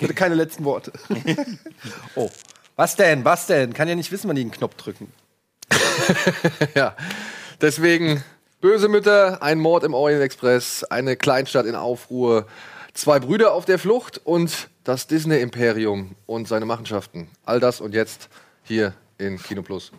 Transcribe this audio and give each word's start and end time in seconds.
Bitte 0.00 0.14
keine 0.14 0.34
letzten 0.34 0.64
Worte. 0.64 0.92
oh. 2.14 2.30
Was 2.76 2.96
denn? 2.96 3.24
Was 3.24 3.46
denn? 3.46 3.74
Kann 3.74 3.88
ja 3.88 3.94
nicht 3.94 4.10
wissen, 4.10 4.28
wann 4.28 4.36
die 4.36 4.42
einen 4.42 4.50
Knopf 4.50 4.74
drücken. 4.74 5.12
ja. 6.74 6.96
Deswegen 7.60 8.24
böse 8.60 8.88
Mütter, 8.88 9.42
ein 9.42 9.58
Mord 9.58 9.84
im 9.84 9.92
Orient 9.92 10.22
Express, 10.22 10.84
eine 10.84 11.16
Kleinstadt 11.16 11.66
in 11.66 11.74
Aufruhr, 11.74 12.46
zwei 12.94 13.20
Brüder 13.20 13.52
auf 13.52 13.66
der 13.66 13.78
Flucht 13.78 14.20
und 14.24 14.68
das 14.84 15.06
Disney-Imperium 15.06 16.16
und 16.26 16.48
seine 16.48 16.64
Machenschaften. 16.64 17.28
All 17.44 17.60
das 17.60 17.80
und 17.80 17.94
jetzt 17.94 18.28
hier 18.62 18.94
in 19.18 19.38
Kino 19.42 19.62
Plus. 19.62 19.92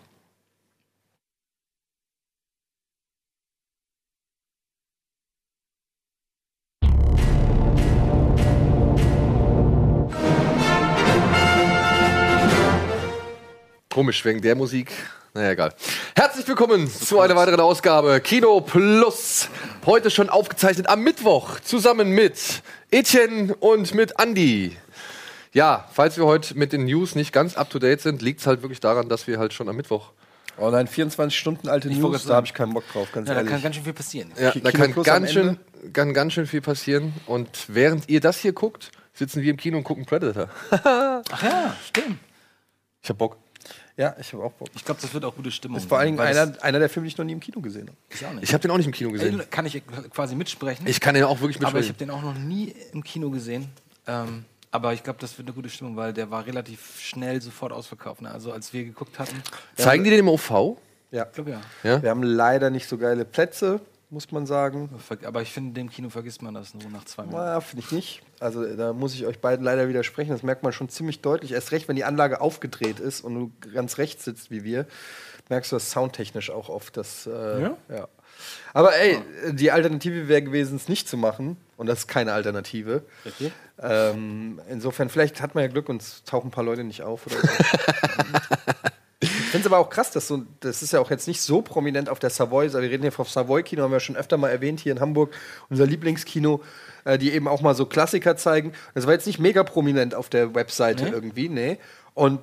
Komisch 13.91 14.23
wegen 14.23 14.41
der 14.41 14.55
Musik. 14.55 14.89
Naja, 15.33 15.51
egal. 15.51 15.73
Herzlich 16.15 16.47
willkommen 16.47 16.89
zu 16.89 17.19
einer 17.19 17.35
weiteren 17.35 17.59
Ausgabe 17.59 18.21
Kino 18.21 18.61
Plus. 18.61 19.49
Heute 19.85 20.09
schon 20.09 20.29
aufgezeichnet 20.29 20.87
am 20.87 21.01
Mittwoch 21.03 21.59
zusammen 21.59 22.11
mit 22.11 22.63
Etienne 22.89 23.53
und 23.55 23.93
mit 23.93 24.13
Andy. 24.17 24.77
Ja, 25.51 25.89
falls 25.91 26.15
wir 26.15 26.25
heute 26.25 26.57
mit 26.57 26.71
den 26.71 26.85
News 26.85 27.15
nicht 27.15 27.33
ganz 27.33 27.57
up 27.57 27.69
to 27.69 27.79
date 27.79 27.99
sind, 27.99 28.21
liegt 28.21 28.39
es 28.39 28.47
halt 28.47 28.61
wirklich 28.61 28.79
daran, 28.79 29.09
dass 29.09 29.27
wir 29.27 29.39
halt 29.39 29.51
schon 29.51 29.67
am 29.67 29.75
Mittwoch. 29.75 30.11
Oh 30.57 30.69
nein, 30.69 30.87
24 30.87 31.37
Stunden 31.37 31.67
alte 31.67 31.89
Ich 31.89 31.97
News, 31.97 32.25
da 32.25 32.35
habe 32.35 32.47
ich 32.47 32.53
keinen 32.53 32.73
Bock 32.73 32.89
drauf, 32.93 33.11
ganz 33.11 33.27
Ja, 33.27 33.33
da 33.33 33.41
ehrlich. 33.41 33.51
kann 33.51 33.61
ganz 33.61 33.75
schön 33.75 33.83
viel 33.83 33.93
passieren. 33.93 34.31
Ja, 34.39 34.53
da 34.53 34.71
kann 34.71 34.93
ganz, 35.03 35.33
schön, 35.33 35.57
kann 35.91 36.13
ganz 36.13 36.31
schön 36.31 36.47
viel 36.47 36.61
passieren. 36.61 37.13
Und 37.25 37.49
während 37.67 38.07
ihr 38.07 38.21
das 38.21 38.37
hier 38.37 38.53
guckt, 38.53 38.91
sitzen 39.13 39.41
wir 39.41 39.51
im 39.51 39.57
Kino 39.57 39.77
und 39.77 39.83
gucken 39.83 40.05
Predator. 40.05 40.47
Ach 40.71 41.43
ja, 41.43 41.75
stimmt. 41.89 42.19
Ich 43.03 43.09
hab 43.09 43.17
Bock. 43.17 43.37
Ja, 43.97 44.15
ich 44.19 44.31
habe 44.33 44.43
auch 44.43 44.53
Bock. 44.53 44.69
Ich 44.75 44.85
glaube, 44.85 45.01
das 45.01 45.13
wird 45.13 45.25
auch 45.25 45.35
gute 45.35 45.51
Stimmung. 45.51 45.75
Das 45.75 45.83
ist 45.83 45.89
vor 45.89 45.99
allen 45.99 46.07
Dingen 46.07 46.17
weil 46.17 46.37
einer, 46.37 46.63
einer 46.63 46.79
der 46.79 46.89
Filme, 46.89 47.05
die 47.05 47.13
ich 47.13 47.17
noch 47.17 47.25
nie 47.25 47.33
im 47.33 47.39
Kino 47.39 47.61
gesehen 47.61 47.87
habe. 47.87 47.97
Ich 48.09 48.25
auch 48.25 48.33
nicht. 48.33 48.43
Ich 48.43 48.53
habe 48.53 48.61
den 48.61 48.71
auch 48.71 48.77
nicht 48.77 48.87
im 48.87 48.93
Kino 48.93 49.11
gesehen. 49.11 49.39
Ey, 49.39 49.45
kann 49.47 49.65
ich 49.65 49.81
quasi 50.13 50.35
mitsprechen. 50.35 50.87
Ich 50.87 50.99
kann 50.99 51.15
den 51.15 51.23
auch 51.23 51.39
wirklich 51.41 51.57
aber 51.57 51.79
ich 51.79 51.89
habe 51.89 51.97
mitsprechen. 51.97 51.97
den 51.97 52.11
auch 52.11 52.21
noch 52.21 52.37
nie 52.37 52.73
im 52.93 53.03
Kino 53.03 53.29
gesehen. 53.29 53.69
Ähm, 54.07 54.45
aber 54.71 54.93
ich 54.93 55.03
glaube, 55.03 55.19
das 55.19 55.37
wird 55.37 55.47
eine 55.47 55.55
gute 55.55 55.69
Stimmung, 55.69 55.97
weil 55.97 56.13
der 56.13 56.31
war 56.31 56.45
relativ 56.45 56.99
schnell 56.99 57.41
sofort 57.41 57.73
ausverkauft. 57.73 58.21
Ne? 58.21 58.31
Also 58.31 58.53
als 58.53 58.71
wir 58.71 58.85
geguckt 58.85 59.19
hatten. 59.19 59.35
Zeigen 59.75 60.03
die 60.03 60.09
den 60.09 60.19
im 60.19 60.29
OV? 60.29 60.77
Ja. 61.11 61.25
Ich 61.25 61.33
glaube 61.33 61.51
ja. 61.51 61.61
Ja? 61.83 62.01
Wir 62.01 62.09
haben 62.09 62.23
leider 62.23 62.69
nicht 62.69 62.87
so 62.87 62.97
geile 62.97 63.25
Plätze, 63.25 63.81
muss 64.11 64.31
man 64.31 64.45
sagen. 64.45 64.89
Aber 65.25 65.41
ich 65.41 65.51
finde, 65.51 65.73
dem 65.73 65.89
Kino 65.89 66.09
vergisst 66.09 66.41
man 66.41 66.53
das 66.53 66.73
nur 66.73 66.89
nach 66.91 67.05
zwei 67.05 67.23
Minuten. 67.23 67.41
Naja, 67.41 67.61
finde 67.61 67.85
ich 67.85 67.91
nicht. 67.91 68.21
Also 68.39 68.63
da 68.75 68.93
muss 68.93 69.13
ich 69.15 69.25
euch 69.25 69.39
beiden 69.39 69.63
leider 69.65 69.87
widersprechen. 69.87 70.31
Das 70.31 70.43
merkt 70.43 70.63
man 70.63 70.73
schon 70.73 70.89
ziemlich 70.89 71.21
deutlich. 71.21 71.53
Erst 71.53 71.71
recht, 71.71 71.87
wenn 71.87 71.95
die 71.95 72.03
Anlage 72.03 72.41
aufgedreht 72.41 72.99
ist 72.99 73.21
und 73.21 73.35
du 73.35 73.51
ganz 73.73 73.97
rechts 73.97 74.25
sitzt 74.25 74.51
wie 74.51 74.63
wir, 74.63 74.85
merkst 75.49 75.71
du 75.71 75.77
das 75.77 75.91
soundtechnisch 75.91 76.51
auch 76.51 76.69
oft. 76.69 76.97
Das, 76.97 77.25
äh, 77.25 77.61
Ja? 77.61 77.77
ja. 77.89 78.07
Aber 78.73 78.95
ey, 78.95 79.19
die 79.51 79.71
Alternative 79.71 80.27
wäre 80.27 80.41
gewesen, 80.41 80.75
es 80.75 80.89
nicht 80.89 81.07
zu 81.07 81.17
machen. 81.17 81.57
Und 81.77 81.87
das 81.87 81.99
ist 81.99 82.07
keine 82.07 82.33
Alternative. 82.33 83.03
Richtig. 83.25 83.51
Ähm, 83.79 84.59
insofern, 84.69 85.09
vielleicht 85.09 85.41
hat 85.41 85.55
man 85.55 85.63
ja 85.63 85.69
Glück 85.69 85.89
und 85.89 86.01
es 86.01 86.23
tauchen 86.25 86.47
ein 86.49 86.51
paar 86.51 86.63
Leute 86.63 86.83
nicht 86.83 87.01
auf 87.01 87.25
oder 87.25 87.37
so. 87.37 87.47
ich 89.51 89.53
finde 89.53 89.67
es 89.67 89.73
aber 89.73 89.81
auch 89.81 89.89
krass, 89.89 90.11
dass 90.11 90.29
so, 90.29 90.43
das 90.61 90.81
ist 90.81 90.93
ja 90.93 91.01
auch 91.01 91.09
jetzt 91.09 91.27
nicht 91.27 91.41
so 91.41 91.61
prominent 91.61 92.07
auf 92.07 92.19
der 92.19 92.29
Savoy. 92.29 92.63
Also 92.63 92.81
wir 92.81 92.89
reden 92.89 93.01
hier 93.01 93.11
vom 93.11 93.25
Savoy-Kino, 93.25 93.83
haben 93.83 93.91
wir 93.91 93.99
schon 93.99 94.15
öfter 94.15 94.37
mal 94.37 94.47
erwähnt, 94.47 94.79
hier 94.79 94.93
in 94.93 95.01
Hamburg, 95.01 95.33
unser 95.69 95.85
Lieblingskino, 95.85 96.61
äh, 97.03 97.17
die 97.17 97.33
eben 97.33 97.49
auch 97.49 97.59
mal 97.59 97.75
so 97.75 97.85
Klassiker 97.85 98.37
zeigen. 98.37 98.71
Das 98.93 99.07
war 99.07 99.13
jetzt 99.13 99.27
nicht 99.27 99.39
mega 99.39 99.63
prominent 99.63 100.15
auf 100.15 100.29
der 100.29 100.55
Webseite 100.55 101.03
Nee. 101.03 101.09
irgendwie, 101.09 101.49
nee. 101.49 101.79
Und 102.13 102.39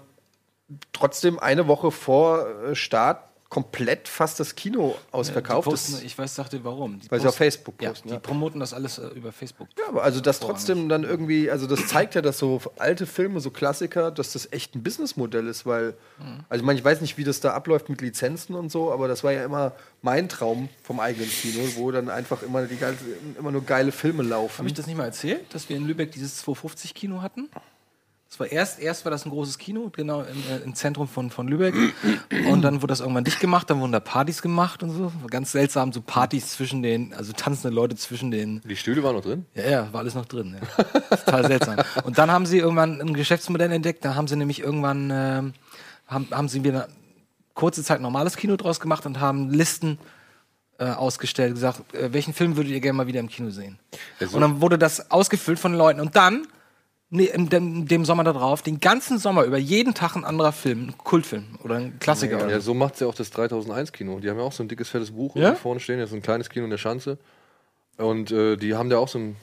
trotzdem 0.93 1.39
eine 1.39 1.67
Woche 1.67 1.91
vor 1.91 2.47
äh, 2.67 2.75
Start 2.75 3.25
komplett 3.49 4.09
fast 4.09 4.39
das 4.41 4.55
Kino 4.55 4.95
ausverkauft. 5.11 5.67
Das- 5.67 5.91
posten, 5.91 6.05
ich 6.07 6.19
weiß, 6.19 6.35
sagte 6.35 6.63
warum. 6.65 7.01
Die 7.01 7.11
Weil 7.11 7.21
sie 7.21 7.29
auf 7.29 7.35
Facebook 7.35 7.81
ja, 7.81 7.91
posten, 7.91 8.09
Die 8.09 8.15
ja. 8.15 8.21
promoten 8.21 8.61
das 8.61 8.75
alles 8.75 8.99
äh, 8.99 9.07
über 9.09 9.33
Facebook. 9.33 9.69
Ja, 9.79 9.89
aber 9.89 10.03
also 10.03 10.21
das 10.21 10.39
trotzdem 10.41 10.89
dann 10.91 11.03
irgendwie, 11.05 11.51
also 11.51 11.67
das 11.67 11.87
zeigt 11.87 12.15
ja, 12.15 12.21
dass 12.21 12.39
so 12.39 12.61
alte 12.77 13.07
Filme, 13.07 13.41
so 13.41 13.51
Klassiker, 13.51 14.11
dass 14.11 14.33
das 14.35 14.53
echt 14.53 14.75
ein 14.75 14.83
Businessmodell 14.83 15.47
ist, 15.47 15.65
weil, 15.65 15.95
also 16.51 16.61
ich 16.63 16.67
meine, 16.67 16.79
ich 16.79 16.85
weiß 16.85 17.01
nicht, 17.01 17.17
wie 17.17 17.25
das 17.25 17.41
da 17.41 17.55
abläuft 17.55 17.89
mit 17.89 18.03
Lizenzen 18.03 18.55
und 18.55 18.71
so, 18.71 18.93
aber 18.93 19.09
das 19.09 19.25
war 19.25 19.33
ja 19.33 19.45
immer 19.45 19.73
mein 20.03 20.29
Traum 20.29 20.69
vom 20.83 21.01
eigenen 21.01 21.31
Kino, 21.31 21.63
wo 21.77 21.91
dann 21.91 22.11
einfach 22.11 22.43
immer, 22.43 22.67
die 22.67 22.77
immer 23.39 23.51
nur 23.51 23.65
geile 23.65 23.93
Filme 23.93 24.25
laufen. 24.25 24.59
Habe 24.59 24.69
ich 24.69 24.75
das 24.75 24.87
nicht 24.87 24.97
mal 24.97 25.05
erzählt, 25.07 25.55
dass 25.55 25.69
wir 25.71 25.77
in 25.77 25.87
Lübeck 25.87 26.13
dieses 26.13 26.45
250-Kino 26.47 27.23
hatten? 27.23 27.49
Das 28.31 28.39
war 28.41 28.47
erst, 28.53 28.79
erst 28.79 29.07
war 29.07 29.11
das 29.11 29.25
ein 29.25 29.31
großes 29.31 29.57
Kino, 29.57 29.89
genau 29.91 30.21
im, 30.21 30.37
äh, 30.51 30.59
im 30.63 30.75
Zentrum 30.75 31.09
von, 31.09 31.31
von 31.31 31.49
Lübeck. 31.49 31.75
Und 32.51 32.61
dann 32.61 32.77
wurde 32.83 32.89
das 32.89 33.01
irgendwann 33.01 33.25
dicht 33.25 33.41
gemacht, 33.41 33.71
dann 33.71 33.81
wurden 33.81 33.93
da 33.93 34.01
Partys 34.01 34.43
gemacht 34.43 34.83
und 34.83 34.91
so. 34.91 35.05
War 35.21 35.29
ganz 35.31 35.53
seltsam, 35.53 35.95
so 35.95 36.03
Partys 36.03 36.51
zwischen 36.51 36.83
den, 36.83 37.15
also 37.15 37.33
tanzende 37.33 37.75
Leute 37.75 37.97
zwischen 37.97 38.31
den. 38.31 38.61
Die 38.65 38.77
Stühle 38.77 39.03
waren 39.03 39.17
noch 39.17 39.23
drin? 39.23 39.47
Ja, 39.55 39.69
ja, 39.71 39.93
war 39.93 40.01
alles 40.01 40.15
noch 40.15 40.27
drin. 40.27 40.57
Ja. 40.61 40.85
Total 41.17 41.47
seltsam. 41.47 41.77
Und 42.05 42.19
dann 42.19 42.31
haben 42.31 42.45
sie 42.45 42.59
irgendwann 42.59 43.01
ein 43.01 43.15
Geschäftsmodell 43.15 43.73
entdeckt, 43.73 44.05
da 44.05 44.15
haben 44.15 44.29
sie 44.29 44.37
nämlich 44.37 44.61
irgendwann, 44.61 45.11
ähm, 45.11 45.55
haben, 46.07 46.29
haben 46.31 46.49
sie 46.51 46.63
wieder 46.65 46.89
kurze 47.55 47.83
Zeit 47.83 48.03
normales 48.03 48.37
Kino 48.37 48.57
draus 48.57 48.79
gemacht 48.79 49.07
und 49.07 49.21
haben 49.21 49.49
Listen 49.51 49.99
äh, 50.79 50.85
ausgestellt, 50.85 51.55
gesagt, 51.55 51.95
äh, 51.95 52.13
welchen 52.13 52.35
Film 52.35 52.57
würdet 52.57 52.73
ihr 52.73 52.81
gerne 52.81 52.99
mal 52.99 53.07
wieder 53.07 53.21
im 53.21 53.29
Kino 53.31 53.49
sehen? 53.49 53.79
Ja, 54.21 54.27
so- 54.29 54.37
Und 54.37 54.43
dann 54.43 54.61
wurde 54.61 54.79
das 54.79 55.11
ausgefüllt 55.11 55.59
von 55.59 55.73
den 55.73 55.79
Leuten. 55.79 55.99
Und 55.99 56.15
dann, 56.15 56.47
ne, 57.11 57.25
in 57.27 57.49
dem, 57.49 57.87
dem 57.89 58.05
Sommer 58.05 58.25
darauf, 58.25 58.63
den 58.63 58.81
ganzen 58.81 59.19
Sommer 59.19 59.45
über 59.45 59.59
jeden 59.59 59.95
Tag 59.95 60.17
ein 60.17 60.25
anderer 60.25 60.53
Film, 60.53 60.89
ein 60.89 60.99
Kultfilm 60.99 61.59
oder 61.63 61.77
ein 61.77 61.99
Klassiker. 61.99 62.37
oder 62.37 62.51
Ja, 62.51 62.61
so 62.61 62.75
macht 62.75 63.01
ja 63.01 63.07
auch 63.07 63.15
das 63.15 63.33
3001-Kino. 63.33 64.21
Die 64.21 64.29
haben 64.31 64.39
ja 64.39 64.45
auch 64.45 64.53
so 64.53 64.63
ein 64.63 64.69
dickes, 64.69 64.89
fettes 64.89 65.11
Buch 65.13 65.35
Ja? 65.37 65.43
irgendwie 65.43 65.61
vorne 65.63 65.81
stehen. 65.81 65.99
Das 65.99 66.11
ist 66.11 66.17
ein 66.17 66.23
kleines 66.23 66.49
Kino 66.49 66.65
in 66.65 66.71
der 66.71 66.79
Schanze. 66.79 67.19
Und 67.97 68.31
äh, 68.31 68.55
die 68.57 68.77
haben 68.77 68.91
da 68.91 68.99
auch 68.99 69.09
so 69.09 69.19
ein 69.19 69.35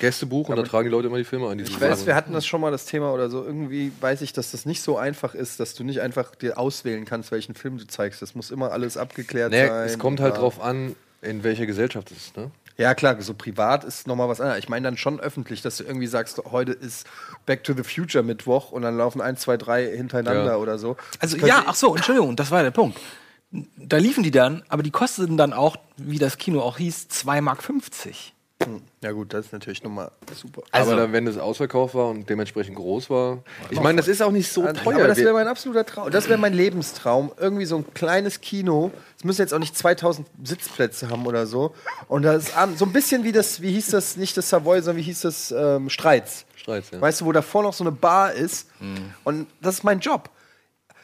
Gästebuch 0.00 0.48
und 0.48 0.56
da 0.56 0.64
tragen 0.64 0.86
die 0.86 0.90
Leute 0.90 1.06
immer 1.06 1.18
die 1.18 1.22
Filme 1.24 1.48
ein. 1.48 1.58
Die 1.58 1.64
Ich 1.64 1.80
weiß, 1.80 2.06
wir 2.06 2.16
hatten 2.16 2.32
das 2.32 2.44
schon 2.44 2.60
mal 2.60 2.72
das 2.72 2.84
Thema 2.84 3.12
oder 3.14 3.30
so. 3.30 3.44
Irgendwie 3.44 3.92
weiß 4.00 4.22
ich, 4.22 4.32
dass 4.32 4.50
das 4.50 4.66
nicht 4.66 4.82
so 4.82 4.96
einfach 4.98 5.36
ist, 5.36 5.60
dass 5.60 5.74
du 5.74 5.84
nicht 5.84 6.00
einfach 6.00 6.34
dir 6.34 6.58
auswählen 6.58 7.04
kannst, 7.04 7.30
welchen 7.30 7.54
Film 7.54 7.78
du 7.78 7.86
zeigst. 7.86 8.20
Das 8.20 8.34
muss 8.34 8.50
immer 8.50 8.72
alles 8.72 8.96
abgeklärt 8.96 9.52
Nee, 9.52 9.64
sein. 9.68 9.86
es 9.86 9.96
kommt 10.00 10.18
halt 10.18 10.34
Ja. 10.34 10.40
drauf 10.40 10.60
an, 10.60 10.96
in 11.22 11.44
welcher 11.44 11.66
Gesellschaft 11.66 12.10
es 12.10 12.16
ist. 12.16 12.36
Ne? 12.36 12.50
Ja, 12.80 12.94
klar, 12.94 13.20
so 13.20 13.34
privat 13.34 13.84
ist 13.84 14.06
nochmal 14.06 14.30
was 14.30 14.40
anderes. 14.40 14.58
Ich 14.60 14.70
meine 14.70 14.84
dann 14.84 14.96
schon 14.96 15.20
öffentlich, 15.20 15.60
dass 15.60 15.76
du 15.76 15.84
irgendwie 15.84 16.06
sagst, 16.06 16.40
heute 16.50 16.72
ist 16.72 17.06
Back 17.44 17.62
to 17.62 17.74
the 17.74 17.82
Future 17.82 18.24
Mittwoch 18.24 18.72
und 18.72 18.80
dann 18.80 18.96
laufen 18.96 19.20
eins, 19.20 19.42
zwei, 19.42 19.58
drei 19.58 19.84
hintereinander 19.94 20.52
Ja. 20.52 20.56
oder 20.56 20.78
so. 20.78 20.96
Also 21.18 21.36
ja, 21.36 21.64
ach 21.66 21.74
so, 21.74 21.94
Entschuldigung, 21.94 22.36
das 22.36 22.50
war 22.50 22.62
der 22.62 22.70
Punkt. 22.70 22.98
Da 23.76 23.98
liefen 23.98 24.22
die 24.22 24.30
dann, 24.30 24.62
aber 24.70 24.82
die 24.82 24.90
kosteten 24.90 25.36
dann 25.36 25.52
auch, 25.52 25.76
wie 25.98 26.18
das 26.18 26.38
Kino 26.38 26.62
auch 26.62 26.78
hieß, 26.78 27.08
2,50 27.10 27.40
Mark. 27.42 27.64
Ja 29.00 29.12
gut, 29.12 29.32
das 29.32 29.46
ist 29.46 29.52
natürlich 29.52 29.82
nochmal 29.82 30.10
super. 30.34 30.62
Also- 30.70 30.92
aber 30.92 31.00
dann, 31.00 31.12
wenn 31.12 31.26
es 31.26 31.38
ausverkauft 31.38 31.94
war 31.94 32.08
und 32.08 32.28
dementsprechend 32.28 32.76
groß 32.76 33.08
war. 33.08 33.38
Ich 33.70 33.80
meine, 33.80 33.96
das 33.96 34.08
ist 34.08 34.20
auch 34.22 34.30
nicht 34.30 34.52
so 34.52 34.62
Ja, 34.64 34.72
teuer. 34.74 34.96
Aber 34.96 35.08
das 35.08 35.18
wäre 35.18 35.32
mein 35.32 35.48
absoluter 35.48 35.86
Traum. 35.86 36.10
Das 36.10 36.28
wäre 36.28 36.38
mein 36.38 36.52
Lebenstraum. 36.52 37.32
Irgendwie 37.38 37.64
so 37.64 37.76
ein 37.76 37.94
kleines 37.94 38.40
Kino. 38.42 38.90
Es 39.16 39.24
müssen 39.24 39.40
jetzt 39.40 39.54
auch 39.54 39.58
nicht 39.58 39.76
2000 39.76 40.26
Sitzplätze 40.44 41.08
haben 41.08 41.26
oder 41.26 41.46
so. 41.46 41.74
Und 42.08 42.22
das 42.22 42.48
ist 42.48 42.54
so 42.76 42.84
ein 42.84 42.92
bisschen 42.92 43.24
wie 43.24 43.32
das, 43.32 43.62
wie 43.62 43.72
hieß 43.72 43.88
das, 43.88 44.16
nicht 44.16 44.36
das 44.36 44.48
Savoy, 44.50 44.82
sondern 44.82 44.98
wie 44.98 45.06
hieß 45.06 45.22
das, 45.22 45.50
ähm, 45.56 45.88
Streits. 45.88 46.44
Streits, 46.56 46.90
ja. 46.90 47.00
Weißt 47.00 47.22
du, 47.22 47.24
wo 47.24 47.32
davor 47.32 47.62
noch 47.62 47.72
so 47.72 47.82
eine 47.84 47.92
Bar 47.92 48.32
ist. 48.34 48.68
Und 49.24 49.46
das 49.62 49.76
ist 49.76 49.84
mein 49.84 50.00
Job. 50.00 50.28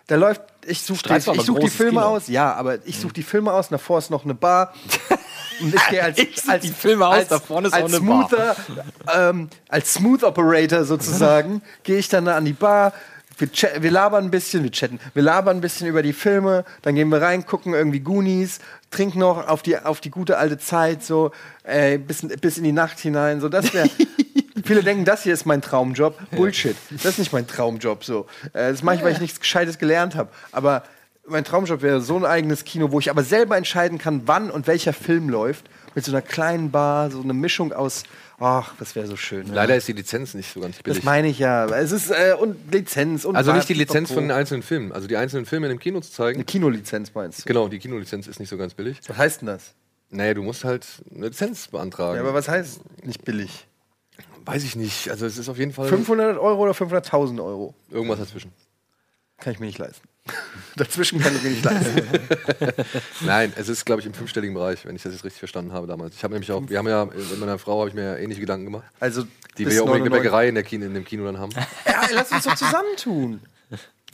Da 0.09 0.15
läuft, 0.17 0.43
ich 0.67 0.83
suche 0.83 1.01
ich 1.17 1.29
aber 1.29 1.43
such 1.43 1.59
die 1.59 1.69
Filme 1.69 1.93
Kino. 2.01 2.03
aus. 2.03 2.29
Ja, 2.29 2.53
aber 2.55 2.79
ich 2.87 3.01
suche 3.01 3.15
die 3.15 3.23
Filme 3.25 3.53
aus. 3.53 3.67
und 3.69 3.73
Davor 3.73 3.99
ist 3.99 4.11
noch 4.11 4.25
eine 4.25 4.35
Bar. 4.35 4.73
Und 5.61 5.75
ich 5.75 5.87
gehe 5.89 6.03
als, 6.03 6.19
Ich 6.19 6.49
als 6.49 6.63
die 6.63 6.71
Filme 6.71 7.07
aus, 7.07 7.15
als, 7.15 7.29
da 7.29 7.39
vorne 7.39 7.69
ist 7.69 7.75
als 7.75 7.85
auch 7.85 7.99
eine 7.99 8.01
Bar. 8.01 8.29
smoother, 8.29 8.57
ähm, 9.15 9.49
als 9.69 9.95
Smooth 9.95 10.25
Operator 10.25 10.85
sozusagen, 10.85 11.63
gehe 11.83 11.99
ich 11.99 12.09
dann 12.09 12.29
an 12.29 12.45
die 12.45 12.53
Bar. 12.53 12.93
Wir, 13.39 13.51
wir 13.83 13.91
labern 13.91 14.25
ein 14.25 14.31
bisschen, 14.31 14.63
wir 14.63 14.71
chatten, 14.71 14.99
wir 15.13 15.23
labern 15.23 15.59
ein 15.59 15.61
bisschen 15.61 15.87
über 15.87 16.03
die 16.03 16.15
Filme, 16.15 16.65
dann 16.81 16.95
gehen 16.95 17.11
wir 17.11 17.21
rein, 17.21 17.45
gucken 17.45 17.75
irgendwie 17.75 18.01
Goonies, 18.01 18.61
trinken 18.91 19.19
noch 19.19 19.47
auf 19.47 19.63
die, 19.63 19.79
auf 19.79 20.01
die 20.01 20.11
gute 20.11 20.39
alte 20.39 20.57
Zeit, 20.57 21.05
so 21.05 21.33
äh, 21.65 21.99
bis, 21.99 22.27
bis 22.41 22.57
in 22.57 22.65
die 22.65 22.73
Nacht 22.73 22.99
hinein. 22.99 23.41
So, 23.41 23.49
das 23.49 23.75
wäre. 23.75 23.91
Viele 24.65 24.83
denken, 24.83 25.05
das 25.05 25.23
hier 25.23 25.35
ist 25.35 25.45
mein 25.45 25.61
Traumjob. 25.61 26.19
Bullshit. 26.31 26.77
Das 26.91 27.05
ist 27.05 27.19
nicht 27.19 27.33
mein 27.33 27.47
Traumjob. 27.47 28.05
So. 28.05 28.27
Äh, 28.53 28.73
das 28.73 28.83
mache 28.83 28.97
ich, 28.97 29.03
weil 29.05 29.13
ich 29.13 29.21
nichts 29.21 29.39
Gescheites 29.39 29.79
gelernt 29.79 30.17
habe. 30.17 30.31
Aber 30.51 30.83
mein 31.29 31.45
Traumjob 31.45 31.83
wäre 31.83 32.01
so 32.01 32.17
ein 32.17 32.25
eigenes 32.25 32.65
Kino, 32.65 32.93
wo 32.93 32.99
ich 32.99 33.11
aber 33.11 33.23
selber 33.23 33.57
entscheiden 33.57 33.99
kann, 33.99 34.23
wann 34.27 34.51
und 34.51 34.67
welcher 34.67 34.93
Film 34.93 35.29
läuft. 35.29 35.67
Mit 35.95 36.05
so 36.05 36.13
einer 36.13 36.23
kleinen 36.23 36.71
Bar, 36.71 37.11
so 37.11 37.23
eine 37.23 37.33
Mischung 37.33 37.73
aus. 37.73 38.03
Ach, 38.39 38.75
das 38.79 38.95
wäre 38.95 39.07
so 39.07 39.17
schön. 39.17 39.47
Leider 39.47 39.77
ist 39.77 39.89
die 39.89 39.95
Lizenz 39.95 40.35
nicht 40.35 40.53
so 40.53 40.61
ganz 40.61 40.83
billig. 40.83 40.99
Das 40.99 41.05
meine 41.05 41.29
ich 41.29 41.39
ja. 41.39 41.65
Es 41.67 41.91
ist 41.91 42.11
äh, 42.11 42.35
und 42.39 42.71
Lizenz 42.71 43.25
und 43.25 43.35
also 43.35 43.53
nicht 43.53 43.69
die 43.69 43.75
Lizenz 43.75 44.13
von 44.13 44.25
den 44.25 44.31
Eine 44.31 44.41
einzelnen 44.41 44.63
Filmen. 44.63 44.93
Also 44.93 45.09
die 45.09 45.17
einzelnen 45.17 45.47
Filme 45.47 45.67
in 45.67 45.71
dem 45.71 45.79
Kino 45.79 46.01
zu 46.01 46.13
zeigen. 46.13 46.45
Kinolizenz 46.45 47.15
meinst 47.15 47.41
du? 47.41 47.45
Genau, 47.45 47.69
die 47.69 47.79
Kinolizenz 47.79 48.27
ist 48.27 48.41
nicht 48.41 48.51
so 48.51 48.59
ganz 48.59 48.75
billig. 48.75 49.01
Was 49.07 49.17
heißt 49.17 49.41
denn 49.41 49.47
das? 49.47 49.73
Naja, 50.11 50.35
du 50.35 50.43
musst 50.43 50.65
halt 50.65 50.87
eine 51.15 51.29
Lizenz 51.29 51.69
beantragen. 51.69 52.17
Ja, 52.17 52.23
aber 52.23 52.35
was 52.35 52.49
heißt 52.49 52.81
nicht 53.05 53.25
billig? 53.25 53.67
Weiß 54.45 54.65
ich 54.65 54.77
nicht. 54.77 55.11
Also 55.11 55.25
es 55.25 55.39
ist 55.39 55.49
auf 55.49 55.59
jeden 55.59 55.73
Fall 55.73 55.89
500 55.89 56.39
Euro 56.39 56.63
oder 56.63 56.73
500.000 56.73 57.43
Euro? 57.43 57.75
irgendwas 57.91 58.19
dazwischen. 58.19 58.53
Kann 59.39 59.55
ich 59.55 59.61
mir 59.61 59.67
nicht 59.67 59.79
leisten. 59.79 60.07
Dazwischen 60.77 61.21
kann 61.21 61.35
ich 61.35 61.43
mir 61.43 61.51
nicht 61.51 61.65
leisten. 61.65 62.03
Nein, 63.23 63.53
es 63.57 63.69
ist, 63.69 63.85
glaube 63.87 64.01
ich, 64.01 64.07
im 64.07 64.15
fünfstelligen 64.15 64.55
Bereich, 64.55 64.85
wenn 64.85 64.95
ich 64.95 65.03
das 65.03 65.13
jetzt 65.13 65.25
richtig 65.25 65.39
verstanden 65.39 65.73
habe 65.73 65.87
damals. 65.87 66.15
Ich 66.15 66.23
habe 66.23 66.35
nämlich 66.35 66.53
auch, 66.53 66.63
wir 66.67 66.79
haben 66.79 66.89
ja, 66.89 67.05
mit 67.07 67.41
meiner 67.41 67.59
Frau 67.59 67.81
habe 67.81 67.89
ich 67.89 67.95
mir 67.95 68.05
ja 68.05 68.17
ähnliche 68.17 68.41
Gedanken 68.41 68.67
gemacht, 68.67 68.85
Also, 69.01 69.25
die 69.57 69.67
wir 69.67 69.75
ja 69.75 69.83
unbedingt 69.83 70.07
eine 70.07 70.11
99 70.11 70.23
Bäckerei 70.23 70.49
in, 70.49 70.55
der 70.55 70.65
Kino, 70.65 70.87
in 70.87 70.95
dem 70.95 71.05
Kino 71.05 71.25
dann 71.25 71.39
haben. 71.39 71.53
Ja, 71.87 72.03
lass 72.13 72.31
uns 72.31 72.45
doch 72.45 72.55
zusammentun. 72.55 73.41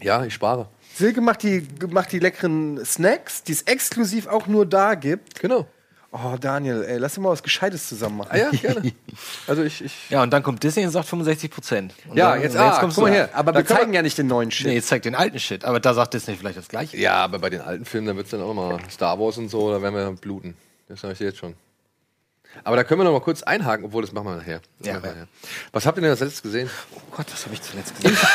Ja, 0.00 0.24
ich 0.24 0.34
spare. 0.34 0.68
Silke 0.94 1.20
macht 1.20 1.42
die, 1.42 1.66
macht 1.90 2.12
die 2.12 2.18
leckeren 2.18 2.84
Snacks, 2.84 3.42
die 3.42 3.52
es 3.52 3.62
exklusiv 3.62 4.26
auch 4.26 4.46
nur 4.46 4.66
da 4.66 4.94
gibt. 4.94 5.40
Genau. 5.40 5.66
Oh, 6.14 6.36
Daniel, 6.38 6.84
ey, 6.84 6.98
lass 6.98 7.16
uns 7.16 7.24
mal 7.24 7.30
was 7.30 7.42
Gescheites 7.42 7.88
zusammen 7.88 8.18
machen. 8.18 8.28
Ah 8.32 8.36
ja, 8.36 8.50
gerne. 8.50 8.92
Also 9.46 9.62
ich, 9.62 9.82
ich 9.82 10.10
Ja, 10.10 10.22
und 10.22 10.30
dann 10.30 10.42
kommt 10.42 10.62
Disney 10.62 10.84
und 10.84 10.90
sagt 10.90 11.08
65 11.08 11.50
Prozent. 11.50 11.94
Ja, 12.14 12.36
jetzt- 12.36 12.54
ah, 12.54 12.76
kommst 12.80 12.96
guck 12.96 13.04
mal 13.04 13.12
her. 13.12 13.30
Aber 13.32 13.52
Da 13.52 13.60
wir 13.60 13.66
zeigen 13.66 13.94
ja 13.94 14.02
nicht 14.02 14.18
den 14.18 14.26
neuen 14.26 14.50
Shit. 14.50 14.66
Nee, 14.66 14.74
jetzt 14.74 14.88
zeigt 14.88 15.06
den 15.06 15.14
alten 15.14 15.38
Shit. 15.38 15.64
Aber 15.64 15.80
da 15.80 15.94
sagt 15.94 16.12
Disney 16.12 16.36
vielleicht 16.36 16.58
das 16.58 16.68
Gleiche. 16.68 16.98
Ja, 16.98 17.14
aber 17.14 17.38
bei 17.38 17.48
den 17.48 17.62
alten 17.62 17.86
Filmen, 17.86 18.08
da 18.08 18.14
wird 18.16 18.26
es 18.26 18.30
dann 18.30 18.42
auch 18.42 18.52
mal 18.52 18.78
Star 18.90 19.18
Wars 19.18 19.38
und 19.38 19.48
so, 19.48 19.70
da 19.72 19.80
werden 19.80 19.94
wir 19.94 20.10
bluten. 20.12 20.54
Das 20.88 21.00
sage 21.00 21.12
ich 21.12 21.18
dir 21.18 21.24
jetzt 21.28 21.38
schon. 21.38 21.54
Aber 22.64 22.76
da 22.76 22.84
können 22.84 23.00
wir 23.00 23.04
noch 23.04 23.12
mal 23.12 23.20
kurz 23.20 23.42
einhaken, 23.42 23.84
obwohl 23.86 24.02
das 24.02 24.12
machen 24.12 24.26
wir 24.26 24.36
nachher. 24.36 24.60
Das 24.78 24.86
Ja. 24.88 24.92
machen 24.94 25.02
wir 25.04 25.10
nachher. 25.12 25.26
Was 25.72 25.86
habt 25.86 25.98
ihr 25.98 26.02
denn 26.02 26.10
als 26.10 26.20
letztes 26.20 26.42
gesehen? 26.42 26.70
Oh 26.94 27.00
Gott, 27.16 27.26
was 27.32 27.44
habe 27.44 27.54
ich 27.54 27.62
zuletzt 27.62 27.94
gesehen? 27.96 28.16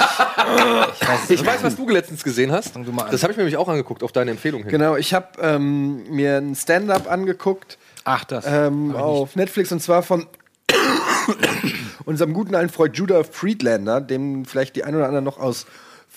Ich 1.30 1.46
weiß, 1.46 1.64
was 1.64 1.76
du 1.76 1.88
letztens 1.90 2.24
gesehen 2.24 2.52
hast. 2.52 2.76
Das 2.76 3.24
habe 3.24 3.32
ich 3.32 3.38
mir 3.38 3.44
nämlich 3.44 3.58
auch 3.58 3.68
angeguckt, 3.68 4.04
auf 4.04 4.12
deine 4.12 4.32
Empfehlung 4.32 4.62
hin. 4.64 4.72
Genau, 4.72 4.96
ich 4.96 5.14
habe 5.14 5.28
ähm, 5.42 6.04
mir 6.10 6.38
ein 6.38 6.56
Stand-up 6.56 7.10
angeguckt 7.10 7.78
Ach, 8.04 8.24
das. 8.24 8.46
ähm, 8.48 8.96
auf 8.96 9.36
Netflix 9.36 9.72
und 9.72 9.82
zwar 9.82 10.04
von 10.04 10.28
unserem 12.06 12.34
guten 12.34 12.56
alten 12.56 12.70
Freund 12.72 12.98
Judah 12.98 13.24
Friedlander, 13.24 14.02
dem 14.02 14.46
vielleicht 14.46 14.76
die 14.76 14.84
ein 14.84 14.96
oder 14.96 15.06
anderen 15.06 15.26
noch 15.26 15.40
aus 15.40 15.66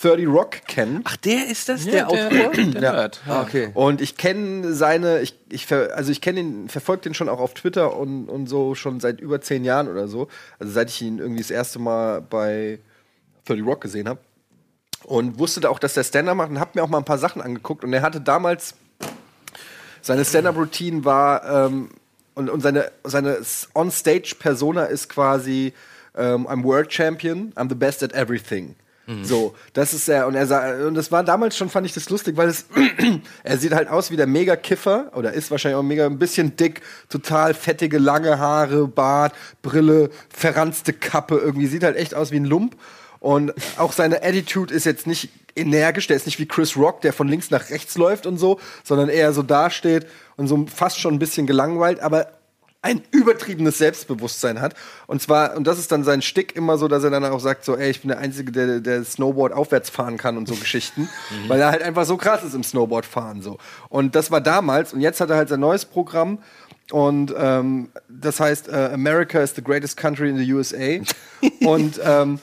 30 0.02 0.26
Rock 0.29 0.67
kennen. 0.67 1.02
Ach, 1.05 1.17
der 1.17 1.49
ist 1.49 1.69
das, 1.69 1.85
Ja, 1.85 1.93
der 1.93 2.08
Autor? 2.08 2.31
Der 2.31 2.64
Ja. 2.64 2.93
Nerd. 2.93 3.20
Ah, 3.26 3.43
okay. 3.43 3.70
Und 3.75 4.00
ich 4.00 4.17
kenne 4.17 4.73
seine, 4.73 5.20
ich, 5.20 5.38
ich 5.50 5.67
ver, 5.67 5.94
also 5.97 6.11
ich 6.11 6.20
kenne 6.20 6.41
ihn, 6.41 6.69
verfolge 6.69 7.02
den 7.02 7.14
schon 7.14 7.29
auch 7.29 7.41
auf 7.41 7.55
Twitter 7.55 7.97
und, 7.97 8.29
und 8.29 8.47
so 8.47 8.75
schon 8.75 9.00
seit 9.00 9.20
über 9.20 9.41
zehn 9.41 9.64
Jahren 9.64 9.88
oder 9.88 10.08
so. 10.08 10.29
Also 10.58 10.73
seit 10.73 10.88
ich 10.91 11.02
ihn 11.02 11.19
irgendwie 11.19 11.43
das 11.43 11.50
erste 11.50 11.79
Mal 11.79 12.23
bei 12.23 12.79
30 13.47 13.64
Rock 13.64 13.82
gesehen 13.82 14.08
habe. 14.08 14.20
Und 15.05 15.38
wusste 15.38 15.61
da 15.61 15.70
auch, 15.70 15.79
dass 15.79 15.94
der 15.94 16.05
Stand-up 16.05 16.37
macht 16.37 16.50
und 16.50 16.61
habe 16.61 16.73
mir 16.75 16.82
auch 16.82 16.88
mal 16.88 16.99
ein 16.99 17.05
paar 17.05 17.19
Sachen 17.19 17.41
angeguckt. 17.43 17.85
Und 17.85 17.93
er 17.93 18.03
hatte 18.03 18.20
damals, 18.20 18.75
seine 20.03 20.25
Stand-up-Routine 20.25 21.05
war, 21.05 21.67
ähm, 21.67 21.91
und, 22.35 22.49
und 22.49 22.61
seine, 22.61 22.91
seine 23.05 23.38
On-Stage-Persona 23.75 24.85
ist 24.85 25.08
quasi, 25.08 25.73
ähm, 26.17 26.46
I'm 26.46 26.64
World 26.64 26.93
Champion, 26.93 27.53
I'm 27.55 27.69
the 27.69 27.75
best 27.75 28.03
at 28.03 28.12
everything. 28.12 28.76
So, 29.23 29.55
das 29.73 29.93
ist 29.93 30.08
er 30.08 30.26
und 30.29 30.37
er 30.37 30.47
sah, 30.47 30.87
und 30.87 30.94
das 30.94 31.11
war 31.11 31.25
damals 31.25 31.56
schon, 31.56 31.69
fand 31.69 31.85
ich 31.85 31.93
das 31.93 32.08
lustig, 32.11 32.37
weil 32.37 32.49
es, 32.49 32.67
er 33.43 33.58
sieht 33.58 33.73
halt 33.75 33.88
aus 33.88 34.11
wie 34.12 34.17
der 34.17 34.29
Mega-Kiffer 34.29 35.11
oder 35.17 35.32
ist 35.32 35.50
wahrscheinlich 35.50 35.79
auch 35.79 35.82
mega, 35.82 36.06
ein 36.06 36.19
bisschen 36.19 36.55
dick, 36.55 36.82
total 37.08 37.55
fettige, 37.55 37.99
lange 37.99 38.38
Haare, 38.38 38.87
Bart, 38.87 39.32
Brille, 39.62 40.11
verranzte 40.29 40.93
Kappe, 40.93 41.38
irgendwie 41.38 41.67
sieht 41.67 41.82
halt 41.82 41.97
echt 41.97 42.14
aus 42.14 42.31
wie 42.31 42.37
ein 42.37 42.44
Lump. 42.44 42.76
Und 43.19 43.52
auch 43.76 43.93
seine 43.93 44.23
Attitude 44.23 44.73
ist 44.73 44.87
jetzt 44.87 45.06
nicht 45.06 45.29
energisch, 45.56 46.06
der 46.06 46.17
ist 46.17 46.26
nicht 46.26 46.38
wie 46.38 46.46
Chris 46.46 46.76
Rock, 46.76 47.00
der 47.03 47.12
von 47.12 47.29
links 47.29 47.50
nach 47.50 47.69
rechts 47.69 47.99
läuft 47.99 48.26
und 48.26 48.38
so, 48.38 48.61
sondern 48.85 49.08
eher 49.08 49.32
so 49.32 49.43
dasteht 49.43 50.06
und 50.37 50.46
so 50.46 50.67
fast 50.75 50.99
schon 50.99 51.14
ein 51.14 51.19
bisschen 51.19 51.46
gelangweilt, 51.46 52.00
aber 52.00 52.29
ein 52.82 53.03
übertriebenes 53.11 53.79
Selbstbewusstsein 53.79 54.61
hat. 54.61 54.75
Und 55.06 55.21
zwar, 55.21 55.56
und 55.56 55.67
das 55.67 55.79
ist 55.79 55.93
dann 55.93 56.03
sein 56.03 56.23
Stick 56.23 56.56
immer 56.56 56.79
so, 56.79 56.88
dass 56.88 57.05
er 57.05 57.11
dann 57.11 57.25
auch 57.27 57.41
sagt, 57.41 57.65
so, 57.65 57.77
ey, 57.77 57.91
ich 57.91 58.00
bin 58.00 58.09
der 58.09 58.19
Einzige, 58.19 58.53
der, 58.53 58.81
der 58.81 59.05
Snowboard 59.05 59.53
aufwärts 59.53 59.91
fahren 59.91 60.17
kann 60.17 60.38
und 60.38 60.49
so 60.49 60.55
Geschichten. 60.55 61.09
Weil 61.49 61.61
er 61.61 61.71
halt 61.71 61.82
einfach 61.82 62.06
so 62.06 62.17
krass 62.17 62.43
ist 62.43 62.55
im 62.55 62.62
Snowboardfahren 62.62 63.43
so. 63.43 63.59
Und 63.88 64.15
das 64.15 64.31
war 64.31 64.41
damals, 64.41 64.94
und 64.94 65.00
jetzt 65.00 65.21
hat 65.21 65.31
er 65.31 65.37
halt 65.37 65.50
sein 65.50 65.61
neues 65.61 65.85
Programm. 65.85 66.38
Und 66.91 67.35
ähm, 67.37 67.91
das 68.09 68.41
heißt, 68.41 68.69
äh, 68.69 68.91
America 68.93 69.41
is 69.41 69.55
the 69.55 69.62
greatest 69.62 69.97
country 69.97 70.31
in 70.31 70.38
the 70.38 70.53
USA. 70.53 71.00
und 71.61 72.00
ähm, 72.03 72.41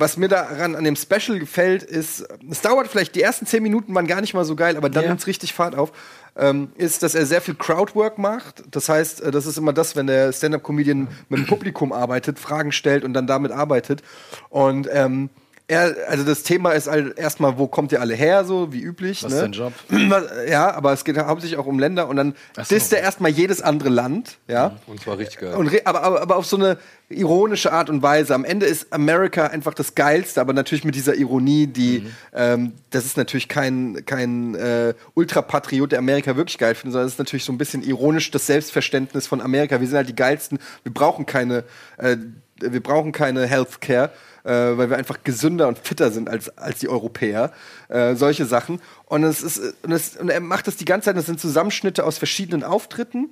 was 0.00 0.16
mir 0.16 0.28
daran 0.28 0.74
an 0.74 0.84
dem 0.84 0.96
Special 0.96 1.38
gefällt, 1.38 1.82
ist, 1.82 2.26
es 2.50 2.60
dauert 2.62 2.88
vielleicht, 2.88 3.14
die 3.14 3.22
ersten 3.22 3.46
zehn 3.46 3.62
Minuten 3.62 3.94
waren 3.94 4.06
gar 4.06 4.20
nicht 4.20 4.34
mal 4.34 4.44
so 4.44 4.56
geil, 4.56 4.76
aber 4.76 4.88
dann 4.88 5.04
Ja. 5.04 5.08
nimmt's 5.10 5.26
richtig 5.26 5.52
Fahrt 5.54 5.74
auf, 5.76 5.92
ähm, 6.36 6.72
ist, 6.76 7.02
dass 7.02 7.14
er 7.14 7.26
sehr 7.26 7.40
viel 7.40 7.54
Crowdwork 7.54 8.18
macht. 8.18 8.62
Das 8.70 8.88
heißt, 8.88 9.20
äh, 9.22 9.30
das 9.30 9.46
ist 9.46 9.58
immer 9.58 9.72
das, 9.72 9.96
wenn 9.96 10.06
der 10.06 10.32
Stand-Up-Comedian 10.32 11.08
mit 11.28 11.38
dem 11.40 11.46
Publikum 11.46 11.92
arbeitet, 11.92 12.38
Fragen 12.38 12.72
stellt 12.72 13.04
und 13.04 13.12
dann 13.12 13.26
damit 13.26 13.52
arbeitet. 13.52 14.02
Und 14.48 14.88
ähm, 14.92 15.28
er, 15.70 15.94
also 16.08 16.24
das 16.24 16.42
Thema 16.42 16.72
ist 16.72 16.88
halt 16.88 17.16
erstmal, 17.16 17.56
wo 17.56 17.68
kommt 17.68 17.92
ihr 17.92 18.00
alle 18.00 18.14
her, 18.14 18.44
so 18.44 18.72
wie 18.72 18.80
üblich. 18.80 19.22
Was 19.22 19.30
ne? 19.30 19.36
ist 19.36 19.42
dein 19.42 19.52
Job? 19.52 19.72
Ja, 20.48 20.74
aber 20.74 20.92
es 20.92 21.04
geht 21.04 21.16
hauptsächlich 21.16 21.58
auch 21.58 21.66
um 21.66 21.78
Länder 21.78 22.08
und 22.08 22.16
dann 22.16 22.34
Ach 22.56 22.64
so. 22.64 22.74
disst 22.74 22.92
er 22.92 23.00
erstmal 23.00 23.30
jedes 23.30 23.62
andere 23.62 23.88
Land, 23.88 24.38
ja. 24.48 24.76
Und 24.86 25.00
zwar 25.00 25.18
richtig 25.18 25.38
geil. 25.38 25.54
Und 25.54 25.70
aber, 25.86 26.02
aber, 26.02 26.22
aber 26.22 26.36
auf 26.36 26.46
so 26.46 26.56
eine 26.56 26.78
ironische 27.08 27.72
Art 27.72 27.90
und 27.90 28.02
Weise. 28.02 28.34
Am 28.34 28.44
Ende 28.44 28.66
ist 28.66 28.92
America 28.92 29.46
einfach 29.46 29.74
das 29.74 29.94
Geilste, 29.94 30.40
aber 30.40 30.52
natürlich 30.52 30.84
mit 30.84 30.94
dieser 30.94 31.14
Ironie, 31.14 31.66
die, 31.66 32.06
ähm, 32.32 32.72
das 32.90 33.04
ist 33.04 33.16
natürlich 33.16 33.48
kein, 33.48 34.04
kein 34.06 34.54
äh, 34.54 34.94
Ultrapatriot, 35.14 35.92
der 35.92 35.98
Amerika 35.98 36.36
wirklich 36.36 36.58
geil 36.58 36.74
findet, 36.74 36.92
sondern 36.92 37.06
es 37.06 37.14
ist 37.14 37.18
natürlich 37.18 37.44
so 37.44 37.52
ein 37.52 37.58
bisschen 37.58 37.82
ironisch 37.82 38.30
das 38.30 38.46
Selbstverständnis 38.46 39.26
von 39.26 39.40
Amerika. 39.40 39.80
Wir 39.80 39.86
sind 39.86 39.96
halt 39.96 40.08
die 40.08 40.16
Geilsten, 40.16 40.58
wir 40.82 40.92
brauchen 40.92 41.26
keine, 41.26 41.64
äh, 41.98 42.16
wir 42.60 42.82
brauchen 42.82 43.12
keine 43.12 43.46
Healthcare. 43.46 44.10
Äh, 44.44 44.78
weil 44.78 44.90
wir 44.90 44.96
einfach 44.96 45.22
gesünder 45.22 45.68
und 45.68 45.78
fitter 45.78 46.10
sind 46.10 46.28
als, 46.28 46.56
als 46.56 46.78
die 46.78 46.88
Europäer. 46.88 47.52
Äh, 47.88 48.14
solche 48.14 48.46
Sachen. 48.46 48.80
Und, 49.06 49.24
es 49.24 49.42
ist, 49.42 49.74
und, 49.82 49.92
es, 49.92 50.16
und 50.16 50.30
er 50.30 50.40
macht 50.40 50.66
das 50.66 50.76
die 50.76 50.84
ganze 50.84 51.06
Zeit. 51.06 51.16
Das 51.16 51.26
sind 51.26 51.40
Zusammenschnitte 51.40 52.04
aus 52.04 52.18
verschiedenen 52.18 52.64
Auftritten. 52.64 53.30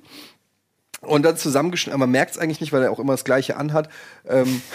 Und 1.01 1.23
dann 1.23 1.37
zusammengeschnitten, 1.37 1.93
aber 1.93 2.07
man 2.07 2.11
merkt 2.11 2.31
es 2.31 2.37
eigentlich 2.37 2.59
nicht, 2.59 2.73
weil 2.73 2.83
er 2.83 2.91
auch 2.91 2.99
immer 2.99 3.13
das 3.13 3.23
Gleiche 3.23 3.55
anhat. 3.55 3.89
Ähm, 4.27 4.61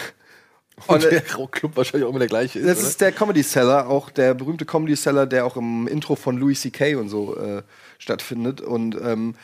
Und 0.88 1.04
und, 1.04 1.12
der 1.12 1.20
Club 1.20 1.76
wahrscheinlich 1.76 2.04
auch 2.04 2.10
immer 2.10 2.18
der 2.18 2.26
gleiche 2.26 2.58
ist. 2.58 2.66
das 2.66 2.78
oder? 2.78 2.88
ist 2.88 3.00
der 3.00 3.12
Comedy 3.12 3.44
Seller, 3.44 3.88
auch 3.88 4.10
der 4.10 4.34
berühmte 4.34 4.64
Comedy 4.64 4.96
Seller, 4.96 5.24
der 5.24 5.46
auch 5.46 5.56
im 5.56 5.86
Intro 5.86 6.16
von 6.16 6.36
Louis 6.36 6.60
C.K. 6.60 6.96
und 6.96 7.08
so 7.08 7.36
äh, 7.36 7.62
stattfindet. 7.98 8.60
Und 8.60 8.96
ähm, 9.00 9.36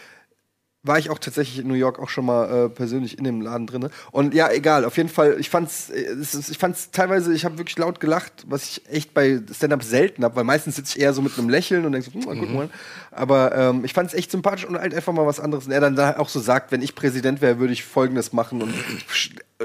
war 0.82 0.98
ich 0.98 1.10
auch 1.10 1.18
tatsächlich 1.18 1.58
in 1.58 1.68
New 1.68 1.74
York 1.74 1.98
auch 1.98 2.08
schon 2.08 2.24
mal 2.24 2.66
äh, 2.66 2.68
persönlich 2.70 3.18
in 3.18 3.24
dem 3.24 3.42
Laden 3.42 3.66
drin. 3.66 3.90
Und 4.12 4.32
ja, 4.32 4.50
egal, 4.50 4.86
auf 4.86 4.96
jeden 4.96 5.10
Fall, 5.10 5.36
ich 5.38 5.50
fand's, 5.50 5.90
äh, 5.90 6.16
ich 6.18 6.56
fand's 6.56 6.90
teilweise, 6.90 7.34
ich 7.34 7.44
habe 7.44 7.58
wirklich 7.58 7.76
laut 7.76 8.00
gelacht, 8.00 8.32
was 8.46 8.64
ich 8.64 8.82
echt 8.88 9.12
bei 9.12 9.40
Stand-Up 9.52 9.82
selten 9.82 10.25
habe, 10.25 10.37
weil 10.37 10.44
meistens 10.44 10.76
sitze 10.76 10.96
ich 10.96 11.02
eher 11.02 11.12
so 11.12 11.20
mit 11.20 11.37
einem 11.38 11.50
Lächeln 11.50 11.84
und 11.84 11.92
denke 11.92 12.10
so, 12.10 12.14
hm, 12.14 12.25
mal 12.25 12.37
gucken 12.38 12.54
mal. 12.54 12.70
Aber 13.10 13.54
ähm, 13.54 13.84
ich 13.84 13.92
fand's 13.92 14.14
echt 14.14 14.30
sympathisch 14.30 14.64
und 14.64 14.78
halt 14.78 14.94
einfach 14.94 15.12
mal 15.12 15.26
was 15.26 15.38
anderes. 15.38 15.66
Und 15.66 15.72
er 15.72 15.80
dann 15.80 15.96
da 15.96 16.16
auch 16.16 16.30
so 16.30 16.40
sagt, 16.40 16.72
wenn 16.72 16.80
ich 16.80 16.94
Präsident 16.94 17.42
wäre, 17.42 17.58
würde 17.58 17.75
ich 17.75 17.84
Folgendes 17.84 18.32
machen. 18.32 18.62
Und 18.62 18.72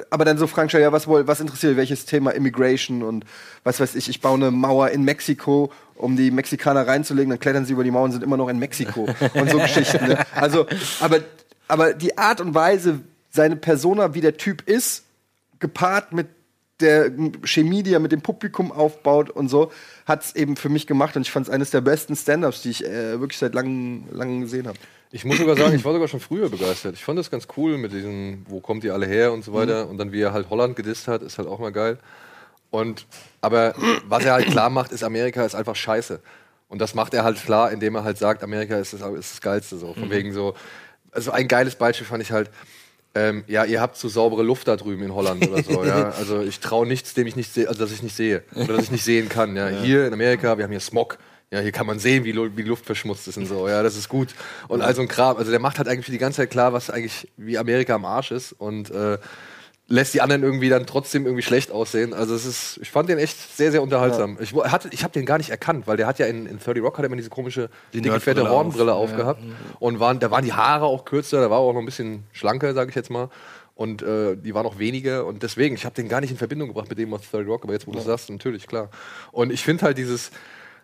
aber 0.10 0.25
dann 0.25 0.38
so 0.38 0.48
Frank 0.48 0.74
ja, 0.74 0.91
was 0.91 1.07
wohl, 1.07 1.27
was 1.27 1.39
interessiert 1.39 1.77
welches 1.77 2.05
Thema 2.05 2.31
Immigration 2.31 3.03
und 3.03 3.25
was 3.63 3.79
weiß 3.79 3.95
ich, 3.95 4.10
ich 4.10 4.19
baue 4.19 4.36
eine 4.36 4.51
Mauer 4.51 4.89
in 4.89 5.03
Mexiko, 5.03 5.72
um 5.96 6.16
die 6.18 6.32
Mexikaner 6.32 6.88
reinzulegen, 6.88 7.30
dann 7.30 7.40
klettern 7.40 7.66
sie 7.66 7.74
über 7.74 7.84
die 7.84 7.92
Mauer 7.92 8.04
und 8.04 8.12
sind 8.12 8.24
immer 8.24 8.38
noch 8.38 8.50
in 8.50 8.60
Mexiko 8.60 9.08
und 9.34 9.50
so 9.50 9.58
Geschichten. 9.60 10.08
Ne? 10.08 10.25
Also, 10.36 10.66
aber, 11.00 11.22
aber 11.68 11.94
die 11.94 12.18
Art 12.18 12.42
und 12.42 12.54
Weise, 12.54 13.00
seine 13.32 13.56
Persona, 13.56 14.14
wie 14.14 14.22
der 14.22 14.38
Typ 14.38 14.68
ist, 14.68 15.04
gepaart 15.60 16.12
mit 16.12 16.28
der 16.82 17.12
Chemie, 17.46 17.84
die 17.84 17.94
er 17.94 18.00
mit 18.00 18.12
dem 18.12 18.22
Publikum 18.22 18.72
aufbaut 18.72 19.30
und 19.30 19.48
so, 19.48 19.72
hat 20.06 20.24
es 20.24 20.36
eben 20.36 20.58
für 20.58 20.70
mich 20.70 20.88
gemacht 20.88 21.16
und 21.16 21.22
ich 21.22 21.32
fand 21.32 21.48
es 21.48 21.54
eines 21.54 21.72
der 21.72 21.82
besten 21.82 22.16
Stand-ups, 22.16 22.62
die 22.62 22.70
ich 22.70 22.86
äh, 22.86 23.20
wirklich 23.20 23.38
seit 23.38 23.54
langem, 23.54 24.04
langem 24.12 24.42
gesehen 24.42 24.68
habe. 24.68 24.78
Ich 25.12 25.24
muss 25.24 25.38
sogar 25.38 25.56
sagen, 25.56 25.74
ich 25.74 25.86
war 25.86 25.94
sogar 25.94 26.10
schon 26.10 26.20
früher 26.20 26.50
begeistert. 26.50 26.96
Ich 26.96 27.06
fand 27.06 27.18
das 27.18 27.32
ganz 27.32 27.48
cool 27.56 27.78
mit 27.78 27.94
diesem, 27.94 28.46
wo 28.50 28.60
kommt 28.60 28.84
ihr 28.84 28.94
alle 28.94 29.06
her 29.06 29.32
und 29.32 29.46
so 29.46 29.54
weiter. 29.54 29.88
Und 29.88 29.98
dann, 29.98 30.12
wie 30.12 30.20
er 30.20 30.34
halt 30.34 30.50
Holland 30.50 30.75
gedisst 30.75 31.08
hat, 31.08 31.22
ist 31.22 31.38
halt 31.38 31.48
auch 31.48 31.60
mal 31.60 31.72
geil. 31.72 32.00
Und, 32.75 33.08
aber 33.41 33.75
was 34.08 34.25
er 34.25 34.34
halt 34.34 34.48
klar 34.48 34.70
macht, 34.70 34.91
ist, 34.91 35.03
Amerika 35.03 35.46
ist 35.46 35.55
einfach 35.55 35.75
scheiße. 35.75 36.20
Und 36.67 36.79
das 36.79 36.96
macht 36.96 37.13
er 37.13 37.24
halt 37.24 37.38
klar, 37.38 37.72
indem 37.72 37.96
er 37.96 38.03
halt 38.03 38.17
sagt, 38.17 38.44
Amerika 38.44 38.77
ist 38.77 38.94
das, 38.94 39.01
ist 39.01 39.34
das 39.34 39.41
Geilste 39.41 39.77
so. 39.77 39.94
Von 39.94 40.10
wegen 40.10 40.34
so, 40.34 40.55
also 41.12 41.32
ein 41.32 41.48
geiles 41.48 41.75
Beispiel 41.75 42.08
fand 42.08 42.22
ich 42.24 42.32
halt, 42.32 42.50
ähm, 43.13 43.46
ja, 43.48 43.63
ihr 43.63 43.79
habt 43.79 43.96
so 43.96 44.10
saubere 44.10 44.44
Luft 44.44 44.67
da 44.67 44.75
drüben 44.75 45.03
in 45.03 45.15
Holland 45.15 45.48
oder 45.48 45.63
so, 45.63 45.86
ja. 45.86 46.10
Also 46.17 46.41
ich 46.41 46.60
traue 46.60 46.86
nichts, 46.86 47.13
dem 47.13 47.27
ich 47.27 47.38
nicht 47.38 47.53
sehe, 47.53 47.67
also 47.67 47.79
dass 47.79 47.91
ich 47.91 48.03
nicht 48.03 48.15
sehe 48.15 48.44
oder 48.55 48.74
dass 48.75 48.84
ich 48.86 48.91
nicht 48.91 49.05
sehen 49.05 49.29
kann. 49.29 49.55
Ja. 49.55 49.70
Hier 49.70 50.05
in 50.05 50.13
Amerika, 50.13 50.58
wir 50.58 50.65
haben 50.65 50.72
hier 50.72 50.82
Smog. 50.82 51.17
Ja, 51.51 51.60
hier 51.60 51.72
kann 51.72 51.86
man 51.86 52.00
sehen, 52.00 52.25
wie, 52.25 52.36
wie 52.36 52.63
die 52.63 52.70
Luft 52.70 52.86
verschmutzt 52.86 53.27
ist 53.27 53.38
und 53.38 53.46
so. 53.46 53.70
Ja, 53.70 53.84
das 53.84 53.96
ist 53.96 54.10
gut. 54.10 54.29
Und 54.67 54.82
also 54.82 55.01
ein 55.01 55.08
Kram. 55.08 55.38
Also 55.38 55.51
der 55.51 55.60
macht 55.62 55.77
halt 55.77 55.88
eigentlich 55.88 56.08
die 56.08 56.17
ganze 56.17 56.38
Zeit 56.38 56.50
klar, 56.50 56.74
was 56.74 56.89
eigentlich 56.89 57.29
wie 57.38 57.58
Amerika 57.58 57.96
am 57.96 58.03
Arsch 58.03 58.32
ist 58.32 58.51
und 58.51 58.89
äh, 58.91 59.17
lässt 59.88 60.15
die 60.15 60.22
anderen 60.22 60.42
irgendwie 60.42 60.70
dann 60.70 60.88
trotzdem 60.88 61.25
irgendwie 61.25 61.44
schlecht 61.44 61.72
aussehen. 61.72 62.13
Also 62.15 62.34
es 62.34 62.46
ist, 62.46 62.80
ich 62.82 62.89
fand 62.89 63.08
den 63.08 63.20
echt 63.20 63.38
sehr, 63.56 63.72
sehr 63.72 63.84
unterhaltsam. 63.84 64.38
Ich, 64.42 64.54
wo- 64.54 64.65
hatte, 64.65 64.89
ich 64.92 65.04
habe 65.04 65.13
den 65.13 65.25
gar 65.27 65.38
nicht 65.38 65.51
erkannt, 65.51 65.86
weil 65.86 65.96
der 65.96 66.08
hat 66.08 66.18
ja 66.18 66.25
in, 66.25 66.48
in 66.48 66.58
30 66.58 66.82
Rock 66.82 66.98
hat 66.98 67.04
er 67.04 67.08
immer 67.08 67.15
diese 67.15 67.30
komische, 67.30 67.70
Die 67.94 68.01
dicke, 68.01 68.20
fette 68.20 68.50
Hornbrille 68.50 68.94
auf. 68.94 69.12
aufgehabt. 69.12 69.44
Und 69.80 70.00
waren, 70.00 70.20
da 70.20 70.32
waren 70.32 70.44
die 70.44 70.54
Haare 70.54 70.86
auch 70.86 71.06
kürzer, 71.06 71.39
da 71.42 71.51
war 71.51 71.60
auch 71.60 71.74
noch 71.74 71.82
ein 71.82 71.86
bisschen 71.86 72.24
schlanker, 72.32 72.74
sage 72.74 72.89
ich 72.89 72.96
jetzt 72.96 73.12
mal. 73.12 73.30
Und 73.75 74.01
äh, 74.01 74.36
die 74.38 74.56
waren 74.56 74.65
auch 74.65 74.80
weniger 74.80 75.25
und 75.25 75.44
deswegen, 75.44 75.75
ich 75.75 75.86
habe 75.86 75.94
den 75.94 76.08
gar 76.08 76.22
nicht 76.22 76.32
in 76.32 76.38
Verbindung 76.38 76.70
gebracht 76.70 76.89
mit 76.89 76.98
dem 76.98 77.13
aus 77.13 77.22
Third 77.30 77.46
Rock, 77.48 77.63
aber 77.65 77.74
jetzt, 77.74 77.86
wo 77.86 77.92
du 77.92 78.00
sagst, 78.00 78.30
natürlich, 78.30 78.65
klar. 78.68 78.89
Und 79.34 79.51
ich 79.51 79.63
finde 79.63 79.84
halt 79.86 79.98
dieses 79.98 80.32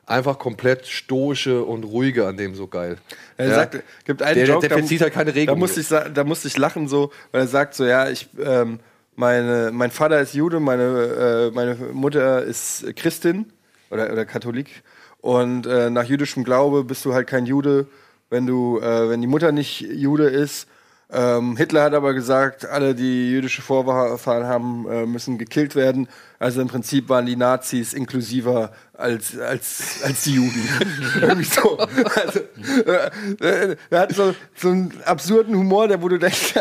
einfach 0.05 0.37
komplett 0.37 0.85
stoische 0.87 1.63
und 1.63 1.85
ruhige 1.85 2.27
an 2.27 2.35
dem 2.35 2.53
so 2.53 2.67
geil. 2.67 2.97
Er 3.37 3.47
Ja. 3.47 3.55
sagt, 3.55 3.81
gibt 4.03 4.21
einen 4.21 4.35
Der- 4.35 4.45
der- 4.45 4.53
Joke, 4.55 4.67
der 4.67 4.75
da- 4.75 4.77
verzieht 4.81 5.01
halt 5.01 5.13
keine 5.13 5.31
Da 5.31 5.39
Regeln. 5.39 5.57
musste 5.57 5.79
ich, 5.79 5.87
da 5.87 6.23
musste 6.23 6.47
ich 6.49 6.57
lachen 6.57 6.87
so, 6.87 7.11
weil 7.31 7.41
er 7.41 7.47
sagt 7.47 7.73
so, 7.75 7.85
ja, 7.85 8.09
ich, 8.09 8.27
ähm, 8.43 8.79
meine, 9.15 9.71
mein 9.71 9.91
Vater 9.91 10.19
ist 10.21 10.33
Jude, 10.33 10.59
meine, 10.59 11.51
äh, 11.51 11.51
meine 11.51 11.75
Mutter 11.93 12.43
ist 12.43 12.95
Christin 12.95 13.51
oder, 13.89 14.11
oder 14.11 14.25
Katholik 14.25 14.83
und 15.21 15.67
äh, 15.67 15.89
nach 15.89 16.05
jüdischem 16.05 16.43
Glaube 16.43 16.83
bist 16.83 17.05
du 17.05 17.13
halt 17.13 17.27
kein 17.27 17.45
Jude, 17.45 17.87
wenn 18.29 18.47
du, 18.47 18.79
äh, 18.79 19.09
wenn 19.09 19.21
die 19.21 19.27
Mutter 19.27 19.51
nicht 19.51 19.81
Jude 19.81 20.25
ist. 20.25 20.67
Ähm, 21.13 21.57
Hitler 21.57 21.83
hat 21.83 21.93
aber 21.93 22.13
gesagt, 22.13 22.65
alle, 22.65 22.95
die 22.95 23.31
jüdische 23.31 23.61
Vorfahren 23.61 24.45
haben, 24.45 24.89
äh, 24.89 25.05
müssen 25.05 25.37
gekillt 25.37 25.75
werden. 25.75 26.07
Also 26.39 26.61
im 26.61 26.69
Prinzip 26.69 27.09
waren 27.09 27.25
die 27.25 27.35
Nazis 27.35 27.93
inklusiver 27.93 28.71
als, 28.93 29.37
als, 29.37 30.01
als 30.03 30.23
die 30.23 30.35
Juden. 30.35 30.69
Irgendwie 31.21 31.43
so. 31.43 31.77
Also, 31.77 32.39
äh, 32.85 33.71
äh, 33.71 33.75
er 33.89 33.99
hat 33.99 34.13
so, 34.13 34.33
so 34.55 34.69
einen 34.69 34.93
absurden 35.03 35.55
Humor, 35.55 35.89
der 35.89 36.01
wo 36.01 36.07
du 36.07 36.17
denkst, 36.17 36.53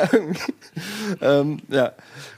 ähm, 1.21 1.59
ja, 1.69 1.92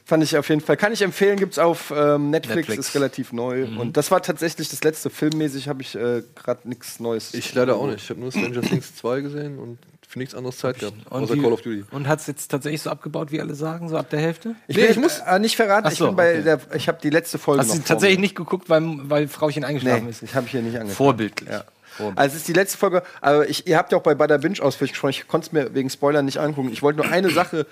fand 0.04 0.22
ich 0.22 0.36
auf 0.36 0.48
jeden 0.50 0.60
Fall. 0.60 0.76
Kann 0.76 0.92
ich 0.92 1.00
empfehlen, 1.00 1.38
gibt's 1.38 1.58
auf 1.58 1.92
ähm, 1.96 2.28
Netflix, 2.30 2.68
Netflix. 2.68 2.88
ist 2.88 2.94
relativ 2.94 3.32
neu. 3.32 3.64
Und 3.78 3.96
das 3.96 4.10
war 4.10 4.22
tatsächlich 4.22 4.68
das 4.68 4.84
letzte 4.84 5.08
filmmäßig, 5.08 5.68
habe 5.68 5.80
ich 5.80 5.94
äh, 5.94 6.22
gerade 6.34 6.68
nichts 6.68 7.00
Neues. 7.00 7.32
Ich 7.32 7.54
leider 7.54 7.76
auch 7.76 7.86
nicht. 7.86 8.04
Ich 8.04 8.10
habe 8.10 8.20
nur 8.20 8.30
Stranger 8.30 8.60
Things 8.60 8.96
2 8.96 9.20
gesehen 9.22 9.58
und 9.58 9.78
für 10.12 10.18
nichts 10.18 10.34
anderes 10.34 10.58
Zeit 10.58 10.78
gehabt. 10.78 10.96
Und, 11.10 11.22
Außer 11.22 11.36
Call 11.36 11.52
of 11.52 11.62
Duty. 11.62 11.84
und 11.90 12.06
hat 12.06 12.20
es 12.20 12.26
jetzt 12.26 12.48
tatsächlich 12.50 12.82
so 12.82 12.90
abgebaut, 12.90 13.32
wie 13.32 13.40
alle 13.40 13.54
sagen, 13.54 13.88
so 13.88 13.96
ab 13.96 14.10
der 14.10 14.20
Hälfte? 14.20 14.54
Ich, 14.68 14.76
Nee, 14.76 14.82
will, 14.82 14.90
ich 14.90 14.96
muss- 14.98 15.20
äh, 15.20 15.38
nicht 15.38 15.56
verraten, 15.56 15.88
so, 15.88 15.92
ich 15.92 15.98
bin 16.10 16.16
bei 16.16 16.32
okay. 16.34 16.42
der, 16.42 16.60
ich 16.76 16.86
habe 16.88 16.98
die 17.02 17.10
letzte 17.10 17.38
Folge 17.38 17.62
Hast 17.62 17.74
du 17.74 17.78
tatsächlich 17.82 18.18
mir. 18.18 18.22
nicht 18.22 18.34
geguckt, 18.36 18.68
weil, 18.68 18.82
weil 19.08 19.26
Frauchen 19.28 19.64
eingeschlafen 19.64 20.04
Nee, 20.04 20.10
ist? 20.10 20.22
ich 20.22 20.34
habe 20.34 20.46
hier 20.46 20.60
nicht 20.60 20.74
angefangen. 20.76 20.94
Vorbildlich. 20.96 21.48
Ja. 21.48 21.64
Vorbildlich. 21.96 22.18
Also 22.20 22.34
es 22.34 22.40
ist 22.42 22.48
die 22.48 22.52
letzte 22.52 22.76
Folge, 22.78 23.02
aber 23.22 23.48
ich, 23.48 23.66
ihr 23.66 23.76
habt 23.78 23.90
ja 23.92 23.98
auch 23.98 24.02
bei 24.02 24.14
Bada 24.14 24.36
Binge 24.36 24.60
ausführlich 24.62 24.92
gesprochen, 24.92 25.10
ich 25.10 25.26
konnte 25.28 25.46
es 25.46 25.52
mir 25.52 25.74
wegen 25.74 25.88
Spoilern 25.90 26.24
nicht 26.26 26.38
angucken. 26.38 26.70
Ich 26.72 26.82
wollte 26.82 27.00
nur 27.00 27.10
eine 27.10 27.30
Sache 27.30 27.66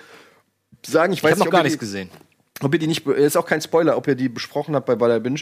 sagen, 0.87 1.13
ich 1.13 1.19
ich 1.19 1.25
weiß 1.25 1.33
habe 1.33 1.39
noch 1.41 1.45
nicht, 1.47 1.53
gar 1.53 1.61
ob 1.61 1.65
ihr 1.67 1.69
nichts 1.69 1.79
gesehen. 1.81 2.11
Ob 2.63 2.73
ihr 2.75 2.79
die 2.79 2.87
nicht, 2.87 3.07
ist 3.07 3.37
auch 3.37 3.47
kein 3.47 3.61
Spoiler, 3.61 3.97
ob 3.97 4.07
ihr 4.07 4.15
die 4.15 4.29
besprochen 4.29 4.75
habt 4.75 4.87
bei 4.87 4.95
Bada 4.95 5.19
Binge. 5.19 5.41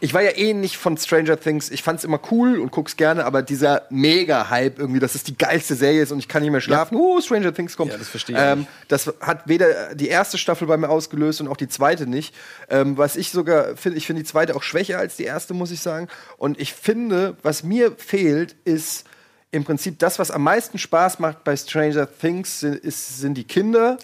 Ich 0.00 0.14
war 0.14 0.22
ja 0.22 0.30
eh 0.36 0.54
nicht 0.54 0.76
von 0.76 0.96
Stranger 0.96 1.38
Things, 1.38 1.70
ich 1.70 1.82
fand's 1.82 2.04
immer 2.04 2.20
cool 2.30 2.58
und 2.58 2.70
guck's 2.70 2.96
gerne, 2.96 3.24
aber 3.24 3.42
dieser 3.42 3.82
Mega-Hype 3.90 4.78
irgendwie, 4.78 5.00
dass 5.00 5.14
es 5.14 5.24
die 5.24 5.36
geilste 5.36 5.74
Serie 5.74 6.02
ist 6.02 6.12
und 6.12 6.18
ich 6.18 6.28
kann 6.28 6.42
nicht 6.42 6.52
mehr 6.52 6.60
schlafen, 6.60 6.96
uh, 6.96 7.20
Stranger 7.20 7.52
Things 7.52 7.76
kommt. 7.76 7.92
Ja, 7.92 7.98
das 7.98 8.08
verstehe 8.08 8.36
ich 8.36 8.42
ähm, 8.42 8.66
Das 8.88 9.12
hat 9.20 9.48
weder 9.48 9.94
die 9.94 10.08
erste 10.08 10.38
Staffel 10.38 10.66
bei 10.66 10.76
mir 10.76 10.88
ausgelöst 10.88 11.40
und 11.40 11.48
auch 11.48 11.56
die 11.56 11.68
zweite 11.68 12.06
nicht. 12.06 12.34
Ähm, 12.68 12.96
was 12.96 13.16
ich 13.16 13.30
sogar 13.30 13.76
finde, 13.76 13.98
ich 13.98 14.06
finde 14.06 14.22
die 14.22 14.28
zweite 14.28 14.54
auch 14.56 14.62
schwächer 14.62 14.98
als 14.98 15.16
die 15.16 15.24
erste, 15.24 15.54
muss 15.54 15.70
ich 15.70 15.80
sagen. 15.80 16.08
Und 16.36 16.60
ich 16.60 16.72
finde, 16.72 17.36
was 17.42 17.62
mir 17.62 17.92
fehlt, 17.96 18.54
ist 18.64 19.04
im 19.52 19.64
Prinzip 19.64 19.98
das, 19.98 20.18
was 20.18 20.30
am 20.30 20.42
meisten 20.42 20.78
Spaß 20.78 21.18
macht 21.18 21.44
bei 21.44 21.56
Stranger 21.56 22.08
Things, 22.10 22.60
sind, 22.60 22.76
ist, 22.76 23.20
sind 23.20 23.34
die 23.34 23.44
Kinder 23.44 23.98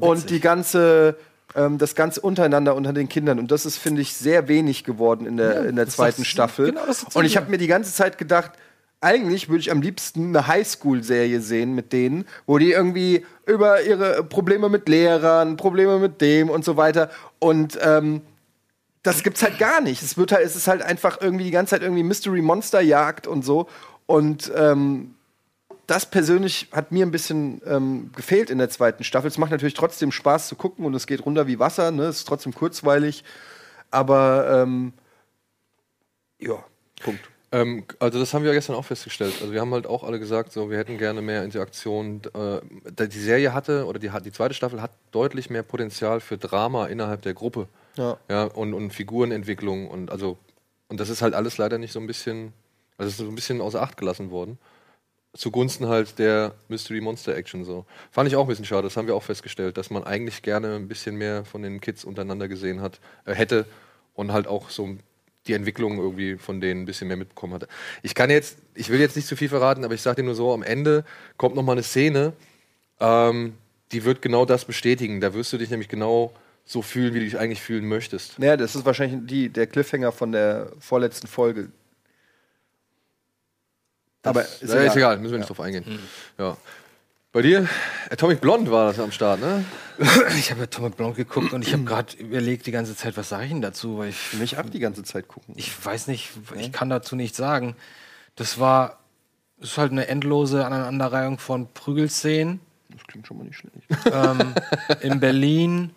und 0.00 0.30
die 0.30 0.40
ganze, 0.40 1.16
ähm, 1.56 1.78
das 1.78 1.94
ganze 1.94 2.20
untereinander 2.20 2.76
unter 2.76 2.92
den 2.92 3.08
Kindern. 3.08 3.38
Und 3.38 3.50
das 3.50 3.66
ist, 3.66 3.78
finde 3.78 4.02
ich, 4.02 4.14
sehr 4.14 4.46
wenig 4.46 4.84
geworden 4.84 5.26
in 5.26 5.36
der, 5.36 5.66
in 5.66 5.76
der 5.76 5.88
zweiten 5.88 6.24
Staffel. 6.24 6.72
genau 6.72 6.82
und 7.14 7.24
ich 7.24 7.36
habe 7.36 7.50
mir 7.50 7.58
die 7.58 7.66
ganze 7.66 7.92
Zeit 7.92 8.18
gedacht, 8.18 8.52
eigentlich 9.00 9.48
würde 9.48 9.60
ich 9.60 9.70
am 9.70 9.82
liebsten 9.82 10.28
eine 10.28 10.46
Highschool-Serie 10.46 11.40
sehen 11.40 11.74
mit 11.74 11.92
denen, 11.92 12.24
wo 12.46 12.58
die 12.58 12.72
irgendwie 12.72 13.24
über 13.46 13.82
ihre 13.82 14.22
Probleme 14.24 14.68
mit 14.68 14.88
Lehrern, 14.88 15.56
Probleme 15.56 15.98
mit 15.98 16.20
dem 16.20 16.48
und 16.50 16.64
so 16.64 16.76
weiter 16.76 17.10
und 17.38 17.78
ähm, 17.82 18.22
das 19.02 19.22
gibt's 19.22 19.42
halt 19.42 19.58
gar 19.58 19.80
nicht. 19.80 20.02
Es 20.02 20.16
wird 20.16 20.32
halt, 20.32 20.44
es 20.44 20.56
ist 20.56 20.66
halt 20.66 20.82
einfach 20.82 21.20
irgendwie 21.20 21.44
die 21.44 21.52
ganze 21.52 21.70
Zeit 21.70 21.82
irgendwie 21.82 22.02
Mystery 22.02 22.42
Monster 22.42 22.80
Jagd 22.80 23.26
und 23.26 23.44
so 23.44 23.68
und 24.06 24.50
ähm, 24.56 25.14
das 25.86 26.10
persönlich 26.10 26.68
hat 26.72 26.92
mir 26.92 27.04
ein 27.04 27.10
bisschen 27.10 27.60
ähm, 27.66 28.10
gefehlt 28.14 28.50
in 28.50 28.58
der 28.58 28.70
zweiten 28.70 29.04
Staffel. 29.04 29.28
Es 29.28 29.38
macht 29.38 29.50
natürlich 29.50 29.74
trotzdem 29.74 30.12
Spaß 30.12 30.48
zu 30.48 30.56
gucken 30.56 30.84
und 30.84 30.94
es 30.94 31.06
geht 31.06 31.24
runter 31.24 31.46
wie 31.46 31.58
Wasser, 31.58 31.90
ne? 31.90 32.04
Es 32.04 32.18
ist 32.18 32.28
trotzdem 32.28 32.54
kurzweilig, 32.54 33.24
aber 33.90 34.62
ähm, 34.62 34.92
ja, 36.38 36.62
Punkt. 37.02 37.20
Ähm, 37.52 37.84
also 38.00 38.18
das 38.18 38.34
haben 38.34 38.44
wir 38.44 38.52
gestern 38.52 38.76
auch 38.76 38.84
festgestellt. 38.84 39.34
Also 39.40 39.52
wir 39.52 39.60
haben 39.60 39.72
halt 39.72 39.86
auch 39.86 40.02
alle 40.02 40.18
gesagt, 40.18 40.52
so 40.52 40.70
wir 40.70 40.78
hätten 40.78 40.98
gerne 40.98 41.22
mehr 41.22 41.44
Interaktion. 41.44 42.20
Äh, 42.34 43.06
die 43.06 43.18
Serie 43.18 43.54
hatte 43.54 43.86
oder 43.86 43.98
die, 43.98 44.10
die 44.24 44.32
zweite 44.32 44.54
Staffel 44.54 44.82
hat 44.82 44.90
deutlich 45.12 45.50
mehr 45.50 45.62
Potenzial 45.62 46.20
für 46.20 46.38
Drama 46.38 46.86
innerhalb 46.86 47.22
der 47.22 47.34
Gruppe. 47.34 47.68
Ja. 47.96 48.18
Ja, 48.28 48.44
und, 48.44 48.74
und 48.74 48.90
Figurenentwicklung 48.90 49.88
und 49.88 50.10
also 50.10 50.36
und 50.88 51.00
das 51.00 51.08
ist 51.08 51.22
halt 51.22 51.34
alles 51.34 51.58
leider 51.58 51.78
nicht 51.78 51.92
so 51.92 52.00
ein 52.00 52.06
bisschen, 52.06 52.52
also 52.96 53.08
es 53.08 53.14
ist 53.14 53.24
so 53.24 53.30
ein 53.30 53.34
bisschen 53.34 53.60
außer 53.60 53.82
Acht 53.82 53.96
gelassen 53.96 54.30
worden. 54.30 54.58
Zugunsten 55.36 55.88
halt 55.88 56.18
der 56.18 56.54
Mystery 56.68 57.00
Monster 57.00 57.36
Action 57.36 57.64
so. 57.64 57.84
Fand 58.10 58.28
ich 58.28 58.36
auch 58.36 58.42
ein 58.42 58.48
bisschen 58.48 58.64
schade, 58.64 58.82
das 58.82 58.96
haben 58.96 59.06
wir 59.06 59.14
auch 59.14 59.22
festgestellt, 59.22 59.76
dass 59.76 59.90
man 59.90 60.04
eigentlich 60.04 60.42
gerne 60.42 60.76
ein 60.76 60.88
bisschen 60.88 61.16
mehr 61.16 61.44
von 61.44 61.62
den 61.62 61.80
Kids 61.80 62.04
untereinander 62.04 62.48
gesehen 62.48 62.80
hat, 62.80 63.00
äh, 63.24 63.34
hätte 63.34 63.66
und 64.14 64.32
halt 64.32 64.46
auch 64.46 64.70
so 64.70 64.96
die 65.46 65.52
Entwicklung 65.52 65.98
irgendwie 65.98 66.36
von 66.36 66.60
denen 66.60 66.82
ein 66.82 66.86
bisschen 66.86 67.08
mehr 67.08 67.16
mitbekommen 67.16 67.54
hatte. 67.54 67.68
Ich 68.02 68.14
kann 68.14 68.30
jetzt, 68.30 68.58
ich 68.74 68.90
will 68.90 69.00
jetzt 69.00 69.16
nicht 69.16 69.28
zu 69.28 69.36
viel 69.36 69.48
verraten, 69.48 69.84
aber 69.84 69.94
ich 69.94 70.02
sage 70.02 70.22
dir 70.22 70.26
nur 70.26 70.34
so, 70.34 70.52
am 70.52 70.62
Ende 70.62 71.04
kommt 71.36 71.54
noch 71.54 71.62
mal 71.62 71.72
eine 71.72 71.82
Szene, 71.82 72.32
ähm, 73.00 73.54
die 73.92 74.04
wird 74.04 74.22
genau 74.22 74.44
das 74.44 74.64
bestätigen. 74.64 75.20
Da 75.20 75.34
wirst 75.34 75.52
du 75.52 75.58
dich 75.58 75.70
nämlich 75.70 75.88
genau 75.88 76.32
so 76.64 76.82
fühlen, 76.82 77.14
wie 77.14 77.20
du 77.20 77.24
dich 77.24 77.38
eigentlich 77.38 77.62
fühlen 77.62 77.86
möchtest. 77.86 78.38
Naja, 78.38 78.56
das 78.56 78.74
ist 78.74 78.84
wahrscheinlich 78.84 79.20
die, 79.26 79.48
der 79.48 79.68
Cliffhanger 79.68 80.10
von 80.10 80.32
der 80.32 80.72
vorletzten 80.80 81.28
Folge. 81.28 81.68
Aber 84.26 84.42
ist, 84.42 84.62
ist, 84.62 84.74
egal. 84.96 85.18
müssen 85.18 85.32
wir 85.32 85.38
nicht 85.38 85.48
drauf 85.48 85.60
eingehen. 85.60 85.84
Mhm. 85.86 85.98
Ja. 86.38 86.56
Bei 87.32 87.42
dir, 87.42 87.68
Atomic 88.10 88.40
Blonde 88.40 88.70
war 88.70 88.86
das 88.86 88.98
am 88.98 89.12
Start, 89.12 89.40
ne? 89.40 89.62
Ich 90.38 90.50
habe 90.50 90.60
ja 90.60 90.66
Tom 90.66 90.90
Blanc 90.90 91.16
geguckt 91.16 91.52
und 91.52 91.66
ich 91.66 91.72
habe 91.74 91.84
gerade 91.84 92.16
überlegt 92.16 92.66
die 92.66 92.70
ganze 92.70 92.96
Zeit, 92.96 93.16
was 93.18 93.28
sage 93.28 93.44
ich 93.44 93.50
denn 93.50 93.60
dazu, 93.60 93.98
weil 93.98 94.08
ich, 94.08 94.32
mich 94.34 94.56
ab 94.56 94.70
die 94.70 94.78
ganze 94.78 95.02
Zeit 95.04 95.28
gucken. 95.28 95.54
ich 95.56 95.84
weiß 95.84 96.06
nicht, 96.06 96.30
ich 96.58 96.72
kann 96.72 96.88
dazu 96.88 97.14
nichts 97.14 97.36
sagen. 97.36 97.76
Das 98.36 98.58
war, 98.58 99.00
das 99.58 99.72
ist 99.72 99.78
halt 99.78 99.92
eine 99.92 100.08
endlose 100.08 100.64
Aneinanderreihung 100.64 101.38
von 101.38 101.68
Prügelszenen 101.74 102.60
Das 102.88 103.06
klingt 103.06 103.26
schon 103.26 103.36
mal 103.36 103.44
nicht 103.44 103.58
schlecht. 103.58 103.76
ähm, 104.10 104.54
in 105.02 105.20
Berlin 105.20 105.90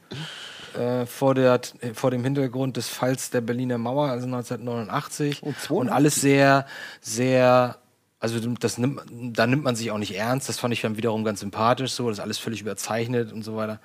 äh, 0.78 1.06
vor, 1.06 1.36
der, 1.36 1.62
vor 1.94 2.12
dem 2.12 2.24
Hintergrund 2.24 2.78
des 2.78 2.90
Falls 2.90 3.30
der 3.30 3.42
Berliner 3.42 3.78
Mauer, 3.78 4.10
also 4.10 4.26
1989. 4.26 5.40
Oh, 5.44 5.52
82. 5.52 5.72
und 5.72 5.90
alles 5.90 6.16
sehr, 6.16 6.66
sehr, 7.02 7.78
also 8.20 8.40
das 8.40 8.78
nimmt, 8.78 9.02
da 9.10 9.48
nimmt 9.48 9.64
man 9.64 9.76
sich 9.76 9.92
auch 9.92 9.98
nicht 9.98 10.16
ernst. 10.16 10.50
Das 10.50 10.60
fand 10.60 10.74
ich 10.74 10.82
dann 10.82 10.98
wiederum 10.98 11.24
ganz 11.24 11.40
sympathisch, 11.40 11.92
so, 11.92 12.10
das 12.10 12.18
ist 12.18 12.24
alles 12.24 12.38
völlig 12.38 12.62
überzeichnet 12.62 13.32
und 13.32 13.44
so 13.44 13.56
weiter. 13.56 13.80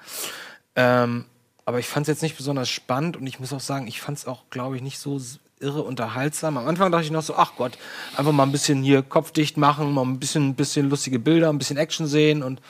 Ähm, 0.74 1.26
aber 1.64 1.78
ich 1.78 1.86
fand 1.86 2.04
es 2.04 2.08
jetzt 2.08 2.22
nicht 2.22 2.36
besonders 2.36 2.68
spannend 2.68 3.16
und 3.16 3.26
ich 3.26 3.40
muss 3.40 3.52
auch 3.52 3.60
sagen, 3.60 3.86
ich 3.86 4.00
fand 4.00 4.18
es 4.18 4.26
auch, 4.26 4.42
glaube 4.50 4.76
ich, 4.76 4.82
nicht 4.82 4.98
so 4.98 5.20
irre 5.60 5.82
unterhaltsam. 5.82 6.58
Am 6.58 6.66
Anfang 6.66 6.90
dachte 6.90 7.04
ich 7.04 7.10
noch 7.10 7.22
so, 7.22 7.36
ach 7.36 7.52
Gott, 7.56 7.78
einfach 8.16 8.32
mal 8.32 8.42
ein 8.42 8.52
bisschen 8.52 8.82
hier 8.82 9.02
Kopf 9.02 9.30
dicht 9.30 9.56
machen, 9.56 9.92
mal 9.92 10.02
ein 10.02 10.18
bisschen, 10.18 10.48
ein 10.48 10.54
bisschen 10.56 10.90
lustige 10.90 11.18
Bilder, 11.18 11.48
ein 11.48 11.58
bisschen 11.58 11.76
Action 11.76 12.06
sehen 12.06 12.42
und 12.42 12.60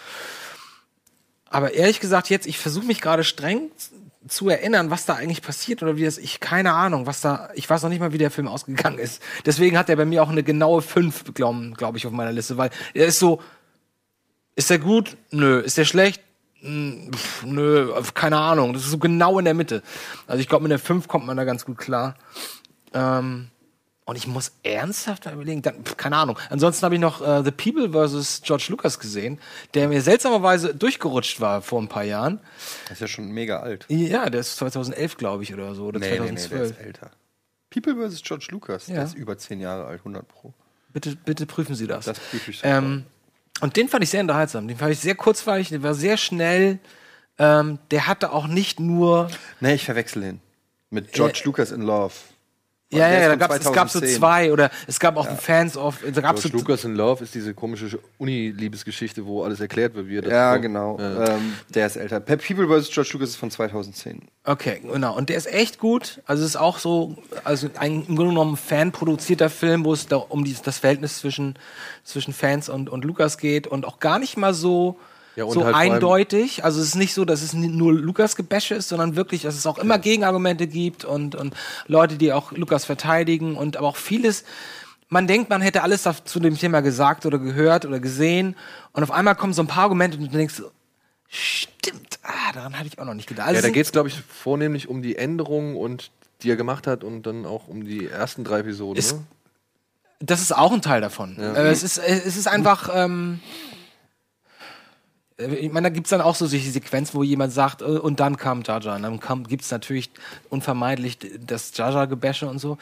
aber 1.47 1.73
ehrlich 1.73 2.00
gesagt, 2.00 2.30
jetzt, 2.30 2.47
ich 2.47 2.59
versuche 2.59 2.85
mich 2.85 3.00
gerade 3.00 3.23
streng 3.23 3.71
zu 4.28 4.49
erinnern, 4.49 4.90
was 4.90 5.07
da 5.07 5.14
eigentlich 5.14 5.43
passiert 5.43 5.83
oder 5.83 5.97
wie 5.97 6.04
das, 6.04 6.19
ich 6.19 6.40
keine 6.40 6.73
Ahnung, 6.73 7.07
was 7.07 7.21
da, 7.21 7.50
ich 7.54 7.69
weiß 7.69 7.83
noch 7.83 7.90
nicht 7.90 8.00
mal, 8.00 8.12
wie 8.12 8.19
der 8.19 8.31
Film 8.31 8.49
ausgegangen 8.49 8.99
ist. 8.99 9.23
Deswegen 9.45 9.76
hat 9.76 9.88
er 9.88 9.97
bei 9.97 10.04
mir 10.04 10.23
auch 10.23 10.31
eine 10.31 10.43
genaue 10.43 10.83
5, 10.83 11.35
glaube 11.35 11.73
glaub 11.76 11.97
ich, 11.97 12.07
auf 12.07 12.12
meiner 12.12 12.33
Liste, 12.33 12.57
weil 12.57 12.71
er 12.95 13.07
ist 13.07 13.19
so, 13.19 13.40
ist 14.57 14.71
der 14.71 14.78
gut? 14.78 15.16
Nö. 15.31 15.61
Ist 15.61 15.78
der 15.78 15.85
schlecht? 15.85 16.23
Hm, 16.61 17.11
pf, 17.12 17.45
Nö, 17.45 17.93
keine 18.14 18.38
Ahnung. 18.38 18.73
Das 18.73 18.85
ist 18.85 18.90
so 18.90 18.99
genau 18.99 19.38
in 19.38 19.45
der 19.45 19.54
Mitte. 19.54 19.83
Also 20.26 20.40
ich 20.40 20.49
glaube, 20.49 20.62
mit 20.62 20.71
der 20.71 20.78
5 20.78 21.09
kommt 21.09 21.26
man 21.26 21.37
da 21.37 21.45
ganz 21.45 21.64
gut 21.64 21.76
klar. 21.76 22.14
Ähm, 22.93 23.49
und 24.06 24.16
ich 24.16 24.26
muss 24.26 24.52
ernsthaft 24.62 25.26
überlegen, 25.26 25.62
dann, 25.62 25.84
pf, 25.84 25.96
keine 25.96 26.16
Ahnung. 26.16 26.38
Ansonsten 26.50 26.84
habe 26.84 26.94
ich 26.94 27.00
noch 27.00 27.20
äh, 27.26 27.42
The 27.42 27.50
People 27.50 27.90
vs. 28.08 28.42
George 28.44 28.66
Lucas 28.68 28.99
gesehen, 28.99 29.38
der 29.73 29.88
mir 29.88 30.02
seltsamerweise 30.02 30.75
durchgerutscht 30.75 31.40
war 31.40 31.62
vor 31.62 31.80
ein 31.80 31.88
paar 31.88 32.04
Jahren. 32.04 32.40
Das 32.84 32.92
ist 32.92 33.00
ja 33.00 33.08
schon 33.08 33.30
mega 33.30 33.61
alt. 33.61 33.87
Ja, 33.88 34.28
der 34.28 34.40
ist 34.40 34.56
2011, 34.56 35.16
glaube 35.16 35.42
ich, 35.42 35.54
oder 35.54 35.75
so, 35.75 35.84
oder 35.87 36.00
Nee, 36.00 36.06
nee, 36.11 36.20
nee, 36.20 36.26
der 36.26 36.37
2012. 36.37 36.70
ist 36.70 36.80
älter. 36.84 37.11
People 37.70 38.08
vs. 38.11 38.23
George 38.23 38.46
Lucas, 38.50 38.87
Ja. 38.88 38.96
der 38.96 39.04
ist 39.04 39.14
über 39.14 39.38
zehn 39.38 39.61
Jahre 39.61 39.87
alt, 39.87 40.00
100 40.00 40.28
Pro. 40.28 40.52
Bitte, 40.92 41.16
bitte 41.16 41.46
prüfen 41.46 41.75
Sie 41.75 41.87
das. 41.87 42.04
Das 42.04 42.20
prüfe 42.20 42.50
ich 42.52 42.61
ähm, 42.62 43.04
Und 43.61 43.76
den 43.76 43.88
fand 43.88 44.04
ich 44.04 44.11
sehr 44.11 44.20
unterhaltsam. 44.20 44.68
Den 44.68 44.76
fand 44.76 44.92
ich 44.92 45.00
sehr 45.00 45.14
kurzweilig, 45.16 45.70
der 45.70 45.82
war 45.82 45.94
sehr 45.94 46.16
schnell. 46.18 46.78
Ähm, 47.38 47.78
der 47.90 48.06
hatte 48.06 48.32
auch 48.32 48.46
nicht 48.46 48.78
nur 48.78 49.28
Nee, 49.61 49.75
ich 49.75 49.84
verwechsel 49.87 50.23
ihn. 50.23 50.40
Mit 50.90 51.12
George 51.12 51.40
Lucas 51.46 51.73
in 51.73 51.82
Love. 51.82 52.12
Ja, 52.93 53.09
ja, 53.11 53.19
ist 53.19 53.29
da 53.29 53.35
gab's, 53.37 53.57
es 53.57 53.73
gab 53.73 53.88
so 53.91 53.99
2010. 53.99 54.19
zwei 54.21 54.53
oder 54.53 54.71
es 54.87 55.00
gab 55.00 55.17
auch 55.17 55.26
Fans 55.41 55.76
of, 55.76 55.99
da 56.12 56.21
gab's 56.21 56.43
so, 56.43 56.49
George 56.49 56.64
Lucas 56.69 56.85
in 56.85 56.95
Love 56.95 57.25
ist 57.25 57.35
diese 57.35 57.53
komische 57.53 57.99
Uni-Liebesgeschichte, 58.19 59.26
wo 59.26 59.43
alles 59.43 59.59
erklärt 59.61 59.95
wird, 59.95 60.07
wie 60.09 60.19
er 60.19 60.23
das 60.23 60.31
Ja, 60.33 60.53
kommt. 60.53 60.62
genau. 60.62 60.99
Ja. 61.00 61.29
Ähm, 61.37 61.55
der 61.71 61.87
ist 61.87 61.97
älter. 61.97 62.21
People 62.21 62.69
vs. 62.69 62.91
George 62.91 63.11
Lucas 63.14 63.31
ist 63.31 63.37
von 63.37 63.50
2010. 63.50 64.23
Okay, 64.45 64.81
genau. 64.83 65.17
Und 65.17 65.29
der 65.29 65.37
ist 65.37 65.47
echt 65.47 65.79
gut. 65.79 66.21
Also 66.26 66.43
es 66.45 66.50
ist 66.50 66.57
auch 66.57 66.79
so, 66.79 67.17
also 67.43 67.69
ein 67.79 68.05
im 68.07 68.17
Grunde 68.17 68.29
genommen 68.35 68.57
fanproduzierter 68.57 69.50
Film, 69.50 69.85
wo 69.85 69.93
es 69.93 70.07
da 70.07 70.17
um 70.17 70.45
dieses, 70.45 70.62
das 70.62 70.79
Verhältnis 70.79 71.19
zwischen, 71.19 71.59
zwischen 72.05 72.33
Fans 72.33 72.69
und, 72.69 72.88
und 72.91 73.05
Lukas 73.05 73.38
geht 73.38 73.67
und 73.67 73.87
auch 73.87 73.99
gar 73.99 74.19
nicht 74.19 74.37
mal 74.37 74.55
so, 74.55 74.99
Ja, 75.37 75.50
so 75.50 75.64
halt 75.64 75.75
eindeutig. 75.75 76.64
Also 76.64 76.81
es 76.81 76.88
ist 76.88 76.95
nicht 76.95 77.12
so, 77.14 77.25
dass 77.25 77.43
es 77.43 77.53
nur 77.55 77.93
Lukas 77.93 78.37
Gebäsche 78.37 78.75
ist, 78.75 78.88
sondern 78.88 79.17
wirklich, 79.17 79.43
dass 79.43 79.57
es 79.57 79.67
auch 79.67 79.79
immer 79.79 79.99
Gegenargumente 79.99 80.67
gibt 80.67 81.05
und, 81.05 81.35
und 81.35 81.55
Leute, 81.87 82.17
die 82.17 82.33
auch 82.33 82.53
Lukas 82.53 82.85
verteidigen 82.85 83.57
und 83.57 83.76
aber 83.76 83.88
auch 83.88 83.97
vieles. 83.97 84.45
Man 85.09 85.26
denkt, 85.26 85.50
man 85.50 85.61
hätte 85.61 85.83
alles 85.83 86.09
zu 86.25 86.41
dem 86.41 86.57
Thema 86.57 86.81
gesagt 86.81 87.26
oder 87.26 87.38
gehört 87.38 87.85
oder 87.85 88.00
gesehen 88.00 88.57
und 88.93 89.03
auf 89.03 89.11
einmal 89.11 89.35
kommen 89.35 89.53
so 89.53 89.62
ein 89.62 89.67
paar 89.69 89.85
Argumente 89.85 90.19
und 90.19 90.33
du 90.33 90.37
denkst, 90.37 90.55
so, 90.55 90.71
stimmt, 91.29 92.19
ah, 92.23 92.53
daran 92.53 92.76
hatte 92.79 92.88
ich 92.88 92.99
auch 92.99 93.05
noch 93.05 93.14
nicht 93.14 93.29
gedacht. 93.29 93.49
Also 93.49 93.57
Ja, 93.57 93.62
da 93.62 93.71
geht 93.71 93.87
es, 93.87 93.93
glaube 93.93 94.09
ich, 94.09 94.17
vornehmlich 94.21 94.88
um 94.88 95.03
die 95.03 95.17
Änderungen 95.17 95.76
und 95.76 96.11
die 96.43 96.50
er 96.50 96.57
gemacht 96.57 96.87
hat 96.87 97.05
und 97.05 97.23
dann 97.25 97.45
auch 97.47 97.69
um 97.69 97.85
die 97.85 98.07
ersten 98.07 98.45
drei 98.45 98.61
Episoden. 98.61 98.99
Ist- 98.99 99.17
ne? 99.17 99.25
Das 100.21 100.41
ist 100.41 100.57
auch 100.57 100.73
ein 100.73 100.81
Teil 100.81 101.00
davon. 101.00 101.38
Äh, 101.38 101.71
es, 101.71 101.83
ist, 101.83 101.99
äh, 101.99 102.21
es 102.25 102.37
ist 102.37 102.47
einfach. 102.47 102.88
Ähm, 102.95 103.41
äh, 103.43 103.74
ich 105.37 105.73
meine, 105.73 105.88
da 105.88 105.95
gibt 105.95 106.07
es 106.07 106.11
dann 106.11 106.21
auch 106.21 106.37
so 106.37 106.47
solche 106.47 106.71
Sequenzen, 106.71 107.14
wo 107.19 107.25
jemand 107.25 107.53
sagt, 107.53 107.83
äh, 107.83 107.87
und 107.87 108.21
dann 108.21 108.37
kam 108.37 108.62
Jaja. 108.62 108.95
Und 108.95 109.03
dann 109.03 109.45
gibt 109.45 109.64
es 109.64 109.71
natürlich 109.71 110.11
unvermeidlich 110.49 111.19
das 111.45 111.76
Jaja-Gebäsche 111.76 112.47
und 112.47 112.61
so. 112.61 112.79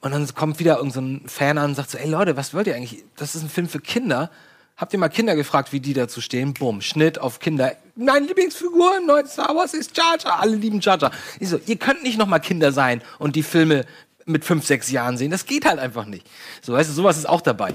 Und 0.00 0.12
dann 0.12 0.32
kommt 0.34 0.60
wieder 0.60 0.76
irgendein 0.76 1.22
Fan 1.26 1.58
an 1.58 1.70
und 1.70 1.74
sagt 1.74 1.90
so, 1.90 1.98
ey 1.98 2.08
Leute, 2.08 2.36
was 2.36 2.54
wollt 2.54 2.68
ihr 2.68 2.76
eigentlich? 2.76 3.04
Das 3.16 3.34
ist 3.34 3.42
ein 3.42 3.48
Film 3.48 3.68
für 3.68 3.80
Kinder. 3.80 4.30
Habt 4.76 4.92
ihr 4.92 5.00
mal 5.00 5.08
Kinder 5.08 5.34
gefragt, 5.34 5.72
wie 5.72 5.80
die 5.80 5.92
dazu 5.92 6.20
stehen? 6.20 6.54
Bumm, 6.54 6.82
Schnitt 6.82 7.18
auf 7.18 7.40
Kinder. 7.40 7.72
Meine 7.96 8.26
Lieblingsfigur 8.26 8.98
in 8.98 9.06
neuen 9.06 9.26
Star 9.26 9.56
Wars 9.56 9.74
ist 9.74 9.96
Jaja. 9.96 10.36
Alle 10.38 10.54
lieben 10.54 10.78
Jaja. 10.78 11.10
Ich 11.40 11.48
so, 11.48 11.58
ihr 11.66 11.76
könnt 11.76 12.04
nicht 12.04 12.16
noch 12.16 12.28
mal 12.28 12.38
Kinder 12.38 12.70
sein 12.70 13.02
und 13.18 13.34
die 13.34 13.42
Filme 13.42 13.86
mit 14.28 14.44
fünf, 14.44 14.66
sechs 14.66 14.90
Jahren 14.90 15.16
sehen. 15.16 15.30
Das 15.30 15.46
geht 15.46 15.64
halt 15.64 15.78
einfach 15.78 16.04
nicht. 16.04 16.28
So, 16.62 16.72
weißt 16.72 16.90
du, 16.90 16.94
sowas 16.94 17.16
ist 17.16 17.28
auch 17.28 17.40
dabei. 17.40 17.74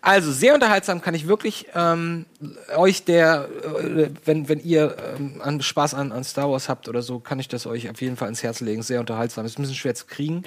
Also 0.00 0.32
sehr 0.32 0.54
unterhaltsam 0.54 1.00
kann 1.02 1.14
ich 1.14 1.28
wirklich 1.28 1.66
ähm, 1.74 2.26
euch 2.76 3.04
der, 3.04 3.48
äh, 3.84 4.08
wenn, 4.24 4.48
wenn 4.48 4.60
ihr 4.60 4.96
ähm, 5.16 5.40
an 5.42 5.60
Spaß 5.60 5.94
an, 5.94 6.12
an 6.12 6.24
Star 6.24 6.50
Wars 6.50 6.68
habt 6.68 6.88
oder 6.88 7.02
so, 7.02 7.20
kann 7.20 7.38
ich 7.38 7.48
das 7.48 7.66
euch 7.66 7.90
auf 7.90 8.00
jeden 8.00 8.16
Fall 8.16 8.28
ins 8.28 8.42
Herz 8.42 8.60
legen. 8.60 8.82
Sehr 8.82 9.00
unterhaltsam. 9.00 9.44
Ist 9.44 9.58
ein 9.58 9.62
bisschen 9.62 9.76
schwer 9.76 9.94
zu 9.94 10.06
kriegen, 10.06 10.44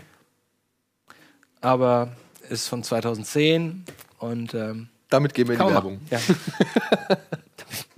aber 1.62 2.12
ist 2.50 2.68
von 2.68 2.84
2010 2.84 3.86
und 4.20 4.54
ähm, 4.54 4.90
Damit 5.10 5.34
gehen 5.34 5.48
wir 5.48 5.56
in 5.56 5.68
die 5.68 5.74
Werbung. 5.74 6.02
Ja. 6.10 6.20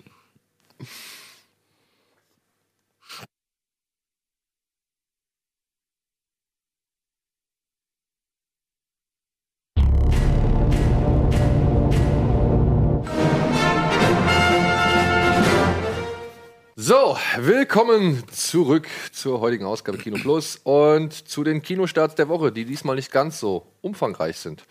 So, 16.87 17.17
willkommen 17.39 18.23
zurück 18.31 18.87
zur 19.11 19.39
heutigen 19.39 19.65
Ausgabe 19.65 19.97
Kino 19.97 20.17
Plus 20.21 20.59
und 20.63 21.13
zu 21.13 21.43
den 21.43 21.63
Kinostarts 21.63 22.13
der 22.13 22.29
Woche, 22.29 22.51
die 22.51 22.63
diesmal 22.63 22.95
nicht 22.95 23.11
ganz 23.11 23.39
so 23.39 23.65
umfangreich 23.81 24.37
sind. 24.37 24.63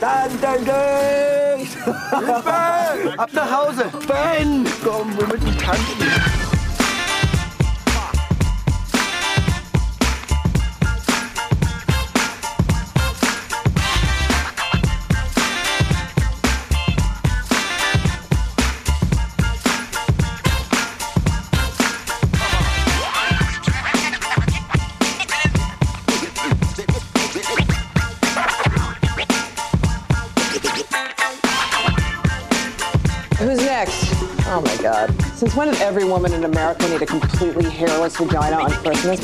Dann, 0.00 0.30
dann, 0.40 0.64
dann! 0.64 3.18
Ab 3.18 3.30
nach 3.32 3.50
Hause! 3.50 3.86
Ben! 4.06 4.64
Komm, 4.84 5.18
wir 5.18 5.26
müssen 5.26 5.58
tanzen! 5.58 6.43
When 35.54 35.68
did 35.70 35.80
every 35.80 36.04
woman 36.04 36.32
in 36.32 36.44
America 36.44 36.88
need 36.88 37.00
a 37.00 37.06
completely 37.06 37.70
hairless 37.70 38.16
vagina 38.16 38.56
on 38.56 38.70
Christmas? 38.70 39.20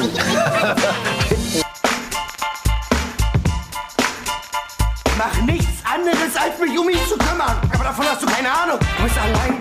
Mach 5.19 5.43
nichts 5.45 5.83
anderes, 5.85 6.37
als 6.37 6.59
mich 6.61 6.79
um 6.79 6.89
zu 7.09 7.19
kümmern. 7.19 7.57
Aber 7.75 7.85
davon 7.85 8.07
hast 8.07 8.23
du 8.23 8.27
keine 8.27 8.51
Ahnung. 8.51 8.79
Du 8.79 9.03
bist 9.03 9.19
allein. 9.19 9.60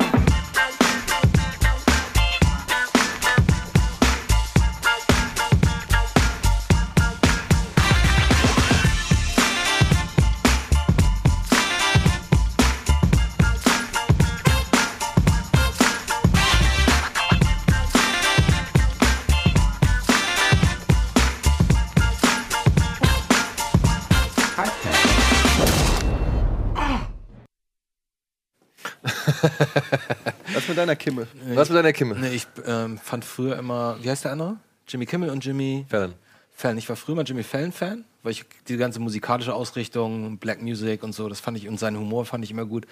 Deiner 30.79 30.95
Kimme? 30.95 31.27
Was 31.53 31.69
mit 31.69 31.77
deiner 31.77 31.93
Kimme? 31.93 32.15
Nee, 32.15 32.33
ich 32.33 32.47
ähm, 32.65 32.97
fand 32.97 33.25
früher 33.25 33.57
immer, 33.57 33.97
wie 34.01 34.09
heißt 34.09 34.25
der 34.25 34.31
andere? 34.31 34.57
Jimmy 34.87 35.05
Kimmel 35.05 35.29
und 35.29 35.45
Jimmy 35.45 35.85
Fallon. 35.89 36.15
Fallon. 36.59 36.77
Ich 36.77 36.89
war 36.89 36.95
früher 36.95 37.15
mal 37.15 37.23
Jimmy 37.23 37.43
Fallon-Fan, 37.43 38.03
weil 38.21 38.31
ich 38.33 38.43
die 38.67 38.75
ganze 38.75 38.99
musikalische 38.99 39.53
Ausrichtung, 39.53 40.37
Black 40.39 40.61
Music 40.61 41.03
und 41.03 41.13
so, 41.13 41.29
das 41.29 41.39
fand 41.39 41.57
ich, 41.57 41.67
und 41.67 41.79
seinen 41.79 41.97
Humor 41.97 42.25
fand 42.25 42.43
ich 42.43 42.51
immer 42.51 42.65
gut. 42.65 42.85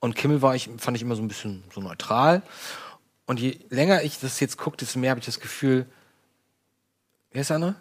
Und 0.00 0.14
Kimmel 0.14 0.42
war 0.42 0.54
ich, 0.54 0.68
fand 0.76 0.96
ich 0.96 1.02
immer 1.02 1.16
so 1.16 1.22
ein 1.22 1.28
bisschen 1.28 1.64
so 1.74 1.80
neutral. 1.80 2.42
Und 3.24 3.40
je 3.40 3.58
länger 3.70 4.02
ich 4.02 4.20
das 4.20 4.40
jetzt 4.40 4.58
gucke, 4.58 4.76
desto 4.76 4.98
mehr 4.98 5.10
habe 5.10 5.20
ich 5.20 5.26
das 5.26 5.40
Gefühl, 5.40 5.86
wer 7.32 7.40
ist 7.40 7.48
der 7.48 7.56
andere? 7.56 7.74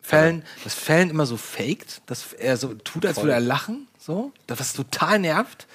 Fallon, 0.00 0.42
dass 0.64 0.74
Fallon 0.74 1.10
immer 1.10 1.26
so 1.26 1.36
faked, 1.36 2.00
dass 2.06 2.32
er 2.32 2.56
so 2.56 2.72
tut, 2.72 3.04
als 3.04 3.18
würde 3.18 3.32
er 3.32 3.40
lachen, 3.40 3.86
so, 3.98 4.32
das 4.46 4.60
was 4.60 4.72
total 4.72 5.18
nervt. 5.18 5.66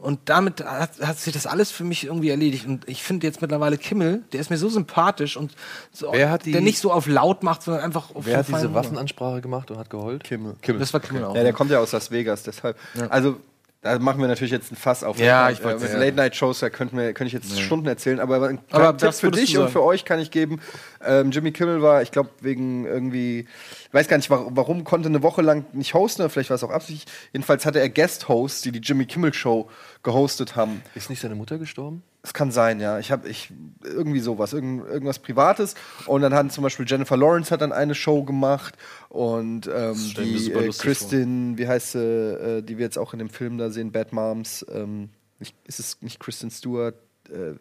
Und 0.00 0.20
damit 0.26 0.64
hat, 0.64 1.00
hat 1.00 1.18
sich 1.18 1.34
das 1.34 1.46
alles 1.48 1.72
für 1.72 1.82
mich 1.82 2.04
irgendwie 2.06 2.30
erledigt. 2.30 2.66
Und 2.66 2.88
ich 2.88 3.02
finde 3.02 3.26
jetzt 3.26 3.40
mittlerweile 3.42 3.76
Kimmel, 3.76 4.22
der 4.32 4.40
ist 4.40 4.48
mir 4.48 4.56
so 4.56 4.68
sympathisch 4.68 5.36
und 5.36 5.54
so, 5.90 6.12
Wer 6.12 6.30
hat 6.30 6.44
die- 6.46 6.52
der 6.52 6.60
nicht 6.60 6.78
so 6.78 6.92
auf 6.92 7.08
laut 7.08 7.42
macht, 7.42 7.62
sondern 7.64 7.82
einfach 7.82 8.14
auf 8.14 8.24
Wer 8.24 8.38
hat 8.38 8.46
diese 8.48 8.72
Waffenansprache 8.74 9.40
gemacht 9.40 9.72
und 9.72 9.76
hat 9.78 9.90
geheult? 9.90 10.22
Kimme. 10.22 10.54
Kimmel. 10.62 10.78
Das 10.78 10.92
war 10.94 11.00
Kimmel 11.00 11.24
auch. 11.24 11.34
Ja, 11.34 11.42
der 11.42 11.52
kommt 11.52 11.72
ja 11.72 11.80
aus 11.80 11.90
Las 11.90 12.12
Vegas, 12.12 12.44
deshalb. 12.44 12.76
Also, 13.08 13.38
da 13.80 13.98
machen 13.98 14.20
wir 14.20 14.26
natürlich 14.28 14.50
jetzt 14.50 14.72
ein 14.72 14.76
Fass 14.76 15.04
auf. 15.04 15.18
Ja, 15.20 15.48
Äh, 15.48 15.52
ich 15.52 15.62
wollte- 15.62 15.80
Mit 15.84 15.92
ja. 15.92 15.98
Late-Night-Shows, 15.98 16.58
da 16.60 16.68
könnten 16.70 16.96
wir, 16.96 17.12
könnte 17.12 17.28
ich 17.28 17.32
jetzt 17.32 17.60
Stunden 17.60 17.86
erzählen, 17.86 18.18
aber 18.20 18.48
ein 18.48 18.58
Aber 18.72 18.90
Tipp 18.90 18.98
das 19.08 19.20
für 19.20 19.30
dich 19.30 19.56
und 19.56 19.70
für 19.70 19.82
euch 19.82 20.04
kann 20.04 20.18
ich 20.18 20.30
geben. 20.30 20.60
Ähm, 21.04 21.30
Jimmy 21.30 21.52
Kimmel 21.52 21.80
war, 21.80 22.02
ich 22.02 22.10
glaube, 22.10 22.30
wegen 22.40 22.84
irgendwie, 22.86 23.40
ich 23.86 23.94
weiß 23.94 24.08
gar 24.08 24.16
nicht, 24.16 24.30
warum, 24.30 24.56
warum 24.56 24.84
konnte 24.84 25.08
eine 25.08 25.22
Woche 25.22 25.42
lang 25.42 25.64
nicht 25.72 25.94
hosten, 25.94 26.22
oder 26.22 26.28
vielleicht 26.30 26.50
war 26.50 26.56
es 26.56 26.64
auch 26.64 26.70
absichtlich. 26.70 27.06
Jedenfalls 27.32 27.64
hatte 27.66 27.78
er 27.80 27.88
Guest-Hosts, 27.88 28.62
die 28.62 28.72
die 28.72 28.80
Jimmy 28.80 29.06
Kimmel-Show 29.06 29.68
gehostet 30.02 30.56
haben. 30.56 30.82
Ist 30.96 31.08
nicht 31.10 31.20
seine 31.20 31.36
Mutter 31.36 31.58
gestorben? 31.58 32.02
Es 32.22 32.34
kann 32.34 32.50
sein, 32.50 32.80
ja. 32.80 32.98
Ich 32.98 33.12
habe 33.12 33.28
ich 33.28 33.52
irgendwie 33.84 34.18
sowas, 34.20 34.52
irgend, 34.52 34.86
irgendwas 34.88 35.18
Privates. 35.20 35.74
Und 36.06 36.20
dann 36.22 36.34
hat 36.34 36.50
zum 36.52 36.62
Beispiel 36.64 36.84
Jennifer 36.86 37.16
Lawrence 37.16 37.50
hat 37.52 37.60
dann 37.60 37.72
eine 37.72 37.94
Show 37.94 38.24
gemacht 38.24 38.76
und 39.08 39.68
ähm, 39.72 39.92
ich 39.94 40.14
die 40.14 40.52
äh, 40.52 40.68
Kristin, 40.70 41.56
wie 41.58 41.68
heißt 41.68 41.92
sie, 41.92 41.98
äh, 41.98 42.62
die 42.62 42.76
wir 42.76 42.84
jetzt 42.84 42.98
auch 42.98 43.12
in 43.12 43.20
dem 43.20 43.30
Film 43.30 43.56
da 43.56 43.70
sehen, 43.70 43.92
Bad 43.92 44.12
Moms. 44.12 44.66
Ähm, 44.72 45.10
nicht, 45.38 45.54
ist 45.64 45.78
es 45.78 46.02
nicht 46.02 46.18
Kristen 46.18 46.50
Stewart? 46.50 46.96
Äh, 47.30 47.54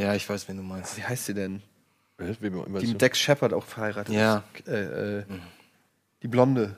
Ja, 0.00 0.14
ich 0.14 0.28
weiß, 0.28 0.46
wen 0.48 0.58
du 0.58 0.62
meinst. 0.62 0.96
wie 0.98 1.02
heißt 1.02 1.24
sie 1.26 1.34
denn? 1.34 1.62
Die 2.18 2.86
mit 2.86 3.00
Dex 3.00 3.18
Shepard 3.18 3.52
auch 3.54 3.64
verheiratet 3.64 4.14
Ja. 4.14 4.44
ist. 4.58 4.68
Äh, 4.68 5.18
äh, 5.20 5.24
Die 6.22 6.28
Blonde. 6.28 6.76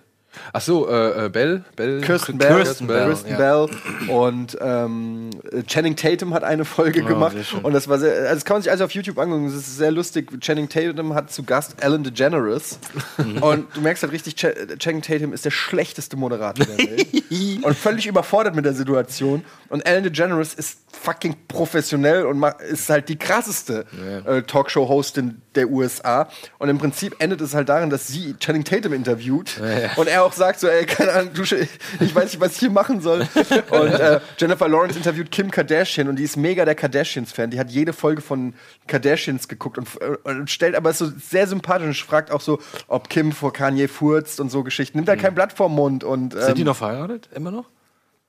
Ach 0.53 0.61
so, 0.61 0.89
äh, 0.89 1.27
äh, 1.27 1.29
Bell, 1.31 1.65
Bell, 1.75 2.01
Kirsten 2.01 2.39
Bell, 2.39 2.55
Kirsten 2.63 2.87
Bell, 2.87 3.07
Kirsten 3.07 3.31
ja. 3.31 3.37
Bell. 3.37 3.69
Und 4.09 4.57
ähm, 4.61 5.31
Channing 5.67 5.97
Tatum 5.97 6.35
hat 6.35 6.45
eine 6.45 6.65
Folge 6.65 7.03
Oh, 7.03 7.07
gemacht. 7.07 7.37
und 7.63 7.73
das 7.73 7.89
war 7.89 7.99
sehr, 7.99 8.13
also 8.23 8.35
das 8.35 8.45
kann 8.45 8.57
man 8.57 8.63
sich 8.63 8.71
also 8.71 8.85
auf 8.85 8.91
YouTube 8.93 9.19
angucken. 9.19 9.47
Das 9.47 9.55
ist 9.55 9.77
sehr 9.77 9.91
lustig. 9.91 10.31
Channing 10.41 10.69
Tatum 10.69 11.15
hat 11.15 11.33
zu 11.33 11.43
Gast 11.43 11.83
Ellen 11.83 12.05
DeGeneres. 12.05 12.79
Mhm. 13.17 13.43
und 13.43 13.77
du 13.77 13.81
merkst 13.81 14.03
halt 14.03 14.13
richtig, 14.13 14.37
Ch 14.37 14.47
Channing 14.79 15.03
Tatum 15.03 15.33
ist 15.33 15.45
der 15.45 15.51
schlechteste 15.51 16.17
Moderator 16.17 16.65
der 16.67 16.79
Welt. 16.79 17.09
Und 17.63 17.77
völlig 17.77 18.07
überfordert 18.07 18.55
mit 18.55 18.65
der 18.65 18.73
Situation. 18.73 19.45
Und 19.69 19.83
Ellen 19.83 20.05
DeGeneres 20.05 20.55
ist 20.55 20.79
fucking 20.93 21.37
professionell 21.47 22.25
und 22.27 22.43
ist 22.71 22.89
halt 22.89 23.09
die 23.09 23.17
krasseste 23.17 23.85
äh, 24.25 24.43
Talkshow-Hostin 24.43 25.43
der 25.59 25.71
USA 25.71 26.29
und 26.59 26.69
im 26.69 26.79
Prinzip 26.79 27.17
endet 27.19 27.41
es 27.41 27.55
halt 27.55 27.69
darin, 27.69 27.91
dass 27.91 28.07
sie 28.07 28.35
Channing 28.39 28.65
Tatum 28.65 28.93
interviewt 28.95 29.61
und 29.97 30.09
er 30.09 30.25
auch 30.25 30.33
sagt 30.33 30.61
so, 30.61 30.69
ey, 30.69 30.87
keine 30.87 31.13
Ahnung, 31.13 31.35
du, 31.35 31.43
ich 31.43 32.15
weiß 32.15 32.25
nicht, 32.25 32.41
was 32.41 32.53
ich 32.53 32.59
hier 32.61 32.71
machen 32.71 33.01
soll. 33.01 33.27
Und 33.71 33.93
äh, 33.93 34.21
Jennifer 34.39 34.69
Lawrence 34.69 34.97
interviewt 34.97 35.31
Kim 35.31 35.51
Kardashian 35.51 36.09
und 36.09 36.17
die 36.17 36.23
ist 36.23 36.37
mega 36.37 36.65
der 36.65 36.75
Kardashians-Fan. 36.75 37.51
Die 37.51 37.59
hat 37.59 37.71
jede 37.71 37.93
Folge 37.93 38.23
von 38.23 38.55
Kardashians 38.87 39.49
geguckt 39.49 39.79
und, 39.79 39.89
äh, 40.01 40.17
und 40.29 40.51
stellt, 40.51 40.75
aber 40.75 40.91
ist 40.91 40.99
so 40.99 41.07
sehr 41.07 41.47
sympathisch 41.47 41.87
und 41.87 41.97
fragt 41.97 42.31
auch 42.31 42.41
so, 42.41 42.59
ob 42.87 43.09
Kim 43.09 43.33
vor 43.33 43.53
Kanye 43.53 43.89
furzt 43.89 44.41
und 44.41 44.51
so 44.51 44.63
Geschichten. 44.63 44.99
Nimmt 44.99 45.09
da 45.09 45.17
kein 45.17 45.35
Blatt 45.35 45.53
vorm 45.53 45.75
Mund 45.75 46.05
und 46.05 46.35
ähm, 46.35 46.43
Sind 46.43 46.59
die 46.59 46.65
noch 46.65 46.77
verheiratet? 46.77 47.29
Immer 47.35 47.51
noch? 47.51 47.67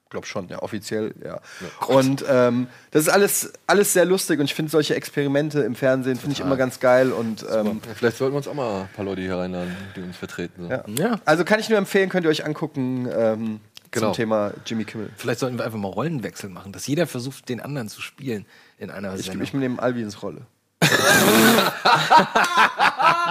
Glaube 0.09 0.25
schon, 0.25 0.47
ja, 0.49 0.61
offiziell, 0.61 1.13
ja. 1.23 1.39
und 1.87 2.25
ähm, 2.27 2.67
das 2.91 3.03
ist 3.03 3.09
alles, 3.09 3.53
alles 3.67 3.93
sehr 3.93 4.05
lustig 4.05 4.39
und 4.39 4.45
ich 4.45 4.55
finde 4.55 4.71
solche 4.71 4.95
Experimente 4.95 5.59
im 5.61 5.75
Fernsehen 5.75 6.15
finde 6.17 6.33
ich 6.33 6.39
immer 6.39 6.57
ganz 6.57 6.79
geil 6.79 7.11
und 7.11 7.45
ähm, 7.51 7.65
Ja, 7.65 7.93
Vielleicht 7.95 8.17
sollten 8.17 8.33
wir 8.33 8.37
uns 8.37 8.47
auch 8.47 8.53
mal 8.55 8.81
ein 8.81 8.89
paar 8.95 9.05
Leute 9.05 9.21
hier 9.21 9.37
reinladen, 9.37 9.75
die 9.95 10.01
uns 10.01 10.17
vertreten. 10.17 10.63
So. 10.63 10.69
ja. 10.69 10.83
Ja. 10.97 11.19
Also 11.25 11.45
kann 11.45 11.59
ich 11.59 11.69
nur 11.69 11.77
empfehlen, 11.77 12.09
könnt 12.09 12.25
ihr 12.25 12.29
euch 12.29 12.45
angucken 12.45 13.07
ähm, 13.15 13.59
Genau. 13.91 14.07
zum 14.07 14.15
Thema 14.17 14.51
Jimmy 14.67 14.85
Kimmel. 14.85 15.09
Vielleicht 15.17 15.39
sollten 15.39 15.57
wir 15.57 15.65
einfach 15.65 15.79
mal 15.79 15.87
Rollenwechsel 15.87 16.47
machen, 16.49 16.71
dass 16.71 16.85
jeder 16.85 17.07
versucht, 17.07 17.49
den 17.49 17.59
anderen 17.59 17.89
zu 17.89 18.01
spielen 18.01 18.45
in 18.77 18.91
einer 18.91 19.15
Ich, 19.15 19.25
Sendung. 19.25 19.41
ich 19.41 19.51
nehme 19.53 19.81
Alvins 19.81 20.21
Rolle. 20.21 20.41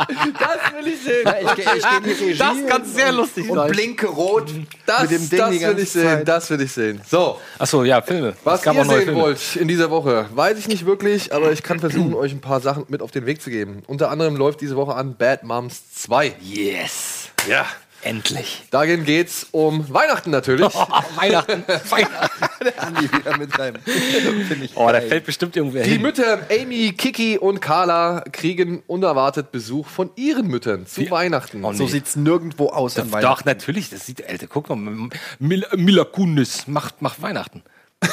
Das 0.06 0.84
will 0.84 0.92
ich 0.92 1.02
sehen. 1.02 1.28
Ich, 1.42 1.58
ich 1.58 1.64
geh 1.64 1.96
in 1.96 2.02
die 2.04 2.10
Regie 2.10 2.38
Das 2.38 2.66
kann 2.66 2.84
sehr 2.84 3.12
lustig 3.12 3.48
und 3.50 3.56
sein. 3.56 3.70
blinke 3.70 4.06
rot 4.06 4.50
Das, 4.86 5.02
mit 5.02 5.10
dem 5.10 5.28
Ding 5.30 5.38
das 5.38 5.50
will 5.76 5.78
ich 5.82 5.90
sehen. 5.90 6.02
Zeit. 6.04 6.28
Das 6.28 6.50
will 6.50 6.60
ich 6.60 6.72
sehen. 6.72 7.00
So, 7.08 7.40
Achso, 7.58 7.84
ja, 7.84 8.00
Filme. 8.02 8.34
was 8.44 8.64
ihr 8.64 8.72
sehen 8.72 8.86
Filme. 8.86 9.14
wollt 9.20 9.56
in 9.56 9.68
dieser 9.68 9.90
Woche, 9.90 10.26
weiß 10.34 10.58
ich 10.58 10.68
nicht 10.68 10.86
wirklich, 10.86 11.32
aber 11.32 11.52
ich 11.52 11.62
kann 11.62 11.80
versuchen, 11.80 12.14
euch 12.14 12.32
ein 12.32 12.40
paar 12.40 12.60
Sachen 12.60 12.84
mit 12.88 13.02
auf 13.02 13.10
den 13.10 13.26
Weg 13.26 13.42
zu 13.42 13.50
geben. 13.50 13.82
Unter 13.86 14.10
anderem 14.10 14.36
läuft 14.36 14.60
diese 14.60 14.76
Woche 14.76 14.94
an 14.94 15.16
Bad 15.16 15.44
Moms 15.44 15.82
2. 15.94 16.34
Yes. 16.40 17.28
Ja. 17.48 17.66
Endlich. 18.08 18.62
Darin 18.70 19.04
geht's 19.04 19.46
um 19.50 19.84
Weihnachten 19.92 20.30
natürlich. 20.30 20.72
Weihnachten. 21.16 21.62
Weihnachten. 21.90 22.68
Andi 22.78 23.12
wieder 23.12 23.36
mit 23.36 23.52
seinem. 23.54 23.82
Finde 23.82 24.64
ich 24.64 24.76
Oh, 24.76 24.88
da 24.90 25.00
fällt 25.02 25.26
bestimmt 25.26 25.54
irgendwer 25.56 25.82
Die 25.84 25.90
hin. 25.90 26.02
Mütter 26.02 26.40
Amy, 26.50 26.92
Kiki 26.96 27.36
und 27.36 27.60
Carla 27.60 28.24
kriegen 28.32 28.82
unerwartet 28.86 29.52
Besuch 29.52 29.86
von 29.88 30.10
ihren 30.16 30.46
Müttern 30.48 30.86
zu 30.86 31.10
Weihnachten. 31.10 31.62
Oh, 31.62 31.72
nee. 31.72 31.76
So 31.76 31.86
sieht's 31.86 32.16
nirgendwo 32.16 32.70
aus 32.70 32.98
an 32.98 33.10
Doch, 33.10 33.18
Weihnachten. 33.18 33.46
natürlich. 33.48 33.90
Das 33.90 34.06
sieht, 34.06 34.26
Alter, 34.26 34.46
guck 34.46 34.70
mal. 34.70 35.08
Mil 35.38 35.66
Mila 35.76 36.04
Kunis 36.04 36.66
macht, 36.66 37.02
macht 37.02 37.20
Weihnachten. 37.20 37.62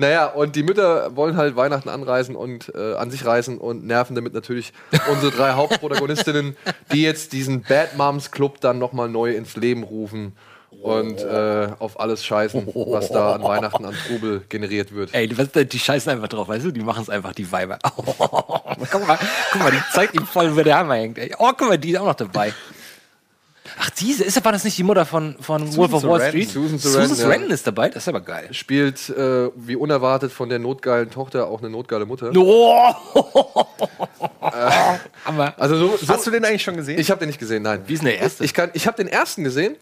Naja, 0.00 0.26
und 0.26 0.54
die 0.54 0.62
Mütter 0.62 1.16
wollen 1.16 1.36
halt 1.36 1.56
Weihnachten 1.56 1.88
anreisen 1.88 2.36
und 2.36 2.72
äh, 2.74 2.94
an 2.94 3.10
sich 3.10 3.24
reißen 3.24 3.58
und 3.58 3.84
nerven 3.84 4.14
damit 4.14 4.32
natürlich 4.32 4.72
unsere 5.10 5.32
drei 5.32 5.52
Hauptprotagonistinnen, 5.52 6.56
die 6.92 7.02
jetzt 7.02 7.32
diesen 7.32 7.62
Bad 7.62 7.96
Moms 7.96 8.30
Club 8.30 8.60
dann 8.60 8.78
nochmal 8.78 9.08
neu 9.08 9.34
ins 9.34 9.56
Leben 9.56 9.82
rufen 9.82 10.36
und 10.82 11.20
äh, 11.20 11.68
auf 11.78 11.98
alles 11.98 12.24
scheißen, 12.24 12.68
was 12.74 13.08
da 13.08 13.34
an 13.34 13.42
Weihnachten 13.42 13.84
an 13.84 13.94
Trubel 14.06 14.44
generiert 14.48 14.94
wird. 14.94 15.12
Ey, 15.14 15.26
die 15.26 15.78
scheißen 15.78 16.12
einfach 16.12 16.28
drauf, 16.28 16.48
weißt 16.48 16.66
du? 16.66 16.70
Die 16.70 16.80
machen 16.80 17.02
es 17.02 17.10
einfach, 17.10 17.32
die 17.32 17.50
Weiber. 17.50 17.78
guck, 17.96 19.06
mal, 19.06 19.18
guck 19.52 19.62
mal, 19.62 19.72
die 19.72 19.82
zeigt 19.92 20.14
ihm 20.14 20.26
voll, 20.26 20.54
wo 20.56 20.62
der 20.62 20.78
Hammer 20.78 20.94
hängt. 20.94 21.18
Ey. 21.18 21.34
Oh, 21.38 21.50
guck 21.56 21.68
mal, 21.68 21.78
die 21.78 21.90
ist 21.90 21.98
auch 21.98 22.06
noch 22.06 22.14
dabei. 22.14 22.52
Ach, 23.80 23.90
diese, 23.90 24.24
ist, 24.24 24.44
war 24.44 24.52
das 24.52 24.64
nicht 24.64 24.76
die 24.76 24.82
Mutter 24.82 25.06
von, 25.06 25.36
von 25.40 25.76
Wolf 25.76 25.92
of 25.92 26.02
Wall 26.02 26.18
Sarandon. 26.20 26.28
Street? 26.30 26.50
Susan 26.50 26.78
Susan 26.78 26.92
Sarandon, 26.92 27.16
ja. 27.16 27.22
Sarandon 27.24 27.50
ist 27.52 27.66
dabei, 27.66 27.88
das 27.88 28.02
ist 28.04 28.08
aber 28.08 28.20
geil. 28.20 28.48
Spielt 28.52 29.08
äh, 29.10 29.50
wie 29.54 29.76
unerwartet 29.76 30.32
von 30.32 30.48
der 30.48 30.58
notgeilen 30.58 31.10
Tochter 31.10 31.46
auch 31.46 31.60
eine 31.60 31.70
notgeile 31.70 32.04
Mutter. 32.06 32.32
Oh! 32.36 32.92
Hammer. 35.24 35.54
Also 35.56 35.76
so, 35.76 35.96
so 35.96 36.08
Hast 36.08 36.26
du 36.26 36.30
den 36.30 36.44
eigentlich 36.44 36.62
schon 36.62 36.76
gesehen? 36.76 36.98
ich 36.98 37.10
habe 37.10 37.20
den 37.20 37.28
nicht 37.28 37.38
gesehen, 37.38 37.62
nein. 37.62 37.82
Wie 37.86 37.94
ist 37.94 38.00
denn 38.00 38.10
der 38.10 38.18
erste? 38.18 38.44
Ich, 38.44 38.54
kann, 38.54 38.70
ich 38.74 38.86
habe 38.86 38.96
den 38.96 39.08
ersten 39.08 39.44
gesehen. 39.44 39.76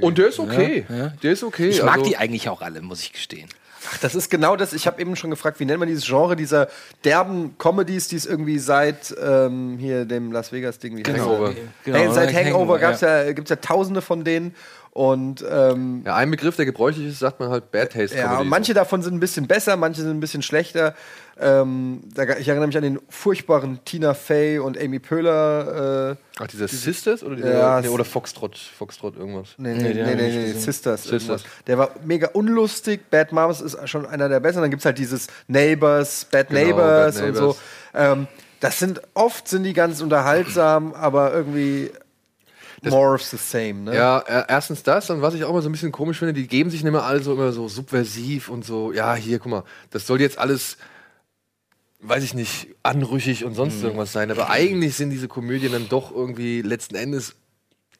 Und 0.00 0.18
der 0.18 0.28
ist 0.28 0.38
okay. 0.38 0.84
Der 1.22 1.32
ist 1.32 1.42
okay. 1.42 1.68
Ich 1.70 1.82
mag 1.82 1.98
also, 1.98 2.06
die 2.06 2.16
eigentlich 2.16 2.48
auch 2.48 2.60
alle, 2.60 2.82
muss 2.82 3.00
ich 3.00 3.12
gestehen. 3.12 3.48
Ach, 3.90 3.98
das 3.98 4.14
ist 4.14 4.30
genau 4.30 4.56
das. 4.56 4.72
Ich 4.72 4.86
habe 4.86 5.00
eben 5.00 5.16
schon 5.16 5.30
gefragt, 5.30 5.60
wie 5.60 5.64
nennt 5.64 5.78
man 5.78 5.88
dieses 5.88 6.06
Genre 6.06 6.36
dieser 6.36 6.68
derben 7.04 7.56
Comedies, 7.58 8.08
die 8.08 8.16
es 8.16 8.26
irgendwie 8.26 8.58
seit 8.58 9.14
ähm, 9.22 9.76
hier 9.78 10.04
dem 10.04 10.32
Las 10.32 10.52
Vegas-Ding. 10.52 11.02
Hangover. 11.06 11.54
das? 11.84 11.94
hey, 11.94 12.08
seit 12.12 12.34
Hangover 12.34 12.58
Hangover, 12.58 12.78
gab's 12.78 13.00
ja. 13.00 13.32
gibt's 13.32 13.50
ja 13.50 13.56
tausende 13.56 14.02
von 14.02 14.24
denen. 14.24 14.54
Und 14.98 15.44
ähm, 15.48 16.02
Ja, 16.04 16.16
ein 16.16 16.30
Begriff, 16.30 16.56
der 16.56 16.66
gebräuchlich 16.66 17.06
ist, 17.06 17.20
sagt 17.20 17.38
man 17.38 17.50
halt 17.50 17.70
Bad 17.70 17.92
Taste 17.92 18.16
ja, 18.16 18.24
Comedy. 18.24 18.42
und 18.42 18.48
manche 18.48 18.74
davon 18.74 19.00
sind 19.00 19.14
ein 19.14 19.20
bisschen 19.20 19.46
besser, 19.46 19.76
manche 19.76 20.02
sind 20.02 20.10
ein 20.10 20.20
bisschen 20.20 20.42
schlechter. 20.42 20.94
Ähm, 21.40 22.00
ich 22.38 22.48
erinnere 22.48 22.66
mich 22.66 22.76
an 22.76 22.82
den 22.82 22.98
furchtbaren 23.08 23.80
Tina 23.84 24.14
Fey 24.14 24.58
und 24.58 24.80
Amy 24.80 24.98
Poehler. 24.98 26.12
Äh, 26.12 26.16
Ach, 26.40 26.46
dieser 26.46 26.68
Sisters 26.68 27.22
oder, 27.22 27.38
Ja, 27.38 27.80
nee, 27.80 27.88
oder 27.88 28.04
Foxtrot, 28.04 28.56
Foxtrot 28.56 29.16
irgendwas. 29.16 29.50
Nee, 29.56 29.74
nee, 29.74 29.82
nee, 29.82 29.94
nee, 29.94 30.14
nicht 30.14 30.16
nee, 30.16 30.44
gesehen. 30.46 30.60
Sisters. 30.60 31.02
Sisters. 31.02 31.22
irgendwas. 31.22 31.44
Der 31.66 31.78
war 31.78 31.90
mega 32.04 32.28
unlustig. 32.32 33.10
Bad 33.10 33.32
Moms 33.32 33.60
ist 33.60 33.88
schon 33.88 34.06
einer 34.06 34.28
der 34.28 34.40
besseren. 34.40 34.62
Dann 34.62 34.70
gibt 34.70 34.80
es 34.80 34.86
halt 34.86 34.98
dieses 34.98 35.28
Neighbors, 35.46 36.26
Bad 36.30 36.48
Genau, 36.48 36.60
Neighbors 36.60 37.14
Bad 37.16 37.24
und 37.24 37.34
so. 37.34 37.40
Neighbors. 37.40 37.58
Ähm, 37.94 38.26
das 38.60 38.78
sind 38.78 39.00
oft 39.14 39.48
sind 39.48 39.62
die 39.62 39.72
ganz 39.72 40.00
unterhaltsam, 40.00 40.92
aber 40.94 41.32
irgendwie 41.32 41.90
more 42.82 43.14
of 43.14 43.22
the 43.22 43.36
same. 43.36 43.84
Ne? 43.84 43.94
Ja, 43.94 44.18
äh, 44.20 44.44
erstens 44.48 44.82
das 44.82 45.10
und 45.10 45.22
was 45.22 45.34
ich 45.34 45.44
auch 45.44 45.50
immer 45.50 45.62
so 45.62 45.68
ein 45.68 45.72
bisschen 45.72 45.92
komisch 45.92 46.18
finde, 46.18 46.34
die 46.34 46.46
geben 46.46 46.70
sich 46.70 46.82
nicht 46.82 46.92
mehr 46.92 47.04
alle 47.04 47.20
so 47.20 47.32
immer 47.32 47.52
so 47.52 47.68
subversiv 47.68 48.48
und 48.48 48.64
so, 48.64 48.92
ja, 48.92 49.14
hier, 49.14 49.38
guck 49.38 49.50
mal, 49.50 49.64
das 49.90 50.06
soll 50.06 50.20
jetzt 50.20 50.38
alles, 50.38 50.76
weiß 52.00 52.22
ich 52.24 52.34
nicht, 52.34 52.68
anrüchig 52.82 53.44
und 53.44 53.52
Mhm. 53.52 53.56
sonst 53.56 53.82
irgendwas 53.82 54.12
sein, 54.12 54.30
aber 54.30 54.50
eigentlich 54.50 54.94
sind 54.96 55.10
diese 55.10 55.28
Komödien 55.28 55.72
dann 55.72 55.88
doch 55.88 56.10
irgendwie 56.14 56.62
letzten 56.62 56.94
Endes 56.94 57.34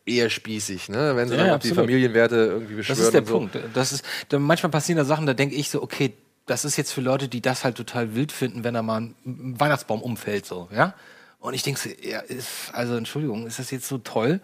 eher 0.06 0.30
spießig, 0.30 0.88
ne? 0.88 1.16
wenn 1.16 1.28
sie 1.28 1.34
Ja, 1.34 1.40
dann 1.40 1.48
ja, 1.48 1.58
die. 1.58 1.68
Familienwerte 1.74 2.36
irgendwie 2.36 2.76
Das 2.76 2.86
beschwören 2.88 3.00
ist 3.06 3.14
der 3.14 3.26
so. 3.26 3.32
Punkt. 3.34 3.58
Das 3.74 3.92
ist, 3.92 4.04
da, 4.28 4.38
manchmal 4.38 4.70
passieren 4.70 4.96
da 4.96 5.04
Sachen, 5.04 5.26
da 5.26 5.34
denke 5.34 5.54
ich 5.54 5.68
so, 5.70 5.82
okay, 5.82 6.14
das 6.46 6.64
ist 6.64 6.76
jetzt 6.78 6.92
für 6.92 7.02
Leute, 7.02 7.28
die 7.28 7.42
das 7.42 7.64
halt 7.64 7.76
total 7.76 8.14
wild 8.14 8.32
finden, 8.32 8.64
wenn 8.64 8.72
da 8.72 8.82
mal 8.82 9.00
ein 9.02 9.14
ein 9.26 9.60
Weihnachtsbaum 9.60 10.00
umfällt, 10.00 10.46
so, 10.46 10.68
ja. 10.74 10.94
Und 11.40 11.54
ich 11.54 11.62
denke 11.62 11.78
so, 11.80 11.88
ja, 12.02 12.20
ist, 12.20 12.48
also 12.72 12.96
Entschuldigung, 12.96 13.46
ist 13.46 13.58
das 13.58 13.70
jetzt 13.70 13.86
so 13.86 13.98
toll? 13.98 14.40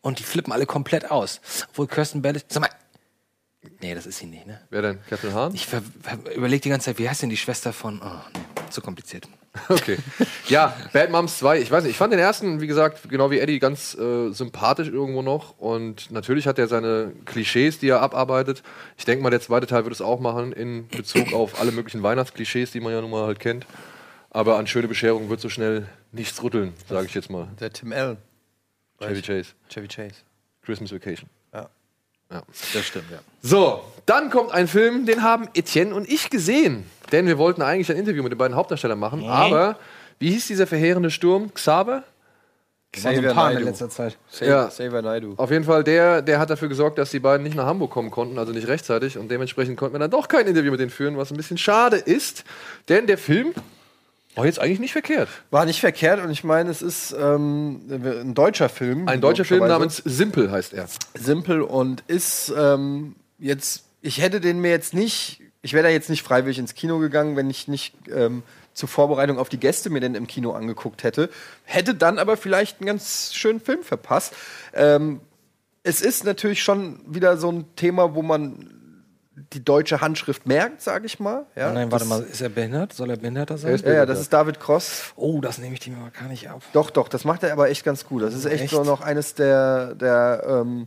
Und 0.00 0.18
die 0.18 0.22
flippen 0.24 0.52
alle 0.52 0.66
komplett 0.66 1.10
aus. 1.10 1.40
Obwohl 1.70 1.86
Kirsten 1.86 2.20
Bell, 2.22 2.40
sag 2.48 2.60
mal, 2.62 2.70
nee, 3.80 3.94
das 3.94 4.06
ist 4.06 4.18
sie 4.18 4.26
nicht, 4.26 4.46
ne? 4.46 4.60
Wer 4.70 4.82
denn? 4.82 4.98
Captain 5.08 5.32
Hahn? 5.34 5.54
Ich 5.54 5.66
überlege 6.34 6.62
die 6.62 6.68
ganze 6.68 6.86
Zeit, 6.86 6.98
wie 6.98 7.08
heißt 7.08 7.22
denn 7.22 7.30
die 7.30 7.36
Schwester 7.36 7.72
von, 7.72 8.00
oh, 8.02 8.20
nee, 8.34 8.70
zu 8.70 8.80
kompliziert. 8.80 9.28
Okay. 9.68 9.96
Ja, 10.48 10.76
Bad 10.92 11.10
Moms 11.10 11.38
2, 11.38 11.60
ich 11.60 11.70
weiß 11.70 11.84
nicht, 11.84 11.92
ich 11.92 11.96
fand 11.96 12.12
den 12.12 12.20
ersten, 12.20 12.60
wie 12.60 12.66
gesagt, 12.66 13.08
genau 13.08 13.30
wie 13.30 13.38
Eddie, 13.38 13.58
ganz 13.58 13.94
äh, 13.94 14.30
sympathisch 14.30 14.88
irgendwo 14.88 15.22
noch. 15.22 15.58
Und 15.58 16.10
natürlich 16.10 16.46
hat 16.46 16.58
er 16.58 16.68
seine 16.68 17.12
Klischees, 17.24 17.78
die 17.78 17.88
er 17.88 18.00
abarbeitet. 18.00 18.62
Ich 18.96 19.06
denke 19.06 19.22
mal, 19.22 19.30
der 19.30 19.40
zweite 19.40 19.66
Teil 19.66 19.84
wird 19.84 19.94
es 19.94 20.02
auch 20.02 20.20
machen 20.20 20.52
in 20.52 20.88
Bezug 20.88 21.32
auf 21.32 21.58
alle 21.60 21.72
möglichen 21.72 22.02
Weihnachtsklischees, 22.02 22.70
die 22.70 22.80
man 22.80 22.92
ja 22.92 23.00
nun 23.00 23.10
mal 23.10 23.26
halt 23.26 23.40
kennt. 23.40 23.66
Aber 24.30 24.58
an 24.58 24.66
schöne 24.66 24.88
Bescherung 24.88 25.30
wird 25.30 25.40
so 25.40 25.48
schnell 25.48 25.86
nichts 26.12 26.42
rütteln, 26.42 26.74
sage 26.88 27.06
ich 27.06 27.14
jetzt 27.14 27.30
mal. 27.30 27.48
Der 27.58 27.72
Tim 27.72 27.92
Allen, 27.92 28.18
Chevy 29.00 29.22
Chase. 29.22 29.52
Chevy 29.68 29.88
Chase. 29.88 30.16
Christmas 30.62 30.92
Vacation. 30.92 31.28
Ja. 32.30 32.42
Das 32.74 32.84
stimmt, 32.84 33.10
ja. 33.10 33.18
So, 33.42 33.80
dann 34.06 34.30
kommt 34.30 34.52
ein 34.52 34.66
Film, 34.68 35.06
den 35.06 35.22
haben 35.22 35.48
Etienne 35.54 35.94
und 35.94 36.08
ich 36.08 36.28
gesehen. 36.30 36.84
Denn 37.12 37.26
wir 37.26 37.38
wollten 37.38 37.62
eigentlich 37.62 37.88
ein 37.90 37.96
Interview 37.96 38.22
mit 38.22 38.32
den 38.32 38.38
beiden 38.38 38.56
Hauptdarstellern 38.56 38.98
machen. 38.98 39.24
Aber, 39.28 39.76
wie 40.18 40.30
hieß 40.30 40.46
dieser 40.48 40.66
verheerende 40.66 41.10
Sturm? 41.10 41.54
Xaver? 41.54 42.02
Xavier 42.92 43.32
Paar 43.34 43.50
in 43.50 43.54
Naidoo. 43.56 43.68
letzter 43.68 43.90
Zeit. 43.90 44.16
Xavier, 44.30 44.48
Ja. 44.48 44.66
Xavier 44.68 45.02
Naidoo. 45.02 45.34
Auf 45.36 45.50
jeden 45.50 45.64
Fall, 45.64 45.84
der, 45.84 46.22
der 46.22 46.38
hat 46.38 46.50
dafür 46.50 46.68
gesorgt, 46.68 46.98
dass 46.98 47.10
die 47.10 47.18
beiden 47.20 47.44
nicht 47.44 47.54
nach 47.54 47.66
Hamburg 47.66 47.90
kommen 47.90 48.10
konnten, 48.10 48.38
also 48.38 48.52
nicht 48.52 48.66
rechtzeitig. 48.68 49.18
Und 49.18 49.30
dementsprechend 49.30 49.76
konnten 49.76 49.94
wir 49.94 49.98
dann 50.00 50.10
doch 50.10 50.28
kein 50.28 50.46
Interview 50.46 50.70
mit 50.70 50.80
denen 50.80 50.90
führen, 50.90 51.16
was 51.16 51.30
ein 51.30 51.36
bisschen 51.36 51.58
schade 51.58 51.96
ist. 51.96 52.44
Denn 52.88 53.06
der 53.06 53.18
Film 53.18 53.52
war 54.36 54.44
jetzt 54.44 54.60
eigentlich 54.60 54.80
nicht 54.80 54.92
verkehrt. 54.92 55.28
War 55.50 55.64
nicht 55.64 55.80
verkehrt 55.80 56.22
und 56.22 56.30
ich 56.30 56.44
meine, 56.44 56.70
es 56.70 56.82
ist 56.82 57.16
ähm, 57.18 57.80
ein 57.88 58.34
deutscher 58.34 58.68
Film. 58.68 59.08
Ein 59.08 59.22
deutscher 59.22 59.46
Film 59.46 59.66
namens 59.66 59.96
Simpel 60.04 60.50
heißt 60.50 60.74
er. 60.74 60.86
simpel 61.14 61.62
und 61.62 62.04
ist 62.06 62.52
ähm, 62.56 63.16
jetzt, 63.38 63.84
ich 64.02 64.20
hätte 64.20 64.40
den 64.40 64.60
mir 64.60 64.70
jetzt 64.70 64.92
nicht, 64.92 65.40
ich 65.62 65.72
wäre 65.72 65.84
da 65.84 65.88
jetzt 65.88 66.10
nicht 66.10 66.22
freiwillig 66.22 66.58
ins 66.58 66.74
Kino 66.74 66.98
gegangen, 66.98 67.34
wenn 67.36 67.48
ich 67.48 67.66
nicht 67.66 67.94
ähm, 68.14 68.42
zur 68.74 68.90
Vorbereitung 68.90 69.38
auf 69.38 69.48
die 69.48 69.58
Gäste 69.58 69.88
mir 69.88 70.00
den 70.00 70.14
im 70.14 70.26
Kino 70.26 70.52
angeguckt 70.52 71.02
hätte. 71.02 71.30
Hätte 71.64 71.94
dann 71.94 72.18
aber 72.18 72.36
vielleicht 72.36 72.80
einen 72.80 72.86
ganz 72.86 73.32
schönen 73.34 73.60
Film 73.60 73.82
verpasst. 73.82 74.34
Ähm, 74.74 75.20
es 75.82 76.02
ist 76.02 76.24
natürlich 76.24 76.62
schon 76.62 77.00
wieder 77.06 77.38
so 77.38 77.50
ein 77.50 77.64
Thema, 77.76 78.14
wo 78.14 78.20
man 78.20 78.75
die 79.52 79.62
deutsche 79.62 80.00
Handschrift 80.00 80.46
merkt, 80.46 80.80
sage 80.80 81.04
ich 81.04 81.20
mal. 81.20 81.44
Ja, 81.54 81.70
Nein, 81.70 81.92
warte 81.92 82.06
mal, 82.06 82.22
ist 82.22 82.40
er 82.40 82.48
behindert? 82.48 82.94
Soll 82.94 83.10
er 83.10 83.16
behinderter 83.18 83.58
sein? 83.58 83.78
Ja, 83.84 83.92
ja, 83.92 84.06
das 84.06 84.18
ist 84.18 84.32
David 84.32 84.58
Cross. 84.60 85.12
oh, 85.16 85.40
das 85.42 85.58
nehme 85.58 85.74
ich 85.74 85.80
dir 85.80 85.92
mal 85.92 86.10
gar 86.10 86.28
nicht 86.28 86.48
ab. 86.48 86.62
Doch, 86.72 86.88
doch, 86.90 87.08
das 87.08 87.24
macht 87.24 87.42
er 87.42 87.52
aber 87.52 87.68
echt 87.68 87.84
ganz 87.84 88.06
gut. 88.06 88.22
Das 88.22 88.32
ist 88.34 88.46
echt, 88.46 88.64
Echt? 88.64 88.72
so 88.72 88.82
noch 88.82 89.02
eines 89.02 89.34
der, 89.34 89.94
der 89.94 90.42
ähm, 90.48 90.86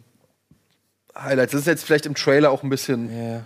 Highlights. 1.16 1.52
Das 1.52 1.62
ist 1.62 1.68
jetzt 1.68 1.84
vielleicht 1.86 2.08
im 2.08 2.16
Trailer 2.16 2.50
auch 2.50 2.64
ein 2.64 2.70
bisschen, 2.70 3.10
Ja. 3.10 3.46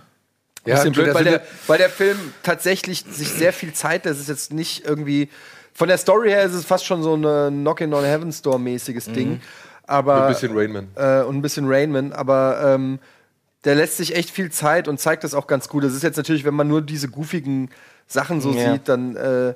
bisschen 0.64 0.92
da 0.94 1.02
blöd, 1.02 1.14
weil 1.14 1.24
sind 1.24 1.32
der, 1.34 1.42
weil 1.66 1.78
der 1.78 1.90
Film 1.90 2.18
tatsächlich 2.42 3.04
sich 3.10 3.28
sehr 3.28 3.52
viel 3.52 3.74
Zeit, 3.74 4.06
das 4.06 4.18
ist 4.18 4.28
jetzt 4.30 4.52
nicht 4.54 4.86
irgendwie, 4.86 5.28
von 5.74 5.88
der 5.88 5.98
Story 5.98 6.30
her 6.30 6.44
ist 6.44 6.54
es 6.54 6.64
fast 6.64 6.86
schon 6.86 7.02
so 7.02 7.12
eine 7.14 7.48
Knockin' 7.50 7.92
on 7.92 8.04
Heaven 8.04 8.32
Store 8.32 8.58
mäßiges 8.58 9.06
Ding. 9.12 9.42
Aber, 9.86 10.22
Ein 10.26 10.32
bisschen 10.32 10.56
Rainman. 10.56 10.88
äh, 10.94 11.20
und 11.24 11.36
ein 11.36 11.42
bisschen 11.42 11.66
Rainman, 11.68 12.12
aber 12.14 12.74
ähm, 12.74 12.98
der 13.64 13.74
lässt 13.74 13.96
sich 13.96 14.14
echt 14.14 14.30
viel 14.30 14.50
Zeit 14.50 14.88
und 14.88 15.00
zeigt 15.00 15.24
das 15.24 15.34
auch 15.34 15.46
ganz 15.46 15.68
gut. 15.68 15.84
Das 15.84 15.94
ist 15.94 16.02
jetzt 16.02 16.16
natürlich, 16.16 16.44
wenn 16.44 16.54
man 16.54 16.68
nur 16.68 16.82
diese 16.82 17.08
goofigen 17.08 17.70
Sachen 18.06 18.40
so 18.40 18.52
Ja. 18.52 18.72
sieht, 18.72 18.88
dann 18.88 19.16
äh, 19.16 19.54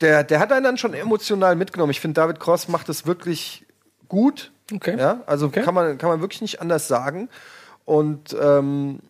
der, 0.00 0.24
der 0.24 0.40
hat 0.40 0.50
einen 0.52 0.64
dann 0.64 0.78
schon 0.78 0.94
emotional 0.94 1.54
mitgenommen. 1.56 1.90
Ich 1.90 2.00
finde, 2.00 2.20
David 2.20 2.40
Cross 2.40 2.68
macht 2.68 2.88
das 2.88 3.06
wirklich 3.06 3.64
gut. 4.08 4.50
Okay. 4.72 4.96
Ja, 4.98 5.20
also 5.26 5.46
Okay. 5.46 5.62
kann, 5.62 5.74
man, 5.74 5.98
kann 5.98 6.08
man 6.08 6.20
wirklich 6.20 6.40
nicht 6.40 6.60
anders 6.60 6.88
sagen. 6.88 7.28
Und 7.84 8.34
ähm, 8.40 9.00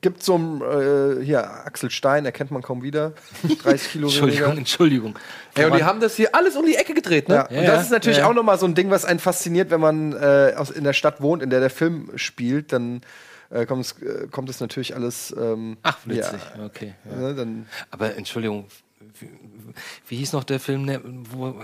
gibt 0.00 0.22
so 0.22 0.36
ein, 0.38 0.60
äh, 0.62 1.24
hier, 1.24 1.42
Axel 1.66 1.90
Stein, 1.90 2.24
erkennt 2.24 2.50
man 2.50 2.62
kaum 2.62 2.82
wieder. 2.82 3.12
30 3.62 3.90
Kilo 3.92 4.06
Entschuldigung, 4.08 4.44
weniger. 4.46 4.58
Entschuldigung. 4.58 5.18
Ey, 5.54 5.64
und 5.66 5.74
die 5.76 5.84
haben 5.84 6.00
das 6.00 6.16
hier 6.16 6.34
alles 6.34 6.56
um 6.56 6.64
die 6.66 6.74
Ecke 6.76 6.94
gedreht, 6.94 7.28
ne? 7.28 7.34
Ja, 7.34 7.48
Ja, 7.50 7.60
und 7.60 7.66
das 7.66 7.74
ja, 7.76 7.80
ist 7.82 7.90
natürlich 7.90 8.18
ja. 8.18 8.26
auch 8.28 8.34
nochmal 8.34 8.58
so 8.58 8.66
ein 8.66 8.74
Ding, 8.74 8.90
was 8.90 9.04
einen 9.04 9.18
fasziniert, 9.18 9.70
wenn 9.70 9.80
man 9.80 10.12
äh, 10.12 10.54
aus, 10.56 10.70
in 10.70 10.84
der 10.84 10.92
Stadt 10.92 11.20
wohnt, 11.20 11.42
in 11.42 11.50
der 11.50 11.60
der 11.60 11.70
Film 11.70 12.10
spielt, 12.16 12.72
dann 12.72 13.00
äh, 13.50 13.64
kommt, 13.66 13.84
es, 13.84 13.92
äh, 14.02 14.28
kommt 14.30 14.50
es 14.50 14.60
natürlich 14.60 14.94
alles. 14.94 15.34
Ähm, 15.38 15.78
Ach, 15.82 15.98
witzig. 16.04 16.40
Ja, 16.56 16.64
Okay. 16.66 16.94
Ja. 17.10 17.16
ne, 17.16 17.34
dann, 17.34 17.66
Aber 17.90 18.14
Entschuldigung, 18.14 18.66
wie, 19.20 19.28
wie 20.06 20.16
hieß 20.16 20.32
noch 20.32 20.44
der 20.44 20.60
Film, 20.60 20.84
ne- 20.84 21.00
wo, 21.04 21.54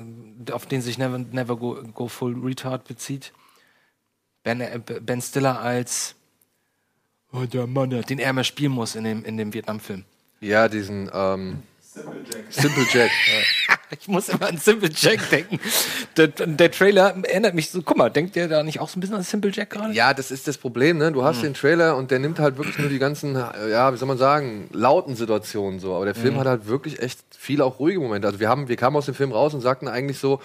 auf 0.52 0.66
den 0.66 0.80
sich 0.82 0.98
Never, 0.98 1.18
Never 1.18 1.56
Go, 1.56 1.82
Go 1.92 2.08
Full 2.08 2.36
Retard 2.44 2.84
bezieht? 2.84 3.32
Ben, 4.42 4.60
äh, 4.60 4.78
ben 4.78 5.20
Stiller 5.22 5.60
als 5.60 6.14
oh, 7.34 7.44
der 7.44 7.66
Mann, 7.66 7.90
den 7.90 8.18
er 8.18 8.32
mal 8.32 8.44
spielen 8.44 8.72
muss 8.72 8.94
in 8.94 9.04
dem, 9.04 9.24
in 9.24 9.36
dem 9.36 9.52
Vietnam-Film. 9.52 10.04
Ja, 10.40 10.68
diesen 10.68 11.10
ähm, 11.12 11.62
Simple 12.50 12.86
Jack. 12.92 13.10
Ich 14.00 14.08
muss 14.08 14.28
immer 14.28 14.48
an 14.48 14.56
Simple 14.56 14.90
Jack 14.92 15.30
denken. 15.30 15.60
Der, 16.16 16.26
der 16.26 16.70
Trailer 16.70 17.14
erinnert 17.22 17.54
mich 17.54 17.70
so, 17.70 17.80
guck 17.82 17.96
mal, 17.96 18.10
denkt 18.10 18.34
der 18.34 18.48
da 18.48 18.62
nicht 18.64 18.80
auch 18.80 18.88
so 18.88 18.98
ein 18.98 19.00
bisschen 19.00 19.14
an 19.14 19.22
Simple 19.22 19.52
Jack 19.54 19.70
gerade? 19.70 19.94
Ja, 19.94 20.12
das 20.14 20.32
ist 20.32 20.48
das 20.48 20.58
Problem, 20.58 20.98
ne? 20.98 21.12
Du 21.12 21.22
hast 21.22 21.42
den 21.42 21.54
Trailer 21.54 21.96
und 21.96 22.10
der 22.10 22.18
nimmt 22.18 22.40
halt 22.40 22.56
wirklich 22.56 22.76
nur 22.78 22.88
die 22.88 22.98
ganzen, 22.98 23.34
ja, 23.34 23.92
wie 23.92 23.96
soll 23.96 24.08
man 24.08 24.18
sagen, 24.18 24.68
lauten 24.72 25.14
Situationen 25.14 25.78
so. 25.78 25.94
Aber 25.94 26.06
der 26.06 26.16
Film 26.16 26.36
hat 26.38 26.46
halt 26.46 26.66
wirklich 26.66 27.00
echt 27.00 27.20
viele 27.38 27.64
auch 27.64 27.78
ruhige 27.78 28.00
Momente. 28.00 28.26
Also 28.26 28.40
wir 28.40 28.48
haben, 28.48 28.68
wir 28.68 28.76
kamen 28.76 28.96
aus 28.96 29.06
dem 29.06 29.14
Film 29.14 29.30
raus 29.30 29.54
und 29.54 29.60
sagten 29.60 29.86
eigentlich 29.86 30.18
so, 30.18 30.40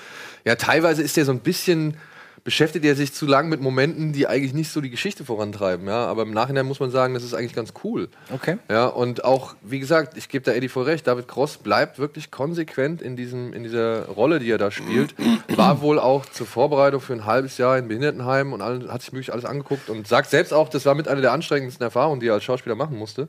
ja, 0.45 0.55
teilweise 0.55 1.01
ist 1.01 1.17
der 1.17 1.25
so 1.25 1.31
ein 1.31 1.39
bisschen, 1.39 1.97
beschäftigt 2.43 2.85
er 2.85 2.95
sich 2.95 3.13
zu 3.13 3.25
lang 3.25 3.49
mit 3.49 3.61
Momenten, 3.61 4.13
die 4.13 4.27
eigentlich 4.27 4.53
nicht 4.53 4.71
so 4.71 4.81
die 4.81 4.89
Geschichte 4.89 5.25
vorantreiben, 5.25 5.87
ja. 5.87 6.05
Aber 6.05 6.23
im 6.23 6.31
Nachhinein 6.31 6.65
muss 6.65 6.79
man 6.79 6.91
sagen, 6.91 7.13
das 7.13 7.23
ist 7.23 7.33
eigentlich 7.33 7.53
ganz 7.53 7.73
cool. 7.83 8.09
Okay. 8.33 8.57
Ja, 8.69 8.85
und 8.85 9.23
auch, 9.23 9.55
wie 9.61 9.79
gesagt, 9.79 10.17
ich 10.17 10.29
gebe 10.29 10.45
da 10.45 10.51
Eddie 10.51 10.69
voll 10.69 10.83
recht, 10.83 11.07
David 11.07 11.27
Cross 11.27 11.57
bleibt 11.57 11.99
wirklich 11.99 12.31
konsequent 12.31 13.01
in, 13.01 13.15
diesem, 13.15 13.53
in 13.53 13.63
dieser 13.63 14.07
Rolle, 14.07 14.39
die 14.39 14.49
er 14.49 14.57
da 14.57 14.71
spielt. 14.71 15.15
War 15.55 15.81
wohl 15.81 15.99
auch 15.99 16.25
zur 16.25 16.47
Vorbereitung 16.47 17.01
für 17.01 17.13
ein 17.13 17.25
halbes 17.25 17.57
Jahr 17.57 17.77
in 17.77 17.87
Behindertenheim 17.87 18.53
und 18.53 18.61
all, 18.61 18.87
hat 18.89 19.01
sich 19.01 19.11
wirklich 19.11 19.33
alles 19.33 19.45
angeguckt 19.45 19.89
und 19.89 20.07
sagt 20.07 20.29
selbst 20.29 20.53
auch, 20.53 20.69
das 20.69 20.85
war 20.85 20.95
mit 20.95 21.07
einer 21.07 21.21
der 21.21 21.31
anstrengendsten 21.31 21.83
Erfahrungen, 21.83 22.19
die 22.19 22.27
er 22.27 22.35
als 22.35 22.43
Schauspieler 22.43 22.75
machen 22.75 22.97
musste. 22.97 23.27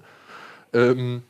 Ähm, 0.73 1.23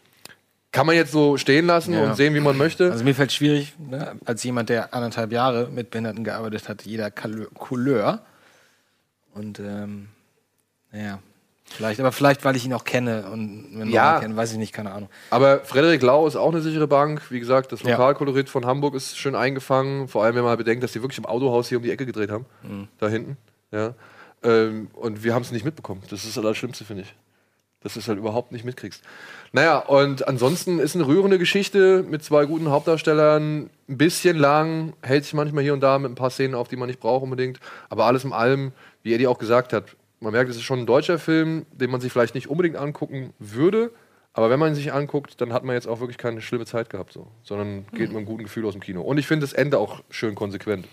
kann 0.72 0.86
man 0.86 0.94
jetzt 0.94 1.12
so 1.12 1.36
stehen 1.36 1.66
lassen 1.66 1.92
Ja. 1.94 2.04
und 2.04 2.16
sehen, 2.16 2.34
wie 2.34 2.40
man 2.40 2.56
möchte. 2.56 2.90
Also 2.92 3.02
mir 3.04 3.14
fällt 3.14 3.32
schwierig, 3.32 3.74
ne, 3.78 4.14
als 4.24 4.42
jemand, 4.44 4.68
der 4.68 4.94
anderthalb 4.94 5.32
Jahre 5.32 5.68
mit 5.68 5.90
Behinderten 5.90 6.22
gearbeitet 6.24 6.68
hat, 6.68 6.82
jeder 6.84 7.10
Couleur. 7.10 8.20
Und 9.34 9.58
ähm, 9.60 10.08
naja, 10.92 11.18
vielleicht, 11.66 12.00
aber 12.00 12.12
vielleicht, 12.12 12.44
weil 12.44 12.56
ich 12.56 12.64
ihn 12.64 12.72
auch 12.72 12.84
kenne 12.84 13.26
und 13.32 13.66
wenn 13.74 13.88
Ja. 13.90 14.14
ja. 14.14 14.20
kenne, 14.20 14.36
weiß 14.36 14.52
ich 14.52 14.58
nicht, 14.58 14.72
keine 14.72 14.92
Ahnung. 14.92 15.08
Aber 15.30 15.60
Frederik 15.60 16.02
Lau 16.02 16.26
ist 16.26 16.36
auch 16.36 16.50
eine 16.52 16.60
sichere 16.60 16.86
Bank. 16.88 17.30
Wie 17.30 17.40
gesagt, 17.40 17.72
das 17.72 17.82
Ja. 17.82 17.90
Lokalkolorit 17.92 18.48
von 18.48 18.66
Hamburg 18.66 18.94
ist 18.94 19.16
schön 19.18 19.34
eingefangen. 19.34 20.08
Vor 20.08 20.24
allem, 20.24 20.36
wenn 20.36 20.44
man 20.44 20.56
bedenkt, 20.56 20.82
dass 20.84 20.92
die 20.92 21.02
wirklich 21.02 21.18
im 21.18 21.26
Autohaus 21.26 21.68
hier 21.68 21.78
um 21.78 21.84
die 21.84 21.90
Ecke 21.90 22.06
gedreht 22.06 22.30
haben. 22.30 22.46
Da 22.98 23.08
hinten. 23.08 23.36
Ja. 23.72 23.94
Ähm, 24.42 24.88
und 24.94 25.22
wir 25.22 25.34
haben 25.34 25.42
es 25.42 25.52
nicht 25.52 25.64
mitbekommen. 25.64 26.02
Das 26.10 26.24
ist 26.24 26.36
das 26.36 26.42
Allerschlimmste, 26.42 26.84
finde 26.84 27.02
ich. 27.02 27.14
Dass 27.82 27.94
du 27.94 28.00
es 28.00 28.08
halt 28.08 28.18
überhaupt 28.18 28.52
nicht 28.52 28.64
mitkriegst. 28.64 29.02
Naja, 29.52 29.78
und 29.78 30.28
ansonsten 30.28 30.78
ist 30.78 30.94
eine 30.94 31.06
rührende 31.06 31.38
Geschichte 31.38 32.04
mit 32.08 32.22
zwei 32.22 32.44
guten 32.44 32.68
Hauptdarstellern. 32.70 33.70
Ein 33.88 33.96
bisschen 33.98 34.36
lang, 34.36 34.92
hält 35.02 35.24
sich 35.24 35.34
manchmal 35.34 35.64
hier 35.64 35.72
und 35.72 35.80
da 35.80 35.98
mit 35.98 36.10
ein 36.10 36.14
paar 36.14 36.30
Szenen 36.30 36.54
auf, 36.54 36.68
die 36.68 36.76
man 36.76 36.88
nicht 36.88 37.00
braucht 37.00 37.22
unbedingt. 37.22 37.58
Aber 37.88 38.04
alles 38.04 38.24
in 38.24 38.32
allem, 38.32 38.72
wie 39.02 39.14
Eddie 39.14 39.26
auch 39.26 39.38
gesagt 39.38 39.72
hat, 39.72 39.96
man 40.20 40.32
merkt, 40.32 40.50
es 40.50 40.56
ist 40.56 40.62
schon 40.62 40.80
ein 40.80 40.86
deutscher 40.86 41.18
Film, 41.18 41.64
den 41.72 41.90
man 41.90 42.00
sich 42.00 42.12
vielleicht 42.12 42.34
nicht 42.34 42.48
unbedingt 42.48 42.76
angucken 42.76 43.32
würde. 43.38 43.90
Aber 44.32 44.50
wenn 44.50 44.60
man 44.60 44.68
ihn 44.68 44.74
sich 44.74 44.92
anguckt, 44.92 45.40
dann 45.40 45.52
hat 45.52 45.64
man 45.64 45.74
jetzt 45.74 45.88
auch 45.88 46.00
wirklich 46.00 46.18
keine 46.18 46.40
schlimme 46.40 46.66
Zeit 46.66 46.90
gehabt, 46.90 47.12
so, 47.12 47.26
sondern 47.42 47.86
geht 47.92 48.08
mit 48.08 48.16
einem 48.16 48.26
guten 48.26 48.44
Gefühl 48.44 48.64
aus 48.66 48.74
dem 48.74 48.80
Kino. 48.80 49.02
Und 49.02 49.18
ich 49.18 49.26
finde 49.26 49.44
das 49.44 49.52
Ende 49.52 49.78
auch 49.78 50.02
schön 50.10 50.34
konsequent. 50.34 50.86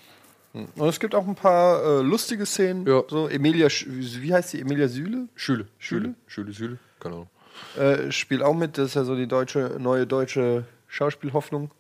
Und 0.76 0.88
es 0.88 1.00
gibt 1.00 1.16
auch 1.16 1.28
ein 1.28 1.36
paar 1.36 1.84
äh, 1.84 2.02
lustige 2.02 2.46
Szenen. 2.46 2.86
Ja. 2.88 3.04
So 3.08 3.28
Emilia, 3.28 3.68
wie 3.68 4.34
heißt 4.34 4.54
die? 4.54 4.62
Emilia 4.62 4.88
Süle? 4.88 5.28
Schüle, 5.36 5.68
Schüle, 5.78 6.16
Schüle, 6.28 6.54
Schüle, 6.54 6.78
keine 7.00 7.16
Ahnung. 7.16 7.30
Äh, 7.78 8.12
spielt 8.12 8.42
auch 8.42 8.54
mit. 8.54 8.78
Das 8.78 8.90
ist 8.90 8.96
ja 8.96 9.04
so 9.04 9.16
die 9.16 9.28
deutsche, 9.28 9.78
neue 9.80 10.08
deutsche 10.08 10.66
Schauspielhoffnung. 10.88 11.72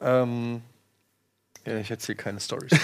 Ähm, 0.00 0.62
ja, 1.66 1.76
ich 1.78 1.90
erzähle 1.90 2.16
keine 2.16 2.40
Storys. 2.40 2.70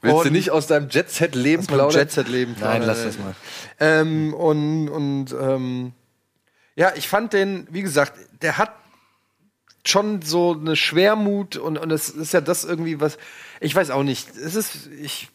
Willst 0.00 0.24
du 0.24 0.30
nicht 0.30 0.50
aus 0.50 0.66
deinem 0.66 0.88
Jet-Set-Leben 0.88 1.66
plaudern? 1.66 2.00
Jet-Set-Leben. 2.00 2.56
Nein, 2.60 2.82
lass 2.82 3.04
das 3.04 3.18
mal. 3.18 3.34
Ähm, 3.78 4.34
und 4.34 4.88
und 4.88 5.32
ähm, 5.32 5.92
ja, 6.74 6.92
ich 6.96 7.08
fand 7.08 7.32
den, 7.32 7.66
wie 7.70 7.82
gesagt, 7.82 8.14
der 8.40 8.58
hat 8.58 8.72
schon 9.84 10.22
so 10.22 10.56
eine 10.58 10.76
Schwermut 10.76 11.56
und, 11.56 11.78
und 11.78 11.90
es 11.90 12.08
ist 12.08 12.32
ja 12.32 12.40
das 12.40 12.64
irgendwie, 12.64 13.00
was 13.00 13.18
ich 13.60 13.74
weiß 13.74 13.90
auch 13.90 14.02
nicht. 14.02 14.28
Es 14.36 14.54
ist, 14.54 14.88
ich 15.00 15.28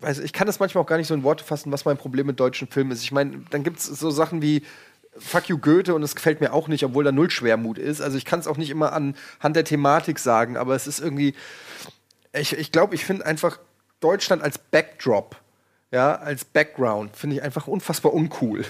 weiß, 0.00 0.18
ich 0.18 0.32
kann 0.32 0.46
das 0.46 0.60
manchmal 0.60 0.82
auch 0.82 0.88
gar 0.88 0.96
nicht 0.98 1.06
so 1.06 1.14
in 1.14 1.22
Worte 1.22 1.44
fassen, 1.44 1.72
was 1.72 1.84
mein 1.84 1.96
Problem 1.96 2.26
mit 2.26 2.40
deutschen 2.40 2.68
Filmen 2.68 2.90
ist. 2.90 3.02
Ich 3.02 3.12
meine, 3.12 3.44
dann 3.50 3.62
gibt 3.62 3.78
es 3.78 3.86
so 3.86 4.10
Sachen 4.10 4.42
wie 4.42 4.62
Fuck 5.16 5.48
you 5.48 5.58
Goethe 5.58 5.94
und 5.94 6.02
es 6.02 6.14
gefällt 6.14 6.40
mir 6.40 6.52
auch 6.52 6.68
nicht, 6.68 6.84
obwohl 6.84 7.04
da 7.04 7.12
null 7.12 7.30
Schwermut 7.30 7.78
ist. 7.78 8.00
Also 8.00 8.16
ich 8.16 8.24
kann 8.24 8.40
es 8.40 8.46
auch 8.46 8.56
nicht 8.56 8.70
immer 8.70 8.92
anhand 8.92 9.56
der 9.56 9.64
Thematik 9.64 10.18
sagen, 10.18 10.56
aber 10.56 10.74
es 10.74 10.86
ist 10.86 11.00
irgendwie, 11.00 11.34
ich, 12.32 12.56
ich 12.56 12.72
glaube, 12.72 12.94
ich 12.94 13.04
finde 13.04 13.26
einfach 13.26 13.58
Deutschland 14.00 14.42
als 14.42 14.58
Backdrop, 14.58 15.36
ja, 15.92 16.14
als 16.14 16.44
Background, 16.46 17.14
finde 17.16 17.36
ich 17.36 17.42
einfach 17.42 17.66
unfassbar 17.66 18.14
uncool. 18.14 18.64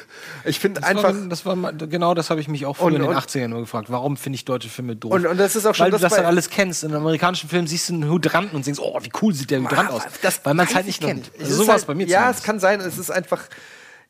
Ich 0.44 0.58
finde 0.58 0.80
Das 0.80 0.90
einfach. 0.90 1.14
war, 1.14 1.28
das 1.28 1.46
war 1.46 1.54
mal- 1.56 1.72
genau 1.76 2.14
das 2.14 2.30
habe 2.30 2.40
ich 2.40 2.48
mich 2.48 2.66
auch 2.66 2.76
früher 2.76 2.86
Und- 2.88 2.94
in 2.96 3.02
den 3.02 3.10
und- 3.10 3.16
80ern 3.16 3.46
nur 3.48 3.60
gefragt. 3.60 3.90
Warum 3.90 4.16
finde 4.16 4.34
ich 4.36 4.44
deutsche 4.44 4.68
Filme 4.68 4.96
doof? 4.96 5.12
Und- 5.12 5.26
und 5.26 5.38
das 5.38 5.54
ist 5.54 5.64
auch 5.64 5.74
schon 5.74 5.84
Weil 5.84 5.92
das 5.92 6.00
du 6.00 6.06
das 6.08 6.16
dann 6.16 6.26
alles 6.26 6.50
kennst. 6.50 6.82
In 6.82 6.92
amerikanischen 6.94 7.48
Filmen 7.48 7.68
siehst 7.68 7.88
du 7.88 7.94
einen 7.94 8.10
Hydranten 8.12 8.56
und 8.56 8.66
denkst, 8.66 8.80
oh, 8.82 8.98
wie 9.02 9.10
cool 9.22 9.32
sieht 9.32 9.50
der 9.52 9.60
Hydrant 9.60 9.90
aus. 9.90 10.02
Weil 10.42 10.54
man 10.54 10.64
es 10.66 10.70
weiß 10.70 10.74
halt 10.76 10.86
ich 10.88 11.00
nicht 11.00 11.08
kennt. 11.08 11.30
Es 11.38 11.44
Also 11.44 11.54
so 11.54 11.60
war 11.62 11.74
halt, 11.74 11.80
es 11.82 11.86
bei 11.86 11.94
mir 11.94 12.06
Ja, 12.08 12.18
zumindest. 12.18 12.40
es 12.40 12.44
kann 12.44 12.58
sein, 12.60 12.80
es 12.80 12.98
ist 12.98 13.10
einfach. 13.10 13.44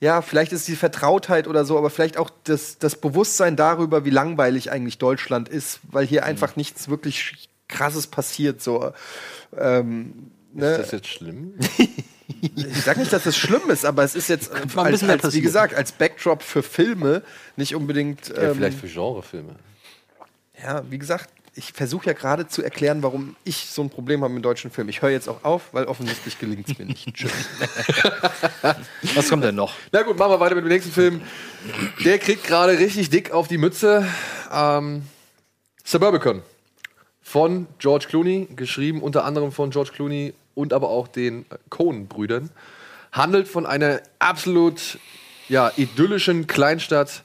Ja, 0.01 0.21
vielleicht 0.23 0.53
ist 0.53 0.67
die 0.67 0.75
Vertrautheit 0.75 1.47
oder 1.47 1.65
so, 1.65 1.79
aber 1.79 1.89
vielleicht 1.91 2.17
auch 2.17 2.31
das, 2.45 2.79
das 2.79 2.97
Bewusstsein 2.97 3.55
darüber, 3.55 4.05
wie 4.05 4.11
langweilig 4.11 4.73
eigentlich 4.73 4.99
Deutschland 4.99 5.49
ist, 5.49 5.79
weil 5.85 6.05
Mhm. 6.05 6.09
hier 6.09 6.25
einfach 6.25 6.57
nichts 6.57 6.89
wirklich 6.89 7.49
krasses 7.69 8.07
passiert. 8.09 8.61
So. 8.63 8.91
Ähm, 9.57 10.31
ne? 10.55 10.71
Ist 10.73 10.79
das 10.81 10.91
jetzt 10.93 11.09
schlimm? 11.09 11.55
Ich 12.41 12.83
sag 12.83 12.97
nicht, 12.97 13.13
dass 13.13 13.27
es 13.27 13.37
schlimm 13.37 13.69
ist, 13.71 13.85
aber 13.85 14.03
es 14.05 14.15
ist 14.15 14.29
jetzt 14.29 14.51
äh, 14.53 14.79
als, 14.79 15.03
als, 15.03 15.33
wie 15.35 15.41
gesagt 15.41 15.75
als 15.75 15.93
Backdrop 15.93 16.43
für 16.43 16.63
Filme 16.63 17.23
nicht 17.57 17.75
unbedingt. 17.75 18.29
Ja, 18.29 18.51
Ähm, 18.51 18.55
vielleicht 18.57 18.79
für 18.79 18.89
Genrefilme. 18.89 19.57
ja, 20.63 20.83
wie 20.91 20.99
gesagt, 20.99 21.29
ich 21.55 21.73
versuche 21.75 22.07
ja 22.07 22.13
gerade 22.15 22.49
zu 22.49 22.63
erklären, 22.63 23.03
warum 23.03 23.37
ich 23.45 23.67
so 23.69 23.83
ein 23.83 23.91
Problem 23.91 24.23
habe 24.25 24.33
mit 24.33 24.43
deutschen 24.43 24.71
Filmen. 24.71 24.89
Ich 24.89 25.03
höre 25.03 25.11
jetzt 25.11 25.29
auch 25.29 25.45
auf, 25.45 25.65
weil 25.73 25.85
offensichtlich 25.85 26.39
gelingt 26.39 26.67
es 26.71 26.79
mir 26.79 26.87
nicht. 26.87 27.13
Tschüss. 27.13 27.31
Was 29.15 29.29
kommt 29.29 29.45
denn 29.45 29.55
noch? 29.55 29.75
Na 29.93 30.03
gut, 30.03 30.19
machen 30.19 30.33
wir 30.33 30.41
weiter 30.41 30.55
mit 30.55 30.65
dem 30.65 30.69
nächsten 30.69 30.93
Film. 30.93 31.21
Der 32.05 32.19
kriegt 32.19 32.45
gerade 32.45 32.79
richtig 32.79 33.11
dick 33.11 33.33
auf 33.33 33.49
die 33.49 33.59
Mütze. 33.59 34.07
Ähm, 34.51 35.03
Suburbicon 35.85 36.43
von 37.21 37.67
George 37.79 38.07
Clooney, 38.09 38.49
geschrieben 38.57 39.03
unter 39.03 39.25
anderem 39.25 39.53
von 39.53 39.71
George 39.71 39.91
Clooney 39.95 40.35
und 40.55 40.73
aber 40.73 40.89
auch 40.89 41.09
den 41.09 41.47
Coen-Brüdern. 41.71 42.51
Handelt 43.13 43.49
von 43.49 43.67
einer 43.67 44.01
absolut 44.19 44.99
ja, 45.49 45.71
idyllischen 45.77 46.47
Kleinstadt 46.47 47.25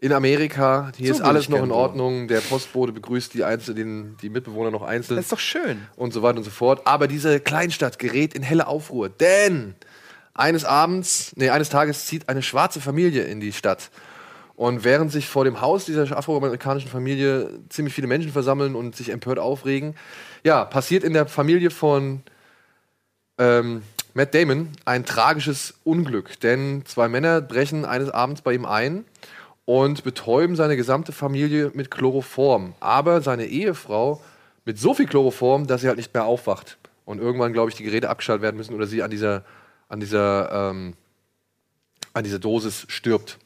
in 0.00 0.12
Amerika, 0.12 0.92
hier 0.96 1.08
So 1.08 1.14
ist 1.14 1.20
alles 1.22 1.48
noch 1.48 1.62
in. 1.62 1.72
Ordnung, 1.72 2.28
der 2.28 2.40
Postbote 2.40 2.92
begrüßt 2.92 3.34
die, 3.34 3.42
Einzel 3.42 3.74
den, 3.74 4.16
die 4.22 4.28
Mitbewohner 4.28 4.70
noch 4.70 4.82
einzeln 4.82 5.16
Das 5.16 5.26
ist 5.26 5.32
doch 5.32 5.40
schön. 5.40 5.86
und 5.96 6.12
so 6.12 6.22
weiter 6.22 6.38
und 6.38 6.44
so 6.44 6.50
fort. 6.50 6.82
Aber 6.86 7.08
diese 7.08 7.40
Kleinstadt 7.40 7.98
gerät 7.98 8.34
in 8.34 8.42
helle 8.42 8.68
Aufruhr, 8.68 9.08
denn 9.08 9.74
eines 10.34 10.64
Abends, 10.64 11.32
nee, 11.34 11.50
eines 11.50 11.68
Tages 11.68 12.06
zieht 12.06 12.28
eine 12.28 12.42
schwarze 12.42 12.80
Familie 12.80 13.24
in 13.24 13.40
die 13.40 13.52
Stadt. 13.52 13.90
Und 14.54 14.84
während 14.84 15.10
sich 15.10 15.28
vor 15.28 15.44
dem 15.44 15.60
Haus 15.60 15.84
dieser 15.84 16.16
afroamerikanischen 16.16 16.90
Familie 16.90 17.60
ziemlich 17.68 17.94
viele 17.94 18.06
Menschen 18.06 18.32
versammeln 18.32 18.76
und 18.76 18.94
sich 18.94 19.10
empört 19.10 19.38
aufregen, 19.38 19.94
ja, 20.44 20.64
passiert 20.64 21.02
in 21.04 21.12
der 21.12 21.26
Familie 21.26 21.70
von 21.70 22.22
ähm, 23.38 23.82
Matt 24.14 24.34
Damon 24.34 24.68
ein 24.84 25.04
tragisches 25.04 25.74
Unglück. 25.84 26.40
Denn 26.40 26.82
zwei 26.86 27.08
Männer 27.08 27.40
brechen 27.40 27.84
eines 27.84 28.10
Abends 28.10 28.42
bei 28.42 28.52
ihm 28.52 28.64
ein 28.64 29.04
und 29.64 30.02
betäuben 30.02 30.56
seine 30.56 30.76
gesamte 30.76 31.12
Familie 31.12 31.70
mit 31.74 31.90
Chloroform. 31.90 32.74
Aber 32.80 33.20
seine 33.20 33.46
Ehefrau 33.46 34.22
mit 34.64 34.78
so 34.78 34.92
viel 34.92 35.06
Chloroform, 35.06 35.66
dass 35.66 35.80
sie 35.80 35.88
halt 35.88 35.98
nicht 35.98 36.12
mehr 36.14 36.24
aufwacht. 36.24 36.78
Und 37.04 37.20
irgendwann, 37.20 37.52
glaube 37.52 37.70
ich, 37.70 37.76
die 37.76 37.84
Geräte 37.84 38.10
abgeschaltet 38.10 38.42
werden 38.42 38.56
müssen 38.56 38.74
oder 38.74 38.86
sie 38.86 39.02
an 39.02 39.10
dieser, 39.10 39.44
an 39.88 40.00
dieser, 40.00 40.70
ähm, 40.70 40.94
an 42.12 42.24
dieser 42.24 42.38
Dosis 42.38 42.86
stirbt. 42.88 43.38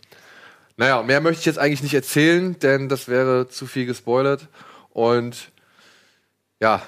Naja, 0.76 1.02
mehr 1.02 1.20
möchte 1.20 1.40
ich 1.40 1.46
jetzt 1.46 1.58
eigentlich 1.58 1.82
nicht 1.82 1.94
erzählen, 1.94 2.58
denn 2.58 2.88
das 2.88 3.08
wäre 3.08 3.48
zu 3.48 3.66
viel 3.66 3.86
gespoilert. 3.86 4.48
Und 4.90 5.52
ja, 6.60 6.82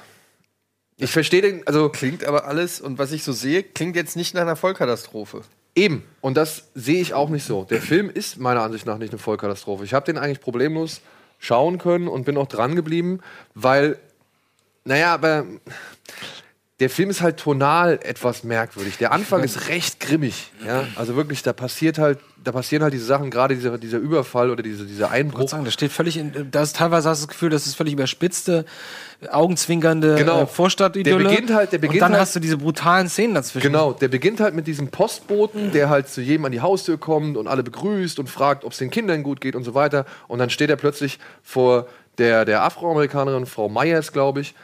ich 0.97 1.11
verstehe 1.11 1.43
den, 1.43 1.67
also 1.67 1.89
Klingt 1.89 2.25
aber 2.25 2.47
alles, 2.47 2.81
und 2.81 2.99
was 2.99 3.13
ich 3.13 3.25
so 3.25 3.33
sehe, 3.33 3.63
klingt 3.63 3.97
jetzt 3.97 4.17
nicht 4.17 4.35
nach 4.35 4.43
einer 4.43 4.57
Vollkatastrophe. 4.57 5.43
Eben, 5.75 6.05
und 6.21 6.37
das 6.37 6.69
sehe 6.75 7.01
ich 7.01 7.15
auch 7.15 7.29
nicht 7.29 7.45
so. 7.45 7.65
Der 7.65 7.83
Film 7.83 8.09
ist 8.09 8.39
meiner 8.39 8.63
Ansicht 8.63 8.87
nach 8.87 8.99
nicht 8.99 9.13
eine 9.13 9.19
Vollkatastrophe. 9.19 9.85
Ich 9.85 9.93
habe 9.93 10.07
den 10.07 10.19
eigentlich 10.19 10.41
problemlos 10.41 11.01
schauen 11.41 11.79
können 11.79 12.07
und 12.07 12.25
bin 12.25 12.37
auch 12.37 12.47
dran 12.47 12.77
geblieben, 12.77 13.21
weil, 13.55 13.99
naja, 14.85 15.13
aber 15.13 15.47
der 16.81 16.91
Film 16.91 17.09
ist 17.09 17.21
halt 17.23 17.37
tonal 17.39 18.01
etwas 18.03 18.43
merkwürdig. 18.43 18.99
Der 18.99 19.13
Anfang 19.13 19.45
ist 19.45 19.69
recht 19.69 20.01
grimmig. 20.01 20.51
Ja? 20.67 20.85
Also 20.97 21.15
wirklich, 21.15 21.43
da 21.45 21.53
passiert 21.53 21.99
halt, 21.99 22.19
da 22.43 22.51
passieren 22.51 22.83
halt 22.83 22.93
diese 22.93 23.05
Sachen, 23.05 23.31
gerade 23.31 23.55
dieser, 23.55 23.79
dieser 23.79 23.99
Überfall 23.99 24.51
oder 24.51 24.63
diese, 24.63 24.85
dieser 24.85 25.07
Ich 25.07 25.11
Einbruch. 25.13 25.49
sagen, 25.49 25.65
das 25.65 25.73
steht 25.73 25.93
völlig 25.93 26.17
in, 26.17 26.51
das 26.51 26.73
teilweise 26.73 27.09
hast 27.09 27.23
du 27.23 27.27
das 27.27 27.33
Gefühl, 27.33 27.51
das 27.51 27.67
ist 27.67 27.77
völlig 27.77 27.93
überspitzte, 27.95 28.65
augenzwinkernde 29.31 30.17
Genau. 30.17 30.43
äh, 30.43 30.47
Vorstadtidylle. 30.47 31.19
Der 31.23 31.29
beginnt 31.31 31.55
halt- 31.55 31.73
der 31.73 31.79
beginnt 31.79 31.95
Und 31.95 32.01
dann 32.03 32.13
halt- 32.13 32.23
hast 32.23 32.37
du 32.37 32.41
diese 32.41 32.57
brutalen 32.59 33.09
Szenen 33.09 33.35
dazwischen. 33.35 33.67
Genau, 33.69 33.93
der 33.93 34.09
beginnt 34.09 34.41
halt 34.41 34.55
mit 34.55 34.67
diesem 34.67 34.89
Postboten, 34.89 35.73
der 35.73 35.89
halt 35.89 36.09
zu 36.09 36.21
jedem 36.21 36.45
an 36.45 36.53
die 36.53 36.61
Haustür 36.61 36.99
kommt 36.99 37.37
und 37.37 37.47
alle 37.47 37.63
begrüßt 37.63 38.19
und 38.19 38.29
fragt, 38.29 38.65
ob 38.65 38.73
es 38.73 38.79
den 38.79 38.91
Kindern 38.91 39.23
gut 39.23 39.41
geht 39.41 39.57
und 39.57 39.65
so 39.65 39.75
weiter. 39.75 40.05
Und 40.29 40.39
dann 40.39 40.51
steht 40.51 40.71
er 40.71 40.77
plötzlich 40.77 41.19
vor 41.43 41.87
der, 42.19 42.45
der 42.45 42.63
Afroamerikanerin, 42.63 43.47
Frau 43.47 43.69
Myers, 43.69 44.13
glaube 44.13 44.41
ich. 44.41 44.55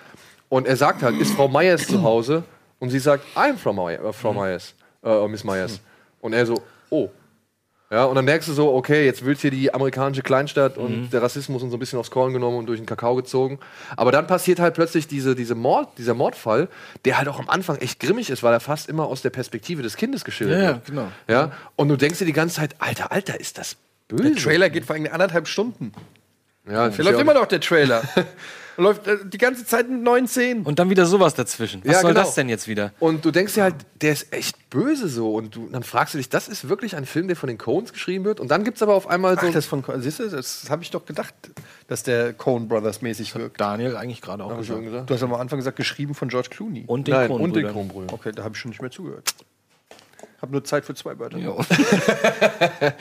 Und 0.50 0.66
er 0.66 0.76
sagt 0.76 1.02
halt, 1.02 1.18
ist 1.18 1.32
Frau 1.32 1.48
Myers 1.48 1.86
zu 1.86 2.02
Hause? 2.02 2.42
Und 2.78 2.90
sie 2.90 2.98
sagt, 2.98 3.24
I'm 3.34 3.56
Frau, 3.56 3.72
My 3.72 3.94
äh, 3.94 4.12
Frau 4.12 4.34
Myers, 4.34 4.74
äh, 5.02 5.26
Miss 5.28 5.44
Myers. 5.44 5.80
Und 6.20 6.32
er 6.34 6.44
so, 6.44 6.60
oh. 6.90 7.08
Ja, 7.92 8.04
und 8.04 8.14
dann 8.14 8.24
merkst 8.24 8.48
du 8.48 8.52
so, 8.52 8.72
okay, 8.72 9.04
jetzt 9.04 9.24
wird 9.24 9.38
hier 9.40 9.50
die 9.50 9.74
amerikanische 9.74 10.22
Kleinstadt 10.22 10.78
und 10.78 11.10
der 11.12 11.22
Rassismus 11.22 11.60
und 11.62 11.70
so 11.70 11.76
ein 11.76 11.80
bisschen 11.80 11.98
aufs 11.98 12.10
Korn 12.12 12.32
genommen 12.32 12.56
und 12.58 12.66
durch 12.66 12.78
den 12.78 12.86
Kakao 12.86 13.16
gezogen. 13.16 13.58
Aber 13.96 14.12
dann 14.12 14.28
passiert 14.28 14.60
halt 14.60 14.74
plötzlich 14.74 15.08
diese, 15.08 15.34
diese 15.34 15.56
Mord, 15.56 15.88
dieser 15.98 16.14
Mordfall, 16.14 16.68
der 17.04 17.18
halt 17.18 17.26
auch 17.26 17.40
am 17.40 17.48
Anfang 17.48 17.78
echt 17.78 17.98
grimmig 17.98 18.30
ist, 18.30 18.44
weil 18.44 18.52
er 18.52 18.60
fast 18.60 18.88
immer 18.88 19.06
aus 19.06 19.22
der 19.22 19.30
Perspektive 19.30 19.82
des 19.82 19.96
Kindes 19.96 20.24
geschildert 20.24 20.58
Ja, 20.58 20.62
ja, 20.64 20.72
wird. 20.74 20.84
genau. 20.86 21.08
Ja, 21.26 21.50
und 21.74 21.88
du 21.88 21.96
denkst 21.96 22.20
dir 22.20 22.26
die 22.26 22.32
ganze 22.32 22.56
Zeit, 22.56 22.76
Alter, 22.78 23.10
Alter, 23.10 23.40
ist 23.40 23.58
das 23.58 23.76
böse? 24.06 24.22
Der 24.22 24.36
Trailer 24.36 24.70
geht 24.70 24.84
vor 24.84 24.94
allem 24.94 25.08
anderthalb 25.10 25.48
Stunden. 25.48 25.90
ja, 26.70 26.88
Der 26.90 27.04
läuft 27.04 27.18
immer 27.20 27.34
noch, 27.34 27.46
der 27.46 27.60
Trailer. 27.60 28.02
läuft 28.76 29.06
äh, 29.06 29.18
die 29.24 29.38
ganze 29.38 29.64
Zeit 29.64 29.88
mit 29.88 30.02
neun 30.02 30.26
Szenen. 30.26 30.64
Und 30.64 30.78
dann 30.78 30.90
wieder 30.90 31.06
sowas 31.06 31.34
dazwischen. 31.34 31.82
Was 31.84 31.92
Ja, 31.94 32.00
soll 32.00 32.12
genau. 32.12 32.24
das 32.24 32.34
denn 32.34 32.48
jetzt 32.48 32.68
wieder? 32.68 32.92
Und 33.00 33.24
du 33.24 33.30
denkst 33.30 33.54
dir 33.54 33.62
halt, 33.62 33.74
der 34.00 34.12
ist 34.12 34.32
echt 34.32 34.70
böse 34.70 35.08
so. 35.08 35.34
Und 35.34 35.54
du, 35.54 35.68
dann 35.68 35.82
fragst 35.82 36.14
du 36.14 36.18
dich, 36.18 36.28
das 36.28 36.48
ist 36.48 36.68
wirklich 36.68 36.96
ein 36.96 37.06
Film, 37.06 37.26
der 37.26 37.36
von 37.36 37.48
den 37.48 37.58
Coens 37.58 37.92
geschrieben 37.92 38.24
wird? 38.24 38.40
Und 38.40 38.50
dann 38.50 38.64
gibt 38.64 38.76
es 38.76 38.82
aber 38.82 38.94
auf 38.94 39.08
einmal 39.08 39.38
so. 39.38 39.46
Ach, 39.48 39.52
das 39.52 39.66
von 39.66 39.84
siehst 39.98 40.20
du, 40.20 40.28
das 40.28 40.66
habe 40.70 40.82
ich 40.82 40.90
doch 40.90 41.04
gedacht, 41.04 41.34
dass 41.88 42.02
der 42.02 42.32
Coen 42.32 42.68
Brothers 42.68 43.02
mäßig 43.02 43.34
wirkt. 43.34 43.60
Daniel 43.60 43.96
eigentlich 43.96 44.20
gerade 44.20 44.44
auch 44.44 44.56
gesagt. 44.56 44.82
gesagt? 44.82 45.10
Du 45.10 45.14
hast 45.14 45.22
am 45.22 45.34
Anfang 45.34 45.58
gesagt, 45.58 45.76
geschrieben 45.76 46.14
von 46.14 46.28
George 46.28 46.48
Clooney. 46.50 46.84
Und 46.86 47.08
den 47.08 47.14
Nein, 47.14 47.30
und 47.30 47.54
den. 47.56 47.68
Kronbrüdern. 47.68 48.14
Okay, 48.14 48.32
da 48.34 48.44
habe 48.44 48.54
ich 48.54 48.60
schon 48.60 48.70
nicht 48.70 48.80
mehr 48.80 48.90
zugehört. 48.90 49.34
Hab 50.40 50.50
nur 50.50 50.64
Zeit 50.64 50.86
für 50.86 50.94
zwei 50.94 51.18
Wörter. 51.18 51.36
Ja. 51.36 51.52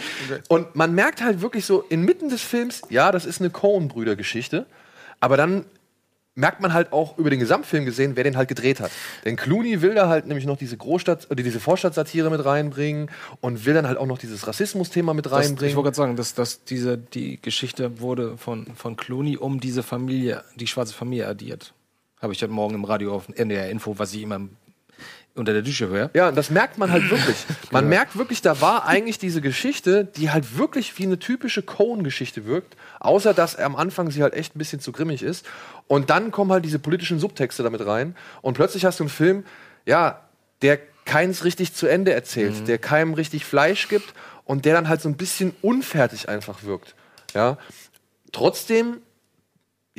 Und 0.50 0.76
man 0.76 0.94
merkt 0.94 1.22
halt 1.22 1.42
wirklich 1.42 1.66
so 1.66 1.82
inmitten 1.88 2.28
des 2.28 2.42
Films, 2.42 2.82
ja, 2.90 3.14
das 3.14 3.26
ist 3.26 3.40
eine 3.40 3.50
Coen-Brüder-Geschichte, 3.50 4.66
aber 5.20 5.38
dann 5.38 5.66
merkt 6.36 6.62
man 6.62 6.74
halt 6.74 6.94
auch 6.94 7.18
über 7.18 7.30
den 7.30 7.40
Gesamtfilm 7.40 7.86
gesehen, 7.86 8.16
wer 8.16 8.24
den 8.24 8.38
halt 8.38 8.48
gedreht 8.48 8.80
hat. 8.80 8.92
Denn 9.26 9.36
Clooney 9.36 9.82
will 9.82 9.94
da 9.94 10.08
halt 10.08 10.26
nämlich 10.26 10.46
noch 10.46 10.58
diese 10.58 10.78
Großstadt 10.78 11.30
oder 11.30 11.44
diese 11.44 11.60
Vorstadtsatire 11.60 12.30
mit 12.30 12.44
reinbringen 12.44 13.12
und 13.42 13.66
will 13.66 13.74
dann 13.74 13.88
halt 13.88 13.98
auch 13.98 14.06
noch 14.06 14.18
dieses 14.18 14.48
Rassismus-Thema 14.48 15.14
mit 15.14 15.26
Das, 15.26 15.32
ich 15.32 15.38
wollte 15.38 15.50
reinbringen. 15.50 15.84
gerade 15.84 15.96
sagen, 15.96 16.16
dass, 16.16 16.34
dass 16.34 16.64
diese, 16.64 16.98
die 16.98 17.42
Geschichte 17.42 18.00
wurde 18.00 18.38
von, 18.38 18.68
von 18.76 18.96
Clooney 18.96 19.38
um 19.38 19.60
diese 19.60 19.84
Familie, 19.84 20.44
die 20.56 20.68
schwarze 20.68 20.94
Familie 20.94 21.28
addiert. 21.28 21.74
Habe 22.22 22.34
ich 22.34 22.42
heute 22.42 22.54
Morgen 22.54 22.76
im 22.76 22.86
Radio 22.86 23.14
auf 23.16 23.30
NDR 23.30 23.70
Info, 23.70 24.00
was 24.00 24.14
ich 24.14 24.22
immer 24.22 24.42
unter 25.40 25.54
der 25.54 25.62
Dusche 25.62 25.88
höre. 25.88 26.10
Ja, 26.14 26.32
das 26.32 26.50
merkt 26.50 26.78
man 26.78 26.92
halt 26.92 27.10
wirklich. 27.10 27.38
Man 27.72 27.88
merkt 27.88 28.18
wirklich, 28.18 28.42
da 28.42 28.62
war 28.62 28.86
eigentlich 28.86 29.20
diese 29.20 29.42
Geschichte, 29.42 30.06
die 30.06 30.32
halt 30.32 30.58
wirklich 30.58 30.98
wie 30.98 31.04
eine 31.04 31.20
typische 31.20 31.62
Cohen-Geschichte 31.62 32.46
wirkt, 32.46 32.76
außer 33.00 33.34
dass 33.34 33.56
am 33.56 33.76
Anfang 33.76 34.12
sie 34.12 34.24
halt 34.24 34.34
echt 34.34 34.56
ein 34.56 34.60
bisschen 34.60 34.80
zu 34.80 34.92
grimmig 34.92 35.24
ist. 35.24 35.46
Und 35.88 36.10
dann 36.10 36.32
kommen 36.32 36.52
halt 36.52 36.66
diese 36.66 36.80
politischen 36.80 37.20
Subtexte 37.20 37.64
damit 37.64 37.86
rein. 37.86 38.16
Und 38.42 38.56
plötzlich 38.56 38.86
hast 38.86 39.00
du 39.00 39.04
einen 39.04 39.10
Film, 39.10 39.44
ja, 39.86 40.22
der 40.62 40.80
keins 41.06 41.44
richtig 41.44 41.74
zu 41.74 41.88
Ende 41.88 42.14
erzählt, 42.14 42.68
der 42.68 42.78
keinem 42.78 43.14
richtig 43.16 43.46
Fleisch 43.46 43.88
gibt 43.88 44.14
und 44.46 44.66
der 44.66 44.74
dann 44.74 44.88
halt 44.88 45.02
so 45.02 45.10
ein 45.10 45.18
bisschen 45.18 45.56
unfertig 45.62 46.30
einfach 46.30 46.64
wirkt. 46.64 46.96
Ja. 47.34 47.58
Trotzdem 48.32 48.98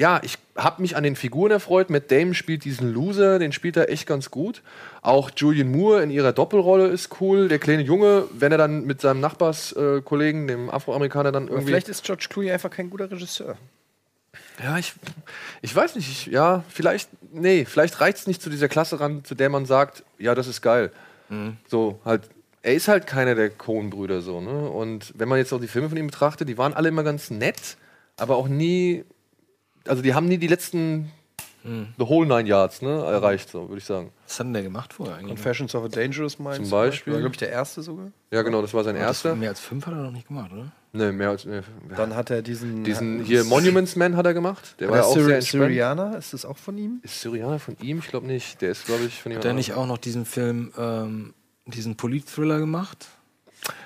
ja, 0.00 0.18
ich 0.22 0.38
habe 0.56 0.80
mich 0.80 0.96
an 0.96 1.02
den 1.02 1.14
Figuren 1.14 1.50
erfreut. 1.50 1.90
Matt 1.90 2.10
Damon 2.10 2.32
spielt 2.32 2.64
diesen 2.64 2.90
Loser, 2.90 3.38
den 3.38 3.52
spielt 3.52 3.76
er 3.76 3.90
echt 3.90 4.06
ganz 4.06 4.30
gut. 4.30 4.62
Auch 5.02 5.30
Julian 5.36 5.70
Moore 5.70 6.02
in 6.02 6.08
ihrer 6.10 6.32
Doppelrolle 6.32 6.86
ist 6.86 7.20
cool. 7.20 7.48
Der 7.48 7.58
kleine 7.58 7.82
Junge, 7.82 8.24
wenn 8.32 8.50
er 8.50 8.56
dann 8.56 8.86
mit 8.86 9.02
seinem 9.02 9.20
Nachbarskollegen, 9.20 10.46
dem 10.46 10.70
Afroamerikaner, 10.70 11.32
dann 11.32 11.42
Aber 11.44 11.52
irgendwie. 11.52 11.68
vielleicht 11.72 11.90
ist 11.90 12.02
George 12.02 12.28
Clooney 12.30 12.50
einfach 12.50 12.70
kein 12.70 12.88
guter 12.88 13.10
Regisseur. 13.10 13.58
ja, 14.64 14.78
ich, 14.78 14.94
ich 15.60 15.76
weiß 15.76 15.96
nicht. 15.96 16.08
Ich, 16.08 16.26
ja, 16.32 16.64
vielleicht, 16.70 17.10
nee, 17.34 17.66
vielleicht 17.66 18.00
reicht 18.00 18.16
es 18.16 18.26
nicht 18.26 18.40
zu 18.40 18.48
dieser 18.48 18.68
Klasse 18.68 19.00
ran, 19.00 19.22
zu 19.24 19.34
der 19.34 19.50
man 19.50 19.66
sagt, 19.66 20.02
ja, 20.18 20.34
das 20.34 20.46
ist 20.46 20.62
geil. 20.62 20.92
So, 21.68 22.00
halt. 22.06 22.22
Er 22.62 22.74
ist 22.74 22.88
halt 22.88 23.06
keiner 23.06 23.34
der 23.34 23.50
Coen-Brüder 23.50 24.22
so, 24.22 24.40
ne? 24.40 24.68
Und 24.70 25.12
wenn 25.16 25.28
man 25.28 25.38
jetzt 25.38 25.52
auch 25.52 25.60
die 25.60 25.68
Filme 25.68 25.90
von 25.90 25.98
ihm 25.98 26.06
betrachtet, 26.06 26.48
die 26.48 26.56
waren 26.58 26.72
alle 26.72 26.88
immer 26.88 27.02
ganz 27.02 27.30
nett, 27.30 27.76
aber 28.16 28.36
auch 28.36 28.48
nie 28.48 29.04
also 29.87 30.03
die 30.03 30.14
haben 30.14 30.27
nie 30.27 30.38
die 30.38 30.49
letzten 30.49 31.11
The 31.62 32.09
Whole 32.09 32.27
Nine 32.27 32.49
Yards 32.49 32.81
ne, 32.81 33.05
erreicht, 33.05 33.51
so 33.51 33.69
würde 33.69 33.79
ich 33.79 33.85
sagen. 33.85 34.12
Was 34.27 34.38
hat 34.38 34.47
denn 34.47 34.55
der 34.55 34.62
gemacht 34.62 34.95
vorher 34.95 35.16
eigentlich? 35.16 35.29
Confessions 35.29 35.75
of 35.75 35.85
a 35.85 35.88
Dangerous 35.88 36.38
Mind 36.38 36.57
Zum 36.57 36.71
Beispiel. 36.71 37.12
War, 37.12 37.21
glaube 37.21 37.35
ich, 37.35 37.38
der 37.38 37.51
erste 37.51 37.83
sogar. 37.83 38.12
Ja, 38.31 38.40
genau, 38.43 38.62
das 38.62 38.73
war 38.73 38.83
sein 38.83 38.97
erster. 38.97 39.35
mehr 39.35 39.51
als 39.51 39.61
fünf 39.61 39.87
hat 39.87 39.93
er 39.93 40.03
noch 40.03 40.11
nicht 40.11 40.29
gemacht, 40.29 40.51
oder? 40.53 40.73
Ne, 40.93 41.12
mehr 41.12 41.29
als 41.29 41.45
nee. 41.45 41.61
Dann 41.95 42.16
hat 42.16 42.31
er 42.31 42.40
diesen. 42.40 42.83
diesen 42.83 43.23
hier 43.25 43.45
Monuments 43.45 43.95
Man 43.95 44.16
hat 44.16 44.25
er 44.25 44.33
gemacht. 44.33 44.77
Der 44.81 44.88
war 44.88 44.97
ja 44.97 45.03
auch 45.03 45.12
Syri 45.12 45.27
sehr 45.27 45.37
entspannt. 45.37 45.64
Syriana, 45.64 46.16
ist 46.16 46.33
das 46.33 46.45
auch 46.47 46.57
von 46.57 46.79
ihm? 46.79 47.01
Ist 47.03 47.21
Syrianer 47.21 47.59
von 47.59 47.77
ihm? 47.83 47.99
Ich 47.99 48.09
glaube 48.09 48.27
nicht. 48.27 48.62
Der 48.62 48.71
ist 48.71 48.87
glaube 48.87 49.05
ich 49.05 49.21
von 49.21 49.31
Hat 49.33 49.45
jemand 49.45 49.45
er 49.45 49.53
nicht 49.53 49.75
auch 49.75 49.87
noch 49.87 49.99
diesen 49.99 50.25
Film, 50.25 50.73
ähm, 50.79 51.35
diesen 51.66 51.97
Polit-Thriller 51.97 52.59
gemacht? 52.59 53.07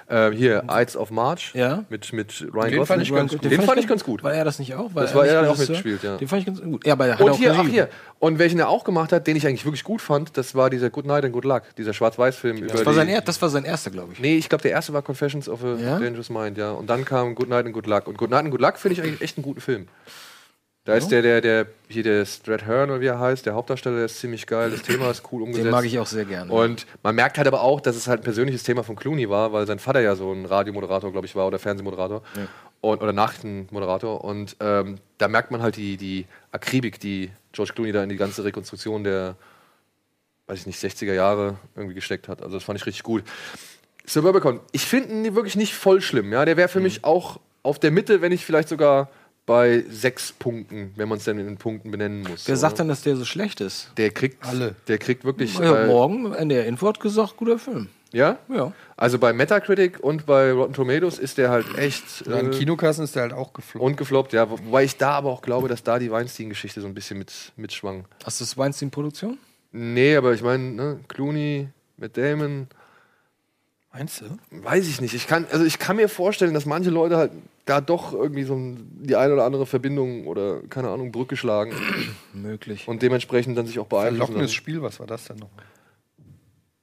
Äh, 0.07 0.31
hier 0.33 0.65
Ides 0.71 0.97
of 0.97 1.11
March 1.11 1.53
Ja. 1.55 1.85
mit 1.89 2.13
mit 2.13 2.47
Ryan 2.53 2.71
Den 2.71 2.87
fand 2.87 3.03
ich 3.03 3.13
ganz 3.13 3.33
gut. 3.33 3.45
Den 3.45 3.63
fand 3.63 3.79
ich 3.79 3.89
ganz 3.89 4.05
gut. 4.05 4.23
War 4.23 4.35
er 4.35 4.45
das 4.45 4.59
nicht 4.59 4.75
auch? 4.75 4.95
War 4.95 5.03
Das 5.03 5.15
war 5.15 5.27
er, 5.27 5.43
nicht 5.43 5.51
auch 5.51 5.59
mitspielt, 5.59 6.03
ja. 6.03 6.17
Den 6.17 6.29
fand 6.29 6.41
ich 6.41 6.47
ganz 6.47 6.61
gut. 6.61 6.87
Ja, 6.87 6.95
er 6.95 7.15
hat 7.15 7.21
Und 7.21 7.35
hier, 7.35 7.55
ach 7.59 7.67
hier. 7.67 7.89
Und 8.19 8.39
welchen 8.39 8.59
er 8.59 8.69
auch 8.69 8.85
gemacht 8.85 9.13
hat, 9.13 9.27
den 9.27 9.37
ich 9.37 9.47
eigentlich 9.47 9.65
wirklich 9.65 9.85
gut 9.85 10.03
fand, 10.03 10.37
das 10.37 10.55
war 10.55 10.71
dieser 10.71 10.91
Good 10.91 11.07
Night 11.07 11.25
and 11.25 11.33
Good 11.33 11.45
Luck, 11.45 11.63
dieser 11.79 11.95
Schwarz-Weiß-Film 11.95 12.59
über 12.59 12.67
Das 12.69 12.85
war, 12.87 12.95
sein 12.95 13.09
er 13.09 13.23
das 13.23 13.41
war 13.41 13.49
sein 13.49 13.65
erster, 13.65 13.91
glaube 13.91 14.13
ich. 14.13 14.21
Nee, 14.21 14.37
ich 14.37 14.49
glaube, 14.49 14.63
der 14.63 14.73
erste 14.73 14.93
war 14.93 15.03
Confessions 15.03 15.49
of 15.49 15.65
a 15.65 15.75
Ja? 15.77 15.99
Dangerous 15.99 16.29
Mind, 16.31 16.59
ja. 16.59 16.73
Und 16.73 16.89
dann 16.89 17.05
kam 17.05 17.35
Good 17.35 17.49
Night 17.49 17.65
and 17.67 17.75
Good 17.75 17.87
Luck. 17.87 18.07
Und 18.07 18.19
Good 18.19 18.31
Night 18.31 18.41
and 18.41 18.51
Good 18.51 18.61
Luck 18.61 18.79
finde 18.79 18.95
ich 18.95 19.03
eigentlich 19.03 19.23
echt 19.23 19.39
einen 19.39 19.45
guten 19.45 19.61
Film. 19.61 19.89
Da 20.85 20.97
ist 20.97 21.09
der, 21.09 21.23
der, 21.23 21.41
der, 21.41 21.67
hier 21.89 22.03
der 22.03 22.27
Strathairn 22.27 22.91
oder 22.91 23.01
wie 23.01 23.07
er 23.07 23.19
heißt, 23.19 23.47
der 23.47 23.55
Hauptdarsteller, 23.55 23.97
der 23.97 24.05
ist 24.05 24.19
ziemlich 24.19 24.47
geil, 24.47 24.71
das 24.71 24.83
Thema 24.83 25.11
ist 25.11 25.23
cool 25.33 25.41
umgesetzt. 25.41 25.65
Den 25.65 25.71
mag 25.71 25.87
ich 25.87 25.99
auch 25.99 26.07
sehr 26.07 26.27
gerne. 26.27 26.53
Und 26.53 26.87
man 27.03 27.15
merkt 27.15 27.39
halt 27.39 27.47
aber 27.47 27.63
auch, 27.63 27.81
dass 27.81 27.97
es 27.97 28.07
halt 28.07 28.21
ein 28.21 28.25
persönliches 28.25 28.65
Thema 28.65 28.85
von 28.85 28.95
Clooney 28.95 29.31
war, 29.31 29.55
weil 29.55 29.67
sein 29.67 29.79
Vater 29.79 30.01
ja 30.01 30.15
so 30.15 30.31
ein 30.31 30.45
Radiomoderator, 30.45 31.11
glaube 31.11 31.27
ich, 31.27 31.35
war 31.35 31.47
oder 31.47 31.59
Fernsehmoderator 31.59 32.23
und, 32.83 33.03
oder 33.03 33.15
Nachrichtenmoderator. 33.15 34.23
Und 34.23 34.57
ähm, 34.61 34.97
da 35.17 35.29
merkt 35.29 35.51
man 35.51 35.63
halt 35.63 35.77
die, 35.77 35.97
die 35.97 36.27
Akribik, 36.53 37.01
die 37.01 37.31
George 37.53 37.73
Clooney 37.75 37.93
da 37.93 38.03
in 38.03 38.11
die 38.11 38.17
ganze 38.17 38.45
Rekonstruktion 38.45 39.05
der, 39.05 39.37
weiß 40.49 40.61
ich 40.61 40.67
nicht, 40.67 40.79
60er 40.79 41.15
Jahre 41.15 41.57
irgendwie 41.77 41.95
gesteckt 41.95 42.29
hat. 42.29 42.43
Also 42.43 42.57
das 42.57 42.65
fand 42.65 42.79
ich 42.79 42.85
richtig 42.85 43.05
gut. 43.05 43.25
Suburbicon, 44.05 44.61
ich 44.73 44.85
finde 44.85 45.15
ihn 45.15 45.35
wirklich 45.35 45.57
nicht 45.57 45.75
voll 45.75 46.03
schlimm. 46.03 46.31
Ja? 46.31 46.45
Der 46.45 46.59
wäre 46.59 46.69
für 46.69 46.81
mich 46.81 47.05
auch 47.05 47.41
auf 47.63 47.79
der 47.79 47.91
Mitte, 47.91 48.21
wenn 48.21 48.33
nicht 48.33 48.45
vielleicht 48.45 48.69
sogar 48.69 49.09
bei 49.47 49.85
sechs 49.91 50.33
Punkten, 50.33 50.93
wenn 50.97 51.09
man 51.09 51.19
es 51.19 51.25
denn 51.25 51.39
in 51.39 51.57
Punkten 51.59 51.91
benennen 51.91 52.23
muss. 52.23 52.49
Wer 52.49 52.57
sagt 52.57 52.75
ne? 52.75 52.79
denn, 52.79 52.89
dass 52.89 53.03
der 53.03 53.17
so 53.17 53.25
schlecht 53.25 53.61
ist? 53.61 53.91
Der 53.97 54.11
kriegt 54.11 54.45
Alle. 54.47 54.75
Der 54.89 54.99
kriegt 54.99 55.25
wirklich. 55.25 55.59
Ja, 55.59 55.85
äh, 55.85 55.87
morgen 55.87 56.33
in 56.35 56.49
der 56.49 56.67
Info 56.67 56.89
hat 56.89 57.01
gesagt, 57.01 57.37
guter 57.37 57.59
Film. 57.59 57.89
Ja? 58.13 58.39
Ja. 58.49 58.73
Also 58.97 59.19
bei 59.19 59.33
Metacritic 59.33 59.99
und 60.01 60.25
bei 60.25 60.53
Rotten 60.53 60.73
Tomatoes 60.73 61.19
ist 61.19 61.37
der 61.37 61.51
halt 61.51 61.77
echt 61.77 62.27
An 62.29 62.53
äh, 62.53 62.57
Kinokassen 62.57 63.03
ist 63.05 63.17
der 63.17 63.23
halt 63.23 63.33
auch 63.33 63.53
geflogen. 63.53 63.87
und 63.87 63.97
gefloppt, 63.97 64.33
ja. 64.33 64.49
Wo- 64.49 64.59
Wobei 64.65 64.85
ich 64.85 64.97
da 64.97 65.11
aber 65.11 65.31
auch 65.31 65.43
glaube, 65.43 65.67
dass 65.69 65.83
da 65.83 65.99
die 65.99 66.11
Weinstein-Geschichte 66.13 66.81
so 66.81 66.87
ein 66.87 66.95
bisschen 66.95 67.19
mit, 67.19 67.53
mitschwang. 67.57 68.05
Hast 68.25 68.41
du 68.41 68.45
das 68.45 68.57
Weinstein-Produktion? 68.57 69.37
Nee, 69.73 70.15
aber 70.17 70.33
ich 70.33 70.43
meine, 70.43 70.63
ne, 70.71 71.01
Clooney 71.09 71.69
mit 71.97 72.17
Damon, 72.17 72.69
Meinst 73.95 74.23
du? 74.23 74.25
weiß 74.51 74.89
ich 74.89 75.01
nicht. 75.01 75.15
Ich 75.15 75.29
kann, 75.29 75.47
also 75.53 75.65
ich 75.65 75.79
kann 75.79 75.97
mir 75.97 76.09
vorstellen, 76.09 76.53
dass 76.53 76.67
manche 76.67 76.91
Leute 76.91 77.17
halt 77.17 77.31
da 77.65 77.81
doch 77.81 78.13
irgendwie 78.13 78.43
so 78.43 78.59
die 78.59 79.15
eine 79.15 79.33
oder 79.35 79.45
andere 79.45 79.67
Verbindung 79.67 80.27
oder 80.27 80.63
keine 80.69 80.91
Ahnung, 80.91 81.13
Brücke 81.13 81.37
schlagen 81.37 81.73
Möglich. 82.33 82.89
und 82.89 83.03
dementsprechend 83.03 83.57
dann 83.57 83.67
sich 83.67 83.79
auch 83.79 83.87
beeinflussen. 83.87 84.19
Verlockendes. 84.19 84.53
Spiel, 84.53 84.83
was 84.83 84.99
war 84.99 85.07
das 85.07 85.25
denn 85.27 85.37
noch? 85.37 85.51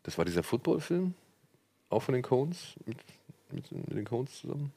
Das 0.03 0.17
war 0.17 0.25
dieser 0.25 0.41
Football-Film? 0.41 1.13
Auch 1.89 2.01
von 2.01 2.13
den 2.13 2.23
Coens? 2.23 2.75
Mit, 2.85 2.97
mit, 3.51 3.71
mit 3.71 3.97
den 3.97 4.05
Coens 4.05 4.39
zusammen? 4.39 4.71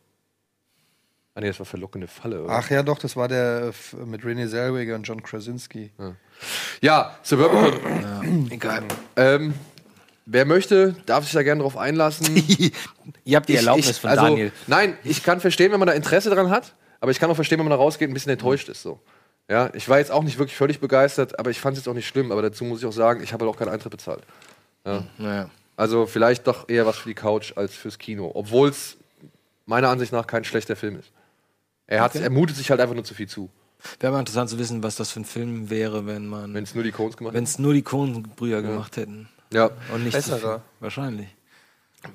Ah 1.37 1.41
nee, 1.41 1.47
das 1.47 1.59
war 1.59 1.67
verlockende 1.67 2.07
Falle, 2.07 2.43
oder? 2.43 2.53
Ach 2.53 2.69
ja, 2.71 2.83
doch, 2.83 2.99
das 2.99 3.17
war 3.17 3.29
der 3.29 3.73
äh, 3.93 4.05
mit 4.05 4.25
Renee 4.25 4.49
Zellweger 4.49 4.95
und 4.97 5.05
John 5.05 5.23
Krasinski. 5.23 5.91
Ja, 6.81 7.17
Suburban. 7.23 8.51
Egal. 8.51 8.85
ähm, 9.17 9.55
wer 10.27 10.45
möchte, 10.45 10.95
darf 11.07 11.25
sich 11.25 11.33
da 11.33 11.43
gerne 11.43 11.63
drauf 11.63 11.77
einlassen. 11.77 12.35
Ihr 13.25 13.37
habt 13.37 13.49
die 13.49 13.53
Ich- 13.53 13.59
Erlaubnis 13.59 13.91
ich, 13.91 14.01
von 14.01 14.11
also, 14.11 14.23
Daniel. 14.25 14.53
Nein, 14.67 14.97
ich 15.05 15.23
kann 15.23 15.41
verstehen, 15.41 15.73
wenn 15.73 15.79
man 15.81 15.87
da 15.89 15.95
Interesse 15.95 16.31
dran 16.31 16.51
hat, 16.51 16.75
aber 17.01 17.11
ich 17.11 17.19
kann 17.21 17.31
auch 17.31 17.35
verstehen, 17.35 17.59
wenn 17.59 17.67
man 17.67 17.77
da 17.77 17.83
rausgeht 17.83 18.09
und 18.09 18.13
ein 18.13 18.15
bisschen 18.15 18.33
enttäuscht 18.33 18.69
ist. 18.69 18.83
So. 18.83 19.01
Ja, 19.51 19.71
ich 19.75 19.89
war 19.89 19.99
jetzt 19.99 20.11
auch 20.11 20.23
nicht 20.23 20.39
wirklich 20.39 20.57
völlig 20.57 20.81
begeistert, 20.81 21.39
aber 21.39 21.51
ich 21.51 21.61
fand 21.61 21.77
es 21.77 21.83
jetzt 21.85 21.89
auch 21.89 21.95
nicht 21.95 22.09
schlimm. 22.09 22.33
Aber 22.33 22.41
dazu 22.43 22.65
muss 22.65 22.81
ich 22.81 22.87
auch 22.87 22.93
sagen, 22.93 23.23
ich 23.23 23.33
habe 23.33 23.45
halt 23.45 23.55
auch 23.55 23.59
keinen 23.59 23.69
Eintritt 23.69 23.91
bezahlt. 23.91 24.23
Naja. 25.19 25.51
Also 25.77 26.07
vielleicht 26.07 26.47
doch 26.47 26.69
eher 26.69 26.87
was 26.87 26.97
für 26.97 27.09
die 27.09 27.15
Couch 27.15 27.53
als 27.57 27.75
fürs 27.75 27.99
Kino. 27.99 28.31
Obwohl 28.35 28.69
es 28.69 28.97
meiner 29.67 29.89
Ansicht 29.89 30.13
nach 30.13 30.27
kein 30.27 30.45
schlechter 30.45 30.77
Film 30.77 30.99
ist. 30.99 31.11
Er, 31.87 32.01
hat, 32.01 32.15
er 32.15 32.31
mutet 32.31 32.57
sich 32.57 32.71
halt 32.71 32.81
einfach 32.81 32.95
nur 32.95 33.05
zu 33.05 33.13
viel 33.15 33.29
zu, 33.29 33.51
Wäre 34.01 34.13
mal 34.13 34.21
interessant 34.21 34.49
zu 34.49 34.59
wissen, 34.59 34.83
was 34.83 34.97
das 34.97 35.11
für 35.11 35.21
ein 35.21 35.25
Film 35.25 35.69
wäre, 35.69 36.07
wenn 36.07 36.27
man. 36.27 36.55
wenn 36.55 36.65
es 36.65 36.75
nur 36.75 36.85
die 36.85 36.93
Coens 36.93 37.17
gemacht 37.17 37.35
Wenn 37.35 37.45
es 37.45 37.59
nur 37.59 37.75
die 37.75 37.83
Coen-Brüder 37.83 38.63
gemacht 38.63 38.97
hätten. 38.97 39.29
Ja, 39.55 39.71
Und 39.93 40.03
nicht 40.03 40.13
Besserer. 40.13 40.63
Wahrscheinlich. 40.81 41.29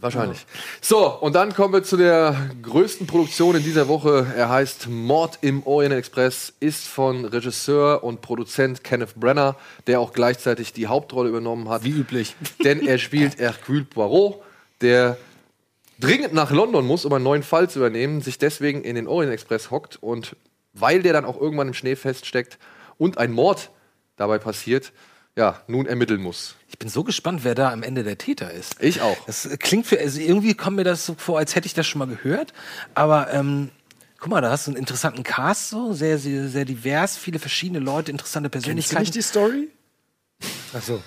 wahrscheinlich. 0.01 0.45
So, 0.81 1.07
und 1.07 1.33
dann 1.35 1.53
kommen 1.53 1.73
wir 1.73 1.83
zu 1.83 1.95
der 1.95 2.35
größten 2.61 3.07
Produktion 3.07 3.55
in 3.55 3.63
dieser 3.63 3.87
Woche. 3.87 4.27
Er 4.35 4.49
heißt 4.49 4.89
Mord 4.89 5.39
im 5.41 5.65
Orient 5.65 5.93
Express, 5.93 6.53
ist 6.59 6.85
von 6.87 7.23
Regisseur 7.23 8.03
und 8.03 8.21
Produzent 8.21 8.83
Kenneth 8.83 9.15
Brenner, 9.15 9.55
der 9.87 10.01
auch 10.01 10.11
gleichzeitig 10.11 10.73
die 10.73 10.87
Hauptrolle 10.87 11.29
übernommen 11.29 11.69
hat. 11.69 11.85
Wie 11.85 11.91
üblich. 11.91 12.35
Denn 12.63 12.85
er 12.85 12.97
spielt 12.97 13.39
Hercule 13.39 13.85
Poirot, 13.85 14.41
der 14.81 15.17
dringend 15.99 16.33
nach 16.33 16.51
London 16.51 16.85
muss, 16.85 17.05
um 17.05 17.13
einen 17.13 17.23
neuen 17.23 17.43
Fall 17.43 17.69
zu 17.69 17.79
übernehmen, 17.79 18.21
sich 18.21 18.37
deswegen 18.37 18.83
in 18.83 18.95
den 18.95 19.07
Orient 19.07 19.31
Express 19.31 19.71
hockt 19.71 19.95
und 20.01 20.35
weil 20.73 21.01
der 21.01 21.13
dann 21.13 21.25
auch 21.25 21.39
irgendwann 21.39 21.69
im 21.69 21.73
Schnee 21.73 21.95
feststeckt 21.95 22.59
und 22.97 23.17
ein 23.17 23.31
Mord 23.31 23.69
dabei 24.17 24.39
passiert, 24.39 24.91
ja, 25.39 25.61
nun 25.67 25.85
ermitteln 25.85 26.21
muss. 26.21 26.55
Ich 26.67 26.77
bin 26.77 26.89
so 26.89 27.05
gespannt, 27.05 27.45
wer 27.45 27.55
da 27.55 27.71
am 27.71 27.81
Ende 27.81 28.03
der 28.03 28.17
Täter 28.17 28.51
ist. 28.51 28.75
Ich 28.83 28.99
auch. 28.99 29.15
Das 29.25 29.47
klingt 29.59 29.87
für, 29.87 29.97
also 29.97 30.19
irgendwie 30.19 30.53
kommt 30.53 30.75
mir 30.75 30.83
das 30.83 31.05
so 31.05 31.15
vor, 31.17 31.39
als 31.39 31.55
hätte 31.55 31.65
ich 31.65 31.73
das 31.73 31.87
schon 31.87 31.99
mal 31.99 32.09
gehört. 32.09 32.51
Aber 32.93 33.33
ähm, 33.33 33.69
guck 34.19 34.27
mal, 34.31 34.41
da 34.41 34.51
hast 34.51 34.67
du 34.67 34.71
einen 34.71 34.77
interessanten 34.77 35.23
Cast, 35.23 35.69
so 35.69 35.93
sehr, 35.93 36.19
sehr, 36.19 36.49
sehr 36.49 36.65
divers, 36.65 37.15
viele 37.15 37.39
verschiedene 37.39 37.79
Leute, 37.79 38.11
interessante 38.11 38.49
Persönlichkeiten. 38.49 39.21
Story? 39.21 39.69
Achso. 40.73 41.01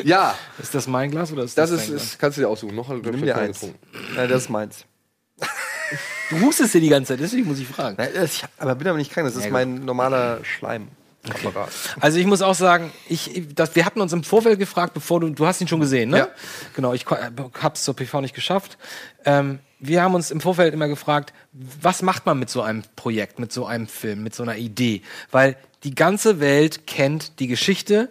Ja? 0.04 0.36
Ist 0.62 0.74
das 0.74 0.88
mein 0.88 1.12
Glas 1.12 1.32
oder 1.32 1.44
ist 1.44 1.58
das 1.58 1.70
das, 1.72 1.82
ist, 1.82 1.90
dein 1.90 1.96
ist 1.98 2.20
kannst 2.20 2.38
du 2.38 2.42
dir 2.42 2.48
aussuchen. 2.50 2.76
Noch 2.76 2.90
ein 2.90 3.02
Nimm 3.02 3.22
dir 3.22 3.38
eins. 3.38 3.62
Nein, 4.16 4.30
das 4.30 4.44
ist 4.44 4.50
meins. 4.50 4.86
Du 6.30 6.40
hustest 6.40 6.74
dir 6.74 6.80
die 6.82 6.90
ganze 6.90 7.10
Zeit, 7.14 7.20
deswegen 7.20 7.48
muss 7.48 7.60
ich 7.60 7.68
fragen. 7.68 7.96
Nein, 7.98 8.10
das- 8.14 8.36
ich, 8.36 8.44
aber 8.58 8.76
bin 8.76 8.88
aber 8.88 8.98
nicht 8.98 9.12
krank, 9.12 9.28
das 9.28 9.36
ist 9.36 9.42
Ja, 9.44 9.48
gut. 9.50 9.54
mein 9.54 9.84
normaler 9.84 10.40
Schleimapparat. 10.46 11.70
Also 12.00 12.18
ich 12.20 12.26
muss 12.26 12.42
auch 12.42 12.56
sagen, 12.56 12.92
ich, 13.10 13.48
das, 13.54 13.76
wir 13.76 13.86
hatten 13.86 14.00
uns 14.00 14.14
im 14.14 14.24
Vorfeld 14.24 14.58
gefragt, 14.58 14.94
bevor 14.94 15.20
du, 15.20 15.30
du 15.30 15.46
hast 15.46 15.60
ihn 15.60 15.68
schon 15.68 15.82
gesehen, 15.82 16.10
ne? 16.10 16.18
Ja. 16.20 16.28
Genau, 16.76 16.94
ich 16.94 17.06
äh, 17.12 17.32
hab's 17.62 17.84
zur 17.84 17.96
PV 17.96 18.22
nicht 18.22 18.34
geschafft. 18.34 18.78
Ähm, 19.26 19.60
wir 19.80 20.02
haben 20.04 20.14
uns 20.16 20.32
im 20.32 20.40
Vorfeld 20.40 20.74
immer 20.74 20.88
gefragt, 20.88 21.34
was 21.52 22.02
macht 22.02 22.26
man 22.26 22.40
mit 22.40 22.50
so 22.50 22.62
einem 22.62 22.84
Projekt, 22.96 23.40
mit 23.40 23.52
so 23.52 23.66
einem 23.66 23.88
Film, 23.88 24.24
mit 24.24 24.34
so 24.34 24.44
einer 24.44 24.56
Idee? 24.56 25.02
Weil 25.32 25.58
die 25.84 25.96
ganze 25.96 26.40
Welt 26.40 26.86
kennt 26.88 27.40
die 27.40 27.48
Geschichte 27.48 28.10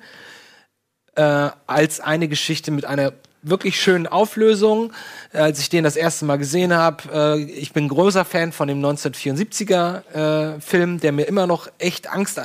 äh, 1.14 1.50
als 1.66 2.00
eine 2.00 2.28
Geschichte 2.28 2.70
mit 2.70 2.84
einer 2.84 3.12
wirklich 3.42 3.80
schönen 3.80 4.06
Auflösung. 4.06 4.92
Äh, 5.32 5.38
als 5.38 5.60
ich 5.60 5.68
den 5.68 5.84
das 5.84 5.96
erste 5.96 6.24
Mal 6.24 6.36
gesehen 6.36 6.72
habe, 6.72 7.04
äh, 7.12 7.42
ich 7.42 7.72
bin 7.72 7.88
großer 7.88 8.24
Fan 8.24 8.52
von 8.52 8.68
dem 8.68 8.80
1974er 8.84 10.56
äh, 10.56 10.60
Film, 10.60 11.00
der 11.00 11.12
mir 11.12 11.24
immer 11.24 11.46
noch 11.46 11.68
echt 11.78 12.10
Angst 12.10 12.40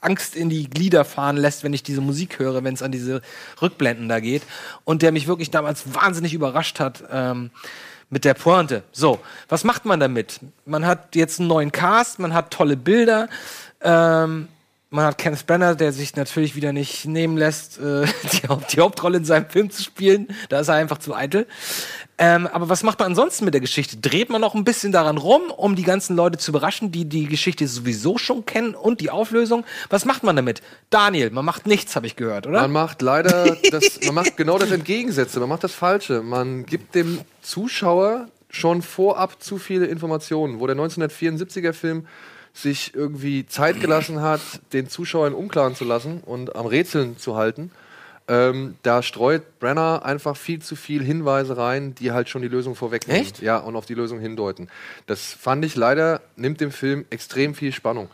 Angst 0.00 0.34
in 0.34 0.50
die 0.50 0.68
Glieder 0.68 1.04
fahren 1.04 1.36
lässt, 1.36 1.62
wenn 1.62 1.72
ich 1.72 1.84
diese 1.84 2.00
Musik 2.00 2.40
höre, 2.40 2.64
wenn 2.64 2.74
es 2.74 2.82
an 2.82 2.90
diese 2.90 3.22
Rückblenden 3.60 4.08
da 4.08 4.18
geht. 4.18 4.42
Und 4.82 5.02
der 5.02 5.12
mich 5.12 5.28
wirklich 5.28 5.52
damals 5.52 5.94
wahnsinnig 5.94 6.34
überrascht 6.34 6.80
hat 6.80 7.04
ähm, 7.12 7.50
mit 8.10 8.24
der 8.24 8.34
Pointe. 8.34 8.82
So, 8.90 9.20
was 9.48 9.62
macht 9.62 9.84
man 9.84 10.00
damit? 10.00 10.40
Man 10.66 10.86
hat 10.86 11.14
jetzt 11.14 11.38
einen 11.38 11.48
neuen 11.48 11.70
Cast, 11.70 12.18
man 12.18 12.34
hat 12.34 12.50
tolle 12.50 12.76
Bilder. 12.76 13.28
Ähm, 13.80 14.48
man 14.92 15.06
hat 15.06 15.18
Kenneth 15.18 15.46
Branagh, 15.46 15.76
der 15.76 15.92
sich 15.92 16.14
natürlich 16.16 16.54
wieder 16.54 16.72
nicht 16.72 17.06
nehmen 17.06 17.36
lässt, 17.36 17.78
äh, 17.78 18.04
die, 18.32 18.48
Haupt 18.48 18.72
die 18.74 18.80
Hauptrolle 18.80 19.18
in 19.18 19.24
seinem 19.24 19.48
Film 19.48 19.70
zu 19.70 19.82
spielen. 19.82 20.28
Da 20.50 20.60
ist 20.60 20.68
er 20.68 20.74
einfach 20.74 20.98
zu 20.98 21.14
eitel. 21.14 21.46
Ähm, 22.18 22.46
aber 22.46 22.68
was 22.68 22.82
macht 22.82 22.98
man 22.98 23.08
ansonsten 23.08 23.46
mit 23.46 23.54
der 23.54 23.62
Geschichte? 23.62 23.96
Dreht 23.96 24.28
man 24.28 24.40
noch 24.40 24.54
ein 24.54 24.64
bisschen 24.64 24.92
daran 24.92 25.16
rum, 25.16 25.42
um 25.56 25.76
die 25.76 25.82
ganzen 25.82 26.14
Leute 26.14 26.38
zu 26.38 26.50
überraschen, 26.50 26.92
die 26.92 27.06
die 27.06 27.26
Geschichte 27.26 27.66
sowieso 27.66 28.18
schon 28.18 28.44
kennen 28.44 28.74
und 28.74 29.00
die 29.00 29.10
Auflösung? 29.10 29.64
Was 29.88 30.04
macht 30.04 30.22
man 30.22 30.36
damit? 30.36 30.60
Daniel, 30.90 31.30
man 31.30 31.44
macht 31.44 31.66
nichts, 31.66 31.96
habe 31.96 32.06
ich 32.06 32.14
gehört, 32.14 32.46
oder? 32.46 32.60
Man 32.60 32.72
macht 32.72 33.00
leider 33.00 33.56
das, 33.70 33.98
man 34.04 34.14
macht 34.14 34.36
genau 34.36 34.58
das 34.58 34.70
Entgegensätze, 34.70 35.40
man 35.40 35.48
macht 35.48 35.64
das 35.64 35.72
Falsche. 35.72 36.22
Man 36.22 36.66
gibt 36.66 36.94
dem 36.94 37.20
Zuschauer 37.40 38.28
schon 38.50 38.82
vorab 38.82 39.42
zu 39.42 39.56
viele 39.56 39.86
Informationen, 39.86 40.60
wo 40.60 40.66
der 40.66 40.76
1974er 40.76 41.72
Film 41.72 42.06
sich 42.54 42.94
irgendwie 42.94 43.46
Zeit 43.46 43.80
gelassen 43.80 44.20
hat, 44.20 44.40
den 44.72 44.88
Zuschauer 44.88 45.26
in 45.26 45.34
Unklaren 45.34 45.74
zu 45.74 45.84
lassen 45.84 46.20
und 46.24 46.54
am 46.54 46.66
Rätseln 46.66 47.16
zu 47.18 47.36
halten. 47.36 47.70
Ähm, 48.28 48.76
da 48.82 49.02
streut 49.02 49.58
Brenner 49.58 50.04
einfach 50.04 50.36
viel 50.36 50.60
zu 50.62 50.76
viel 50.76 51.02
Hinweise 51.02 51.56
rein, 51.56 51.94
die 51.96 52.12
halt 52.12 52.28
schon 52.28 52.40
die 52.42 52.48
Lösung 52.48 52.76
vorwegnehmen. 52.76 53.20
Echt? 53.22 53.42
Ja, 53.42 53.58
und 53.58 53.74
auf 53.74 53.84
die 53.86 53.94
Lösung 53.94 54.20
hindeuten. 54.20 54.68
Das 55.06 55.32
fand 55.32 55.64
ich 55.64 55.74
leider, 55.74 56.20
nimmt 56.36 56.60
dem 56.60 56.70
Film 56.70 57.04
extrem 57.10 57.54
viel 57.54 57.72
Spannung. 57.72 58.08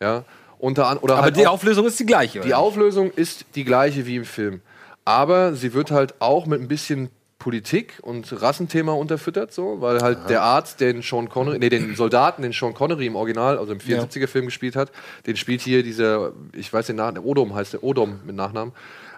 Ja, 0.00 0.24
unter 0.58 0.88
an, 0.88 0.98
oder 0.98 1.14
aber 1.14 1.22
halt 1.24 1.36
die 1.36 1.46
auch- 1.46 1.52
Auflösung 1.52 1.86
ist 1.86 1.98
die 2.00 2.06
gleiche, 2.06 2.38
oder? 2.40 2.46
die 2.48 2.54
Auflösung 2.54 3.10
ist 3.12 3.44
die 3.54 3.64
gleiche 3.64 4.04
wie 4.06 4.16
im 4.16 4.24
Film. 4.24 4.62
Aber 5.04 5.54
sie 5.54 5.74
wird 5.74 5.90
halt 5.90 6.14
auch 6.20 6.46
mit 6.46 6.60
ein 6.60 6.68
bisschen 6.68 7.10
Politik 7.42 7.98
und 8.02 8.40
Rassenthema 8.40 8.92
unterfüttert, 8.92 9.52
so, 9.52 9.80
weil 9.80 10.00
halt 10.00 10.30
der 10.30 10.42
Arzt, 10.42 10.80
den 10.80 11.02
Sean 11.02 11.28
Connery, 11.28 11.58
nee, 11.58 11.70
den 11.70 11.96
Soldaten, 11.96 12.42
den 12.42 12.52
Sean 12.52 12.72
Connery 12.72 13.06
im 13.06 13.16
Original, 13.16 13.58
also 13.58 13.72
im 13.72 13.80
74er 13.80 14.28
Film 14.28 14.44
gespielt 14.44 14.76
hat, 14.76 14.92
den 15.26 15.36
spielt 15.36 15.60
hier 15.60 15.82
dieser, 15.82 16.30
ich 16.52 16.72
weiß 16.72 16.86
den 16.86 16.96
Namen, 16.96 17.18
Odom 17.18 17.52
heißt 17.52 17.72
der, 17.72 17.82
Odom 17.82 18.20
mit 18.24 18.36
Nachnamen. 18.36 18.72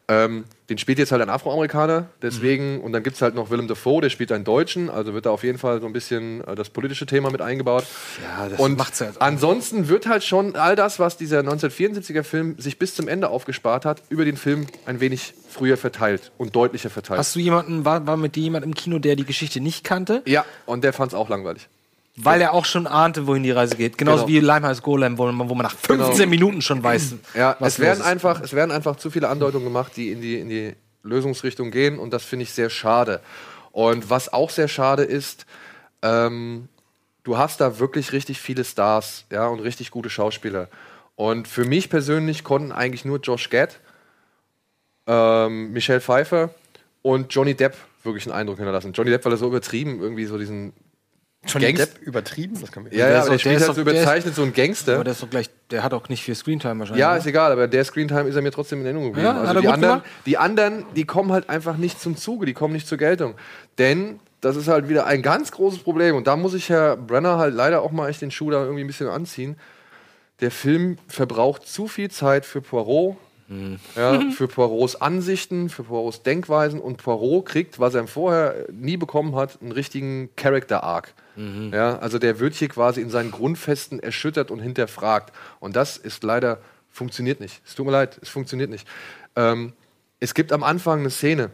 Ähm, 0.08 0.44
den 0.68 0.78
spielt 0.78 0.98
jetzt 0.98 1.12
halt 1.12 1.20
ein 1.20 1.30
Afroamerikaner, 1.30 2.06
deswegen, 2.22 2.80
und 2.80 2.92
dann 2.92 3.02
gibt 3.02 3.16
es 3.16 3.22
halt 3.22 3.34
noch 3.34 3.50
Willem 3.50 3.68
Dafoe, 3.68 4.00
der 4.00 4.10
spielt 4.10 4.32
einen 4.32 4.44
Deutschen, 4.44 4.88
also 4.90 5.12
wird 5.12 5.26
da 5.26 5.30
auf 5.30 5.44
jeden 5.44 5.58
Fall 5.58 5.80
so 5.80 5.86
ein 5.86 5.92
bisschen 5.92 6.42
äh, 6.46 6.54
das 6.54 6.70
politische 6.70 7.06
Thema 7.06 7.30
mit 7.30 7.40
eingebaut. 7.42 7.86
Ja, 8.22 8.48
das 8.48 8.58
und 8.58 8.78
macht's 8.78 8.98
jetzt 8.98 9.20
auch. 9.20 9.26
ansonsten 9.26 9.88
wird 9.88 10.06
halt 10.06 10.24
schon 10.24 10.56
all 10.56 10.76
das, 10.76 10.98
was 10.98 11.16
dieser 11.16 11.40
1974er 11.40 12.22
Film 12.22 12.56
sich 12.58 12.78
bis 12.78 12.94
zum 12.94 13.08
Ende 13.08 13.28
aufgespart 13.28 13.84
hat, 13.84 14.02
über 14.08 14.24
den 14.24 14.36
Film 14.36 14.66
ein 14.86 15.00
wenig 15.00 15.34
früher 15.48 15.76
verteilt 15.76 16.32
und 16.38 16.56
deutlicher 16.56 16.90
verteilt. 16.90 17.18
Hast 17.18 17.34
du 17.34 17.40
jemanden, 17.40 17.84
war, 17.84 18.06
war 18.06 18.16
mit 18.16 18.34
dir 18.34 18.42
jemand 18.42 18.64
im 18.64 18.74
Kino, 18.74 18.98
der 18.98 19.16
die 19.16 19.24
Geschichte 19.24 19.60
nicht 19.60 19.84
kannte? 19.84 20.22
ja, 20.26 20.44
und 20.66 20.84
der 20.84 20.92
fand 20.92 21.12
es 21.12 21.14
auch 21.14 21.28
langweilig. 21.28 21.68
Weil 22.16 22.40
er 22.40 22.52
auch 22.52 22.64
schon 22.64 22.86
ahnte, 22.86 23.26
wohin 23.26 23.42
die 23.42 23.50
Reise 23.50 23.76
geht. 23.76 23.98
Genauso 23.98 24.26
Genau. 24.26 24.28
wie 24.28 24.46
Limehouse 24.46 24.82
Golem, 24.82 25.18
wo 25.18 25.30
man, 25.32 25.48
wo 25.48 25.54
man 25.54 25.64
nach 25.64 25.76
15 25.76 26.14
Genau. 26.16 26.30
Minuten 26.30 26.62
schon 26.62 26.82
weiß. 26.82 27.14
Ja, 27.34 27.56
es 27.60 27.80
werden, 27.80 28.02
einfach, 28.02 28.40
es 28.40 28.52
werden 28.52 28.70
einfach 28.70 28.96
zu 28.96 29.10
viele 29.10 29.28
Andeutungen 29.28 29.64
gemacht, 29.66 29.92
die 29.96 30.12
in 30.12 30.20
die, 30.20 30.38
in 30.38 30.48
die 30.48 30.74
Lösungsrichtung 31.02 31.70
gehen 31.72 31.98
und 31.98 32.12
das 32.12 32.22
finde 32.24 32.44
ich 32.44 32.52
sehr 32.52 32.70
schade. 32.70 33.20
Und 33.72 34.10
was 34.10 34.32
auch 34.32 34.50
sehr 34.50 34.68
schade 34.68 35.02
ist, 35.02 35.44
ähm, 36.02 36.68
du 37.24 37.36
hast 37.36 37.60
da 37.60 37.80
wirklich 37.80 38.12
richtig 38.12 38.40
viele 38.40 38.64
Stars, 38.64 39.24
ja, 39.32 39.48
und 39.48 39.58
richtig 39.60 39.90
gute 39.90 40.08
Schauspieler. 40.08 40.68
Und 41.16 41.48
für 41.48 41.64
mich 41.64 41.90
persönlich 41.90 42.44
konnten 42.44 42.70
eigentlich 42.70 43.04
nur 43.04 43.18
Josh 43.18 43.50
Gad, 43.50 43.80
ähm, 45.06 45.72
Michelle 45.72 46.00
Pfeiffer 46.00 46.50
und 47.02 47.34
Johnny 47.34 47.54
Depp 47.54 47.76
wirklich 48.04 48.26
einen 48.26 48.34
Eindruck 48.36 48.58
hinterlassen. 48.58 48.92
Johnny 48.92 49.10
Depp, 49.10 49.24
weil 49.24 49.32
er 49.32 49.38
so 49.38 49.46
übertrieben 49.48 50.00
irgendwie 50.00 50.26
so 50.26 50.38
diesen 50.38 50.72
Johnny 51.46 51.72
Gangst- 51.72 51.94
Depp 51.96 52.02
übertrieben? 52.02 52.58
Das 52.60 52.70
kann 52.72 52.84
man 52.84 52.92
ja, 52.92 53.06
der 53.06 53.08
ja, 53.14 53.18
ist 53.18 53.22
aber 53.26 53.30
der 53.32 53.38
spielt 53.38 53.52
der 53.54 53.60
ist 53.60 53.66
halt 53.68 53.76
so 53.76 53.84
der 53.84 53.92
ist- 53.94 54.00
überzeichnet, 54.00 54.34
so 54.34 54.42
ein 54.42 54.52
Gangster. 54.52 54.94
Aber 54.94 55.04
der 55.04 55.12
ist 55.12 55.22
doch 55.22 55.30
gleich, 55.30 55.50
der 55.70 55.82
hat 55.82 55.92
auch 55.94 56.08
nicht 56.08 56.22
viel 56.22 56.34
Screentime 56.34 56.78
wahrscheinlich. 56.80 57.00
Ja, 57.00 57.12
ne? 57.12 57.18
ist 57.18 57.26
egal, 57.26 57.52
aber 57.52 57.68
der 57.68 57.84
Screentime 57.84 58.28
ist 58.28 58.34
er 58.36 58.42
mir 58.42 58.50
trotzdem 58.52 58.80
in 58.80 58.86
Erinnerung 58.86 59.08
geblieben. 59.08 59.26
Ja, 59.26 59.34
hat 59.34 59.40
also 59.48 59.54
er 59.54 59.60
die 59.60 59.66
gut 59.66 59.74
anderen, 59.74 59.94
gemacht. 60.00 60.10
die 60.26 60.38
anderen, 60.38 60.84
die 60.96 61.04
kommen 61.04 61.32
halt 61.32 61.48
einfach 61.50 61.76
nicht 61.76 62.00
zum 62.00 62.16
Zuge, 62.16 62.46
die 62.46 62.54
kommen 62.54 62.74
nicht 62.74 62.86
zur 62.88 62.98
Geltung. 62.98 63.34
Denn 63.78 64.20
das 64.40 64.56
ist 64.56 64.68
halt 64.68 64.88
wieder 64.88 65.06
ein 65.06 65.22
ganz 65.22 65.52
großes 65.52 65.80
Problem. 65.80 66.16
Und 66.16 66.26
da 66.26 66.36
muss 66.36 66.52
ich 66.54 66.68
Herr 66.68 66.96
Brenner 66.96 67.38
halt 67.38 67.54
leider 67.54 67.80
auch 67.82 67.92
mal 67.92 68.08
echt 68.10 68.20
den 68.22 68.30
Schuh 68.30 68.50
da 68.50 68.62
irgendwie 68.62 68.84
ein 68.84 68.86
bisschen 68.86 69.08
anziehen. 69.08 69.56
Der 70.40 70.50
Film 70.50 70.98
verbraucht 71.08 71.66
zu 71.66 71.86
viel 71.86 72.10
Zeit 72.10 72.44
für 72.44 72.60
Poirot, 72.60 73.16
ja, 73.94 74.20
für 74.32 74.48
Poirots 74.48 75.00
Ansichten, 75.00 75.68
für 75.68 75.84
Poirots 75.84 76.22
Denkweisen 76.22 76.80
und 76.80 76.96
Poirot 76.96 77.46
kriegt, 77.46 77.78
was 77.78 77.94
er 77.94 78.06
vorher 78.06 78.66
nie 78.72 78.96
bekommen 78.96 79.36
hat, 79.36 79.58
einen 79.62 79.70
richtigen 79.72 80.30
Character-Arc. 80.36 81.14
Ja, 81.36 81.98
also 81.98 82.18
der 82.18 82.38
wird 82.38 82.54
hier 82.54 82.68
quasi 82.68 83.00
in 83.00 83.10
seinen 83.10 83.30
Grundfesten 83.30 84.00
erschüttert 84.00 84.50
und 84.50 84.60
hinterfragt. 84.60 85.32
Und 85.60 85.76
das 85.76 85.96
ist 85.96 86.22
leider, 86.22 86.58
funktioniert 86.90 87.40
nicht. 87.40 87.60
Es 87.66 87.74
tut 87.74 87.86
mir 87.86 87.92
leid, 87.92 88.18
es 88.22 88.28
funktioniert 88.28 88.70
nicht. 88.70 88.86
Ähm, 89.36 89.72
es 90.20 90.34
gibt 90.34 90.52
am 90.52 90.62
Anfang 90.62 91.00
eine 91.00 91.10
Szene, 91.10 91.50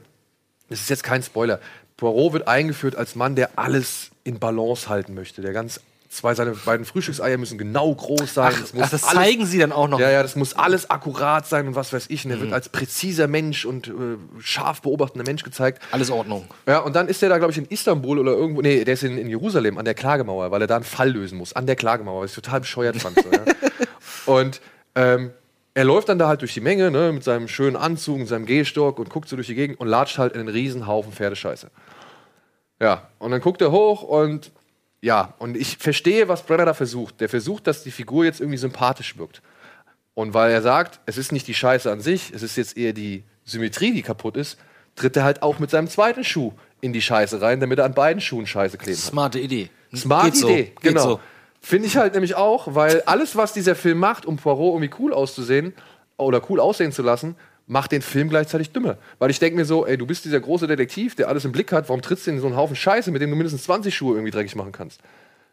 das 0.69 0.81
ist 0.81 0.91
jetzt 0.91 1.03
kein 1.03 1.23
Spoiler. 1.23 1.61
Poirot 1.97 2.33
wird 2.33 2.49
eingeführt 2.49 2.97
als 2.97 3.15
Mann, 3.15 3.37
der 3.37 3.59
alles 3.59 4.11
in 4.25 4.39
Balance 4.39 4.89
halten 4.89 5.15
möchte. 5.15 5.43
Der 5.43 5.53
ganz 5.53 5.81
zwei 6.13 6.35
seine 6.35 6.51
beiden 6.51 6.85
Frühstückseier 6.85 7.39
müssen 7.39 7.57
genau 7.57 7.95
groß 7.95 8.35
sein. 8.35 8.53
Ach, 8.55 8.75
muss 8.75 8.83
ach, 8.87 8.91
das 8.91 9.05
alles- 9.05 9.15
zeigen 9.23 9.47
sie 9.47 9.59
dann 9.61 9.71
auch 9.71 9.87
noch. 9.89 10.01
ja, 10.01 10.11
ja, 10.11 10.23
das 10.23 10.35
muss 10.35 10.55
alles 10.55 10.91
akkurat 10.91 11.47
sein 11.47 11.69
und 11.69 11.77
was 11.77 11.93
weiß 11.93 12.07
ich. 12.09 12.25
Und 12.25 12.33
er 12.33 12.37
Mhm. 12.39 12.41
wird 12.43 12.53
als 12.53 12.69
präziser 12.69 13.29
Mensch 13.29 13.65
und 13.65 13.87
äh, 13.89 13.93
scharf 14.41 14.83
beobachtender 14.83 15.25
Mensch 15.25 15.45
gezeigt. 15.45 15.81
Alles 15.93 16.11
Ordnung. 16.11 16.47
Ja, 16.67 16.81
und 16.81 16.97
dann 16.97 17.07
ist 17.07 17.23
er 17.23 17.29
da, 17.29 17.39
glaube 17.39 17.53
ich, 17.53 17.59
in 17.59 17.67
Istanbul 17.67 18.19
oder 18.19 18.33
irgendwo, 18.33 18.61
nee, 18.61 18.83
der 18.85 18.95
ist 18.95 19.05
in, 19.05 19.17
in 19.19 19.29
Jerusalem 19.29 19.79
an 19.79 19.85
der 19.85 19.95
Klagemauer, 19.95 20.51
weil 20.51 20.61
er 20.61 20.67
da 20.67 20.75
einen 20.77 20.85
Fall 20.85 21.11
lösen 21.11 21.39
muss. 21.39 21.53
An 21.53 21.67
der 21.67 21.77
Klagemauer, 21.77 22.23
was 22.25 22.31
ich 22.31 22.35
total 22.35 22.61
bescheuert 22.61 22.97
fand. 22.97 23.17
So, 23.17 23.31
ja. 23.31 23.45
Und 24.27 24.61
ähm, 24.97 25.31
er 25.75 25.85
läuft 25.85 26.09
dann 26.09 26.19
da 26.19 26.27
halt 26.27 26.41
durch 26.41 26.53
die 26.55 26.61
Menge, 26.61 26.91
ne, 26.91 27.13
mit 27.13 27.23
seinem 27.23 27.47
schönen 27.47 27.77
Anzug, 27.77 28.19
und 28.19 28.27
seinem 28.27 28.47
Gehstock 28.47 28.99
und 28.99 29.09
guckt 29.11 29.29
so 29.29 29.37
durch 29.37 29.47
die 29.47 29.55
Gegend 29.55 29.79
und 29.79 29.87
latscht 29.87 30.19
halt 30.19 30.33
in 30.35 30.41
einen 30.41 30.49
riesen 30.49 30.89
Haufen 30.89 31.13
Pferdescheiße. 31.13 31.71
Ja, 32.81 33.09
und 33.21 33.31
dann 33.31 33.41
guckt 33.41 33.63
er 33.63 33.71
hoch 33.71 34.03
und 34.03 34.51
ja, 35.03 35.35
und 35.39 35.57
ich 35.57 35.79
verstehe, 35.79 36.29
was 36.29 36.43
Brenner 36.43 36.67
da 36.67 36.75
versucht. 36.75 37.21
Der 37.21 37.29
versucht, 37.29 37.67
dass 37.67 37.83
die 37.83 37.91
Figur 37.91 38.25
jetzt 38.25 38.41
irgendwie 38.41 38.59
sympathisch 38.59 39.17
wirkt. 39.17 39.43
Und 40.15 40.35
weil 40.35 40.53
er 40.53 40.63
sagt, 40.63 41.01
es 41.07 41.17
ist 41.17 41.33
nicht 41.33 41.47
die 41.47 41.55
Scheiße 41.55 41.91
an 41.91 42.01
sich, 42.01 42.33
es 42.35 42.43
ist 42.43 42.57
jetzt 42.57 42.77
eher 42.77 42.93
die 42.93 43.25
Symmetrie, 43.45 43.93
die 43.93 44.03
kaputt 44.03 44.37
ist, 44.37 44.59
tritt 44.97 45.17
er 45.17 45.25
halt 45.25 45.43
auch 45.43 45.59
mit 45.59 45.71
seinem 45.71 45.89
zweiten 45.89 46.25
Schuh 46.25 46.53
in 46.81 46.93
die 46.93 47.01
Scheiße 47.01 47.41
rein, 47.41 47.61
damit 47.61 47.79
er 47.79 47.87
an 47.87 47.95
beiden 47.95 48.21
Schuhen 48.21 48.47
Scheiße 48.47 48.77
kleben 48.77 48.99
hat. 48.99 49.05
Smarte 49.05 49.39
Idee. 49.39 49.71
Smart 49.95 50.25
Geht 50.25 50.37
so. 50.37 50.49
Idee, 50.49 50.65
Geht 50.65 50.83
genau. 50.83 51.03
so. 51.03 51.21
Finde 51.61 51.87
ich 51.87 51.97
halt 51.97 52.15
nämlich 52.15 52.35
auch, 52.35 52.75
weil 52.75 53.03
alles, 53.03 53.37
was 53.37 53.53
dieser 53.53 53.75
Film 53.75 53.99
macht, 53.99 54.27
um 54.27 54.37
Poirot 54.37 54.75
irgendwie 54.75 54.95
cool 54.99 55.13
auszusehen 55.13 55.75
oder 56.17 56.43
cool 56.51 56.61
aussehen 56.61 56.93
zu 56.93 57.03
lassen, 57.03 57.37
macht 57.71 57.93
den 57.93 58.03
Film 58.03 58.29
gleichzeitig 58.29 58.73
dümmer. 58.73 58.99
Weil 59.21 59.31
ich 59.31 59.39
denke 59.39 59.57
mir 59.57 59.65
so, 59.65 59.87
ey, 59.87 59.97
du 59.97 60.05
bist 60.05 60.25
dieser 60.25 60.41
große 60.41 60.67
Detektiv, 60.67 61.15
der 61.15 61.29
alles 61.29 61.45
im 61.45 61.53
Blick 61.53 61.71
hat, 61.71 61.89
warum 61.89 62.03
trittst 62.03 62.27
du 62.27 62.33
in 62.33 62.41
so 62.41 62.49
einen 62.49 62.57
Haufen 62.57 62.75
Scheiße, 62.75 63.13
mit 63.13 63.23
dem 63.23 63.31
du 63.31 63.37
mindestens 63.37 63.63
20 63.63 63.95
Schuhe 63.95 64.17
irgendwie 64.17 64.33
dreckig 64.33 64.57
machen 64.57 64.73
kannst? 64.73 65.01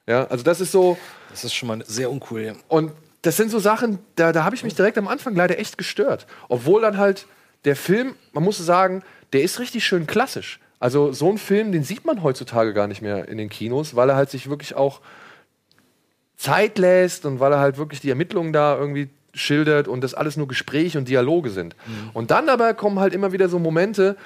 Ja, 0.07 0.25
also 0.25 0.43
das 0.43 0.59
ist 0.59 0.71
so, 0.71 0.97
Das 1.29 1.43
ist 1.43 1.53
schon 1.53 1.67
mal 1.67 1.83
sehr 1.85 2.09
uncool. 2.09 2.41
Ja. 2.41 2.53
und 2.69 2.91
das 3.21 3.35
sind 3.35 3.51
so 3.51 3.59
Sachen, 3.59 3.99
da, 4.15 4.31
da 4.31 4.43
habe 4.43 4.55
ich 4.55 4.63
mich 4.63 4.73
direkt 4.73 4.97
am 4.97 5.07
Anfang 5.07 5.35
leider 5.35 5.59
echt 5.59 5.77
gestört. 5.77 6.27
Obwohl 6.49 6.81
dann 6.81 6.97
halt 6.97 7.27
der 7.65 7.75
Film, 7.75 8.15
man 8.31 8.43
muss 8.43 8.57
sagen, 8.57 9.03
der 9.33 9.41
ist 9.41 9.59
richtig 9.59 9.85
schön 9.85 10.07
klassisch. 10.07 10.59
Also 10.79 11.11
so 11.11 11.29
ein 11.29 11.37
Film, 11.37 11.71
den 11.71 11.83
sieht 11.83 12.05
man 12.05 12.23
heutzutage 12.23 12.73
gar 12.73 12.87
nicht 12.87 13.01
mehr 13.01 13.27
in 13.27 13.37
den 13.37 13.49
Kinos, 13.49 13.95
weil 13.95 14.09
er 14.09 14.15
halt 14.15 14.29
sich 14.29 14.49
wirklich 14.49 14.75
auch 14.75 15.01
Zeit 16.37 16.77
lässt 16.77 17.25
und 17.25 17.39
weil 17.39 17.51
er 17.51 17.59
halt 17.59 17.77
wirklich 17.77 17.99
die 17.99 18.09
Ermittlungen 18.09 18.53
da 18.53 18.77
irgendwie 18.77 19.09
schildert 19.37 19.87
und 19.87 20.01
das 20.01 20.13
alles 20.13 20.37
nur 20.37 20.47
Gespräche 20.47 20.97
und 20.97 21.07
Dialoge 21.07 21.49
sind. 21.49 21.75
Und 22.13 22.31
dann 22.31 22.49
aber 22.49 22.73
kommen 22.73 22.99
halt 22.99 23.13
immer 23.13 23.31
wieder 23.31 23.49
so 23.49 23.59
Momente, 23.59 24.17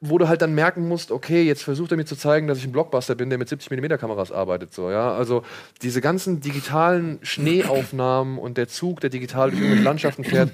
wo 0.00 0.18
du 0.18 0.28
halt 0.28 0.42
dann 0.42 0.54
merken 0.54 0.86
musst, 0.88 1.10
okay, 1.10 1.42
jetzt 1.42 1.62
versucht 1.62 1.90
er 1.90 1.96
mir 1.96 2.04
zu 2.04 2.16
zeigen, 2.16 2.46
dass 2.46 2.58
ich 2.58 2.64
ein 2.64 2.72
Blockbuster 2.72 3.14
bin, 3.14 3.30
der 3.30 3.38
mit 3.38 3.48
70 3.48 3.70
mm 3.70 3.96
Kameras 3.98 4.30
arbeitet, 4.30 4.74
so, 4.74 4.90
ja. 4.90 5.14
Also 5.14 5.42
diese 5.82 6.00
ganzen 6.00 6.40
digitalen 6.40 7.18
Schneeaufnahmen 7.22 8.38
und 8.38 8.58
der 8.58 8.68
Zug, 8.68 9.00
der 9.00 9.10
digital 9.10 9.50
durch 9.50 9.60
irgendwelche 9.60 9.84
Landschaften 9.84 10.24
fährt, 10.24 10.50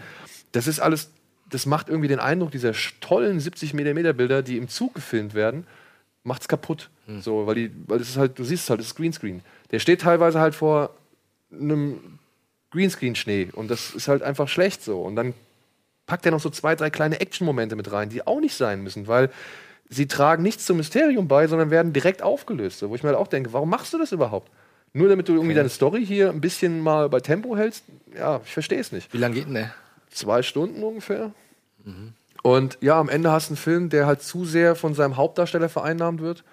das 0.52 0.66
ist 0.68 0.80
alles, 0.80 1.10
das 1.50 1.66
macht 1.66 1.88
irgendwie 1.88 2.08
den 2.08 2.20
Eindruck 2.20 2.52
dieser 2.52 2.72
tollen 3.00 3.40
70 3.40 3.74
mm 3.74 4.16
Bilder, 4.16 4.42
die 4.42 4.58
im 4.58 4.68
Zug 4.68 4.94
gefilmt 4.94 5.34
werden, 5.34 5.66
macht's 6.22 6.46
kaputt. 6.46 6.88
So, 7.20 7.46
weil 7.46 7.56
die, 7.56 7.70
weil 7.88 7.98
das 7.98 8.10
ist 8.10 8.16
halt, 8.16 8.38
du 8.38 8.44
siehst 8.44 8.64
es 8.64 8.70
halt, 8.70 8.80
das 8.80 8.86
ist 8.86 8.94
Greenscreen. 8.94 9.42
Der 9.70 9.80
steht 9.80 10.02
teilweise 10.02 10.38
halt 10.40 10.54
vor 10.54 10.90
einem 11.52 12.18
Greenscreen-Schnee 12.72 13.50
und 13.52 13.70
das 13.70 13.94
ist 13.94 14.08
halt 14.08 14.22
einfach 14.22 14.48
schlecht 14.48 14.82
so. 14.82 15.00
Und 15.00 15.16
dann 15.16 15.34
packt 16.06 16.26
er 16.26 16.32
noch 16.32 16.40
so 16.40 16.50
zwei, 16.50 16.74
drei 16.74 16.90
kleine 16.90 17.20
Action-Momente 17.20 17.76
mit 17.76 17.92
rein, 17.92 18.08
die 18.08 18.26
auch 18.26 18.40
nicht 18.40 18.56
sein 18.56 18.82
müssen, 18.82 19.06
weil 19.06 19.30
sie 19.88 20.06
tragen 20.06 20.42
nichts 20.42 20.66
zum 20.66 20.78
Mysterium 20.78 21.28
bei, 21.28 21.46
sondern 21.46 21.70
werden 21.70 21.92
direkt 21.92 22.22
aufgelöst. 22.22 22.78
So, 22.78 22.90
wo 22.90 22.94
ich 22.94 23.02
mir 23.02 23.10
halt 23.10 23.18
auch 23.18 23.28
denke, 23.28 23.52
warum 23.52 23.70
machst 23.70 23.92
du 23.92 23.98
das 23.98 24.12
überhaupt? 24.12 24.50
Nur 24.94 25.08
damit 25.08 25.28
du 25.28 25.34
irgendwie 25.34 25.54
deine 25.54 25.68
Story 25.68 26.04
hier 26.04 26.30
ein 26.30 26.40
bisschen 26.40 26.80
mal 26.80 27.08
bei 27.08 27.20
Tempo 27.20 27.56
hältst? 27.56 27.84
Ja, 28.16 28.40
ich 28.44 28.52
verstehe 28.52 28.80
es 28.80 28.92
nicht. 28.92 29.12
Wie 29.12 29.18
lange 29.18 29.34
geht 29.34 29.46
denn 29.46 29.54
der? 29.54 29.74
Zwei 30.10 30.42
Stunden 30.42 30.82
ungefähr. 30.82 31.32
Und 32.42 32.78
ja, 32.80 32.98
am 32.98 33.08
Ende 33.08 33.32
hast 33.32 33.48
du 33.48 33.52
einen 33.52 33.56
Film, 33.56 33.88
der 33.88 34.06
halt 34.06 34.22
zu 34.22 34.44
sehr 34.44 34.74
von 34.74 34.94
seinem 34.94 35.16
Hauptdarsteller 35.16 35.68
vereinnahmt 35.68 36.20
wird, 36.20 36.44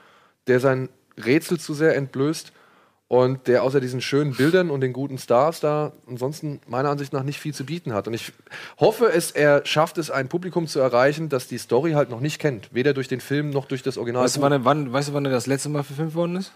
der 0.48 0.60
sein 0.60 0.88
Rätsel 1.18 1.60
zu 1.60 1.74
sehr 1.74 1.96
entblößt 1.96 2.54
und 3.10 3.48
der 3.48 3.64
außer 3.64 3.82
diesen 3.82 4.00
schönen 4.02 4.34
Bildern 4.36 4.70
und 4.70 4.80
den 4.82 4.94
guten 4.94 5.18
Stars 5.18 5.60
da 5.60 5.92
ansonsten 6.08 6.62
meiner 6.68 6.90
Ansicht 6.90 7.12
nach 7.12 7.24
nicht 7.24 7.40
viel 7.40 7.54
zu 7.54 7.66
bieten 7.66 7.92
hat. 7.94 8.08
Und 8.08 8.14
ich 8.14 8.32
hoffe, 8.80 9.12
es, 9.12 9.32
er 9.32 9.66
schafft 9.66 9.98
es, 9.98 10.10
ein 10.12 10.30
Publikum 10.30 10.68
zu 10.68 10.80
erreichen, 10.80 11.28
das 11.28 11.48
die 11.48 11.58
Story 11.58 11.92
halt 11.94 12.10
noch 12.12 12.22
nicht 12.22 12.40
kennt. 12.40 12.70
Weder 12.74 12.94
durch 12.94 13.08
den 13.08 13.20
Film 13.20 13.50
noch 13.50 13.66
durch 13.66 13.84
das 13.84 13.98
Original. 13.98 14.24
Weißt 14.24 14.38
du, 14.38 14.42
wann, 14.42 14.52
er- 14.54 14.64
wann, 14.64 14.94
weißt 14.94 15.10
du, 15.10 15.14
wann 15.14 15.26
er 15.26 15.32
das 15.32 15.48
letzte 15.48 15.70
Mal 15.70 15.84
verfilmt 15.84 16.14
worden 16.16 16.36
ist? 16.38 16.52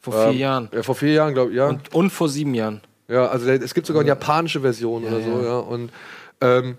Vor 0.00 0.12
vier 0.12 0.30
Ähm, 0.32 0.38
Jahren. 0.38 0.68
Ja, 0.72 0.82
vor 0.82 0.94
vier 0.94 1.12
Jahren, 1.12 1.32
glaube 1.34 1.50
ich, 1.50 1.56
ja. 1.56 1.68
Und, 1.68 1.94
und 1.94 2.10
vor 2.10 2.28
sieben 2.28 2.52
Jahren. 2.54 2.82
ja, 3.08 3.26
also 3.26 3.50
es 3.50 3.72
gibt 3.72 3.86
sogar 3.86 4.00
eine 4.00 4.08
japanische 4.08 4.60
Version 4.60 5.04
oder 5.04 5.20
so, 5.22 5.40
ja. 5.40 5.42
ja. 5.44 5.58
Und 5.58 5.90
ähm, 6.42 6.76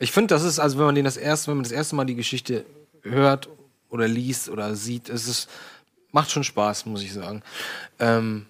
Ich 0.00 0.10
finde, 0.10 0.34
das 0.34 0.42
ist, 0.42 0.58
also 0.58 0.78
wenn 0.78 0.86
man 0.86 0.96
den 0.96 1.04
das 1.04 1.16
erste, 1.16 1.46
wenn 1.48 1.58
man 1.58 1.62
das 1.64 1.70
erste 1.72 1.94
Mal 1.94 2.04
die 2.06 2.16
Geschichte 2.16 2.64
hört 3.02 3.48
oder 3.88 4.08
liest 4.08 4.48
oder 4.48 4.74
sieht, 4.74 5.08
es 5.08 5.28
ist, 5.28 5.48
macht 6.10 6.32
schon 6.32 6.42
Spaß, 6.42 6.86
muss 6.86 7.02
ich 7.04 7.12
sagen. 7.12 7.42
Ähm, 8.00 8.46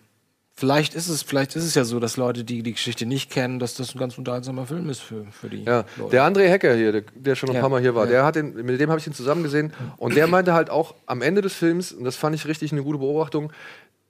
vielleicht 0.57 0.95
ist 0.95 1.09
es, 1.09 1.23
vielleicht 1.23 1.57
ist 1.57 1.65
es 1.65 1.75
ja 1.75 1.85
so, 1.85 1.99
dass 2.01 2.17
Leute, 2.17 2.45
die 2.45 2.63
die 2.63 2.73
Geschichte 2.73 3.07
nicht 3.07 3.31
kennen, 3.31 3.59
dass 3.59 3.75
das 3.75 3.95
ein 3.95 3.99
ganz 3.99 4.17
unterhaltsamer 4.19 4.67
Film 4.67 4.89
ist 4.89 5.01
für, 5.01 5.25
für 5.33 5.49
die 5.49 5.65
Ja, 5.65 5.85
Leute. 5.97 6.11
der 6.13 6.23
André 6.25 6.49
Hecker 6.49 6.75
hier, 6.75 6.93
der, 6.93 7.03
der 7.15 7.35
schon 7.35 7.49
ein 7.51 7.57
Ja, 7.57 7.61
paar 7.61 7.71
Mal 7.71 7.81
hier 7.81 7.95
war, 7.95 8.05
ja. 8.05 8.11
der 8.11 8.25
hat 8.25 8.37
den, 8.37 8.55
mit 8.55 8.81
dem 8.81 8.89
habe 8.91 9.01
ich 9.01 9.07
ihn 9.07 9.15
zusammen 9.15 9.43
gesehen 9.43 9.73
und 9.97 10.15
der 10.17 10.27
meinte 10.27 10.55
halt 10.55 10.71
auch 10.71 10.95
am 11.07 11.23
Ende 11.23 11.43
des 11.43 11.55
Films, 11.55 11.93
und 11.93 12.05
das 12.05 12.17
fand 12.17 12.35
ich 12.37 12.47
richtig 12.47 12.73
eine 12.73 12.83
gute 12.83 12.99
Beobachtung, 12.99 13.53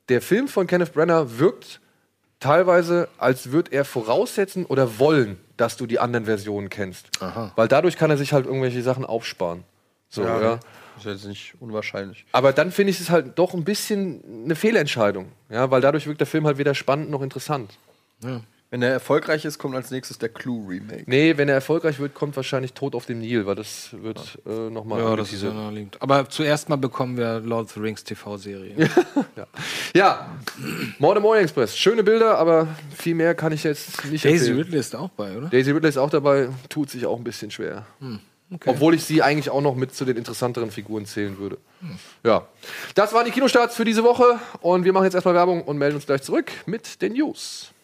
der 0.09 0.21
Film 0.21 0.49
von 0.49 0.67
Kenneth 0.67 0.93
Brenner 0.93 1.39
wirkt 1.39 1.81
teilweise, 2.41 3.09
als 3.17 3.53
würde 3.53 3.73
er 3.73 3.85
voraussetzen 3.87 4.67
oder 4.67 4.99
wollen, 4.99 5.39
dass 5.57 5.77
du 5.79 5.87
die 5.87 5.99
anderen 5.99 6.27
Versionen 6.27 6.69
kennst. 6.69 7.07
Weil 7.57 7.69
dadurch 7.69 7.97
kann 7.97 8.11
er 8.11 8.19
sich 8.19 8.33
halt 8.35 8.45
irgendwelche 8.45 8.83
Sachen 8.83 9.07
aufsparen. 9.07 9.65
So, 10.11 10.25
ja. 10.25 10.61
Ist 10.97 11.07
jetzt 11.07 11.27
nicht 11.27 11.55
unwahrscheinlich. 11.61 12.25
Aber 12.33 12.53
dann 12.53 12.71
finde 12.71 12.91
ich 12.91 13.01
es 13.01 13.11
halt 13.11 13.39
doch 13.39 13.55
ein 13.55 13.65
bisschen 13.65 14.23
eine 14.45 14.55
Fehlentscheidung. 14.55 15.33
Ja, 15.51 15.71
weil 15.71 15.81
dadurch 15.81 16.07
wirkt 16.07 16.21
der 16.21 16.27
Film 16.27 16.47
halt 16.47 16.59
weder 16.59 16.75
spannend 16.75 17.11
noch 17.11 17.23
interessant. 17.23 17.79
Wenn 18.71 18.83
er 18.83 18.91
erfolgreich 18.91 19.45
ist, 19.45 19.59
kommt 19.59 19.77
als 19.77 19.93
nächstes 19.93 20.19
der 20.19 20.31
Clue-Remake. 20.31 21.05
Nee, 21.07 21.37
wenn 21.37 21.49
er 21.49 21.55
erfolgreich 21.55 22.01
wird, 22.01 22.15
kommt 22.15 22.35
wahrscheinlich 22.35 22.73
Tod 22.73 22.97
auf 22.97 23.07
dem 23.07 23.21
Nil, 23.21 23.47
weil 23.47 23.55
das 23.55 23.91
wird 23.93 24.41
äh, 24.47 24.69
nochmal 24.69 25.01
ja, 25.01 25.15
das 25.15 25.33
ist 25.33 25.45
ja 25.45 25.53
naheliegend. 25.53 26.03
Aber 26.03 26.29
zuerst 26.29 26.69
mal 26.69 26.77
bekommen 26.77 27.17
wir 27.17 27.39
Lord 27.39 27.67
of 27.67 27.73
the 27.73 27.81
Rings 27.81 28.03
TV-Serie. 28.03 28.75
Ja, 29.95 30.27
Mord 30.99 31.19
im 31.19 31.25
Orient 31.25 31.45
Express. 31.45 31.77
Schöne 31.77 32.03
Bilder, 32.03 32.37
aber 32.37 32.67
viel 32.97 33.15
mehr 33.15 33.37
kann 33.37 33.53
ich 33.53 33.63
jetzt 33.63 34.05
nicht 34.07 34.25
Daisy 34.25 34.39
erzählen. 34.39 34.57
Ridley 34.57 34.81
ist 34.81 34.97
auch 34.97 35.11
bei, 35.11 35.37
oder? 35.37 35.49
Daisy 35.49 35.71
Ridley 35.71 35.89
ist 35.89 35.99
auch 35.99 36.11
dabei, 36.11 36.49
tut 36.69 36.91
sich 36.91 37.07
auch 37.07 37.17
ein 37.17 37.23
bisschen 37.23 37.53
schwer. 37.53 37.87
Hm, 38.01 38.19
Obwohl 38.67 38.95
ich 38.95 39.05
sie 39.05 39.23
eigentlich 39.23 39.51
auch 39.51 39.61
noch 39.61 39.75
mit 39.75 39.95
zu 39.95 40.05
den 40.05 40.17
interessanteren 40.17 40.71
Figuren 40.71 41.07
zählen 41.07 41.39
würde. 41.39 41.59
Hm. 41.81 41.99
Ja. 42.23 42.47
Das 42.95 43.13
waren 43.13 43.25
die 43.25 43.31
Kinostarts 43.31 43.77
für 43.77 43.85
diese 43.85 44.05
Woche 44.05 44.39
und 44.61 44.85
wir 44.85 44.93
machen 44.93 45.05
jetzt 45.05 45.15
erstmal 45.15 45.35
Werbung 45.35 45.63
und 45.63 45.79
melden 45.79 45.97
uns 45.97 46.07
gleich 46.07 46.23
zurück 46.23 46.51
mit 46.67 47.03
den 47.03 47.15
News. 47.15 47.75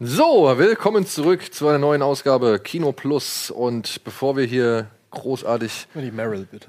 So, 0.00 0.56
willkommen 0.56 1.06
zurück 1.06 1.52
zu 1.52 1.66
einer 1.66 1.78
neuen 1.78 2.02
Ausgabe 2.02 2.60
Kino 2.60 2.92
Plus. 2.92 3.50
Und 3.50 4.04
bevor 4.04 4.36
wir 4.36 4.44
hier 4.44 4.86
großartig. 5.10 5.88
Die 5.92 6.12
Meryl, 6.12 6.46
bitte. 6.48 6.68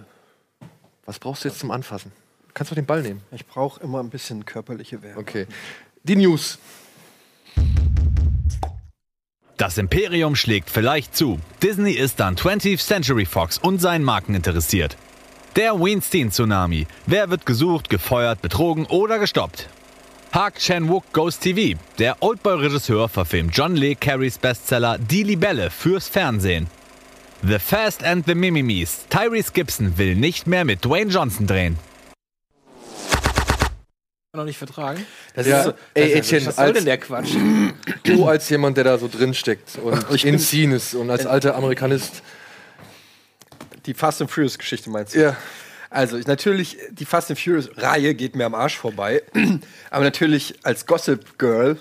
Was 1.10 1.18
brauchst 1.18 1.44
du 1.44 1.48
jetzt 1.48 1.58
zum 1.58 1.72
Anfassen? 1.72 2.12
Kannst 2.54 2.70
du 2.70 2.76
den 2.76 2.86
Ball 2.86 3.02
nehmen? 3.02 3.24
Ich 3.32 3.48
brauche 3.48 3.82
immer 3.82 4.00
ein 4.00 4.12
bisschen 4.12 4.46
körperliche 4.46 5.02
Wärme. 5.02 5.20
Okay. 5.20 5.48
Die 6.04 6.16
News. 6.16 6.60
Das 9.58 9.80
Imperium 9.80 10.36
schlägt 10.36 10.70
vielleicht 10.70 11.16
zu. 11.16 11.40
Disney 11.64 11.94
ist 11.94 12.22
an 12.22 12.36
20th 12.36 12.86
Century 12.86 13.26
Fox 13.26 13.58
und 13.58 13.82
seinen 13.82 14.04
Marken 14.04 14.36
interessiert. 14.36 14.98
Der 15.56 15.80
Weinstein-Tsunami. 15.80 16.86
Wer 17.08 17.32
wird 17.32 17.48
gesucht, 17.48 17.90
gefeuert, 17.90 18.44
betrogen 18.44 18.86
oder 18.86 19.18
gestoppt? 19.18 19.68
Park 20.30 20.60
Chan-wook 20.60 21.12
Goes 21.12 21.40
TV. 21.40 21.80
Der 21.98 22.22
Oldboy-Regisseur 22.22 23.10
verfilmt 23.10 23.58
John 23.58 23.76
Le 23.76 23.96
Carreys 23.96 24.38
Bestseller 24.38 25.00
Die 25.00 25.24
Libelle 25.24 25.72
fürs 25.72 26.08
Fernsehen. 26.08 26.68
The 27.42 27.60
Fast 27.60 28.04
and 28.04 28.26
the 28.26 28.36
Mimimis. 28.36 29.06
Tyrese 29.10 29.52
Gibson 29.54 29.98
will 29.98 30.16
nicht 30.16 30.46
mehr 30.48 30.66
mit 30.66 30.84
Dwayne 30.84 31.10
Johnson 31.12 31.48
drehen. 31.48 31.78
noch 34.36 34.46
nicht 34.46 34.58
vertragen. 34.58 35.06
Das 35.34 35.48
Ja, 35.48 35.60
ist 35.60 35.66
so, 35.66 35.74
ey, 35.96 36.14
Etienne, 36.14 36.46
Was 36.46 36.56
soll 36.58 36.66
als, 36.66 36.74
denn 36.78 36.86
der 36.86 36.98
Quatsch? 36.98 37.34
du 38.04 38.26
als 38.28 38.48
jemand, 38.50 38.78
der 38.78 38.84
da 38.84 38.98
so 38.98 39.08
drin 39.08 39.34
steckt 39.34 39.78
und 39.80 40.06
Ich 40.14 40.24
in 40.26 40.38
Scene 40.40 40.76
ist 40.76 40.94
und 40.94 41.10
als 41.10 41.26
alter 41.26 41.56
Amerikanist. 41.56 42.22
die 43.86 43.94
Fast 43.94 44.22
and 44.22 44.30
Furious 44.32 44.58
Geschichte 44.58 44.90
meinst 44.90 45.16
du? 45.16 45.20
Ja. 45.22 45.38
Also 45.92 46.18
ich, 46.18 46.28
natürlich, 46.28 46.78
die 46.92 47.06
Fast 47.06 47.32
and 47.32 47.40
Furious 47.40 47.70
Reihe 47.78 48.14
geht 48.14 48.36
mir 48.36 48.46
am 48.46 48.54
Arsch 48.54 48.78
vorbei. 48.78 49.24
Aber 49.90 50.04
natürlich 50.04 50.60
als 50.64 50.86
Gossip 50.86 51.40
Girl, 51.40 51.78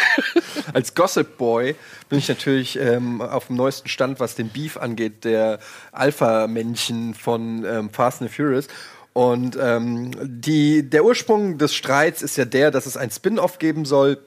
als 0.74 0.94
Gossip 0.94 1.38
Boy 1.38 1.74
bin 2.10 2.18
ich 2.18 2.28
natürlich 2.28 2.78
ähm, 2.78 3.22
auf 3.22 3.46
dem 3.46 3.56
neuesten 3.56 3.88
Stand, 3.88 4.20
was 4.20 4.34
den 4.34 4.50
Beef 4.50 4.76
angeht, 4.76 5.24
der 5.24 5.58
Alpha-Männchen 5.92 7.14
von 7.14 7.64
ähm, 7.64 7.90
Fast 7.90 8.20
and 8.20 8.30
Furious. 8.30 8.68
Und 9.14 9.56
ähm, 9.60 10.12
die, 10.22 10.88
der 10.88 11.04
Ursprung 11.04 11.56
des 11.56 11.74
Streits 11.74 12.22
ist 12.22 12.36
ja 12.36 12.44
der, 12.44 12.70
dass 12.70 12.86
es 12.86 12.96
ein 12.96 13.10
Spin-off 13.10 13.58
geben 13.58 13.84
soll 13.84 14.18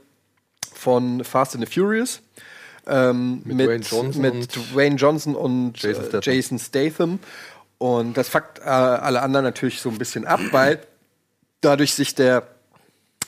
von 0.73 1.23
Fast 1.23 1.55
and 1.55 1.67
the 1.67 1.71
Furious. 1.71 2.21
Ähm, 2.85 3.41
mit, 3.45 3.65
Dwayne 3.67 3.83
Johnson 3.83 4.21
mit 4.21 4.33
und 4.33 4.73
Dwayne 4.73 4.95
Johnson 4.97 5.35
und 5.35 5.81
Jason 5.81 6.03
äh, 6.03 6.07
Statham. 6.07 6.33
Jason 6.33 6.59
Statham. 6.59 7.19
Und 7.77 8.15
das 8.15 8.29
fuckt 8.29 8.59
äh, 8.59 8.63
alle 8.63 9.21
anderen 9.21 9.43
natürlich 9.43 9.81
so 9.81 9.89
ein 9.89 9.97
bisschen 9.97 10.25
ab, 10.25 10.39
weil 10.51 10.79
dadurch 11.61 11.93
sich 11.93 12.15
der 12.15 12.47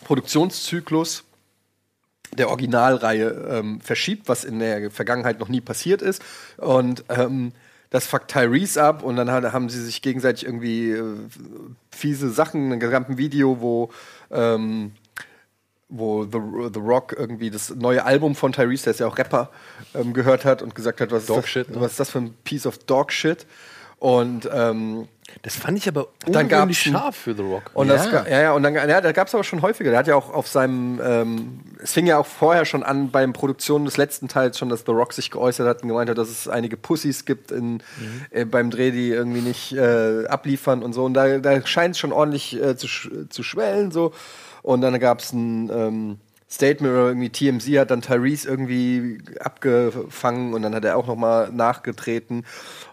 Produktionszyklus 0.04 1.24
der 2.38 2.50
Originalreihe 2.50 3.30
ähm, 3.50 3.82
verschiebt, 3.82 4.28
was 4.28 4.44
in 4.44 4.60
der 4.60 4.92
Vergangenheit 4.92 5.40
noch 5.40 5.48
nie 5.48 5.62
passiert 5.62 6.02
ist. 6.02 6.22
Und 6.58 7.04
ähm, 7.10 7.54
das 7.90 8.08
fuckt 8.08 8.32
Tyrese 8.32 8.84
ab 8.84 9.04
und 9.04 9.16
dann 9.16 9.32
haben 9.32 9.70
sie 9.70 9.84
sich 9.84 10.02
gegenseitig 10.02 10.46
irgendwie 10.46 10.92
äh, 10.92 11.16
fiese 11.92 12.30
Sachen, 12.30 12.74
ein 12.74 12.80
gesamten 12.80 13.18
Video, 13.18 13.62
wo 13.62 13.90
ähm, 14.32 14.92
wo 15.88 16.24
The, 16.24 16.72
The 16.74 16.80
Rock 16.80 17.16
irgendwie 17.18 17.50
das 17.52 17.70
neue 17.70 18.04
Album 18.04 18.36
von 18.36 18.52
Tyrese, 18.52 18.86
der 18.86 18.92
ist 18.92 19.00
ja 19.00 19.08
auch 19.08 19.18
Rapper, 19.18 19.50
ähm, 19.94 20.14
gehört 20.14 20.44
hat 20.44 20.62
und 20.62 20.76
gesagt 20.76 21.00
hat, 21.00 21.12
was 21.12 21.22
ist, 21.22 21.30
Dog 21.30 21.42
das, 21.42 21.50
Shit, 21.50 21.70
ne? 21.70 21.80
was 21.80 21.92
ist 21.92 22.00
das 22.00 22.10
für 22.10 22.20
ein 22.20 22.34
Piece 22.44 22.66
of 22.66 22.80
Dog 22.80 23.12
Shit? 23.12 23.46
Und 24.06 24.48
ähm, 24.54 25.08
Das 25.42 25.56
fand 25.56 25.78
ich 25.80 25.88
aber 25.88 26.08
Dann 26.28 26.44
ungewöhnlich 26.44 26.50
gab's 26.50 26.86
ein- 26.88 26.92
scharf 27.02 27.16
für 27.16 27.34
The 27.36 27.42
Rock. 27.42 27.72
und 27.74 27.88
Ja. 27.88 27.96
das, 27.96 28.12
ja, 28.30 28.42
ja, 28.42 28.52
und 28.54 28.62
dann, 28.62 28.76
ja, 28.76 29.02
da 29.02 29.12
gab 29.12 29.28
es 29.28 29.34
aber 29.34 29.44
schon 29.44 29.64
häufiger. 29.64 29.90
Der 29.90 29.98
hat 30.00 30.06
ja 30.08 30.16
auch 30.16 30.32
auf 30.32 30.48
seinem, 30.48 31.02
ähm, 31.04 31.60
es 31.82 31.92
fing 31.94 32.06
ja 32.06 32.20
auch 32.20 32.26
vorher 32.28 32.66
schon 32.66 32.84
an 32.84 33.10
beim 33.10 33.34
Produktion 33.34 33.84
des 33.84 33.98
letzten 33.98 34.28
Teils 34.28 34.60
schon, 34.60 34.70
dass 34.70 34.84
The 34.86 34.92
Rock 34.92 35.14
sich 35.14 35.32
geäußert 35.32 35.68
hat 35.68 35.82
und 35.82 35.90
gemeint 35.90 36.10
hat, 36.12 36.20
dass 36.20 36.30
es 36.30 36.48
einige 36.48 36.78
Pussys 36.78 37.26
gibt 37.26 37.52
in, 37.52 37.82
äh, 38.30 38.46
beim 38.46 38.70
Dreh, 38.70 38.92
die 38.92 39.10
irgendwie 39.10 39.42
nicht 39.42 39.74
äh, 39.74 40.28
abliefern 40.28 40.84
und 40.84 40.94
so. 40.94 41.04
Und 41.04 41.16
da, 41.16 41.40
da 41.40 41.66
scheint 41.66 41.96
es 41.96 42.00
schon 42.00 42.12
ordentlich 42.14 42.62
äh, 42.62 42.78
zu, 42.78 42.88
sch 42.88 43.10
zu 43.30 43.42
schwellen 43.42 43.90
so. 43.92 44.14
Und 44.62 44.82
dann 44.82 45.00
gab 45.00 45.20
es 45.20 45.34
ein 45.34 45.70
ähm, 45.74 46.18
Statement 46.50 46.94
oder 46.94 47.08
irgendwie 47.08 47.30
TMZ 47.30 47.68
hat 47.80 47.90
dann 47.92 48.02
Tyrese 48.02 48.48
irgendwie 48.48 49.18
abgefangen 49.40 50.54
und 50.54 50.62
dann 50.62 50.74
hat 50.76 50.86
er 50.86 50.96
auch 50.96 51.08
noch 51.08 51.16
mal 51.16 51.50
nachgetreten. 51.52 52.46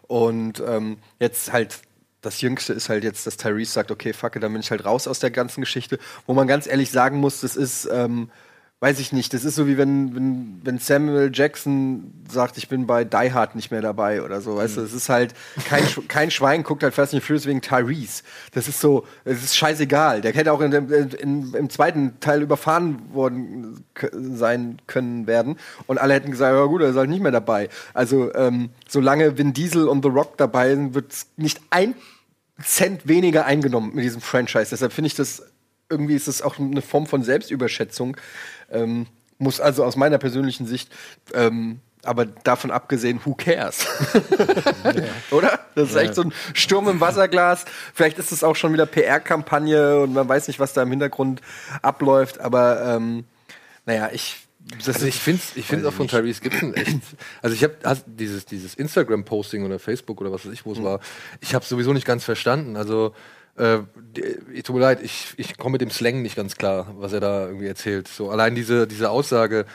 Und 0.06 0.62
ähm, 0.66 0.98
jetzt 1.18 1.52
halt 1.52 1.80
das 2.22 2.40
Jüngste 2.40 2.72
ist 2.72 2.88
halt 2.88 3.04
jetzt, 3.04 3.26
dass 3.26 3.36
Tyrese 3.36 3.72
sagt, 3.72 3.90
okay, 3.90 4.12
fuck, 4.12 4.40
dann 4.40 4.52
bin 4.52 4.60
ich 4.60 4.70
halt 4.70 4.84
raus 4.84 5.08
aus 5.08 5.18
der 5.18 5.30
ganzen 5.30 5.60
Geschichte. 5.60 5.98
Wo 6.26 6.34
man 6.34 6.46
ganz 6.46 6.66
ehrlich 6.66 6.90
sagen 6.90 7.18
muss, 7.18 7.40
das 7.40 7.56
ist, 7.56 7.88
ähm, 7.92 8.30
weiß 8.82 8.98
ich 8.98 9.12
nicht, 9.12 9.32
das 9.32 9.44
ist 9.44 9.54
so 9.54 9.68
wie 9.68 9.78
wenn, 9.78 10.12
wenn, 10.16 10.60
wenn 10.64 10.78
Samuel 10.78 11.30
Jackson 11.32 12.12
sagt, 12.28 12.58
ich 12.58 12.68
bin 12.68 12.88
bei 12.88 13.04
Die 13.04 13.32
Hard 13.32 13.54
nicht 13.54 13.70
mehr 13.70 13.80
dabei 13.80 14.22
oder 14.22 14.40
so, 14.40 14.56
weißt 14.56 14.76
du, 14.76 14.80
es 14.80 14.92
ist 14.92 15.08
halt, 15.08 15.34
kein, 15.68 15.84
kein 16.08 16.32
Schwein 16.32 16.64
guckt 16.64 16.82
halt 16.82 16.92
Fast 16.92 17.14
and 17.14 17.22
Furious 17.22 17.46
wegen 17.46 17.60
Tyrese. 17.60 18.24
Das 18.50 18.66
ist 18.66 18.80
so, 18.80 19.06
es 19.24 19.44
ist 19.44 19.56
scheißegal. 19.56 20.20
Der 20.20 20.32
hätte 20.32 20.52
auch 20.52 20.60
in 20.60 20.72
dem, 20.72 20.92
in, 20.92 21.54
im 21.54 21.70
zweiten 21.70 22.18
Teil 22.18 22.42
überfahren 22.42 23.14
worden 23.14 23.84
sein 24.10 24.78
können 24.88 25.28
werden 25.28 25.58
und 25.86 25.98
alle 25.98 26.14
hätten 26.14 26.32
gesagt, 26.32 26.52
ja 26.52 26.64
gut, 26.64 26.82
er 26.82 26.88
ist 26.88 26.96
halt 26.96 27.08
nicht 27.08 27.22
mehr 27.22 27.30
dabei. 27.30 27.68
Also, 27.94 28.34
ähm, 28.34 28.70
solange 28.88 29.38
Vin 29.38 29.52
Diesel 29.52 29.86
und 29.86 30.02
The 30.02 30.10
Rock 30.10 30.36
dabei 30.38 30.74
sind, 30.74 30.94
wird 30.94 31.14
nicht 31.36 31.60
ein 31.70 31.94
Cent 32.60 33.06
weniger 33.06 33.46
eingenommen 33.46 33.92
mit 33.94 34.02
diesem 34.04 34.20
Franchise. 34.20 34.70
Deshalb 34.70 34.92
finde 34.92 35.06
ich 35.06 35.14
das 35.14 35.44
irgendwie 35.92 36.14
ist 36.14 36.26
das 36.26 36.42
auch 36.42 36.58
eine 36.58 36.82
Form 36.82 37.06
von 37.06 37.22
Selbstüberschätzung. 37.22 38.16
Ähm, 38.72 39.06
muss 39.38 39.60
also 39.60 39.84
aus 39.84 39.96
meiner 39.96 40.18
persönlichen 40.18 40.66
Sicht, 40.66 40.90
ähm, 41.34 41.80
aber 42.04 42.26
davon 42.26 42.70
abgesehen, 42.70 43.20
who 43.24 43.34
cares? 43.34 43.86
Oder? 45.30 45.60
Das 45.74 45.90
ist 45.90 45.96
echt 45.96 46.14
so 46.14 46.22
ein 46.22 46.32
Sturm 46.54 46.88
im 46.88 47.00
Wasserglas. 47.00 47.64
Vielleicht 47.94 48.18
ist 48.18 48.32
es 48.32 48.44
auch 48.44 48.56
schon 48.56 48.72
wieder 48.72 48.86
PR-Kampagne 48.86 50.00
und 50.00 50.12
man 50.12 50.28
weiß 50.28 50.48
nicht, 50.48 50.60
was 50.60 50.72
da 50.72 50.82
im 50.82 50.90
Hintergrund 50.90 51.40
abläuft, 51.80 52.40
aber 52.40 52.96
ähm, 52.96 53.24
naja, 53.86 54.10
ich. 54.12 54.38
Also 54.86 55.06
ich 55.06 55.16
finde 55.16 55.42
ich 55.56 55.66
find's 55.66 55.84
auch 55.84 55.92
von 55.92 56.06
Tyrese 56.06 56.40
Gibson 56.40 56.72
echt. 56.74 57.00
Also 57.42 57.54
ich 57.54 57.64
habe 57.64 57.74
dieses, 58.06 58.46
dieses 58.46 58.74
Instagram-Posting 58.74 59.64
oder 59.64 59.80
Facebook 59.80 60.20
oder 60.20 60.30
was 60.30 60.46
weiß 60.46 60.52
ich, 60.52 60.64
wo 60.64 60.72
es 60.72 60.82
war, 60.82 61.00
ich 61.40 61.54
habe 61.54 61.64
sowieso 61.64 61.92
nicht 61.92 62.06
ganz 62.06 62.24
verstanden. 62.24 62.76
Also 62.76 63.12
äh, 63.56 63.78
die- 63.96 64.62
tut 64.62 64.76
mir 64.76 64.82
leid, 64.82 65.00
ich, 65.02 65.34
ich 65.36 65.56
komme 65.58 65.72
mit 65.72 65.80
dem 65.80 65.90
Slang 65.90 66.22
nicht 66.22 66.36
ganz 66.36 66.56
klar, 66.56 66.94
was 66.98 67.12
er 67.12 67.20
da 67.20 67.46
irgendwie 67.46 67.66
erzählt. 67.66 68.08
So 68.08 68.30
allein 68.30 68.54
diese, 68.54 68.86
diese 68.86 69.10
Aussage, 69.10 69.66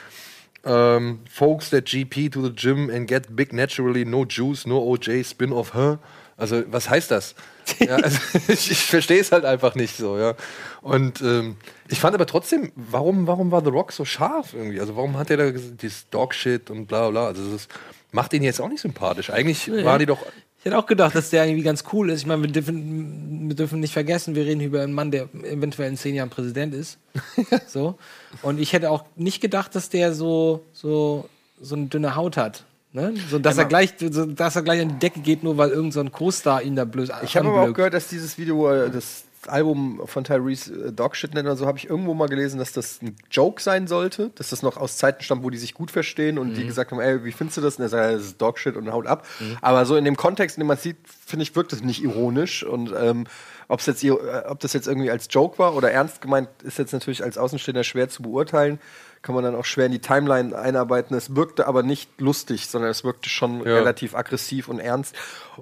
ähm, 0.64 1.20
folks 1.30 1.70
that 1.70 1.84
GP 1.86 2.30
to 2.32 2.42
the 2.44 2.52
gym 2.52 2.90
and 2.90 3.06
get 3.08 3.34
big 3.36 3.52
naturally, 3.52 4.04
no 4.04 4.24
juice, 4.24 4.66
no 4.66 4.78
OJ, 4.82 5.24
spin 5.24 5.52
off 5.52 5.74
her. 5.74 5.98
Also 6.36 6.62
was 6.68 6.88
heißt 6.88 7.10
das? 7.10 7.34
ja, 7.80 7.96
also, 8.02 8.18
ich 8.48 8.70
ich 8.70 8.84
verstehe 8.86 9.20
es 9.20 9.32
halt 9.32 9.44
einfach 9.44 9.74
nicht 9.74 9.96
so, 9.96 10.18
ja. 10.18 10.34
Und 10.82 11.20
ähm, 11.20 11.56
ich 11.88 12.00
fand 12.00 12.14
aber 12.14 12.26
trotzdem, 12.26 12.72
warum, 12.76 13.26
warum 13.26 13.50
war 13.50 13.62
The 13.64 13.70
Rock 13.70 13.92
so 13.92 14.04
scharf 14.04 14.54
irgendwie? 14.54 14.80
Also 14.80 14.96
warum 14.96 15.16
hat 15.16 15.30
er 15.30 15.36
da 15.36 15.50
dieses 15.50 16.08
Dog-Shit 16.10 16.70
und 16.70 16.86
bla 16.86 17.10
bla? 17.10 17.26
Also 17.26 17.50
das 17.52 17.68
macht 18.12 18.32
ihn 18.32 18.42
jetzt 18.42 18.60
auch 18.60 18.68
nicht 18.68 18.80
sympathisch. 18.80 19.30
Eigentlich 19.30 19.70
war 19.84 19.98
die 19.98 20.06
doch. 20.06 20.24
Ich 20.68 20.72
hätte 20.72 20.82
auch 20.82 20.86
gedacht, 20.86 21.14
dass 21.14 21.30
der 21.30 21.46
irgendwie 21.46 21.62
ganz 21.62 21.82
cool 21.94 22.10
ist. 22.10 22.20
Ich 22.20 22.26
meine, 22.26 22.42
wir 22.42 22.50
dürfen, 22.52 23.48
wir 23.48 23.56
dürfen 23.56 23.80
nicht 23.80 23.94
vergessen, 23.94 24.34
wir 24.34 24.44
reden 24.44 24.60
hier 24.60 24.68
über 24.68 24.82
einen 24.82 24.92
Mann, 24.92 25.10
der 25.10 25.30
eventuell 25.44 25.88
in 25.88 25.96
zehn 25.96 26.14
Jahren 26.14 26.28
Präsident 26.28 26.74
ist. 26.74 26.98
so. 27.66 27.96
Und 28.42 28.60
ich 28.60 28.74
hätte 28.74 28.90
auch 28.90 29.06
nicht 29.16 29.40
gedacht, 29.40 29.74
dass 29.74 29.88
der 29.88 30.12
so, 30.12 30.66
so, 30.74 31.26
so 31.58 31.74
eine 31.74 31.86
dünne 31.86 32.16
Haut 32.16 32.36
hat. 32.36 32.64
Ne? 32.92 33.14
So, 33.30 33.38
dass, 33.38 33.56
er 33.56 33.64
gleich, 33.64 33.94
so, 33.98 34.26
dass 34.26 34.56
er 34.56 34.62
gleich 34.62 34.82
an 34.82 34.90
die 34.90 34.98
Decke 34.98 35.20
geht, 35.20 35.42
nur 35.42 35.56
weil 35.56 35.70
irgendein 35.70 36.04
so 36.04 36.10
Co-Star 36.10 36.60
ihn 36.60 36.76
da 36.76 36.84
blöd 36.84 37.10
Ich 37.22 37.34
habe 37.38 37.48
aber 37.48 37.62
auch 37.62 37.72
gehört, 37.72 37.94
dass 37.94 38.08
dieses 38.08 38.36
Video, 38.36 38.70
äh, 38.70 38.90
das 38.90 39.24
Album 39.46 40.02
von 40.06 40.24
Tyrese 40.24 40.88
äh, 40.88 40.92
Dogshit 40.92 41.34
nennt 41.34 41.46
oder 41.46 41.56
so, 41.56 41.66
habe 41.66 41.78
ich 41.78 41.88
irgendwo 41.88 42.14
mal 42.14 42.28
gelesen, 42.28 42.58
dass 42.58 42.72
das 42.72 43.00
ein 43.02 43.16
Joke 43.30 43.62
sein 43.62 43.86
sollte, 43.86 44.30
dass 44.34 44.50
das 44.50 44.62
noch 44.62 44.76
aus 44.76 44.96
Zeiten 44.96 45.22
stammt, 45.22 45.44
wo 45.44 45.50
die 45.50 45.58
sich 45.58 45.74
gut 45.74 45.90
verstehen 45.90 46.38
und 46.38 46.54
die 46.54 46.66
gesagt 46.66 46.90
haben, 46.90 47.00
ey, 47.00 47.24
wie 47.24 47.32
findest 47.32 47.56
du 47.58 47.60
das? 47.60 47.76
Und 47.76 47.82
er 47.84 47.88
sagt, 47.88 48.14
das 48.14 48.22
ist 48.22 48.40
Dogshit 48.42 48.76
und 48.76 48.90
haut 48.92 49.06
ab. 49.06 49.24
Aber 49.60 49.84
so 49.86 49.96
in 49.96 50.04
dem 50.04 50.16
Kontext, 50.16 50.56
in 50.56 50.62
dem 50.62 50.66
man 50.68 50.76
sieht, 50.76 50.96
finde 51.06 51.44
ich, 51.44 51.54
wirkt 51.54 51.72
das 51.72 51.82
nicht 51.82 52.02
ironisch 52.02 52.64
und 52.64 52.92
ähm, 52.98 53.26
ob's 53.68 53.86
jetzt, 53.86 54.02
äh, 54.02 54.10
ob 54.10 54.60
das 54.60 54.72
jetzt 54.72 54.88
irgendwie 54.88 55.10
als 55.10 55.28
Joke 55.30 55.58
war 55.58 55.74
oder 55.76 55.90
ernst 55.92 56.20
gemeint, 56.20 56.48
ist 56.64 56.78
jetzt 56.78 56.92
natürlich 56.92 57.22
als 57.22 57.38
Außenstehender 57.38 57.84
schwer 57.84 58.08
zu 58.08 58.22
beurteilen. 58.22 58.80
Kann 59.20 59.34
man 59.34 59.42
dann 59.44 59.56
auch 59.56 59.64
schwer 59.64 59.86
in 59.86 59.92
die 59.92 59.98
Timeline 59.98 60.56
einarbeiten. 60.56 61.16
Es 61.16 61.34
wirkte 61.34 61.66
aber 61.66 61.82
nicht 61.82 62.20
lustig, 62.20 62.68
sondern 62.68 62.90
es 62.90 63.02
wirkte 63.04 63.28
schon 63.28 63.58
Ja. 63.66 63.74
relativ 63.74 64.14
aggressiv 64.14 64.68
und 64.68 64.78
ernst. 64.78 65.14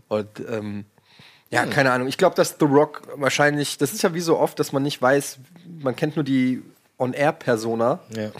Und 0.09 0.29
ähm, 0.49 0.85
ja, 1.51 1.65
keine 1.67 1.93
Ahnung. 1.93 2.09
Ich 2.09 2.19
glaube, 2.19 2.35
dass 2.35 2.57
The 2.59 2.65
Rock 2.65 3.03
wahrscheinlich, 3.15 3.79
das 3.79 3.93
ist 3.93 4.03
ja 4.03 4.15
wie 4.15 4.21
so 4.21 4.39
oft, 4.39 4.59
dass 4.59 4.73
man 4.73 4.83
nicht 4.83 5.01
weiß, 5.01 5.39
man 5.81 5.95
kennt 5.95 6.17
nur 6.17 6.25
die 6.25 6.63
On-Air-Persona. 6.99 8.01
Ja. 8.17 8.31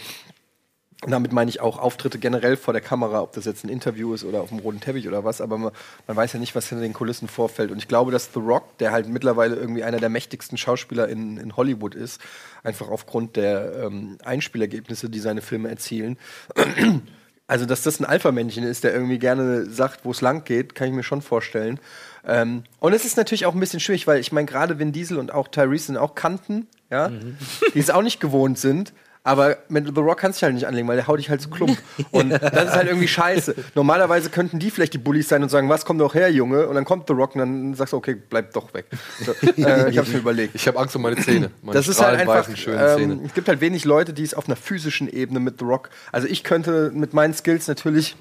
Und 1.05 1.11
damit 1.11 1.31
meine 1.31 1.51
ich 1.51 1.61
auch 1.61 1.79
Auftritte 1.79 2.19
generell 2.19 2.57
vor 2.57 2.73
der 2.73 2.81
Kamera, 2.81 3.21
ob 3.21 3.33
das 3.33 3.45
jetzt 3.45 3.65
ein 3.65 3.69
Interview 3.69 4.15
ist 4.15 4.25
oder 4.25 4.41
auf 4.41 4.49
dem 4.49 4.61
roten 4.61 4.81
Teppich 4.81 5.07
oder 5.07 5.25
was, 5.25 5.43
aber 5.43 5.59
man, 5.59 5.73
man 6.07 6.17
weiß 6.17 6.33
ja 6.33 6.41
nicht, 6.41 6.55
was 6.55 6.69
hinter 6.69 6.83
den 6.83 6.95
Kulissen 6.95 7.29
vorfällt. 7.29 7.71
Und 7.71 7.79
ich 7.79 7.87
glaube, 7.87 8.11
dass 8.11 8.31
The 8.33 8.41
Rock, 8.41 8.79
der 8.79 8.93
halt 8.93 9.07
mittlerweile 9.07 9.57
irgendwie 9.57 9.85
einer 9.85 10.01
der 10.01 10.09
mächtigsten 10.09 10.57
Schauspieler 10.57 11.07
in, 11.09 11.37
in 11.37 11.55
Hollywood 11.55 11.95
ist, 11.95 12.21
einfach 12.63 12.89
aufgrund 12.89 13.37
der 13.37 13.85
ähm, 13.85 14.17
Einspielergebnisse, 14.25 15.11
die 15.11 15.21
seine 15.21 15.43
Filme 15.43 15.69
erzielen, 15.69 16.17
also, 17.47 17.67
dass 17.67 17.83
das 17.83 18.01
ein 18.01 18.07
Alpha-Männchen 18.07 18.65
ist, 18.65 18.83
der 18.83 18.93
irgendwie 18.93 19.19
gerne 19.19 19.67
sagt, 19.67 20.05
wo 20.05 20.11
es 20.11 20.23
lang 20.23 20.45
geht, 20.45 20.75
kann 20.75 20.89
ich 20.89 20.95
mir 20.95 21.05
schon 21.05 21.23
vorstellen. 21.23 21.79
Ähm, 22.27 22.65
und 22.81 22.93
es 22.93 23.05
ist 23.05 23.17
natürlich 23.17 23.47
auch 23.47 23.55
ein 23.55 23.61
bisschen 23.61 23.81
schwierig, 23.81 24.07
weil 24.07 24.21
ich 24.21 24.33
meine, 24.33 24.47
gerade 24.47 24.79
Vin 24.79 24.93
Diesel 24.93 25.19
und 25.19 25.33
auch 25.33 25.49
Tyrese 25.49 25.87
sind 25.87 25.97
auch 25.97 26.15
Kanten, 26.15 26.67
ja, 26.91 27.11
die 27.75 27.79
es 27.79 27.91
auch 27.91 28.03
nicht 28.03 28.21
gewohnt 28.21 28.59
sind. 28.59 28.93
Aber 29.23 29.57
mit 29.69 29.93
The 29.93 30.01
Rock 30.01 30.19
kannst 30.19 30.37
du 30.37 30.39
dich 30.39 30.45
halt 30.45 30.55
nicht 30.55 30.69
anlegen, 30.69 30.87
weil 30.87 30.95
der 30.95 31.09
haut 31.09 31.19
dich 31.19 31.29
halt 31.31 31.43
so 31.43 31.51
klump. 31.51 31.77
Und 32.13 32.31
das 32.31 32.43
ist 32.43 32.77
halt 32.77 32.87
irgendwie 32.87 33.09
scheiße. 33.09 33.57
Normalerweise 33.75 34.31
könnten 34.31 34.61
die 34.61 34.71
vielleicht 34.71 34.95
die 34.95 34.99
Bullies 34.99 35.29
sein 35.29 35.43
und 35.43 35.49
sagen, 35.49 35.69
was, 35.69 35.85
komm 35.85 35.99
doch 35.99 36.15
her, 36.15 36.31
Junge. 36.31 36.69
Und 36.69 36.77
dann 36.77 36.85
kommt 36.85 37.09
The 37.09 37.13
Rock 37.13 37.35
und 37.35 37.41
dann 37.41 37.75
sagst 37.75 37.93
du, 37.93 37.97
okay, 37.97 38.15
bleib 38.15 38.53
doch 38.53 38.73
weg. 38.73 38.87
So, 39.25 39.33
äh, 39.33 39.91
ich 39.91 39.99
hab's 39.99 40.11
mir 40.11 40.19
überlegt. 40.19 40.55
Ich 40.55 40.69
habe 40.69 40.79
Angst 40.79 40.95
um 40.95 41.03
meine 41.03 41.17
Zähne. 41.17 41.51
Meine 41.61 41.77
Das 41.77 41.89
ist 41.89 42.01
halt 42.01 42.21
einfach, 42.21 42.49
ähm, 42.69 43.23
es 43.27 43.35
gibt 43.35 43.49
halt 43.49 43.61
wenig 43.61 43.85
Leute, 43.85 44.13
die 44.13 44.23
es 44.23 44.33
auf 44.33 44.47
einer 44.47 44.55
physischen 44.55 45.09
Ebene 45.09 45.41
mit 45.41 45.59
The 45.59 45.65
Rock, 45.65 45.91
also 46.13 46.29
ich 46.29 46.45
könnte 46.45 46.93
mit 46.95 47.13
meinen 47.13 47.35
Skills 47.35 47.67
natürlich 47.67 48.15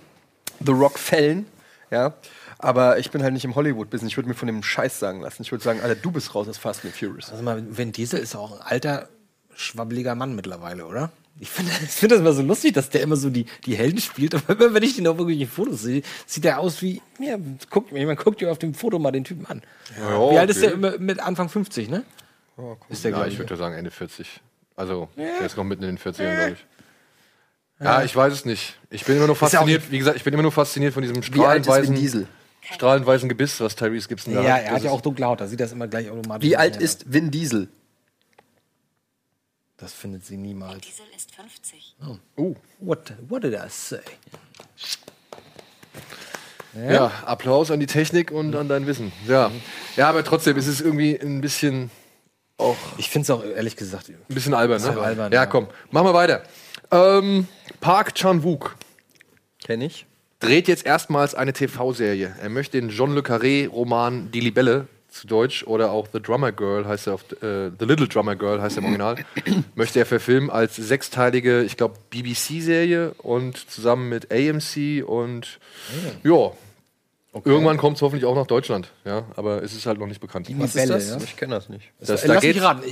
The 0.65 0.71
Rock 0.71 0.97
fällen, 0.97 1.45
ja, 1.91 2.15
aber 2.57 2.99
ich 2.99 3.11
bin 3.11 3.23
halt 3.23 3.33
nicht 3.33 3.45
im 3.45 3.55
Hollywood-Business, 3.55 4.11
ich 4.11 4.17
würde 4.17 4.29
mir 4.29 4.35
von 4.35 4.47
dem 4.47 4.63
Scheiß 4.63 4.99
sagen 4.99 5.21
lassen. 5.21 5.41
Ich 5.41 5.51
würde 5.51 5.63
sagen, 5.63 5.81
Alter, 5.81 5.95
du 5.95 6.11
bist 6.11 6.33
raus 6.35 6.47
aus 6.47 6.57
Fast 6.57 6.85
and 6.85 6.95
Furious. 6.95 7.31
Also 7.31 7.43
mal, 7.43 7.63
Vin 7.69 7.91
Diesel 7.91 8.19
ist 8.19 8.35
auch 8.35 8.59
ein 8.59 8.61
alter, 8.61 9.09
schwabbeliger 9.55 10.15
Mann 10.15 10.35
mittlerweile, 10.35 10.85
oder? 10.85 11.11
Ich 11.39 11.49
finde 11.49 11.71
ich 11.83 11.89
find 11.89 12.11
das 12.11 12.19
immer 12.19 12.33
so 12.33 12.41
lustig, 12.41 12.73
dass 12.73 12.89
der 12.89 13.01
immer 13.01 13.15
so 13.17 13.29
die, 13.29 13.45
die 13.65 13.75
Helden 13.75 13.99
spielt. 13.99 14.35
Aber 14.35 14.53
immer, 14.53 14.73
wenn 14.73 14.83
ich 14.83 14.95
den 14.95 15.07
auf 15.07 15.17
irgendwelchen 15.17 15.53
Fotos 15.53 15.81
sehe, 15.81 16.01
sieht 16.25 16.43
der 16.43 16.59
aus 16.59 16.81
wie, 16.81 17.01
ja, 17.19 17.37
guckt, 17.69 17.91
man 17.91 18.15
guckt 18.15 18.41
dir 18.41 18.51
auf 18.51 18.59
dem 18.59 18.73
Foto 18.73 18.99
mal 18.99 19.11
den 19.11 19.23
Typen 19.23 19.45
an. 19.47 19.61
Ja, 19.99 20.31
wie 20.31 20.37
alt 20.37 20.49
ist 20.49 20.57
okay. 20.57 20.67
der 20.67 20.73
immer 20.73 20.97
mit 20.97 21.19
Anfang 21.19 21.49
50, 21.49 21.89
ne? 21.89 22.03
ist 22.87 23.03
der, 23.03 23.11
Ja, 23.11 23.27
ich 23.27 23.37
würde 23.37 23.57
sagen 23.57 23.75
Ende 23.75 23.91
40. 23.91 24.39
Also, 24.77 25.09
der 25.17 25.41
ist 25.41 25.57
noch 25.57 25.63
mitten 25.63 25.83
in 25.83 25.95
den 25.95 25.99
40ern, 25.99 26.35
glaube 26.35 26.51
ich. 26.51 26.65
Ja, 27.79 28.03
ich 28.03 28.15
weiß 28.15 28.31
es 28.31 28.45
nicht. 28.45 28.77
Ich 28.89 29.03
bin 29.03 29.17
immer 29.17 29.27
nur 29.27 29.35
ja 29.35 29.47
fasziniert, 29.47 29.91
wie 29.91 29.97
gesagt, 29.97 30.15
ich 30.15 30.23
bin 30.23 30.33
immer 30.33 30.43
nur 30.43 30.51
fasziniert 30.51 30.93
von 30.93 31.01
diesem 31.01 31.17
Wie 31.17 31.41
alt 31.41 31.61
ist 31.61 31.67
Vin 31.67 31.83
strahlend 31.83 31.97
Diesel? 31.97 32.27
Strahlend 32.73 33.05
weißen 33.05 33.29
Gebiss, 33.29 33.59
was 33.59 33.75
Tyrese 33.75 34.07
Gibson 34.07 34.33
da 34.33 34.41
Ja, 34.41 34.53
hat. 34.55 34.61
er 34.61 34.65
Das 34.65 34.73
hat 34.75 34.83
ja 34.83 34.91
auch 34.91 35.01
dunkle 35.01 35.25
Haut, 35.25 35.41
da 35.41 35.47
sieht 35.47 35.59
das 35.59 35.71
immer 35.71 35.87
gleich 35.87 36.09
automatisch 36.09 36.47
Wie 36.47 36.57
alt 36.57 36.75
ist 36.77 37.11
Vin 37.11 37.31
Diesel? 37.31 37.67
Das 39.77 39.93
findet 39.93 40.25
sie 40.25 40.37
niemals. 40.37 40.81
Diesel 40.81 41.05
ist 41.15 41.35
50. 41.35 41.95
Uh, 42.37 42.55
What, 42.79 43.13
what 43.27 43.43
did 43.43 43.53
I 43.53 43.67
say? 43.69 43.99
ja, 46.73 47.11
Applaus 47.25 47.71
an 47.71 47.79
die 47.79 47.85
Technik 47.85 48.31
und 48.31 48.55
an 48.55 48.67
dein 48.67 48.85
Wissen. 48.87 49.11
Ja. 49.27 49.51
Ja, 49.95 50.09
aber 50.09 50.23
trotzdem 50.23 50.57
ist 50.57 50.67
es 50.67 50.81
irgendwie 50.81 51.15
ein 51.17 51.41
bisschen 51.41 51.89
auch 52.57 52.75
Ich 52.97 53.09
finde 53.09 53.23
es 53.23 53.29
auch 53.31 53.43
ehrlich 53.43 53.75
gesagt. 53.75 54.09
ein 54.09 54.17
bisschen 54.27 54.53
albern, 54.53 54.81
ne? 54.81 54.97
Albern, 55.01 55.31
ja, 55.31 55.41
ja. 55.41 55.45
komm, 55.45 55.67
machen 55.91 56.07
wir 56.07 56.13
weiter. 56.13 56.43
Ähm, 56.91 57.47
Park 57.81 58.15
Chan-wook 58.15 58.75
Kenn 59.63 59.81
ich. 59.81 60.05
Dreht 60.39 60.67
jetzt 60.67 60.85
erstmals 60.85 61.35
eine 61.35 61.53
TV-Serie. 61.53 62.35
Er 62.41 62.49
möchte 62.49 62.79
den 62.79 62.89
John 62.89 63.13
Le 63.15 63.21
Carré-Roman 63.21 64.31
Die 64.31 64.39
Libelle 64.41 64.87
zu 65.09 65.27
Deutsch 65.27 65.63
oder 65.63 65.91
auch 65.91 66.07
The 66.11 66.21
Drummer 66.21 66.51
Girl 66.51 66.85
heißt 66.85 67.07
er 67.07 67.13
auf 67.13 67.23
äh, 67.41 67.71
The 67.79 67.85
Little 67.85 68.07
Drummer 68.07 68.35
Girl 68.35 68.61
heißt 68.61 68.75
er 68.77 68.79
im 68.79 68.85
Original, 68.85 69.15
möchte 69.75 69.99
er 69.99 70.05
verfilmen 70.05 70.49
als 70.49 70.75
sechsteilige, 70.75 71.63
ich 71.63 71.77
glaube 71.77 71.95
BBC-Serie 72.09 73.13
und 73.19 73.57
zusammen 73.69 74.09
mit 74.09 74.31
AMC 74.31 75.07
und 75.07 75.59
ja. 76.23 76.51
Irgendwann 77.43 77.75
kommt 77.75 77.97
es 77.97 78.01
hoffentlich 78.01 78.23
auch 78.25 78.35
nach 78.35 78.47
Deutschland, 78.47 78.91
ja, 79.03 79.25
aber 79.35 79.61
es 79.61 79.73
ist 79.73 79.85
halt 79.85 79.99
noch 79.99 80.07
nicht 80.07 80.21
bekannt. 80.21 80.47
Was 80.57 80.75
ist 80.75 80.89
das? 80.89 81.09
Ja? 81.09 81.17
Ich 81.17 81.35
kenne 81.35 81.55
das 81.55 81.67
nicht. 81.67 81.91
Das, 81.99 82.23
Äh, 82.23 82.27
da 82.27 82.33
Lass 82.35 82.43
mich 82.43 82.61
raten. 82.61 82.83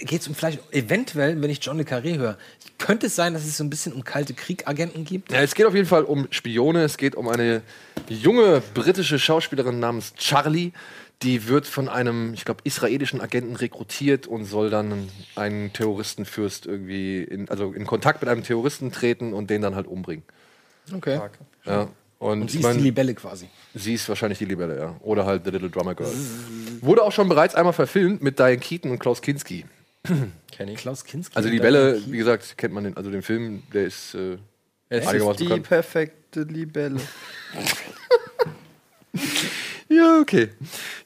Geht 0.00 0.20
es 0.20 0.28
um 0.28 0.34
vielleicht 0.34 0.60
eventuell, 0.72 1.40
wenn 1.40 1.50
ich 1.50 1.58
John 1.62 1.78
Le 1.78 1.84
Carré 1.84 2.16
höre, 2.18 2.38
könnte 2.78 3.06
es 3.06 3.16
sein, 3.16 3.34
dass 3.34 3.44
es 3.44 3.56
so 3.56 3.64
ein 3.64 3.70
bisschen 3.70 3.92
um 3.92 4.04
kalte 4.04 4.34
Kriegagenten 4.34 5.04
gibt? 5.04 5.32
Ja, 5.32 5.40
es 5.40 5.54
geht 5.54 5.66
auf 5.66 5.74
jeden 5.74 5.86
Fall 5.86 6.04
um 6.04 6.28
Spione. 6.30 6.82
Es 6.82 6.96
geht 6.96 7.14
um 7.16 7.28
eine 7.28 7.62
junge 8.08 8.62
britische 8.74 9.18
Schauspielerin 9.18 9.80
namens 9.80 10.14
Charlie. 10.14 10.72
Die 11.22 11.48
wird 11.48 11.66
von 11.66 11.88
einem, 11.88 12.32
ich 12.34 12.44
glaube, 12.44 12.60
israelischen 12.62 13.20
Agenten 13.20 13.56
rekrutiert 13.56 14.28
und 14.28 14.44
soll 14.44 14.70
dann 14.70 15.08
einen 15.34 15.72
Terroristenfürst 15.72 16.66
irgendwie, 16.66 17.24
in, 17.24 17.48
also 17.48 17.72
in 17.72 17.86
Kontakt 17.86 18.22
mit 18.22 18.30
einem 18.30 18.44
Terroristen 18.44 18.92
treten 18.92 19.32
und 19.32 19.50
den 19.50 19.60
dann 19.60 19.74
halt 19.74 19.88
umbringen. 19.88 20.22
Okay. 20.94 21.20
Ja. 21.64 21.88
Und, 22.20 22.42
Und 22.42 22.50
sie 22.50 22.58
ist 22.58 22.64
mein, 22.64 22.78
die 22.78 22.84
Libelle 22.84 23.14
quasi. 23.14 23.48
sie 23.74 23.94
ist 23.94 24.08
wahrscheinlich 24.08 24.38
die 24.38 24.44
Libelle, 24.44 24.78
ja. 24.78 24.96
Oder 25.00 25.24
halt 25.24 25.44
The 25.44 25.50
Little 25.50 25.70
Drummer 25.70 25.94
Girl. 25.94 26.12
Wurde 26.80 27.02
auch 27.02 27.12
schon 27.12 27.28
bereits 27.28 27.54
einmal 27.54 27.72
verfilmt 27.72 28.22
mit 28.22 28.38
Diane 28.38 28.58
Keaton 28.58 28.90
und 28.90 28.98
Klaus 28.98 29.22
Kinski. 29.22 29.64
Kenn 30.52 30.68
ich. 30.68 30.76
Klaus 30.78 31.04
Kinski. 31.04 31.36
Also 31.36 31.48
die 31.48 31.56
Libelle, 31.56 32.00
wie 32.06 32.16
gesagt, 32.18 32.56
kennt 32.58 32.74
man 32.74 32.84
den, 32.84 32.96
also 32.96 33.10
den 33.10 33.22
Film, 33.22 33.62
der 33.72 33.84
ist 33.86 34.14
äh, 34.14 34.36
Es 34.88 35.04
ist 35.12 35.40
die 35.40 35.44
bekannt. 35.44 35.62
perfekte 35.68 36.42
Libelle. 36.42 37.00
Ja, 39.88 40.18
okay. 40.20 40.50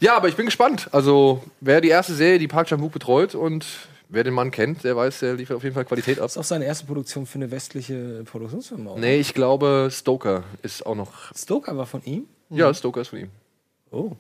Ja, 0.00 0.16
aber 0.16 0.28
ich 0.28 0.34
bin 0.34 0.44
gespannt. 0.46 0.88
Also, 0.92 1.42
wer 1.61 1.80
die 1.80 1.88
erste 1.88 2.14
Serie, 2.14 2.38
die 2.40 2.48
Park 2.48 2.66
Chan-wook 2.66 2.92
betreut 2.92 3.34
und 3.36 3.64
wer 4.09 4.24
den 4.24 4.34
Mann 4.34 4.50
kennt, 4.50 4.82
der 4.82 4.96
weiß, 4.96 5.20
der 5.20 5.34
liefert 5.34 5.57
auf 5.57 5.62
jeden 5.62 5.74
Fall 5.74 5.84
Qualität 5.84 6.18
ab. 6.18 6.24
Das 6.24 6.32
ist 6.32 6.38
auch 6.38 6.44
seine 6.44 6.64
erste 6.64 6.86
Produktion 6.86 7.24
für 7.24 7.36
eine 7.36 7.50
westliche 7.53 8.24
Produktionsfirma. 8.24 8.90
oder? 8.92 9.00
Nee, 9.00 9.18
ich 9.20 9.34
glaube, 9.34 9.88
Stoker 9.92 10.42
ist 10.62 10.84
auch 10.84 10.96
noch. 10.96 11.32
Stoker 11.34 11.76
war 11.76 11.86
von 11.86 12.03
ihm? 12.05 12.26
Ja, 12.50 12.74
Stoker 12.74 13.03
ist 13.03 13.09
von 13.09 13.20
ihm. 13.20 13.30
Oh, 13.92 14.16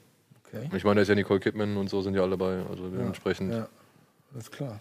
okay. 0.46 0.70
Ich 0.76 0.84
meine, 0.84 0.96
da 0.96 1.02
ist 1.02 1.08
ja 1.08 1.16
Nicole 1.16 1.40
Kidman 1.40 1.76
und 1.76 1.90
so 1.90 2.00
sind 2.00 2.14
ja 2.14 2.22
alle 2.22 2.30
dabei. 2.38 2.62
Also 2.70 2.88
dementsprechend. 2.88 3.52
Ja, 3.52 3.68
alles 4.34 4.50
klar. 4.50 4.80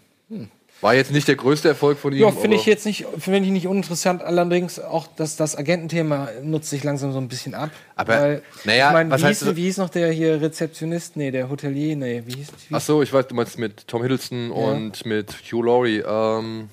War 0.80 0.94
jetzt 0.94 1.12
nicht 1.12 1.28
der 1.28 1.36
größte 1.36 1.68
Erfolg 1.68 1.98
von 1.98 2.12
ihm. 2.12 2.20
Ja, 2.20 2.32
finde 2.32 2.56
ich 2.56 2.66
jetzt 2.66 2.86
nicht, 2.86 3.06
finde 3.18 3.40
ich 3.40 3.50
nicht 3.50 3.68
uninteressant. 3.68 4.22
Allerdings 4.22 4.80
auch, 4.80 5.06
dass 5.06 5.36
das 5.36 5.56
Agententhema 5.56 6.28
nutzt 6.42 6.70
sich 6.70 6.82
langsam 6.82 7.12
so 7.12 7.18
ein 7.18 7.28
bisschen 7.28 7.54
ab. 7.54 7.70
Aber, 7.94 8.20
Weil, 8.20 8.42
naja, 8.64 8.88
ich 8.88 8.92
mein, 8.92 9.10
was 9.10 9.20
wie, 9.20 9.26
heißt 9.26 9.44
hieß, 9.44 9.56
wie 9.56 9.62
hieß 9.62 9.76
noch 9.76 9.90
der 9.90 10.10
hier 10.10 10.40
Rezeptionist? 10.40 11.16
Nee, 11.16 11.30
der 11.30 11.48
Hotelier? 11.48 11.94
Nee, 11.94 12.22
wie 12.26 12.34
hieß, 12.34 12.48
wie 12.68 12.74
Ach 12.74 12.80
so, 12.80 13.00
ich 13.00 13.12
weiß, 13.12 13.28
du 13.28 13.34
meinst 13.34 13.58
mit 13.58 13.86
Tom 13.86 14.02
Hiddleston 14.02 14.50
und 14.50 15.06
mit 15.06 15.32
Hugh 15.52 15.62
Laurie. 15.62 16.02
Ähm, 16.04 16.68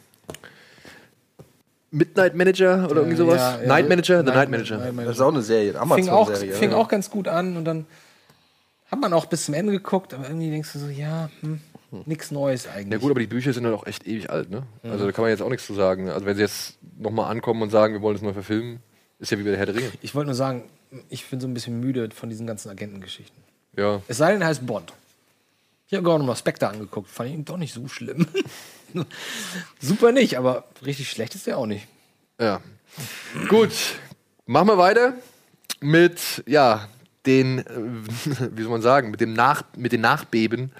Midnight 1.91 2.36
Manager 2.36 2.86
oder 2.89 3.01
irgendwie 3.01 3.17
sowas? 3.17 3.38
Ja, 3.38 3.61
ja. 3.61 3.67
Night 3.67 3.89
Manager? 3.89 4.19
The 4.19 4.25
Night 4.25 4.36
Night 4.36 4.49
Manager. 4.49 4.77
Night 4.77 5.07
Das 5.07 5.15
ist 5.17 5.21
auch 5.21 5.32
eine 5.32 5.41
Serie, 5.41 5.80
eine 5.80 5.93
fing 5.93 6.09
auch, 6.09 6.27
Amazon-Serie. 6.27 6.55
fing 6.55 6.71
ja. 6.71 6.77
auch 6.77 6.88
ganz 6.88 7.09
gut 7.09 7.27
an 7.27 7.57
und 7.57 7.65
dann 7.65 7.86
hat 8.91 8.99
man 8.99 9.13
auch 9.13 9.25
bis 9.25 9.45
zum 9.45 9.53
Ende 9.53 9.71
geguckt, 9.71 10.13
aber 10.13 10.27
irgendwie 10.27 10.49
denkst 10.49 10.73
du 10.73 10.80
so, 10.80 10.88
ja, 10.88 11.30
hm, 11.41 11.61
nichts 12.05 12.31
Neues 12.31 12.67
eigentlich. 12.67 12.93
Ja 12.93 12.97
gut, 12.99 13.11
aber 13.11 13.19
die 13.19 13.27
Bücher 13.27 13.53
sind 13.53 13.65
halt 13.65 13.75
auch 13.75 13.85
echt 13.85 14.07
ewig 14.07 14.29
alt, 14.29 14.49
ne? 14.49 14.63
Also 14.83 15.05
da 15.05 15.11
kann 15.11 15.23
man 15.23 15.31
jetzt 15.31 15.41
auch 15.41 15.49
nichts 15.49 15.65
zu 15.65 15.73
sagen. 15.73 16.09
Also 16.09 16.25
wenn 16.25 16.35
sie 16.35 16.41
jetzt 16.41 16.77
nochmal 16.97 17.31
ankommen 17.31 17.61
und 17.61 17.69
sagen, 17.69 17.93
wir 17.93 18.01
wollen 18.01 18.15
es 18.15 18.21
neu 18.21 18.33
verfilmen, 18.33 18.79
ist 19.19 19.31
ja 19.31 19.37
wie 19.37 19.43
bei 19.43 19.49
der 19.51 19.59
Herr 19.59 19.65
der 19.65 19.75
Ringe. 19.75 19.91
ich 20.01 20.15
wollte 20.15 20.27
nur 20.27 20.35
sagen, 20.35 20.63
ich 21.09 21.25
bin 21.25 21.39
so 21.39 21.47
ein 21.47 21.53
bisschen 21.53 21.79
müde 21.79 22.09
von 22.11 22.29
diesen 22.29 22.47
ganzen 22.47 22.69
Agentengeschichten. 22.69 23.37
Ja. 23.75 24.01
Es 24.07 24.17
sei 24.17 24.31
denn, 24.31 24.41
er 24.41 24.47
heißt 24.47 24.65
Bond. 24.65 24.93
Ich 25.87 25.93
habe 25.93 26.03
gerade 26.03 26.19
noch 26.19 26.27
mal 26.27 26.35
Spectre 26.35 26.67
angeguckt, 26.67 27.09
fand 27.09 27.29
ich 27.29 27.35
ihn 27.35 27.45
doch 27.45 27.57
nicht 27.57 27.73
so 27.73 27.87
schlimm. 27.87 28.27
Super 29.79 30.11
nicht, 30.11 30.37
aber 30.37 30.65
richtig 30.85 31.09
schlecht 31.09 31.35
ist 31.35 31.47
er 31.47 31.57
auch 31.57 31.65
nicht. 31.65 31.87
Ja. 32.39 32.61
Gut, 33.49 33.71
machen 34.45 34.67
wir 34.67 34.77
weiter 34.77 35.13
mit, 35.79 36.43
ja, 36.45 36.87
den, 37.25 37.59
äh, 37.59 37.63
wie 38.55 38.61
soll 38.61 38.71
man 38.71 38.81
sagen, 38.81 39.11
mit, 39.11 39.21
dem 39.21 39.33
Nach, 39.33 39.63
mit 39.75 39.91
den 39.91 40.01
Nachbeben, 40.01 40.71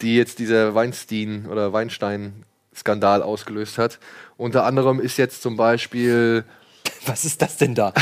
die 0.00 0.16
jetzt 0.16 0.38
dieser 0.38 0.74
Weinstein 0.74 1.46
oder 1.50 1.72
Weinstein-Skandal 1.72 3.22
ausgelöst 3.22 3.78
hat. 3.78 3.98
Unter 4.36 4.64
anderem 4.64 5.00
ist 5.00 5.16
jetzt 5.16 5.42
zum 5.42 5.56
Beispiel, 5.56 6.44
Was 7.06 7.24
ist 7.24 7.42
das 7.42 7.56
denn 7.56 7.74
da? 7.74 7.92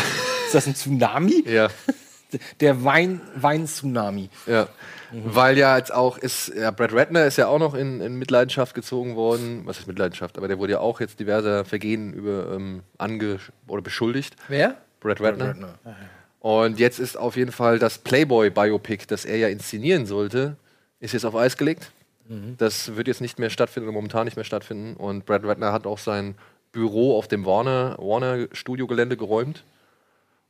Ist 0.47 0.55
das 0.55 0.67
ein 0.67 0.75
Tsunami? 0.75 1.45
ja, 1.47 1.69
Der 2.61 2.83
Wein, 2.83 3.21
Wein-Tsunami. 3.37 4.31
Ja. 4.47 4.67
Weil 5.13 5.59
ja 5.59 5.77
jetzt 5.77 5.93
auch 5.93 6.17
ist, 6.17 6.51
ja, 6.57 6.71
Brad 6.71 6.95
Ratner 6.95 7.27
ist 7.27 7.37
ja 7.37 7.47
auch 7.47 7.59
noch 7.59 7.75
in, 7.75 8.01
in 8.01 8.17
Mitleidenschaft 8.17 8.75
gezogen 8.75 9.17
worden. 9.17 9.63
Was 9.67 9.81
ist 9.81 9.87
Mitleidenschaft? 9.87 10.39
Aber 10.39 10.49
der 10.49 10.59
wurde 10.59 10.73
ja 10.73 10.81
auch 10.81 11.01
jetzt 11.01 11.21
diverser 11.21 11.67
Vergehen 11.67 12.15
über 12.15 12.55
ähm, 12.55 12.85
ange 12.97 13.39
oder 13.67 13.83
beschuldigt. 13.83 14.37
Wer? 14.49 14.79
Brad 15.01 15.21
Ratner. 15.21 15.55
Und 16.41 16.79
jetzt 16.79 16.99
ist 16.99 17.17
auf 17.19 17.37
jeden 17.37 17.53
Fall 17.53 17.79
das 17.79 17.99
Playboy-Biopic, 17.99 19.05
das 19.07 19.27
er 19.27 19.37
ja 19.37 19.49
inszenieren 19.49 20.07
sollte, 20.07 20.57
ist 21.03 21.13
jetzt 21.13 21.25
auf 21.25 21.35
Eis 21.35 21.57
gelegt. 21.57 21.93
Das 22.57 22.97
wird 22.97 23.09
jetzt 23.09 23.21
nicht 23.21 23.39
mehr 23.39 23.51
stattfinden 23.51 23.89
oder 23.89 23.95
momentan 23.95 24.25
nicht 24.25 24.37
mehr 24.37 24.45
stattfinden. 24.45 24.97
Und 24.97 25.27
Brad 25.27 25.45
Ratner 25.45 25.73
hat 25.73 25.87
auch 25.87 25.99
sein 25.99 26.37
Büro 26.71 27.19
auf 27.19 27.29
dem 27.29 27.45
Warner, 27.45 27.97
Warner 27.99 28.47
Studio-Gelände 28.53 29.17
geräumt. 29.17 29.65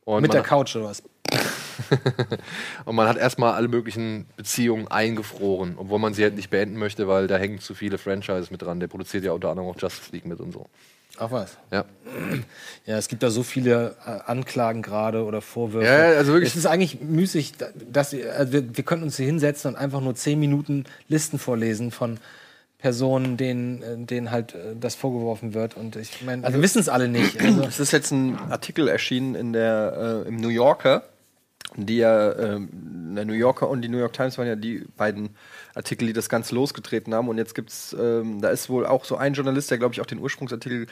Und 0.05 0.21
Mit 0.21 0.33
der 0.33 0.43
Couch 0.43 0.75
oder 0.75 0.85
was? 0.85 1.03
und 2.85 2.95
man 2.95 3.07
hat 3.07 3.17
erstmal 3.17 3.53
alle 3.53 3.67
möglichen 3.67 4.27
Beziehungen 4.37 4.87
eingefroren, 4.87 5.73
obwohl 5.77 5.97
man 5.97 6.13
sie 6.13 6.23
halt 6.23 6.35
nicht 6.35 6.51
beenden 6.51 6.77
möchte, 6.77 7.07
weil 7.07 7.27
da 7.27 7.37
hängen 7.37 7.59
zu 7.59 7.73
viele 7.73 7.97
Franchises 7.97 8.51
mit 8.51 8.61
dran. 8.61 8.79
Der 8.79 8.87
produziert 8.87 9.23
ja 9.23 9.31
unter 9.31 9.49
anderem 9.49 9.69
auch 9.69 9.79
Justice 9.79 10.11
League 10.11 10.25
mit 10.25 10.39
und 10.39 10.51
so. 10.51 10.67
Ach 11.19 11.31
was. 11.31 11.57
Ja. 11.71 11.85
Ja, 12.85 12.97
es 12.97 13.07
gibt 13.07 13.23
da 13.23 13.29
so 13.29 13.43
viele 13.43 13.95
äh, 14.05 14.29
Anklagen 14.29 14.81
gerade 14.81 15.23
oder 15.23 15.39
Vorwürfe. 15.41 15.87
Ja, 15.87 16.17
also 16.17 16.33
wirklich- 16.33 16.49
Es 16.49 16.57
ist 16.57 16.65
eigentlich 16.65 16.99
müßig, 16.99 17.53
da- 17.57 17.67
dass 17.89 18.11
wir, 18.11 18.33
also 18.35 18.51
wir, 18.51 18.75
wir 18.75 18.83
könnten 18.83 19.05
uns 19.05 19.15
hier 19.15 19.25
hinsetzen 19.25 19.71
und 19.71 19.77
einfach 19.77 20.01
nur 20.01 20.15
zehn 20.15 20.37
Minuten 20.37 20.83
Listen 21.07 21.39
vorlesen 21.39 21.91
von 21.91 22.19
Personen, 22.79 23.37
denen, 23.37 23.81
äh, 23.81 23.97
denen 24.05 24.31
halt 24.31 24.53
äh, 24.53 24.75
das 24.77 24.95
vorgeworfen 24.95 25.53
wird. 25.53 25.77
Und 25.77 25.95
ich 25.95 26.21
meine, 26.23 26.43
wir 26.51 26.61
wissen 26.61 26.79
es 26.81 26.89
alle 26.89 27.07
nicht. 27.07 27.39
Also, 27.39 27.61
Es 27.67 27.79
ist 27.79 27.93
jetzt 27.93 28.11
ein 28.11 28.37
Artikel 28.49 28.89
erschienen 28.89 29.35
in 29.35 29.53
der, 29.53 30.23
äh, 30.25 30.27
im 30.27 30.35
New 30.35 30.49
Yorker, 30.49 31.03
die 31.75 31.97
ja, 31.97 32.33
ähm, 32.37 33.15
der 33.15 33.25
New 33.25 33.33
Yorker 33.33 33.69
und 33.69 33.81
die 33.81 33.89
New 33.89 33.97
York 33.97 34.13
Times 34.13 34.37
waren 34.37 34.47
ja 34.47 34.55
die 34.55 34.85
beiden 34.97 35.35
Artikel, 35.75 36.07
die 36.07 36.13
das 36.13 36.29
Ganze 36.29 36.55
losgetreten 36.55 37.13
haben. 37.13 37.27
Und 37.29 37.37
jetzt 37.37 37.55
gibt's, 37.55 37.95
ähm, 37.99 38.41
da 38.41 38.49
ist 38.49 38.69
wohl 38.69 38.85
auch 38.85 39.05
so 39.05 39.17
ein 39.17 39.33
Journalist, 39.33 39.71
der, 39.71 39.77
glaube 39.77 39.93
ich, 39.93 40.01
auch 40.01 40.05
den 40.05 40.19
Ursprungsartikel 40.19 40.87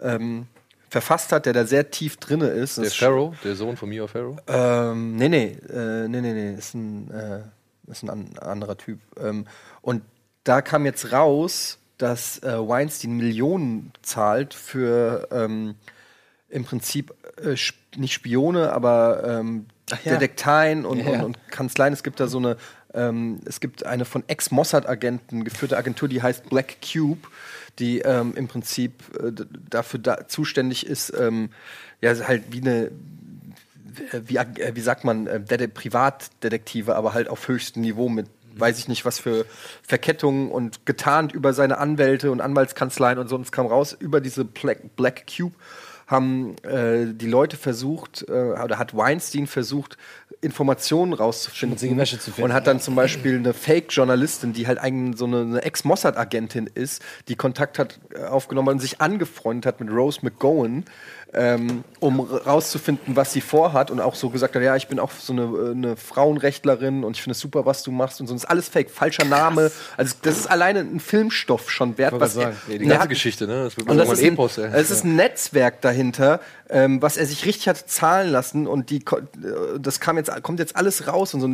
ähm, 0.00 0.46
verfasst 0.88 1.32
hat, 1.32 1.46
der 1.46 1.52
da 1.52 1.64
sehr 1.64 1.90
tief 1.90 2.18
drinne 2.18 2.48
ist. 2.48 2.78
Der 2.78 2.90
Pharaoh, 2.90 3.34
der 3.44 3.54
Sohn 3.54 3.76
von 3.76 3.88
Mia 3.88 4.06
Pharaoh. 4.06 4.36
ähm, 4.46 5.16
nee, 5.16 5.28
nee, 5.28 5.56
äh, 5.72 6.08
nee, 6.08 6.20
nee, 6.20 6.32
nee, 6.34 6.54
ist 6.54 6.74
ein, 6.74 7.10
äh, 7.10 7.90
ist 7.90 8.02
ein 8.02 8.10
an, 8.10 8.38
anderer 8.38 8.76
Typ. 8.76 9.00
Ähm, 9.18 9.46
und 9.80 10.02
da 10.44 10.60
kam 10.60 10.84
jetzt 10.84 11.12
raus, 11.12 11.78
dass 11.98 12.42
äh, 12.42 12.58
Weinstein 12.58 13.16
Millionen 13.16 13.92
zahlt 14.02 14.54
für 14.54 15.28
ähm, 15.30 15.76
im 16.48 16.64
Prinzip 16.64 17.14
äh, 17.42 17.54
sp 17.56 17.80
nicht 17.96 18.14
Spione, 18.14 18.72
aber 18.72 19.22
ähm, 19.24 19.66
ja. 20.04 20.12
Detekteien 20.12 20.84
und, 20.84 20.98
Ja, 20.98 21.12
und, 21.12 21.22
und 21.22 21.48
Kanzleien. 21.48 21.92
Es 21.92 22.02
gibt 22.02 22.20
da 22.20 22.26
so 22.26 22.38
eine, 22.38 22.56
ähm, 22.94 23.40
es 23.44 23.60
gibt 23.60 23.84
eine 23.86 24.04
von 24.04 24.24
Ex-Mossad-Agenten 24.26 25.44
geführte 25.44 25.76
Agentur, 25.76 26.08
die 26.08 26.22
heißt 26.22 26.48
Black 26.48 26.76
Cube, 26.82 27.28
die 27.78 28.00
ähm, 28.00 28.34
im 28.36 28.48
Prinzip 28.48 29.02
äh, 29.18 29.32
dafür 29.68 30.00
da 30.00 30.28
zuständig 30.28 30.86
ist, 30.86 31.12
ähm, 31.18 31.50
ja, 32.00 32.14
halt 32.26 32.44
wie 32.50 32.60
eine 32.60 32.90
wie, 34.24 34.36
äh, 34.36 34.72
wie 34.74 34.80
sagt 34.80 35.04
man, 35.04 35.26
äh, 35.26 35.68
Privatdetektive, 35.68 36.96
aber 36.96 37.14
halt 37.14 37.28
auf 37.28 37.48
höchstem 37.48 37.82
Niveau 37.82 38.08
mit 38.08 38.26
weiß 38.54 38.78
ich 38.78 38.88
nicht, 38.88 39.04
was 39.04 39.18
für 39.18 39.46
Verkettungen 39.82 40.50
und 40.50 40.86
getarnt 40.86 41.32
über 41.32 41.52
seine 41.52 41.78
Anwälte 41.78 42.30
und 42.30 42.40
Anwaltskanzleien 42.40 43.18
und 43.18 43.28
so. 43.28 43.36
Und 43.36 43.42
es 43.42 43.52
kam 43.52 43.66
raus, 43.66 43.96
über 43.98 44.20
diese 44.20 44.44
Black, 44.44 44.94
Black 44.96 45.24
Cube 45.26 45.54
haben 46.12 46.54
äh, 46.62 47.12
die 47.12 47.26
Leute 47.26 47.56
versucht, 47.56 48.24
äh, 48.28 48.32
oder 48.32 48.78
hat 48.78 48.96
Weinstein 48.96 49.48
versucht, 49.48 49.96
Informationen 50.40 51.12
rauszufinden. 51.12 51.76
Und 52.44 52.52
hat 52.52 52.66
dann 52.66 52.80
zum 52.80 52.94
Beispiel 52.94 53.36
eine 53.36 53.54
Fake-Journalistin, 53.54 54.52
die 54.52 54.66
halt 54.66 54.78
eigentlich 54.78 55.18
so 55.18 55.24
eine, 55.24 55.40
eine 55.40 55.62
Ex-Mossad-Agentin 55.62 56.70
ist, 56.72 57.02
die 57.28 57.34
Kontakt 57.36 57.78
hat 57.78 57.98
äh, 58.14 58.24
aufgenommen 58.24 58.68
und 58.68 58.78
sich 58.80 59.00
angefreundet 59.00 59.66
hat 59.66 59.80
mit 59.80 59.90
Rose 59.90 60.20
McGowan, 60.22 60.84
ähm, 61.34 61.82
um 61.98 62.20
rauszufinden, 62.20 63.16
was 63.16 63.32
sie 63.32 63.40
vorhat 63.40 63.90
und 63.90 64.00
auch 64.00 64.14
so 64.14 64.28
gesagt 64.30 64.54
hat, 64.54 64.62
ja, 64.62 64.76
ich 64.76 64.88
bin 64.88 64.98
auch 64.98 65.10
so 65.12 65.32
eine, 65.32 65.42
äh, 65.42 65.70
eine 65.70 65.96
Frauenrechtlerin 65.96 67.04
und 67.04 67.16
ich 67.16 67.22
finde 67.22 67.32
es 67.32 67.40
super, 67.40 67.64
was 67.66 67.82
du 67.82 67.90
machst 67.90 68.20
und 68.20 68.26
so. 68.26 68.34
Das 68.34 68.44
ist 68.44 68.50
alles 68.50 68.68
fake, 68.68 68.90
falscher 68.90 69.24
Name. 69.24 69.70
Also 69.96 70.14
das 70.22 70.36
ist 70.38 70.46
alleine 70.50 70.80
ein 70.80 71.00
Filmstoff 71.00 71.70
schon 71.70 71.96
wert, 71.98 72.12
was 72.18 72.34
sagen, 72.34 72.56
Ja, 72.68 72.78
die 72.78 72.84
er 72.84 72.88
ganze 72.88 73.02
hat- 73.04 73.08
Geschichte, 73.08 73.46
ne? 73.46 73.64
Das 73.64 73.74
und 73.76 73.96
das 73.96 74.10
ist, 74.12 74.18
ein 74.22 74.32
Epos, 74.34 74.58
es 74.58 74.90
ist 74.90 75.04
ein 75.04 75.16
Netzwerk 75.16 75.80
dahinter, 75.80 76.40
ähm, 76.68 77.00
was 77.00 77.16
er 77.16 77.26
sich 77.26 77.44
richtig 77.46 77.68
hat 77.68 77.78
zahlen 77.88 78.30
lassen 78.30 78.66
und 78.66 78.90
die, 78.90 78.98
äh, 78.98 79.78
das 79.78 80.00
kam 80.00 80.16
jetzt, 80.18 80.30
kommt 80.42 80.58
jetzt 80.58 80.76
alles 80.76 81.06
raus 81.06 81.34
und 81.34 81.40
so. 81.40 81.48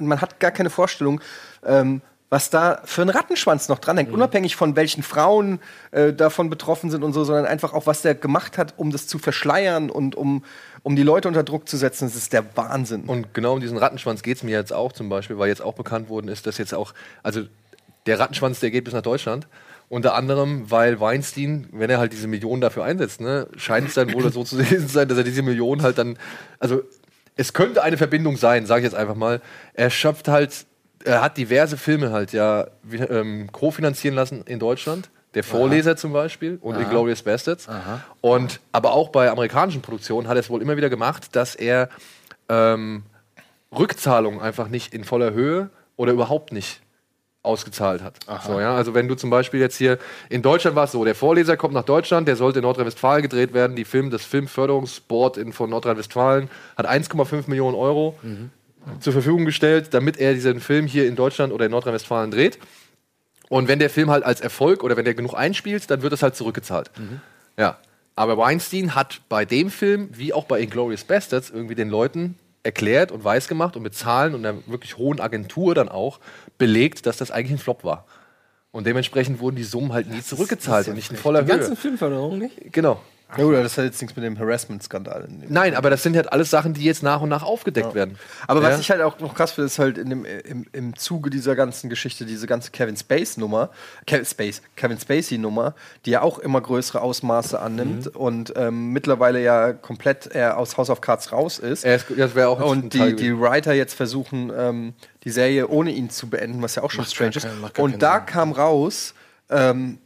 Man 0.00 0.20
hat 0.20 0.38
gar 0.40 0.50
keine 0.50 0.70
Vorstellung, 0.70 1.20
ähm, 1.64 2.02
was 2.34 2.50
da 2.50 2.82
für 2.84 3.02
ein 3.02 3.10
Rattenschwanz 3.10 3.68
noch 3.68 3.78
dranhängt, 3.78 4.08
Mhm. 4.08 4.16
unabhängig 4.16 4.56
von 4.56 4.74
welchen 4.74 5.04
Frauen 5.04 5.60
äh, 5.92 6.12
davon 6.12 6.50
betroffen 6.50 6.90
sind 6.90 7.04
und 7.04 7.12
so, 7.12 7.22
sondern 7.22 7.46
einfach 7.46 7.72
auch, 7.72 7.86
was 7.86 8.02
der 8.02 8.16
gemacht 8.16 8.58
hat, 8.58 8.74
um 8.76 8.90
das 8.90 9.06
zu 9.06 9.20
verschleiern 9.20 9.88
und 9.88 10.16
um, 10.16 10.42
um 10.82 10.96
die 10.96 11.04
Leute 11.04 11.28
unter 11.28 11.44
Druck 11.44 11.68
zu 11.68 11.76
setzen. 11.76 12.06
Das 12.08 12.16
ist 12.16 12.32
der 12.32 12.44
Wahnsinn. 12.56 13.04
Und 13.04 13.34
genau 13.34 13.52
um 13.54 13.60
diesen 13.60 13.78
Rattenschwanz 13.78 14.24
geht 14.24 14.38
es 14.38 14.42
mir 14.42 14.50
jetzt 14.58 14.72
auch 14.72 14.90
zum 14.92 15.08
Beispiel, 15.08 15.38
weil 15.38 15.48
jetzt 15.48 15.62
auch 15.62 15.74
bekannt 15.74 16.08
worden 16.08 16.26
ist, 16.26 16.44
dass 16.48 16.58
jetzt 16.58 16.74
auch, 16.74 16.92
also 17.22 17.42
der 18.06 18.18
Rattenschwanz, 18.18 18.58
der 18.58 18.72
geht 18.72 18.82
bis 18.82 18.94
nach 18.94 19.02
Deutschland. 19.02 19.46
Unter 19.88 20.14
anderem, 20.16 20.68
weil 20.72 20.98
Weinstein, 20.98 21.68
wenn 21.70 21.88
er 21.88 21.98
halt 21.98 22.12
diese 22.12 22.26
Millionen 22.26 22.60
dafür 22.60 22.82
einsetzt, 22.82 23.20
ne, 23.20 23.46
scheint 23.56 23.86
es 23.88 23.94
dann 23.94 24.12
wohl 24.12 24.32
so 24.32 24.42
zu 24.42 24.56
sehen 24.60 24.88
sein, 24.88 25.06
dass 25.06 25.18
er 25.18 25.24
diese 25.24 25.42
Millionen 25.42 25.82
halt 25.82 25.98
dann, 25.98 26.18
also 26.58 26.82
es 27.36 27.52
könnte 27.52 27.84
eine 27.84 27.96
Verbindung 27.96 28.36
sein, 28.36 28.66
sage 28.66 28.80
ich 28.80 28.84
jetzt 28.92 28.98
einfach 28.98 29.14
mal. 29.14 29.40
Er 29.74 29.90
schöpft 29.90 30.26
halt, 30.26 30.66
er 31.04 31.22
hat 31.22 31.36
diverse 31.36 31.76
Filme 31.76 32.10
halt 32.12 32.32
ja 32.32 32.66
ähm, 32.90 33.50
kofinanzieren 33.52 34.16
lassen 34.16 34.42
in 34.46 34.58
Deutschland. 34.58 35.10
Der 35.34 35.42
Vorleser 35.42 35.96
zum 35.96 36.12
Beispiel 36.12 36.58
und 36.60 36.76
Inglourious 36.84 37.22
Bastards. 37.22 37.66
Und 38.20 38.60
aber 38.70 38.92
auch 38.92 39.08
bei 39.08 39.28
amerikanischen 39.28 39.82
Produktionen 39.82 40.28
hat 40.28 40.36
er 40.36 40.40
es 40.40 40.50
wohl 40.50 40.62
immer 40.62 40.76
wieder 40.76 40.90
gemacht, 40.90 41.34
dass 41.34 41.56
er 41.56 41.88
ähm, 42.48 43.02
Rückzahlungen 43.76 44.40
einfach 44.40 44.68
nicht 44.68 44.94
in 44.94 45.02
voller 45.02 45.32
Höhe 45.32 45.70
oder 45.96 46.12
überhaupt 46.12 46.52
nicht 46.52 46.80
ausgezahlt 47.42 48.02
hat. 48.02 48.14
So, 48.46 48.60
ja? 48.60 48.74
Also 48.74 48.94
wenn 48.94 49.06
du 49.06 49.16
zum 49.16 49.28
Beispiel 49.28 49.60
jetzt 49.60 49.76
hier 49.76 49.98
in 50.30 50.40
Deutschland 50.40 50.76
warst, 50.76 50.92
so 50.92 51.04
der 51.04 51.14
Vorleser 51.14 51.56
kommt 51.56 51.74
nach 51.74 51.84
Deutschland, 51.84 52.26
der 52.26 52.36
sollte 52.36 52.60
in 52.60 52.62
Nordrhein-Westfalen 52.62 53.22
gedreht 53.22 53.52
werden. 53.52 53.76
Die 53.76 53.84
Film, 53.84 54.10
das 54.10 54.24
Filmförderungsboard 54.24 55.36
in, 55.36 55.52
von 55.52 55.68
Nordrhein-Westfalen 55.68 56.48
hat 56.76 56.88
1,5 56.88 57.48
Millionen 57.48 57.76
Euro 57.76 58.16
zur 59.00 59.12
Verfügung 59.12 59.44
gestellt, 59.44 59.88
damit 59.92 60.18
er 60.18 60.34
diesen 60.34 60.60
Film 60.60 60.86
hier 60.86 61.06
in 61.06 61.16
Deutschland 61.16 61.52
oder 61.52 61.66
in 61.66 61.70
Nordrhein-Westfalen 61.70 62.30
dreht. 62.30 62.58
Und 63.48 63.68
wenn 63.68 63.78
der 63.78 63.90
Film 63.90 64.10
halt 64.10 64.24
als 64.24 64.40
Erfolg 64.40 64.82
oder 64.82 64.96
wenn 64.96 65.04
der 65.04 65.14
genug 65.14 65.34
einspielt, 65.34 65.90
dann 65.90 66.02
wird 66.02 66.12
es 66.12 66.22
halt 66.22 66.34
zurückgezahlt. 66.34 66.90
Ja. 67.56 67.78
Aber 68.16 68.38
Weinstein 68.38 68.94
hat 68.94 69.20
bei 69.28 69.44
dem 69.44 69.70
Film, 69.70 70.08
wie 70.12 70.32
auch 70.32 70.44
bei 70.44 70.60
Inglourious 70.60 71.04
Bastards, 71.04 71.50
irgendwie 71.50 71.74
den 71.74 71.88
Leuten 71.88 72.38
erklärt 72.62 73.12
und 73.12 73.24
weiß 73.24 73.48
gemacht 73.48 73.76
und 73.76 73.82
mit 73.82 73.94
Zahlen 73.94 74.34
und 74.34 74.46
einer 74.46 74.58
wirklich 74.66 74.96
hohen 74.96 75.20
Agentur 75.20 75.74
dann 75.74 75.88
auch 75.88 76.20
belegt, 76.56 77.06
dass 77.06 77.16
das 77.16 77.30
eigentlich 77.30 77.52
ein 77.52 77.58
Flop 77.58 77.84
war. 77.84 78.06
Und 78.70 78.86
dementsprechend 78.86 79.40
wurden 79.40 79.56
die 79.56 79.64
Summen 79.64 79.92
halt 79.92 80.08
nie 80.08 80.22
zurückgezahlt 80.22 80.88
und 80.88 80.94
nicht 80.94 81.10
in 81.10 81.16
voller 81.16 81.42
die 81.42 81.48
ganzen 81.48 81.70
Höhe. 81.70 81.76
Filmförderungen 81.76 82.38
nicht? 82.38 82.72
Genau. 82.72 83.00
Ja, 83.36 83.44
gut, 83.44 83.54
das 83.54 83.76
hat 83.78 83.84
jetzt 83.84 84.00
nichts 84.00 84.16
mit 84.16 84.24
dem 84.24 84.38
Harassment-Skandal. 84.38 85.28
Nein, 85.48 85.74
aber 85.74 85.90
das 85.90 86.02
sind 86.02 86.16
halt 86.16 86.32
alles 86.32 86.50
Sachen, 86.50 86.74
die 86.74 86.84
jetzt 86.84 87.02
nach 87.02 87.20
und 87.20 87.28
nach 87.28 87.42
aufgedeckt 87.42 87.94
werden. 87.94 88.18
Aber 88.46 88.62
Ja. 88.62 88.68
was 88.70 88.80
ich 88.80 88.90
halt 88.90 89.00
auch 89.02 89.18
noch 89.20 89.34
krass 89.34 89.52
finde, 89.52 89.66
ist 89.66 89.78
halt 89.78 89.98
in 89.98 90.10
dem, 90.10 90.24
im, 90.24 90.66
im 90.72 90.96
Zuge 90.96 91.30
dieser 91.30 91.54
ganzen 91.56 91.90
Geschichte, 91.90 92.24
diese 92.26 92.46
ganze 92.46 92.70
Kevin 92.70 92.96
Space-Nummer, 92.96 93.70
Kevin 94.06 94.24
Space, 94.24 94.62
Kevin 94.76 94.98
Spacey-Nummer, 94.98 95.74
die 96.06 96.10
ja 96.10 96.22
auch 96.22 96.38
immer 96.38 96.60
größere 96.60 97.00
Ausmaße 97.00 97.58
annimmt 97.60 98.06
Mhm. 98.06 98.20
und 98.20 98.52
ähm, 98.56 98.92
mittlerweile 98.92 99.42
ja 99.42 99.72
komplett 99.72 100.26
er 100.28 100.56
aus 100.58 100.76
House 100.76 100.90
of 100.90 101.00
Cards 101.00 101.32
raus 101.32 101.58
ist. 101.58 101.84
Er 101.84 101.96
ist- 101.96 102.06
das 102.16 102.34
wäre 102.34 102.48
auch 102.48 102.60
und 102.60 102.94
die, 102.94 103.14
die 103.16 103.38
Writer 103.38 103.72
jetzt 103.72 103.94
versuchen, 103.94 104.52
ähm, 104.56 104.94
die 105.24 105.30
Serie 105.30 105.68
ohne 105.68 105.90
ihn 105.90 106.10
zu 106.10 106.28
beenden, 106.28 106.60
was 106.62 106.74
ja 106.74 106.82
auch 106.82 106.90
schon 106.90 107.04
strange 107.04 107.36
ist. 107.36 107.44
macht 107.60 107.74
gar 107.74 107.84
keinen 107.84 107.94
Und 107.94 108.02
da 108.02 108.20
kam 108.20 108.52
raus, 108.52 109.14
ähm, 109.50 109.98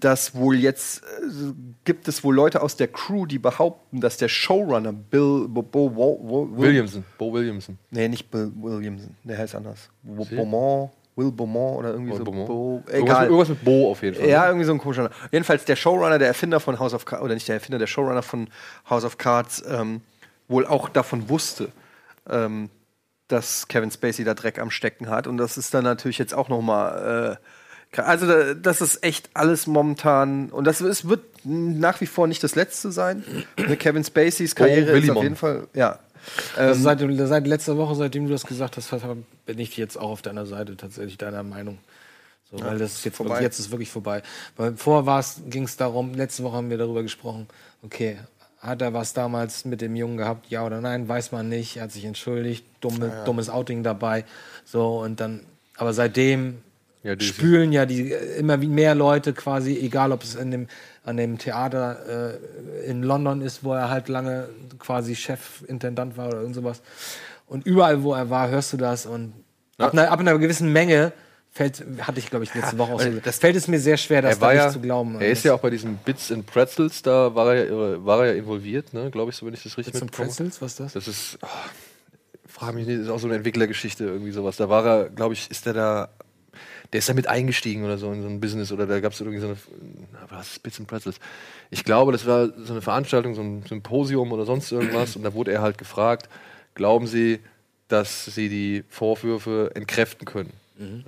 dass 0.00 0.34
wohl 0.34 0.56
jetzt 0.56 1.02
äh, 1.02 1.52
gibt 1.84 2.08
es 2.08 2.22
wohl 2.24 2.34
Leute 2.34 2.60
aus 2.62 2.76
der 2.76 2.88
Crew, 2.88 3.24
die 3.26 3.38
behaupten, 3.38 4.00
dass 4.00 4.16
der 4.16 4.28
Showrunner 4.28 4.92
Bill 4.92 5.46
Bo, 5.48 5.62
Bo, 5.62 5.88
Bo, 5.90 6.16
Bo, 6.16 6.48
Williamson, 6.56 7.04
Bo 7.18 7.32
Williamson. 7.32 7.78
Nee, 7.90 8.08
nicht 8.08 8.30
Bill 8.30 8.52
Williamson, 8.56 9.14
der 9.22 9.38
heißt 9.38 9.54
anders. 9.54 9.88
Bo- 10.02 10.24
Beaumont, 10.24 10.90
Will 11.16 11.30
Beaumont 11.30 11.78
oder 11.78 11.90
irgendwie 11.92 12.16
so. 12.16 12.24
Beaumont. 12.24 12.46
Bo, 12.48 12.82
Irgendwas, 12.86 12.92
mit, 12.94 13.02
egal. 13.04 13.24
irgendwas 13.26 13.48
mit 13.48 13.64
Bo 13.64 13.90
auf 13.92 14.02
jeden 14.02 14.16
Fall. 14.16 14.28
Ja, 14.28 14.46
irgendwie 14.48 14.66
so 14.66 14.72
ein 14.72 14.78
komischer. 14.78 15.10
Jedenfalls 15.30 15.64
der 15.64 15.76
Showrunner, 15.76 16.18
der 16.18 16.28
Erfinder 16.28 16.58
von 16.60 16.78
House 16.78 16.92
of 16.92 17.04
Cards, 17.04 17.22
oder 17.24 17.34
nicht 17.34 17.46
der 17.48 17.54
Erfinder, 17.54 17.78
der 17.78 17.86
Showrunner 17.86 18.22
von 18.22 18.48
House 18.90 19.04
of 19.04 19.16
Cards, 19.16 19.62
ähm, 19.68 20.00
wohl 20.48 20.66
auch 20.66 20.88
davon 20.88 21.28
wusste, 21.28 21.68
ähm, 22.28 22.68
dass 23.28 23.68
Kevin 23.68 23.90
Spacey 23.90 24.24
da 24.24 24.34
Dreck 24.34 24.58
am 24.58 24.70
Stecken 24.70 25.08
hat. 25.08 25.26
Und 25.26 25.38
das 25.38 25.56
ist 25.56 25.72
dann 25.72 25.84
natürlich 25.84 26.18
jetzt 26.18 26.34
auch 26.34 26.48
noch 26.48 26.60
mal 26.60 27.38
äh, 27.40 27.44
also 27.96 28.26
da, 28.26 28.54
das 28.54 28.80
ist 28.80 29.02
echt 29.04 29.30
alles 29.34 29.66
momentan 29.66 30.50
und 30.50 30.64
das 30.64 30.80
ist, 30.80 31.08
wird 31.08 31.22
nach 31.44 32.00
wie 32.00 32.06
vor 32.06 32.26
nicht 32.26 32.42
das 32.42 32.54
letzte 32.54 32.92
sein. 32.92 33.24
Kevin 33.78 34.04
Spaceys 34.04 34.54
Karriere 34.54 34.98
ist 34.98 35.10
auf 35.10 35.22
jeden 35.22 35.36
Fall 35.36 35.68
ja. 35.74 35.98
Also 36.56 36.82
seit, 36.82 37.00
seit 37.00 37.46
letzter 37.46 37.76
Woche, 37.76 37.94
seitdem 37.94 38.26
du 38.26 38.32
das 38.32 38.46
gesagt 38.46 38.76
hast, 38.76 38.90
bin 39.46 39.58
ich 39.58 39.76
jetzt 39.76 39.96
auch 39.96 40.10
auf 40.10 40.22
deiner 40.22 40.46
Seite 40.46 40.76
tatsächlich 40.76 41.18
deiner 41.18 41.42
Meinung. 41.42 41.78
So, 42.50 42.64
weil 42.64 42.78
das 42.78 42.94
ist 42.94 43.04
jetzt, 43.04 43.16
vorbei. 43.16 43.42
jetzt 43.42 43.58
ist 43.58 43.70
wirklich 43.70 43.90
vorbei. 43.90 44.22
Weil 44.56 44.76
vorher 44.76 45.24
ging 45.48 45.64
es 45.64 45.76
darum, 45.76 46.14
letzte 46.14 46.42
Woche 46.44 46.56
haben 46.56 46.70
wir 46.70 46.78
darüber 46.78 47.02
gesprochen, 47.02 47.46
okay, 47.82 48.18
hat 48.60 48.80
er 48.80 48.94
was 48.94 49.12
damals 49.12 49.64
mit 49.64 49.80
dem 49.80 49.94
Jungen 49.96 50.16
gehabt, 50.16 50.50
ja 50.50 50.64
oder 50.64 50.80
nein, 50.80 51.08
weiß 51.08 51.32
man 51.32 51.48
nicht, 51.48 51.76
er 51.76 51.84
hat 51.84 51.92
sich 51.92 52.04
entschuldigt, 52.04 52.64
dumme, 52.80 53.22
dummes 53.26 53.50
Outing 53.50 53.82
dabei. 53.82 54.24
So, 54.64 55.00
und 55.00 55.20
dann, 55.20 55.40
aber 55.76 55.92
seitdem 55.92 56.62
Ja, 57.04 57.20
spülen 57.20 57.70
ja 57.72 57.86
die 57.86 58.12
äh, 58.12 58.38
immer 58.38 58.56
mehr 58.56 58.94
Leute 58.94 59.32
quasi, 59.34 59.78
egal 59.78 60.10
ob 60.10 60.22
es 60.24 60.34
in 60.34 60.50
dem, 60.50 60.66
an 61.04 61.16
dem 61.18 61.38
Theater 61.38 62.38
äh, 62.84 62.86
in 62.90 63.02
London 63.02 63.42
ist, 63.42 63.62
wo 63.62 63.74
er 63.74 63.90
halt 63.90 64.08
lange 64.08 64.48
quasi 64.78 65.14
Chefintendant 65.14 66.16
war 66.16 66.28
oder 66.28 66.40
irgend 66.40 66.54
sowas. 66.56 66.80
Und 67.46 67.66
überall, 67.66 68.02
wo 68.02 68.14
er 68.14 68.30
war, 68.30 68.48
hörst 68.48 68.72
du 68.72 68.78
das. 68.78 69.04
Und 69.06 69.34
ab, 69.78 69.92
einer, 69.92 70.10
ab 70.10 70.18
einer 70.18 70.36
gewissen 70.38 70.72
Menge 70.72 71.12
fällt, 71.50 71.84
hatte 72.00 72.18
ich, 72.18 72.30
glaube 72.30 72.44
ich, 72.44 72.54
letzte 72.54 72.78
Woche 72.78 72.92
auch 72.94 73.00
so. 73.00 73.10
Das 73.22 73.38
fällt 73.38 73.54
es 73.54 73.68
mir 73.68 73.78
sehr 73.78 73.96
schwer, 73.98 74.22
das 74.22 74.36
Er 74.36 74.40
da 74.40 74.46
nicht 74.48 74.56
ja, 74.56 74.70
zu 74.70 74.80
glauben. 74.80 75.20
er 75.20 75.28
ist 75.30 75.44
ja 75.44 75.52
auch 75.54 75.60
bei 75.60 75.70
diesen 75.70 75.96
Bits 75.98 76.32
and 76.32 76.46
Pretzels, 76.46 77.02
da 77.02 77.34
war 77.34 77.54
er, 77.54 77.66
ja- 77.66 78.04
war 78.04 78.24
er 78.24 78.32
ja 78.32 78.38
involviert, 78.38 78.92
ne? 78.94 79.10
glaube 79.10 79.30
ich, 79.30 79.36
so 79.36 79.46
wenn 79.46 79.52
ich 79.54 79.62
das 79.62 79.76
richtig 79.76 79.94
mitbekomme. 79.94 80.28
Pretzels, 80.28 80.60
was 80.62 80.72
ist 80.72 80.80
das? 80.80 80.92
Das 80.94 81.06
ist, 81.06 81.38
oh, 81.42 81.46
frage 82.48 82.76
mich 82.76 82.86
nicht, 82.86 82.98
das 82.98 83.06
ist 83.06 83.12
auch 83.12 83.18
so 83.20 83.26
eine 83.26 83.36
Entwicklergeschichte, 83.36 84.04
irgendwie 84.04 84.32
sowas. 84.32 84.56
Da 84.56 84.68
war 84.70 84.84
er, 84.86 85.10
glaube 85.10 85.34
ich, 85.34 85.50
ist 85.50 85.66
der 85.66 85.74
da, 85.74 86.08
der 86.94 87.00
ist 87.00 87.08
da 87.08 87.12
mit 87.12 87.26
eingestiegen 87.26 87.84
oder 87.84 87.98
so 87.98 88.12
in 88.12 88.22
so 88.22 88.28
ein 88.28 88.38
Business 88.38 88.70
oder 88.70 88.86
da 88.86 89.00
gab 89.00 89.10
es 89.10 89.20
irgendwie 89.20 89.40
so 89.40 89.48
eine, 89.48 89.56
was 90.28 90.52
ist 90.52 90.62
Bits 90.62 90.78
and 90.78 90.86
Pretzels? 90.86 91.16
Ich 91.70 91.82
glaube, 91.82 92.12
das 92.12 92.24
war 92.24 92.50
so 92.56 92.72
eine 92.72 92.82
Veranstaltung, 92.82 93.34
so 93.34 93.42
ein 93.42 93.64
Symposium 93.68 94.30
oder 94.30 94.44
sonst 94.44 94.70
irgendwas 94.70 95.16
und 95.16 95.24
da 95.24 95.34
wurde 95.34 95.50
er 95.50 95.60
halt 95.60 95.76
gefragt, 95.76 96.28
glauben 96.76 97.08
Sie, 97.08 97.40
dass 97.88 98.26
Sie 98.26 98.48
die 98.48 98.84
Vorwürfe 98.88 99.72
entkräften 99.74 100.24
können? 100.24 100.52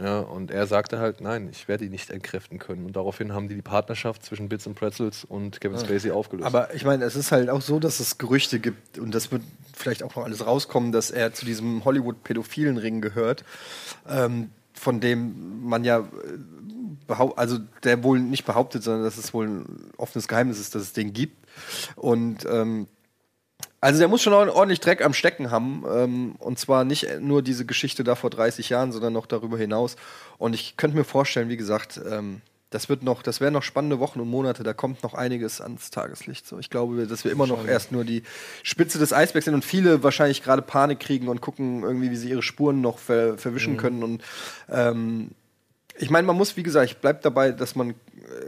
Ja, 0.02 0.20
und 0.20 0.50
er 0.50 0.66
sagte 0.66 0.98
halt, 0.98 1.20
nein, 1.20 1.48
ich 1.52 1.68
werde 1.68 1.84
die 1.84 1.90
nicht 1.90 2.10
entkräften 2.10 2.60
können. 2.60 2.86
Und 2.86 2.94
daraufhin 2.94 3.32
haben 3.32 3.48
die 3.48 3.56
die 3.56 3.62
Partnerschaft 3.62 4.24
zwischen 4.24 4.48
Bits 4.48 4.66
and 4.66 4.76
Pretzels 4.76 5.24
und 5.24 5.60
Kevin 5.60 5.78
Spacey 5.78 6.12
aufgelöst. 6.12 6.46
Aber 6.46 6.72
ich 6.74 6.84
meine, 6.84 7.04
es 7.04 7.16
ist 7.16 7.32
halt 7.32 7.48
auch 7.50 7.62
so, 7.62 7.80
dass 7.80 7.98
es 7.98 8.18
Gerüchte 8.18 8.60
gibt 8.60 8.98
und 8.98 9.12
das 9.12 9.32
wird 9.32 9.42
vielleicht 9.74 10.04
auch 10.04 10.14
noch 10.14 10.24
alles 10.24 10.46
rauskommen, 10.46 10.92
dass 10.92 11.10
er 11.10 11.32
zu 11.32 11.44
diesem 11.44 11.84
Hollywood-pädophilen 11.84 12.76
Ring 12.76 13.00
gehört, 13.00 13.44
ähm, 14.08 14.50
von 14.78 15.00
dem 15.00 15.66
man 15.66 15.84
ja 15.84 16.00
äh, 16.00 16.04
behaupt, 17.06 17.38
also 17.38 17.58
der 17.84 18.02
wohl 18.02 18.20
nicht 18.20 18.44
behauptet, 18.44 18.82
sondern 18.82 19.04
dass 19.04 19.16
es 19.16 19.32
wohl 19.34 19.46
ein 19.46 19.92
offenes 19.96 20.28
Geheimnis 20.28 20.58
ist, 20.58 20.74
dass 20.74 20.82
es 20.82 20.92
den 20.92 21.12
gibt. 21.12 21.36
Und 21.96 22.46
ähm, 22.50 22.86
also 23.80 23.98
der 23.98 24.08
muss 24.08 24.22
schon 24.22 24.32
ordentlich 24.32 24.80
Dreck 24.80 25.04
am 25.04 25.12
Stecken 25.12 25.50
haben. 25.50 25.84
Ähm, 25.88 26.34
und 26.38 26.58
zwar 26.58 26.84
nicht 26.84 27.20
nur 27.20 27.42
diese 27.42 27.64
Geschichte 27.66 28.04
da 28.04 28.14
vor 28.14 28.30
30 28.30 28.68
Jahren, 28.68 28.92
sondern 28.92 29.12
noch 29.12 29.26
darüber 29.26 29.58
hinaus. 29.58 29.96
Und 30.38 30.54
ich 30.54 30.76
könnte 30.76 30.96
mir 30.96 31.04
vorstellen, 31.04 31.48
wie 31.48 31.56
gesagt, 31.56 32.00
ähm, 32.10 32.40
das 32.70 32.88
wird 32.88 33.02
noch, 33.02 33.22
das 33.22 33.40
werden 33.40 33.54
noch 33.54 33.62
spannende 33.62 34.00
Wochen 34.00 34.20
und 34.20 34.28
Monate, 34.28 34.64
da 34.64 34.72
kommt 34.72 35.02
noch 35.02 35.14
einiges 35.14 35.60
ans 35.60 35.90
Tageslicht. 35.90 36.46
So, 36.46 36.58
ich 36.58 36.68
glaube, 36.68 37.06
dass 37.06 37.24
wir 37.24 37.30
immer 37.30 37.46
noch 37.46 37.66
erst 37.66 37.92
nur 37.92 38.04
die 38.04 38.22
Spitze 38.62 38.98
des 38.98 39.12
Eisbergs 39.12 39.44
sind 39.44 39.54
und 39.54 39.64
viele 39.64 40.02
wahrscheinlich 40.02 40.42
gerade 40.42 40.62
Panik 40.62 40.98
kriegen 40.98 41.28
und 41.28 41.40
gucken 41.40 41.82
irgendwie, 41.82 42.10
wie 42.10 42.16
sie 42.16 42.30
ihre 42.30 42.42
Spuren 42.42 42.80
noch 42.80 42.98
ver 42.98 43.38
verwischen 43.38 43.76
können. 43.76 44.02
Und 44.02 44.22
ähm, 44.68 45.30
ich 45.98 46.10
meine, 46.10 46.26
man 46.26 46.36
muss, 46.36 46.56
wie 46.56 46.62
gesagt, 46.62 46.90
ich 46.90 46.98
bleib 46.98 47.22
dabei, 47.22 47.52
dass 47.52 47.76
man 47.76 47.90
äh, 47.90 47.94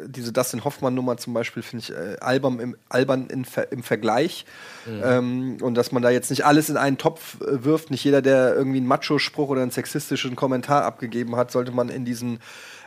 diese 0.07 0.33
Dustin 0.33 0.65
Hoffmann-Nummer 0.65 1.17
zum 1.17 1.33
Beispiel, 1.33 1.63
finde 1.63 1.85
ich, 1.85 1.93
äh, 1.93 2.17
albern, 2.21 2.59
im, 2.59 2.77
albern 2.89 3.29
in, 3.29 3.47
im 3.71 3.83
Vergleich. 3.83 4.45
Ähm, 4.87 5.59
und 5.63 5.75
dass 5.75 5.93
man 5.93 6.03
da 6.03 6.11
jetzt 6.11 6.31
nicht 6.31 6.45
alles 6.45 6.69
in 6.69 6.77
einen 6.77 6.99
Topf 6.99 7.41
äh, 7.41 7.65
wirft. 7.65 7.91
Nicht 7.91 8.05
jeder, 8.05 8.21
der 8.21 8.55
irgendwie 8.55 8.79
einen 8.79 8.87
Macho-Spruch 8.87 9.49
oder 9.49 9.63
einen 9.63 9.71
sexistischen 9.71 10.37
Kommentar 10.37 10.85
abgegeben 10.85 11.37
hat, 11.37 11.51
sollte 11.51 11.73
man 11.73 11.89
in 11.89 12.05
diesen 12.05 12.41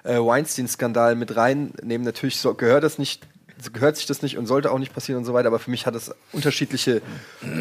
äh, 0.04 0.18
Weinstein-Skandal 0.18 1.16
mit 1.16 1.36
reinnehmen. 1.36 2.04
Natürlich 2.06 2.38
so, 2.38 2.54
gehört 2.54 2.84
das 2.84 2.98
nicht. 2.98 3.28
Gehört 3.74 3.96
sich 3.98 4.08
das 4.08 4.24
nicht 4.24 4.40
und 4.40 4.48
sollte 4.48 4.72
auch 4.72 4.80
nicht 4.80 4.92
passieren 4.92 5.20
und 5.20 5.26
so 5.26 5.34
weiter, 5.34 5.48
aber 5.48 5.60
für 5.60 5.70
mich 5.70 5.86
hat 5.86 5.94
es 5.94 6.12
unterschiedliche 6.32 7.04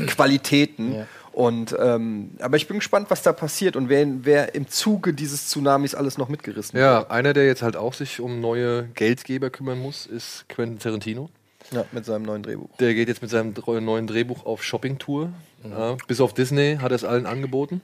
Qualitäten. 0.07 0.95
Ja. 0.95 1.07
Und 1.33 1.77
ähm, 1.79 2.31
aber 2.41 2.57
ich 2.57 2.67
bin 2.67 2.79
gespannt, 2.79 3.11
was 3.11 3.23
da 3.23 3.33
passiert 3.33 3.77
und 3.77 3.89
wer, 3.89 4.07
wer 4.23 4.55
im 4.55 4.67
Zuge 4.69 5.13
dieses 5.15 5.49
Tsunamis 5.49 5.95
alles 5.95 6.19
noch 6.19 6.29
mitgerissen 6.29 6.79
Ja, 6.79 7.09
einer, 7.09 7.33
der 7.35 7.47
jetzt 7.47 7.63
halt 7.63 7.77
auch 7.77 7.95
sich 7.95 8.21
um 8.21 8.41
neue 8.41 8.85
Geldgeber 8.95 9.51
kümmern 9.51 9.79
muss, 9.79 10.07
ist 10.07 10.49
Quentin 10.49 10.79
Tarantino. 10.79 11.31
wird. 11.71 11.73
Ja, 11.73 11.85
mit 11.93 12.05
seinem 12.05 12.23
neuen 12.25 12.43
Drehbuch. 12.43 12.71
Der 12.79 12.95
geht 12.95 13.09
jetzt 13.09 13.23
mit 13.23 13.31
seinem 13.31 13.55
neuen 13.85 14.07
Drehbuch 14.07 14.45
auf 14.45 14.65
Shoppingtour. 14.65 15.33
Ja, 15.69 15.97
bis 16.09 16.21
auf 16.21 16.35
Disney 16.35 16.79
hat 16.81 16.91
er 16.91 16.97
es 16.97 17.05
allen 17.05 17.27
angeboten. 17.27 17.83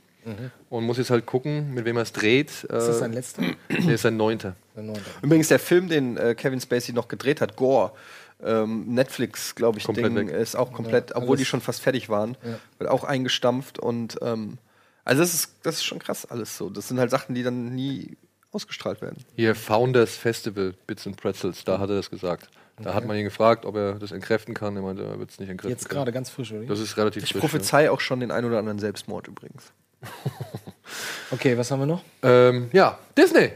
Und 0.71 0.85
muss 0.85 0.99
jetzt 0.99 1.11
halt 1.11 1.25
gucken, 1.27 1.73
mit 1.75 1.85
wem 1.85 1.97
er 1.97 2.03
es 2.03 2.13
dreht. 2.13 2.51
Ist 2.51 2.65
das 2.71 2.99
sein 2.99 3.13
letzter? 3.13 3.43
Der 3.71 3.95
ist 3.95 4.03
sein 4.03 4.17
neunter. 4.17 4.57
Sein 4.75 4.87
neunter. 4.87 5.03
Übrigens, 5.23 5.49
der 5.49 5.59
Film, 5.59 5.89
den 5.89 6.17
äh, 6.17 6.35
Kevin 6.35 6.61
Spacey 6.61 6.93
noch 6.93 7.09
gedreht 7.09 7.41
hat, 7.41 7.57
Gore, 7.57 7.93
ähm, 8.43 8.93
Netflix, 8.95 9.55
glaube 9.55 9.79
ich, 9.79 9.85
Komplett 9.85 10.17
Ding, 10.17 10.29
weg. 10.29 10.35
ist 10.35 10.57
auch 10.57 10.73
komplett, 10.73 11.15
obwohl 11.15 11.31
alles- 11.31 11.39
die 11.41 11.45
schon 11.47 11.61
fast 11.61 11.81
fertig 11.81 12.09
waren, 12.09 12.37
wird 12.79 12.91
auch 12.91 13.05
eingestampft 13.05 13.79
und 13.79 14.19
ähm, 14.23 14.59
also 15.05 15.23
das 15.23 15.33
ist, 15.35 15.55
das 15.63 15.77
ist 15.77 15.85
schon 15.85 16.01
krass 16.01 16.27
alles 16.27 16.57
so. 16.57 16.69
Das 16.69 16.89
sind 16.89 16.99
halt 16.99 17.11
Sachen, 17.11 17.35
die 17.35 17.43
dann 17.45 17.75
nie 17.75 18.17
ausgestrahlt 18.51 19.01
werden. 19.03 19.25
Hier 19.37 19.55
Founders 19.55 20.17
Festival, 20.17 20.75
Bits 20.87 21.07
and 21.07 21.17
Pretzels, 21.17 21.63
da 21.65 21.79
hat 21.79 21.89
er 21.91 21.97
das 21.97 22.11
gesagt. 22.11 22.49
Da 22.83 22.93
hat 22.93 23.07
man 23.07 23.17
ihn 23.17 23.25
gefragt, 23.25 23.65
ob 23.65 23.75
er 23.77 23.95
das 23.95 24.13
entkräften 24.13 24.53
kann. 24.53 24.77
Er 24.77 24.83
meinte, 24.83 25.03
er 25.03 25.19
wird 25.19 25.31
es 25.31 25.39
nicht 25.39 25.49
entkräften 25.49 25.71
Jetzt 25.79 25.89
gerade 25.89 26.13
ganz 26.13 26.29
frisch, 26.29 26.53
oder? 26.53 26.67
Das 26.67 26.79
ist 26.79 26.97
relativ 26.99 27.23
Ich 27.23 27.33
frisch, 27.33 27.41
prophezei 27.41 27.91
auch 27.91 28.01
schon 28.01 28.21
den 28.21 28.31
ein 28.31 28.45
oder 28.45 28.59
anderen 28.59 28.79
Selbstmord 28.79 29.29
übrigens. 29.29 29.73
Okay, 31.31 31.59
was 31.59 31.71
haben 31.71 31.81
wir 31.81 31.87
noch? 31.87 32.03
Ja. 32.23 32.49
Ähm, 32.49 32.71
ja, 32.73 32.99
Disney. 33.17 33.51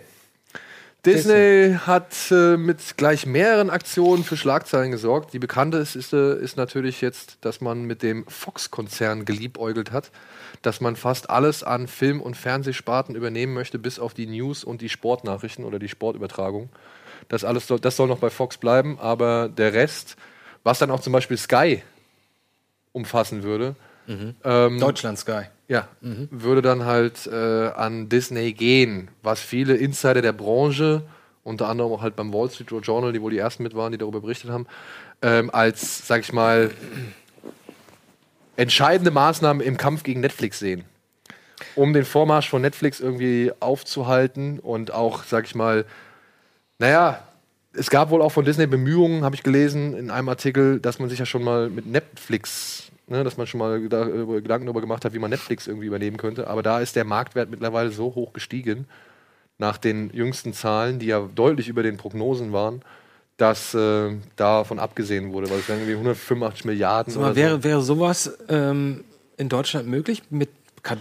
Disney 1.07 1.76
hat 1.86 2.14
äh, 2.30 2.59
mit 2.59 2.97
gleich 2.99 3.24
mehreren 3.24 3.70
Aktionen 3.70 4.22
für 4.22 4.36
Schlagzeilen 4.36 4.91
gesorgt. 4.91 5.32
Die 5.32 5.38
bekannte 5.38 5.78
ist, 5.78 5.97
ist, 5.97 6.12
äh, 6.12 6.34
ist 6.38 6.59
natürlich 6.59 7.01
jetzt, 7.01 7.38
dass 7.41 7.62
man 7.62 7.84
mit 7.84 8.03
dem 8.03 8.26
Fox-Konzern 8.26 9.24
geliebäugelt 9.24 9.93
hat, 9.93 10.11
dass 10.61 10.82
man 10.82 10.97
fast 10.97 11.30
alles 11.30 11.62
an 11.62 11.88
Film- 11.88 12.20
und 12.20 12.36
Fernsehsparten 12.36 13.14
übernehmen 13.14 13.55
möchte, 13.55 13.78
bis 13.78 13.99
auf 13.99 14.12
die 14.12 14.26
News 14.26 14.62
und 14.62 14.82
die 14.82 14.91
Sportnachrichten 14.91 15.64
oder 15.64 15.78
die 15.78 15.88
Sportübertragung. 15.88 16.68
Das 17.28 17.45
alles 17.45 17.66
soll, 17.66 17.80
das 17.80 17.97
soll 17.97 18.09
noch 18.09 18.18
bei 18.18 18.28
Fox 18.28 18.59
bleiben, 18.59 18.99
aber 19.01 19.49
der 19.49 19.72
Rest, 19.72 20.16
was 20.64 20.80
dann 20.80 20.91
auch 20.91 21.01
zum 21.01 21.14
Beispiel 21.14 21.38
Sky 21.38 21.82
umfassen 22.93 23.43
würde, 23.43 23.74
ähm, 24.44 24.78
Deutschland 24.80 25.18
Sky. 25.18 25.42
ja, 25.68 25.88
würde 26.30 26.62
dann 26.62 26.84
halt 26.84 27.26
äh, 27.26 27.68
an 27.68 28.08
Disney 28.08 28.52
gehen, 28.52 29.08
was 29.22 29.40
viele 29.40 29.76
Insider 29.76 30.22
der 30.22 30.32
Branche, 30.32 31.02
unter 31.44 31.68
anderem 31.68 31.92
auch 31.92 32.02
halt 32.02 32.16
beim 32.16 32.32
Wall 32.32 32.50
Street 32.50 32.70
Journal, 32.82 33.12
die 33.12 33.22
wohl 33.22 33.30
die 33.30 33.38
ersten 33.38 33.62
mit 33.62 33.74
waren, 33.74 33.92
die 33.92 33.98
darüber 33.98 34.20
berichtet 34.20 34.50
haben, 34.50 34.66
ähm, 35.22 35.50
als, 35.52 36.06
sag 36.06 36.20
ich 36.20 36.32
mal, 36.32 36.70
entscheidende 38.56 39.11
Maßnahme 39.11 39.64
im 39.64 39.76
Kampf 39.76 40.02
gegen 40.02 40.20
Netflix 40.20 40.58
sehen. 40.58 40.84
Um 41.76 41.92
den 41.92 42.04
Vormarsch 42.04 42.48
von 42.48 42.62
Netflix 42.62 43.00
irgendwie 43.00 43.52
aufzuhalten 43.61 44.58
und 44.58 44.92
auch, 44.92 45.24
sag 45.24 45.44
ich 45.46 45.54
mal, 45.54 45.84
naja, 46.78 47.22
es 47.72 47.90
gab 47.90 48.11
wohl 48.11 48.22
auch 48.22 48.30
von 48.30 48.44
Disney 48.44 48.66
Bemühungen, 48.66 49.24
habe 49.24 49.34
ich 49.34 49.42
gelesen 49.42 49.96
in 49.96 50.11
einem 50.11 50.28
Artikel, 50.28 50.80
dass 50.80 50.98
man 50.98 51.08
sich 51.08 51.18
ja 51.18 51.26
schon 51.26 51.44
mal 51.44 51.70
mit 51.70 51.86
Netflix, 51.86 52.89
ne, 53.11 53.22
dass 53.24 53.36
man 53.36 53.46
schon 53.46 53.58
mal 53.58 53.76
geda- 53.78 54.08
über- 54.08 54.40
Gedanken 54.40 54.66
darüber 54.66 54.80
gemacht 54.80 55.04
hat, 55.04 55.12
wie 55.12 55.18
man 55.18 55.30
Netflix 55.30 55.66
irgendwie 55.66 55.86
übernehmen 55.86 56.16
könnte. 56.16 56.46
Aber 56.46 56.62
da 56.62 56.80
ist 56.80 56.96
der 56.96 57.04
Marktwert 57.04 57.50
mittlerweile 57.50 57.90
so 57.90 58.14
hoch 58.14 58.32
gestiegen, 58.32 58.86
nach 59.58 59.76
den 59.76 60.11
jüngsten 60.14 60.54
Zahlen, 60.54 60.98
die 60.98 61.06
ja 61.06 61.20
deutlich 61.34 61.68
über 61.68 61.82
den 61.82 61.98
Prognosen 61.98 62.52
waren, 62.54 62.80
dass 63.36 63.74
äh, 63.74 64.11
davon 64.36 64.78
abgesehen 64.78 65.32
wurde, 65.32 65.50
weil 65.50 65.58
es 65.58 65.68
wären 65.68 65.78
irgendwie 65.80 65.94
185 65.94 66.64
Milliarden. 66.64 67.12
Sag 67.12 67.20
mal, 67.20 67.26
oder 67.28 67.36
wäre, 67.36 67.64
wäre 67.64 67.82
sowas 67.82 68.38
ähm, 68.48 69.04
in 69.36 69.48
Deutschland 69.48 69.88
möglich 69.88 70.22
mit 70.30 70.48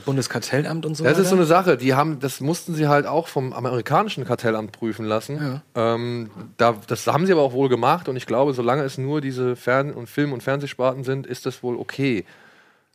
Bundeskartellamt 0.05 0.85
und 0.85 0.95
so 0.95 1.03
Das 1.03 1.17
ist 1.17 1.29
so 1.29 1.31
weiter? 1.31 1.35
eine 1.37 1.45
Sache, 1.45 1.77
die 1.77 1.93
haben, 1.93 2.19
das 2.19 2.41
mussten 2.41 2.75
sie 2.75 2.87
halt 2.87 3.05
auch 3.05 3.27
vom 3.27 3.53
amerikanischen 3.53 4.25
Kartellamt 4.25 4.71
prüfen 4.71 5.05
lassen. 5.05 5.61
Ähm, 5.75 6.29
da, 6.57 6.75
das 6.87 7.07
haben 7.07 7.25
sie 7.25 7.31
aber 7.31 7.41
auch 7.41 7.53
wohl 7.53 7.69
gemacht 7.69 8.09
und 8.09 8.15
ich 8.15 8.25
glaube, 8.25 8.53
solange 8.53 8.83
es 8.83 8.97
nur 8.97 9.21
diese 9.21 9.55
Fern- 9.55 9.93
und 9.93 10.07
Film- 10.09 10.33
und 10.33 10.43
Fernsehsparten 10.43 11.03
sind, 11.03 11.25
ist 11.27 11.45
das 11.45 11.63
wohl 11.63 11.77
okay. 11.77 12.25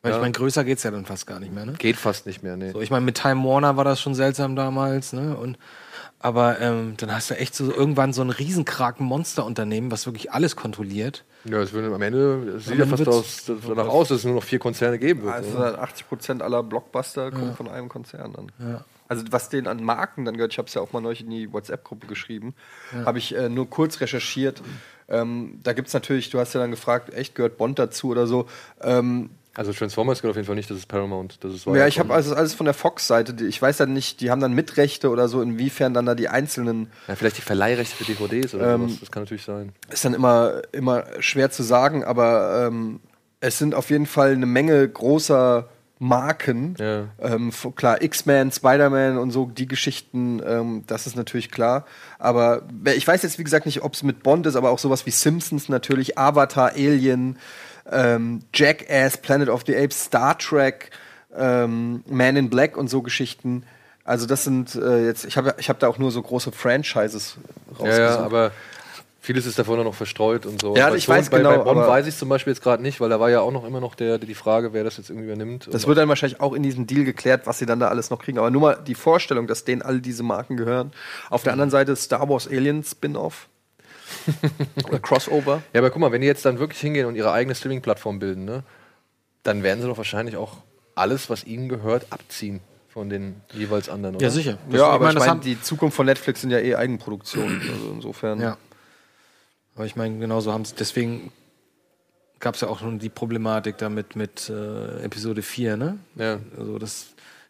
Weil 0.03 0.13
ich 0.13 0.21
meine, 0.21 0.33
größer 0.33 0.65
geht's 0.65 0.83
ja 0.83 0.91
dann 0.91 1.07
fast 1.07 1.27
gar 1.27 1.41
nicht 1.41 1.55
mehr, 1.55 1.65
ne? 1.65 1.73
Geht 1.79 1.97
fast 1.97 2.27
nicht 2.27 2.43
mehr, 2.43 2.59
nee. 2.59 2.73
So, 2.73 2.83
ich 2.83 2.91
meine, 2.91 3.07
mit 3.07 3.17
Time 3.17 3.43
Warner 3.43 3.79
war 3.79 3.85
das 3.85 4.03
schon 4.03 4.15
seltsam 4.15 4.55
damals, 4.55 5.15
ne? 5.15 5.35
Und 5.35 5.57
aber 6.25 6.59
ähm, 6.59 6.95
dann 6.97 7.15
hast 7.15 7.29
du 7.29 7.37
echt 7.37 7.55
so 7.55 7.71
irgendwann 7.71 8.15
so 8.15 8.23
ein 8.23 8.31
riesenkraken 8.31 9.05
Monsterunternehmen, 9.05 9.91
was 9.91 10.07
wirklich 10.07 10.33
alles 10.33 10.57
kontrolliert. 10.57 11.23
Ja, 11.45 11.59
es 11.59 11.75
würde 11.75 11.95
am 11.95 12.01
Ende, 12.01 12.55
es 12.57 12.65
sieht 12.65 12.79
ja 12.79 12.87
fast 12.87 13.07
aus, 13.07 13.53
danach 13.69 13.89
aus, 13.89 14.09
dass 14.09 14.21
es 14.21 14.25
nur 14.25 14.37
noch 14.37 14.43
vier 14.43 14.59
Konzerne 14.59 14.99
geben 14.99 15.25
wird. 15.25 15.35
Also 15.35 15.59
ne? 15.59 15.79
80 15.79 16.09
Prozent 16.09 16.43
aller 16.43 16.63
Blockbuster 16.63 17.31
kommen 17.31 17.55
von 17.55 17.69
einem 17.69 17.91
Konzern 17.91 18.35
an. 18.37 18.83
Also 19.07 19.25
was 19.33 19.51
denen 19.51 19.67
an 19.67 19.85
Marken 19.85 20.25
dann 20.25 20.37
gehört, 20.39 20.53
ich 20.53 20.57
habe 20.59 20.67
es 20.67 20.73
ja 20.73 20.81
auch 20.81 20.95
mal 20.95 21.03
neulich 21.03 21.21
in 21.21 21.29
die 21.29 21.53
WhatsApp-Gruppe 21.53 22.07
geschrieben, 22.07 22.55
habe 23.05 23.19
ich 23.19 23.35
äh, 23.37 23.51
nur 23.51 23.69
kurz 23.69 24.01
recherchiert. 24.01 24.63
Ähm, 25.09 25.61
da 25.63 25.75
gibt 25.75 25.89
es 25.89 25.95
natürlich, 25.95 26.31
du 26.31 26.39
hast 26.39 26.55
ja 26.55 26.61
dann 26.61 26.71
gefragt, 26.71 27.13
echt 27.13 27.35
gehört 27.35 27.59
Bond 27.59 27.79
dazu 27.79 28.09
oder 28.09 28.27
so. 28.27 28.47
Ähm, 28.81 29.29
Also 29.57 29.73
Transformers 29.73 30.21
gehört 30.21 30.33
auf 30.33 30.37
jeden 30.37 30.47
Fall 30.47 30.57
nicht, 30.57 30.71
das 30.71 30.79
ist 30.79 30.87
Paramount. 30.87 31.43
Das 31.45 31.55
ist 31.55 31.67
ja, 31.67 31.87
ich 31.87 31.99
habe 31.99 32.13
also 32.13 32.35
alles 32.35 32.55
von 32.55 32.65
der 32.65 32.75
Fox-Seite. 32.75 33.45
Ich 33.47 33.61
weiß 33.61 33.77
dann 33.77 33.93
nicht, 33.93 34.21
die 34.21 34.31
haben 34.31 34.41
dann 34.41 34.53
Mitrechte 34.53 35.11
oder 35.11 35.29
so, 35.29 35.41
inwiefern 35.41 35.95
dann 35.95 36.07
da 36.07 36.15
die 36.15 36.29
einzelnen 36.29 36.89
ja, 37.07 37.15
vielleicht 37.15 37.39
die 37.39 37.43
Verleihrechte 37.43 37.95
für 37.95 38.05
DVDs 38.05 38.55
oder 38.55 38.75
Ähm, 38.75 38.89
sowas, 38.89 39.01
das 39.01 39.11
kann 39.11 39.23
natürlich 39.23 39.45
sein. 39.45 39.73
ist 39.91 40.05
dann 40.05 40.15
immer, 40.15 40.63
immer 40.73 41.05
schwer 41.21 41.51
zu 41.51 41.63
sagen, 41.63 42.05
aber 42.05 42.67
ähm, 42.67 43.01
es 43.41 43.59
sind 43.59 43.75
auf 43.75 43.91
jeden 43.91 44.07
Fall 44.07 44.33
eine 44.33 44.47
Menge 44.47 44.89
großer 44.89 45.69
Marken. 46.01 46.75
Ja. 46.79 47.05
Ähm, 47.21 47.51
klar, 47.77 48.03
X-Men, 48.03 48.51
Spider-Man 48.51 49.17
und 49.17 49.31
so, 49.31 49.47
die 49.47 49.69
Geschichten, 49.69 50.43
ähm, 50.45 50.83
das 50.87 51.07
ist 51.07 51.17
natürlich 51.17 51.51
klar. 51.51 51.87
Aber 52.19 52.63
ich 52.95 53.07
weiß 53.07 53.23
jetzt, 53.23 53.39
wie 53.39 53.45
gesagt, 53.45 53.65
nicht, 53.67 53.83
ob 53.83 53.95
es 53.95 54.03
mit 54.03 54.23
Bond 54.23 54.47
ist, 54.47 54.57
aber 54.57 54.71
auch 54.71 54.79
sowas 54.79 55.07
wie 55.07 55.11
Simpsons 55.11 55.69
natürlich, 55.69 56.19
Avatar, 56.19 56.73
Alien, 56.73 57.39
ähm, 57.91 58.43
Jackass, 58.55 59.17
Planet 59.19 59.49
of 59.49 59.63
the 59.67 59.77
Apes, 59.77 60.05
Star 60.05 60.39
Trek, 60.39 60.91
ähm, 61.37 62.03
Man 62.09 62.37
in 62.37 62.51
Black 62.51 62.77
und 62.77 62.89
so 62.89 63.03
Geschichten. 63.03 63.65
Also 64.05 64.27
das 64.27 64.45
sind 64.45 64.75
äh, 64.75 65.05
jetzt, 65.07 65.25
ich 65.25 65.37
habe 65.37 65.55
ich 65.59 65.69
hab 65.71 65.79
da 65.79 65.89
auch 65.89 65.99
nur 65.99 66.11
so 66.11 66.21
große 66.23 66.53
Franchises 66.53 67.37
Ja, 67.71 67.73
rausgesucht. 67.79 67.99
ja, 67.99 68.19
aber 68.19 68.51
vieles 69.21 69.47
ist 69.47 69.59
davon 69.59 69.83
noch 69.83 69.95
verstreut 69.95 70.45
und 70.45 70.61
so. 70.61 70.77
Ja, 70.77 70.89
Aber 70.89 70.97
ich 70.97 71.09
weiß 71.09 71.31
bei, 71.31 71.39
genau, 71.39 71.65
Bei 71.65 71.71
aber- 71.71 71.89
weiß 71.89 72.07
ich 72.07 72.15
zum 72.17 72.29
Beispiel 72.29 72.53
jetzt 72.53 72.63
gerade 72.63 72.83
nicht, 72.83 73.01
weil 73.01 73.09
da 73.09 73.19
war 73.19 73.31
ja 73.31 73.41
auch 73.41 73.53
noch 73.53 73.65
immer 73.65 73.81
noch 73.81 73.95
der, 73.95 74.19
die 74.19 74.35
Frage, 74.35 74.75
wer 74.75 74.85
das 74.85 74.99
jetzt 74.99 75.09
irgendwie 75.09 75.29
übernimmt. 75.29 75.69
Das 75.73 75.87
wird 75.87 75.97
dann 75.97 76.11
wahrscheinlich 76.11 76.41
auch 76.43 76.53
in 76.53 76.63
diesem 76.63 76.87
Deal 76.87 77.05
geklärt, 77.05 77.47
was 77.47 77.59
sie 77.59 77.65
dann 77.65 77.81
da 77.81 77.89
alles 77.89 78.11
noch 78.11 78.19
kriegen. 78.23 78.37
Aber 78.37 78.51
nur 78.51 78.61
mal 78.61 78.79
die 78.87 78.95
Vorstellung, 78.95 79.47
dass 79.47 79.65
denen 79.65 79.81
all 79.81 80.01
diese 80.01 80.23
Marken 80.23 80.59
gehören. 80.59 80.93
Auf 81.31 81.43
der 81.43 81.53
anderen 81.55 81.71
Seite 81.71 81.97
Star 81.97 82.29
Wars 82.29 82.47
Alien 82.47 82.85
Spin-off. 82.85 83.49
Oder 84.89 84.99
Crossover. 85.01 85.63
Ja, 85.73 85.81
aber 85.81 85.91
guck 85.91 86.01
mal, 86.01 86.13
wenn 86.13 86.21
die 86.21 86.27
jetzt 86.27 86.45
dann 86.45 86.59
wirklich 86.59 86.81
hingehen 86.81 87.07
und 87.07 87.17
ihre 87.17 87.33
eigene 87.33 87.55
Streaming-Plattform 87.55 88.19
bilden, 88.19 88.45
ne, 88.45 88.63
dann 89.43 89.63
werden 89.63 89.81
sie 89.83 89.89
doch 89.89 89.97
wahrscheinlich 89.99 90.37
auch 90.37 90.59
alles, 90.95 91.29
was 91.31 91.45
ihnen 91.45 91.69
gehört, 91.69 92.07
abziehen 92.11 92.61
von 92.89 93.09
den 93.11 93.41
jeweils 93.53 93.89
anderen. 93.89 94.15
Oder? 94.17 94.25
Ja, 94.27 94.31
sicher. 94.31 94.59
Das- 94.71 94.79
Ja, 94.81 94.87
aber 94.89 95.09
ich 95.09 95.15
das 95.15 95.21
meine, 95.21 95.31
haben- 95.33 95.41
die 95.41 95.61
Zukunft 95.61 95.97
von 95.97 96.07
Netflix 96.07 96.41
sind 96.41 96.51
ja 96.51 96.59
eh 96.59 96.75
Eigenproduktionen. 96.77 97.61
Also 97.73 97.91
insofern. 97.93 98.41
Ja. 98.41 98.57
Aber 99.75 99.87
ich 99.87 99.97
meine, 99.97 100.19
genauso 100.19 100.53
haben 100.53 100.63
es, 100.63 100.75
deswegen 100.75 101.33
gab 102.39 102.55
es 102.55 102.61
ja 102.61 102.69
auch 102.69 102.79
schon 102.79 102.99
die 103.01 103.09
Problematik 103.09 103.79
damit 103.79 104.15
mit 104.17 104.49
äh, 104.49 105.03
Episode 105.03 105.43
4, 105.43 105.77
ne? 105.77 105.99
Ja. 106.15 106.39
Also, 106.59 106.79
dass 106.79 107.07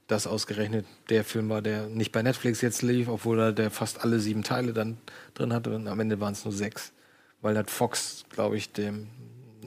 das 0.07 0.27
ausgerechnet 0.27 0.87
der 1.09 1.25
Film 1.25 1.49
war, 1.49 1.63
der 1.63 1.87
nicht 1.87 2.13
bei 2.13 2.23
Netflix 2.23 2.61
jetzt 2.61 2.83
lief, 2.83 3.09
obwohl 3.09 3.41
er 3.41 3.53
der 3.53 3.71
fast 3.71 4.03
alle 4.03 4.21
sieben 4.21 4.43
Teile 4.43 4.73
dann 4.73 4.99
drin 5.35 5.53
hatte 5.53 5.75
und 5.75 5.89
am 5.89 6.01
Ende 6.01 6.21
waren 6.21 6.33
es 6.33 6.45
nur 6.45 6.53
sechs. 6.53 6.93
Weil 7.41 7.57
hat 7.59 7.71
Fox, 7.71 8.25
glaube 8.31 8.57
ich, 8.57 8.73
dem 8.73 9.09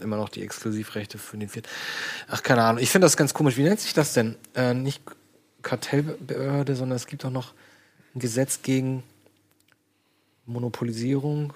immer 0.02 0.18
noch 0.18 0.30
die 0.30 0.44
Exklusivrechte 0.44 1.18
für 1.18 1.38
den 1.38 1.50
vierten. 1.50 1.70
Ach, 2.28 2.44
keine 2.44 2.64
Ahnung. 2.64 2.82
Ich 2.82 2.90
finde 2.90 3.06
das 3.06 3.18
ganz 3.18 3.34
komisch. 3.34 3.58
Wie 3.58 3.64
nennt 3.64 3.80
sich 3.80 3.94
das 3.94 4.14
denn? 4.14 4.36
Äh, 4.56 4.74
nicht 4.74 5.02
Kartellbehörde, 5.64 6.76
sondern 6.76 6.96
es 6.96 7.08
gibt 7.08 7.26
auch 7.26 7.32
noch 7.32 7.54
ein 8.16 8.20
Gesetz 8.20 8.62
gegen 8.62 9.04
Monopolisierung. 10.46 11.54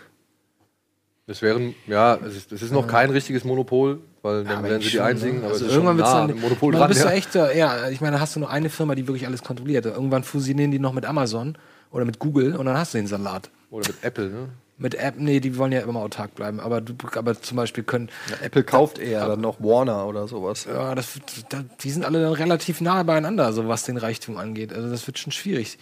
Das 1.28 1.42
wären, 1.42 1.76
ja, 1.88 2.16
es 2.16 2.36
ist, 2.36 2.52
das 2.52 2.62
ist 2.62 2.72
noch 2.72 2.88
kein 2.88 3.10
richtiges 3.10 3.44
Monopol, 3.44 4.02
weil 4.22 4.44
dann 4.44 4.58
aber 4.60 4.70
wären 4.70 4.82
sie 4.82 4.90
die 4.92 5.00
einzigen, 5.02 5.38
ne? 5.40 5.46
aber 5.46 5.54
Also 5.54 5.66
es 5.66 5.72
irgendwann 5.74 5.98
wird's 5.98 6.12
nah 6.12 6.28
dann, 6.28 6.40
Monopol 6.40 6.74
dran. 6.74 6.88
bist 6.90 7.02
Ja. 7.04 7.10
du 7.10 7.14
echt, 7.16 7.36
ja, 7.36 7.90
ich 7.90 8.02
meine, 8.02 8.20
hast 8.20 8.36
du 8.36 8.40
nur 8.40 8.50
eine 8.50 8.70
Firma, 8.70 8.96
die 8.96 9.08
wirklich 9.08 9.26
alles 9.26 9.44
kontrolliert. 9.44 9.86
Irgendwann 9.86 10.24
fusionieren 10.24 10.72
die 10.72 10.80
noch 10.80 10.94
mit 10.94 11.06
Amazon 11.06 11.58
oder 11.92 12.06
mit 12.06 12.20
Google 12.20 12.56
und 12.56 12.66
dann 12.66 12.78
hast 12.78 12.94
du 12.94 12.98
den 13.00 13.08
Salat. 13.08 13.50
Oder 13.70 13.88
mit 13.88 14.04
Apple, 14.04 14.30
ne? 14.30 14.50
Mit 14.78 14.96
App, 14.96 15.14
nee, 15.18 15.40
die 15.40 15.58
wollen 15.58 15.72
ja 15.72 15.82
immer 15.82 16.00
autark 16.00 16.34
bleiben. 16.34 16.60
Aber, 16.60 16.82
du, 16.82 16.96
aber 17.16 17.40
zum 17.40 17.56
Beispiel 17.56 17.84
können, 17.84 18.10
Apple 18.42 18.64
kauft 18.64 18.98
eher 18.98 19.28
dann 19.28 19.40
noch 19.40 19.60
Warner 19.60 20.08
oder 20.08 20.28
sowas. 20.28 20.66
ja, 20.66 20.96
das, 20.96 21.14
wird- 21.16 21.46
da, 21.50 21.64
die 21.82 21.92
sind 21.92 22.04
alle 22.04 22.20
dann 22.22 22.34
relativ 22.34 22.82
nahe 22.82 23.04
beieinander, 23.06 23.54
so 23.54 23.68
was 23.68 23.84
den 23.84 23.98
Reichtum 23.98 24.38
angeht. 24.38 24.74
Also 24.74 24.90
das 24.90 25.06
wird 25.06 25.20
schon 25.20 25.32
schwierig. 25.32 25.78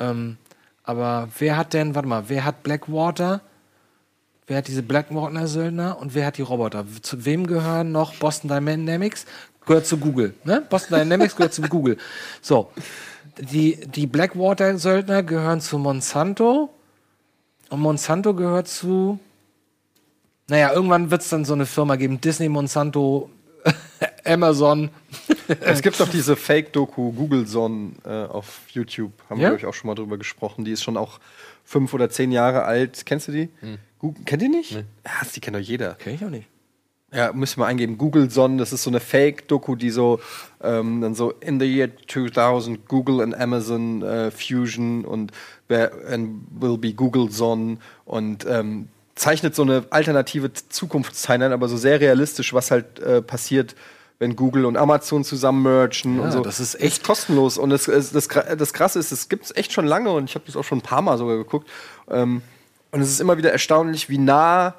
Ähm, 0.00 0.38
aber 0.82 1.28
wer 1.38 1.56
hat 1.56 1.72
denn, 1.72 1.94
warte 1.94 2.08
mal, 2.08 2.24
wer 2.28 2.44
hat 2.44 2.62
Blackwater? 2.64 3.40
Wer 4.46 4.58
hat 4.58 4.68
diese 4.68 4.82
Blackwater-Söldner 4.82 5.98
und 5.98 6.14
wer 6.14 6.26
hat 6.26 6.38
die 6.38 6.42
Roboter? 6.42 6.84
Zu 7.02 7.24
wem 7.24 7.46
gehören 7.46 7.90
noch 7.90 8.14
Boston 8.14 8.48
Dynamics? 8.48 9.26
Gehört 9.66 9.86
zu 9.86 9.98
Google. 9.98 10.34
Ne? 10.44 10.64
Boston 10.70 10.98
Dynamics 11.00 11.34
gehört 11.34 11.52
zu 11.52 11.62
Google. 11.62 11.96
So. 12.40 12.70
Die, 13.38 13.76
die 13.86 14.06
Blackwater-Söldner 14.06 15.22
gehören 15.24 15.60
zu 15.60 15.78
Monsanto 15.78 16.70
und 17.70 17.80
Monsanto 17.80 18.34
gehört 18.34 18.68
zu. 18.68 19.18
Naja, 20.48 20.72
irgendwann 20.72 21.10
wird 21.10 21.22
es 21.22 21.28
dann 21.28 21.44
so 21.44 21.52
eine 21.54 21.66
Firma 21.66 21.96
geben: 21.96 22.20
Disney, 22.20 22.48
Monsanto, 22.48 23.28
Amazon. 24.24 24.90
Es 25.60 25.82
gibt 25.82 25.98
doch 26.00 26.08
diese 26.08 26.36
Fake-Doku 26.36 27.12
Google 27.12 27.46
Son 27.48 27.96
äh, 28.04 28.08
auf 28.24 28.60
YouTube. 28.70 29.12
Haben 29.28 29.40
Ja? 29.40 29.48
wir, 29.50 29.56
glaube 29.56 29.58
ich, 29.58 29.66
auch 29.66 29.74
schon 29.74 29.88
mal 29.88 29.94
drüber 29.96 30.16
gesprochen. 30.16 30.64
Die 30.64 30.70
ist 30.70 30.84
schon 30.84 30.96
auch 30.96 31.18
fünf 31.64 31.92
oder 31.92 32.08
zehn 32.08 32.30
Jahre 32.32 32.62
alt. 32.62 33.04
Kennst 33.04 33.26
du 33.28 33.32
die? 33.32 33.48
Google, 33.98 34.24
kennt 34.24 34.42
ihr 34.42 34.48
nicht? 34.48 34.72
Ja, 34.72 34.82
die 35.34 35.40
kennt 35.40 35.56
doch 35.56 35.60
jeder. 35.60 35.94
Kenn 35.94 36.14
ich 36.14 36.24
auch 36.24 36.30
nicht. 36.30 36.48
Ja, 37.12 37.32
müssen 37.32 37.60
wir 37.60 37.66
eingeben. 37.66 37.98
Google 37.98 38.30
Son, 38.30 38.58
das 38.58 38.72
ist 38.72 38.82
so 38.82 38.90
eine 38.90 39.00
Fake-Doku, 39.00 39.76
die 39.76 39.90
so 39.90 40.20
ähm, 40.62 41.00
dann 41.00 41.14
so 41.14 41.30
in 41.40 41.60
the 41.60 41.66
year 41.66 41.88
2000 42.08 42.88
Google 42.88 43.20
and 43.22 43.34
Amazon 43.38 44.02
äh, 44.02 44.30
Fusion 44.30 45.04
und 45.04 45.32
and 45.70 46.42
will 46.60 46.76
be 46.76 46.92
Google 46.92 47.30
Son 47.30 47.78
und 48.04 48.44
ähm, 48.48 48.88
zeichnet 49.14 49.54
so 49.54 49.62
eine 49.62 49.84
alternative 49.90 50.52
Zukunftstimeline, 50.52 51.54
aber 51.54 51.68
so 51.68 51.76
sehr 51.76 52.00
realistisch, 52.00 52.52
was 52.52 52.70
halt 52.70 52.98
äh, 52.98 53.22
passiert, 53.22 53.76
wenn 54.18 54.34
Google 54.36 54.64
und 54.66 54.76
Amazon 54.76 55.24
zusammen 55.24 55.62
mergen 55.62 56.20
und 56.20 56.32
so. 56.32 56.40
das 56.40 56.58
ist 56.60 56.80
echt- 56.80 57.04
kostenlos 57.04 57.56
und 57.56 57.70
das, 57.70 57.84
das, 57.84 58.10
das 58.12 58.72
Krasse 58.72 58.98
ist, 58.98 59.12
es 59.12 59.28
gibt 59.28 59.44
es 59.46 59.56
echt 59.56 59.72
schon 59.72 59.86
lange 59.86 60.10
und 60.10 60.24
ich 60.28 60.34
habe 60.34 60.44
das 60.46 60.56
auch 60.56 60.64
schon 60.64 60.78
ein 60.78 60.82
paar 60.82 61.02
Mal 61.02 61.18
sogar 61.18 61.36
geguckt. 61.36 61.68
Ähm, 62.10 62.42
und 62.92 63.00
es 63.00 63.10
ist 63.10 63.20
immer 63.20 63.36
wieder 63.38 63.52
erstaunlich, 63.52 64.08
wie 64.08 64.18
nah 64.18 64.74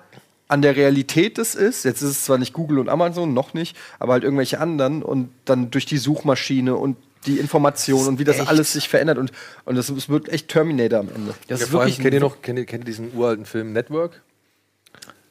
an 0.48 0.62
der 0.62 0.76
Realität 0.76 1.38
es 1.40 1.56
ist. 1.56 1.84
Jetzt 1.84 2.02
ist 2.02 2.10
es 2.12 2.24
zwar 2.26 2.38
nicht 2.38 2.54
Google 2.54 2.80
und 2.80 2.88
Amazon, 2.90 3.34
noch 3.34 3.54
nicht, 3.54 3.76
aber 4.00 4.14
halt 4.14 4.24
irgendwelche 4.24 4.60
anderen 4.60 5.04
und 5.04 5.30
dann 5.46 5.72
durch 5.72 5.86
die 5.86 5.98
Suchmaschine 5.98 6.76
und 6.76 6.96
die 7.26 7.40
Information 7.40 8.08
und 8.08 8.20
wie 8.20 8.24
das 8.24 8.40
echt- 8.40 8.48
alles 8.48 8.72
sich 8.74 8.88
verändert 8.88 9.18
und, 9.18 9.32
und 9.66 9.76
das, 9.76 9.90
es 9.90 10.08
wird 10.08 10.30
echt 10.30 10.48
Terminator 10.48 11.00
am 11.00 11.10
Ende. 11.14 11.34
Das 11.48 11.60
Ja, 11.60 11.66
ist 11.66 11.74
allem, 11.74 11.80
wirklich. 11.82 12.00
kennt 12.00 12.14
ihr 12.14 12.20
noch, 12.22 12.42
kennt 12.42 12.60
ihr, 12.60 12.66
kennt 12.66 12.84
ihr 12.84 12.86
diesen 12.86 13.14
uralten 13.16 13.46
Film 13.46 13.74
Network? 13.74 14.22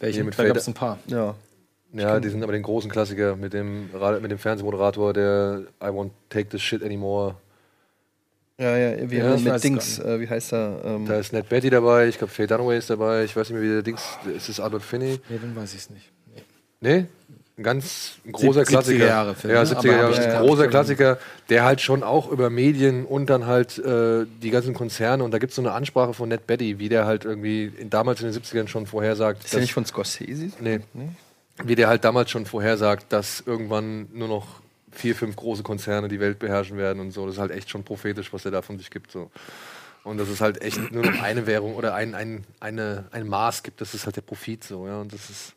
welchen? 0.01 0.31
Da 0.31 0.45
gab 0.47 0.57
es 0.57 0.67
ein 0.69 0.75
paar. 0.75 0.99
Ja. 1.07 1.35
Ja, 1.93 2.21
die 2.21 2.29
sind 2.29 2.43
aber 2.43 2.53
den 2.53 2.63
großen 2.63 2.91
Klassiker 2.91 3.37
mit 3.37 3.55
dem, 3.55 3.89
mit 4.21 4.31
dem 4.31 4.39
Fernsehmoderator, 4.39 5.15
der 5.15 5.63
I 5.83 5.87
won't 5.87 6.11
take 6.29 6.49
this 6.51 6.61
shit 6.61 6.83
anymore. 6.83 7.37
Ja, 8.59 8.77
ja, 8.77 9.11
wie 9.11 9.17
Ja, 9.19 9.37
mit 9.37 9.63
Dings, 9.65 9.99
äh, 9.99 10.19
wie 10.19 10.29
heißt 10.29 10.53
er? 10.55 10.81
Ähm, 10.85 11.07
Da 11.07 11.19
ist 11.19 11.33
Ned 11.33 11.49
Betty 11.49 11.69
dabei, 11.69 12.09
ich 12.09 12.17
glaube 12.17 12.33
Faye 12.33 12.47
Dunaway 12.47 12.79
ist 12.79 12.89
dabei, 12.89 13.25
ich 13.25 13.37
weiß 13.37 13.51
nicht 13.51 13.59
mehr, 13.61 13.63
wie 13.63 13.73
der 13.75 13.83
Dings, 13.83 14.03
ist 14.35 14.49
es 14.49 14.61
Albert 14.61 14.83
Finney? 14.83 15.21
Nee, 15.29 15.39
dann 15.41 15.55
weiß 15.55 15.75
ich 15.75 15.81
es 15.81 15.91
nicht. 15.91 16.11
Nee. 16.35 16.43
Nee? 16.81 17.07
Ein 17.59 17.63
ganz 17.63 18.13
großer 18.31 18.63
70er 18.63 18.65
Klassiker. 18.67 19.07
Jahre 19.07 19.35
Film, 19.35 19.55
ja, 19.55 19.63
ne? 19.63 19.69
70er 19.69 19.79
Aber 19.79 19.89
Jahre. 19.89 20.15
ein 20.17 20.31
gar 20.31 20.43
großer 20.43 20.69
Klassiker, 20.69 21.19
der 21.49 21.65
halt 21.65 21.81
schon 21.81 22.03
auch 22.03 22.31
über 22.31 22.49
Medien 22.51 23.05
und 23.07 23.29
dann 23.31 23.47
halt 23.47 23.79
äh, 23.79 24.27
die 24.43 24.51
ganzen 24.51 24.73
Konzerne 24.75 25.23
und 25.25 25.33
da 25.33 25.39
gibt 25.39 25.51
es 25.51 25.57
so 25.57 25.63
eine 25.63 25.73
Ansprache 25.73 26.15
von 26.15 26.29
Ned 26.29 26.47
Betty, 26.47 26.79
wie 26.79 26.89
der 26.89 27.05
halt 27.07 27.25
irgendwie 27.27 27.65
in, 27.79 27.91
damals 27.91 28.23
in 28.23 28.31
den 28.31 28.43
70ern 28.43 28.69
schon 28.69 28.87
vorhersagt. 28.87 29.45
ist 29.45 29.53
der 29.53 29.61
nicht 29.61 29.75
von 29.75 29.85
Scorsese? 29.85 30.51
Nee. 30.61 30.81
Wie 31.65 31.75
der 31.75 31.89
halt 31.89 32.05
damals 32.05 32.31
schon 32.31 32.45
vorhersagt, 32.47 33.11
dass 33.13 33.43
irgendwann 33.47 34.09
nur 34.13 34.29
noch 34.29 34.47
vier, 34.97 35.15
fünf 35.15 35.37
große 35.37 35.63
Konzerne 35.63 36.09
die 36.09 36.21
Welt 36.21 36.39
beherrschen 36.39 36.77
werden 36.79 37.01
und 37.01 37.11
so. 37.13 37.27
Das 37.27 37.35
ist 37.37 37.41
halt 37.41 37.51
echt 37.53 37.71
schon 37.71 37.85
prophetisch, 37.85 38.33
was 38.33 38.45
er 38.45 38.51
da 38.51 38.63
von 38.63 38.79
sich 38.79 38.91
gibt. 38.91 39.13
So. 39.13 39.31
Und 40.05 40.19
das 40.19 40.29
ist 40.29 40.41
halt 40.41 40.63
echt 40.63 40.93
nur 40.93 41.05
noch 41.05 41.23
eine 41.23 41.47
Währung 41.47 41.75
oder 41.75 41.95
ein, 41.95 42.15
ein, 42.15 42.45
eine, 42.61 43.05
ein 43.13 43.27
Maß 43.29 43.63
gibt. 43.63 43.81
Das 43.81 43.95
ist 43.95 44.07
halt 44.07 44.17
der 44.17 44.23
Profit 44.23 44.65
so, 44.65 44.87
ja. 44.87 45.01
Und 45.01 45.13
das 45.13 45.29
ist 45.31 45.55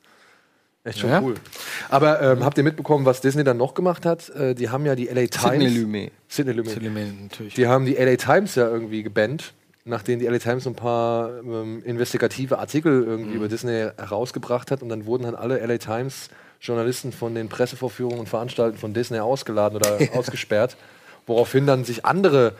echt 0.83 0.99
schon 0.99 1.09
Ja. 1.09 1.21
cool. 1.21 1.35
Aber 1.89 2.21
ähm, 2.21 2.43
habt 2.43 2.57
ihr 2.57 2.63
mitbekommen, 2.63 3.05
was 3.05 3.21
Disney 3.21 3.43
dann 3.43 3.57
noch 3.57 3.73
gemacht 3.73 4.05
hat? 4.05 4.29
Äh, 4.29 4.55
die 4.55 4.69
haben 4.69 4.85
ja 4.85 4.95
die 4.95 5.05
LA 5.05 5.27
Times. 5.27 5.41
Sidney 5.61 5.67
Lumet. 5.69 6.11
Sidney 6.27 6.53
Lumet. 6.53 6.77
Element 6.77 7.21
natürlich. 7.23 7.53
Die 7.53 7.67
haben 7.67 7.85
die 7.85 7.93
LA 7.93 8.15
Times 8.15 8.55
ja 8.55 8.67
irgendwie 8.67 9.03
gebannt, 9.03 9.53
nachdem 9.85 10.19
die 10.19 10.25
LA 10.25 10.39
Times 10.39 10.63
so 10.63 10.71
ein 10.71 10.75
paar 10.75 11.29
ähm, 11.43 11.83
investigative 11.85 12.57
Artikel 12.59 13.03
irgendwie 13.03 13.35
über 13.35 13.47
Disney 13.47 13.89
herausgebracht 13.97 14.71
hat 14.71 14.81
und 14.81 14.89
dann 14.89 15.05
wurden 15.05 15.23
dann 15.23 15.35
alle 15.35 15.63
LA 15.65 15.77
Times 15.77 16.29
Journalisten 16.61 17.11
von 17.11 17.35
den 17.35 17.49
Pressevorführungen 17.49 18.19
und 18.19 18.29
Veranstaltungen 18.29 18.79
von 18.79 18.93
Disney 18.93 19.19
ausgeladen 19.19 19.77
oder 19.77 19.97
ausgesperrt, 20.13 20.77
woraufhin 21.25 21.65
dann 21.65 21.85
sich 21.85 22.05
andere 22.05 22.53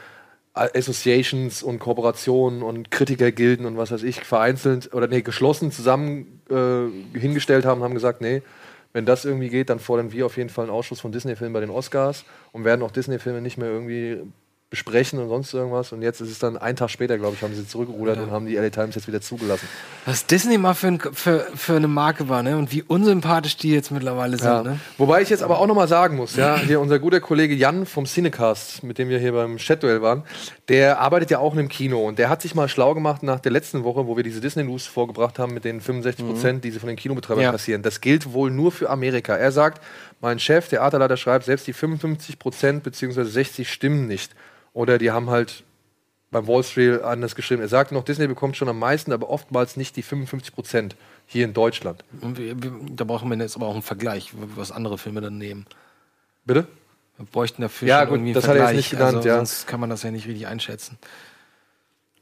Associations 0.54 1.64
und 1.64 1.80
Kooperationen 1.80 2.64
und 2.64 2.92
Kritikergilden 2.92 3.66
und 3.66 3.78
was 3.78 3.92
weiß 3.92 4.04
ich 4.04 4.22
vereinzelt 4.22 4.94
oder 4.94 5.08
nee, 5.08 5.22
geschlossen 5.22 5.72
zusammen 5.72 6.42
äh, 6.50 7.18
hingestellt 7.18 7.66
haben 7.66 7.80
und 7.80 7.86
haben 7.86 7.94
gesagt, 7.94 8.22
nee, 8.22 8.42
wenn 8.92 9.06
das 9.06 9.26
irgendwie 9.26 9.50
geht, 9.50 9.70
dann 9.70 9.80
fordern 9.80 10.12
wir 10.12 10.26
auf 10.26 10.38
jeden 10.38 10.50
Fall 10.50 10.66
einen 10.66 10.74
Ausschuss 10.74 11.00
von 11.00 11.12
Disney-Filmen 11.12 11.54
bei 11.54 11.60
den 11.60 11.70
Oscars 11.70 12.26
und 12.52 12.66
werden 12.66 12.82
auch 12.82 12.92
Disney-Filme 12.92 13.42
nicht 13.42 13.58
mehr 13.58 13.70
irgendwie 13.70 14.22
besprechen 14.70 15.18
und 15.20 15.30
sonst 15.30 15.52
irgendwas. 15.54 15.92
Und 15.94 16.04
jetzt 16.04 16.22
ist 16.22 16.30
es 16.30 16.38
dann 16.38 16.56
einen 16.56 16.76
Tag 16.76 16.92
später, 16.92 17.18
glaube 17.18 17.36
ich, 17.36 17.42
haben 17.42 17.56
sie 17.56 17.68
zurückgerudert 17.68 18.20
und 18.20 18.30
haben 18.30 18.46
die 18.46 18.56
LA 18.56 18.70
Times 18.70 18.94
jetzt 18.94 19.08
wieder 19.08 19.20
zugelassen. 19.20 19.68
Was 20.06 20.28
Disney 20.28 20.60
mal 20.60 20.76
für, 20.76 20.88
ein, 20.88 21.00
für, 21.00 21.48
für 21.56 21.76
eine 21.76 21.88
Marke 21.88 22.30
war, 22.30 22.44
ne? 22.44 22.56
Und 22.56 22.72
wie 22.72 22.84
unsympathisch 22.84 23.58
die 23.58 23.72
jetzt 23.72 23.90
mittlerweile 23.90 24.38
sind, 24.38 24.46
Ja. 24.46 24.62
ne? 24.62 24.80
Wobei 25.00 25.24
ich 25.24 25.30
jetzt 25.30 25.42
aber 25.42 25.58
auch 25.58 25.66
nochmal 25.66 25.88
sagen 25.88 26.16
muss, 26.16 26.36
ja, 26.36 26.58
hier 26.60 26.80
unser 26.80 27.00
guter 27.00 27.20
Kollege 27.20 27.56
Jan 27.56 27.88
vom 27.88 28.06
Cinecast, 28.06 28.84
mit 28.84 29.00
dem 29.00 29.10
wir 29.10 29.18
hier 29.18 29.32
beim 29.34 29.58
Chatduell 29.58 30.04
waren, 30.04 30.24
der 30.68 31.00
arbeitet 31.00 31.32
ja 31.32 31.40
auch 31.40 31.54
in 31.54 31.60
einem 31.60 31.70
Kino 31.70 32.08
und 32.08 32.20
der 32.20 32.30
hat 32.30 32.44
sich 32.44 32.54
mal 32.54 32.70
schlau 32.70 32.94
gemacht 32.94 33.24
nach 33.24 33.40
der 33.40 33.52
letzten 33.52 33.84
Woche, 33.84 34.06
wo 34.06 34.18
wir 34.18 34.24
diese 34.24 34.40
Disney 34.40 34.64
News 34.64 34.86
vorgebracht 34.86 35.40
haben 35.40 35.54
mit 35.56 35.66
den 35.66 35.82
65 35.82 36.24
Prozent, 36.26 36.64
die 36.64 36.70
sie 36.70 36.80
von 36.80 36.88
den 36.88 36.96
Kinobetreibern 36.96 37.44
Ja. 37.44 37.52
kassieren. 37.52 37.82
Das 37.82 38.02
gilt 38.02 38.34
wohl 38.34 38.52
nur 38.52 38.72
für 38.72 38.90
Amerika. 38.92 39.36
Er 39.36 39.52
sagt, 39.52 39.82
mein 40.22 40.38
Chef, 40.38 40.68
Theaterleiter, 40.68 41.18
schreibt, 41.18 41.46
selbst 41.46 41.66
die 41.66 41.74
55 41.74 42.38
Prozent 42.38 42.84
bzw. 42.84 43.24
60 43.24 43.72
stimmen 43.72 44.06
nicht. 44.08 44.32
Oder 44.74 44.98
die 44.98 45.12
haben 45.12 45.30
halt 45.30 45.64
beim 46.32 46.48
Wall 46.48 46.64
Street 46.64 47.02
anders 47.02 47.36
geschrieben. 47.36 47.62
Er 47.62 47.68
sagt 47.68 47.92
noch, 47.92 48.04
Disney 48.04 48.28
bekommt 48.28 48.56
schon 48.56 48.70
am 48.70 48.80
meisten, 48.80 49.12
aber 49.12 49.30
oftmals 49.30 49.78
nicht 49.78 49.96
die 49.96 50.04
55 50.04 50.54
Prozent 50.54 50.96
hier 51.26 51.46
in 51.46 51.54
Deutschland. 51.54 52.04
Wir, 52.12 52.56
da 52.92 53.04
brauchen 53.04 53.30
wir 53.30 53.38
jetzt 53.38 53.56
aber 53.56 53.68
auch 53.68 53.74
einen 53.74 53.82
Vergleich, 53.82 54.32
was 54.56 54.72
andere 54.72 54.98
Filme 54.98 55.22
dann 55.22 55.38
nehmen. 55.38 55.66
Bitte? 56.46 56.68
Wir 57.18 57.26
bräuchten 57.26 57.62
dafür 57.62 57.88
Ja, 57.88 58.00
schon 58.00 58.10
gut, 58.10 58.16
irgendwie 58.18 58.30
einen 58.30 58.34
das 58.36 58.48
hat 58.48 58.52
er 58.52 58.56
jetzt 58.56 58.64
Vergleich. 58.64 58.78
nicht 58.78 58.90
genannt, 58.92 59.18
also, 59.18 59.28
ja. 59.28 59.36
Sonst 59.38 59.68
kann 59.68 59.80
man 59.80 59.90
das 59.90 60.04
ja 60.04 60.12
nicht 60.12 60.28
richtig 60.28 60.48
einschätzen. 60.48 60.98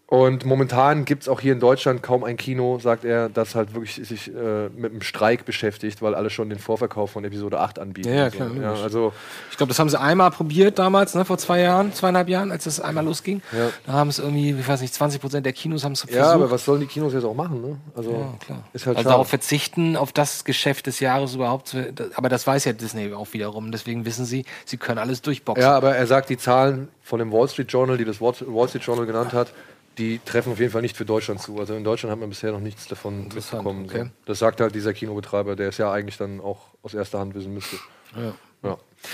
Und 0.10 0.46
momentan 0.46 1.04
gibt 1.04 1.24
es 1.24 1.28
auch 1.28 1.42
hier 1.42 1.52
in 1.52 1.60
Deutschland 1.60 2.02
kaum 2.02 2.24
ein 2.24 2.38
Kino, 2.38 2.80
sagt 2.80 3.04
er, 3.04 3.28
das 3.28 3.56
halt 3.56 3.74
wirklich 3.74 3.96
sich 4.08 4.34
äh, 4.34 4.70
mit 4.70 4.92
einem 4.94 5.02
Streik 5.02 5.44
beschäftigt, 5.44 6.02
weil 6.02 6.16
alle 6.16 6.30
schon 6.30 6.50
den 6.50 6.60
Vorverkauf 6.60 7.12
von 7.12 7.26
Episode 7.26 7.60
8 7.60 7.78
anbieten. 7.78 8.14
Ja, 8.14 8.26
und 8.28 8.32
so. 8.32 8.38
klar, 8.38 8.52
ja, 8.62 8.74
also 8.82 9.12
Ich 9.52 9.58
glaube, 9.58 9.68
das 9.72 9.80
haben 9.80 9.90
sie 9.90 10.00
einmal 10.00 10.32
probiert 10.32 10.80
damals, 10.80 11.14
ne, 11.14 11.26
vor 11.26 11.38
zwei 11.38 11.60
Jahren, 11.60 11.92
zweieinhalb 11.92 12.30
Jahren, 12.30 12.54
als 12.54 12.64
das 12.64 12.80
einmal 12.80 13.04
losging. 13.04 13.42
Ja. 13.52 13.70
Da 13.86 13.92
haben 13.92 14.08
es 14.10 14.20
irgendwie, 14.20 14.52
ich 14.58 14.66
weiß 14.66 14.80
nicht, 14.80 14.94
20 14.94 15.20
Prozent 15.20 15.46
der 15.46 15.52
Kinos 15.52 15.84
haben 15.84 15.92
es 15.92 16.00
versucht. 16.00 16.18
Ja, 16.18 16.32
aber 16.32 16.50
was 16.50 16.64
sollen 16.64 16.80
die 16.80 16.88
Kinos 16.88 17.12
jetzt 17.12 17.26
auch 17.26 17.36
machen? 17.36 17.62
Ne? 17.62 17.76
Also 17.94 18.12
Ja, 18.12 18.34
klar. 18.46 18.64
ist 18.72 18.86
halt 18.88 18.96
also 18.96 19.10
darauf 19.10 19.28
verzichten, 19.28 19.98
auf 19.98 20.14
das 20.14 20.46
Geschäft 20.46 20.88
des 20.88 21.02
Jahres 21.02 21.36
überhaupt. 21.36 21.68
zu- 21.68 21.94
Aber 22.16 22.30
das 22.30 22.48
weiß 22.48 22.64
ja 22.64 22.72
Disney 22.72 23.12
auch 23.14 23.28
wiederum. 23.34 23.74
Deswegen 23.74 24.06
wissen 24.06 24.24
sie, 24.24 24.46
sie 24.64 24.78
können 24.78 25.00
alles 25.00 25.22
durchboxen. 25.22 25.62
Ja, 25.64 25.76
aber 25.76 25.98
er 25.98 26.08
sagt, 26.08 26.30
die 26.30 26.38
Zahlen 26.38 26.88
von 27.04 27.20
dem 27.20 27.34
Wall 27.34 27.50
Street 27.50 27.70
Journal, 27.74 27.98
die 27.98 28.06
das 28.06 28.22
Wall 28.22 28.34
Street 28.70 28.84
Journal 28.84 29.06
genannt 29.06 29.34
hat, 29.34 29.52
die 29.98 30.20
treffen 30.24 30.52
auf 30.52 30.60
jeden 30.60 30.72
Fall 30.72 30.82
nicht 30.82 30.96
für 30.96 31.06
Deutschland 31.06 31.42
zu. 31.42 31.60
Also 31.60 31.76
in 31.76 31.84
Deutschland 31.84 32.12
hat 32.12 32.20
man 32.20 32.30
bisher 32.30 32.52
noch 32.52 32.60
nichts 32.60 32.88
davon 32.88 33.28
mitbekommen. 33.34 33.86
okay. 33.86 34.04
So. 34.04 34.10
Das 34.26 34.40
sagt 34.40 34.62
halt 34.62 34.76
dieser 34.76 34.94
Kinobetreiber, 34.94 35.56
der 35.56 35.70
es 35.70 35.78
ja 35.78 35.92
eigentlich 35.92 36.18
dann 36.18 36.40
auch 36.40 36.60
aus 36.84 36.94
erster 36.94 37.20
Hand 37.20 37.34
wissen 37.36 37.54
müsste. 37.54 37.78
Ja. 38.16 38.34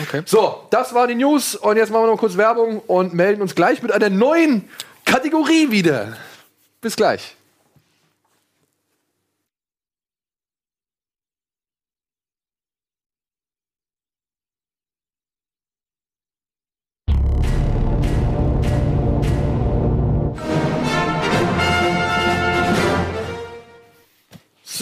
Okay. 0.02 0.24
So, 0.26 0.68
das 0.70 0.94
waren 0.94 1.10
die 1.10 1.16
News 1.16 1.56
und 1.56 1.78
jetzt 1.78 1.92
machen 1.92 2.04
wir 2.04 2.12
noch 2.12 2.20
kurz 2.20 2.38
Werbung 2.38 2.80
und 2.80 3.14
melden 3.14 3.42
uns 3.42 3.54
gleich 3.54 3.82
mit 3.84 3.92
einer 3.92 4.10
neuen 4.10 4.68
Kategorie 5.06 5.72
wieder. 5.72 6.18
Bis 6.82 6.96
gleich. 6.96 7.36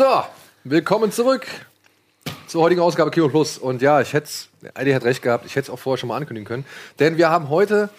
So, 0.01 0.23
willkommen 0.63 1.11
zurück 1.11 1.45
zur 2.47 2.63
heutigen 2.63 2.81
Ausgabe 2.81 3.11
Kino 3.11 3.29
Plus. 3.29 3.59
Und 3.59 3.83
ja, 3.83 4.01
ich 4.01 4.13
hätte 4.13 4.31
Eddie 4.73 4.95
hat 4.95 5.03
recht 5.03 5.21
gehabt, 5.21 5.45
ich 5.45 5.55
hätte 5.55 5.65
es 5.65 5.69
auch 5.69 5.77
vorher 5.77 5.99
schon 5.99 6.09
mal 6.09 6.17
ankündigen 6.17 6.47
können. 6.47 6.65
Denn 6.97 7.17
wir 7.17 7.29
haben 7.29 7.49
heute 7.49 7.91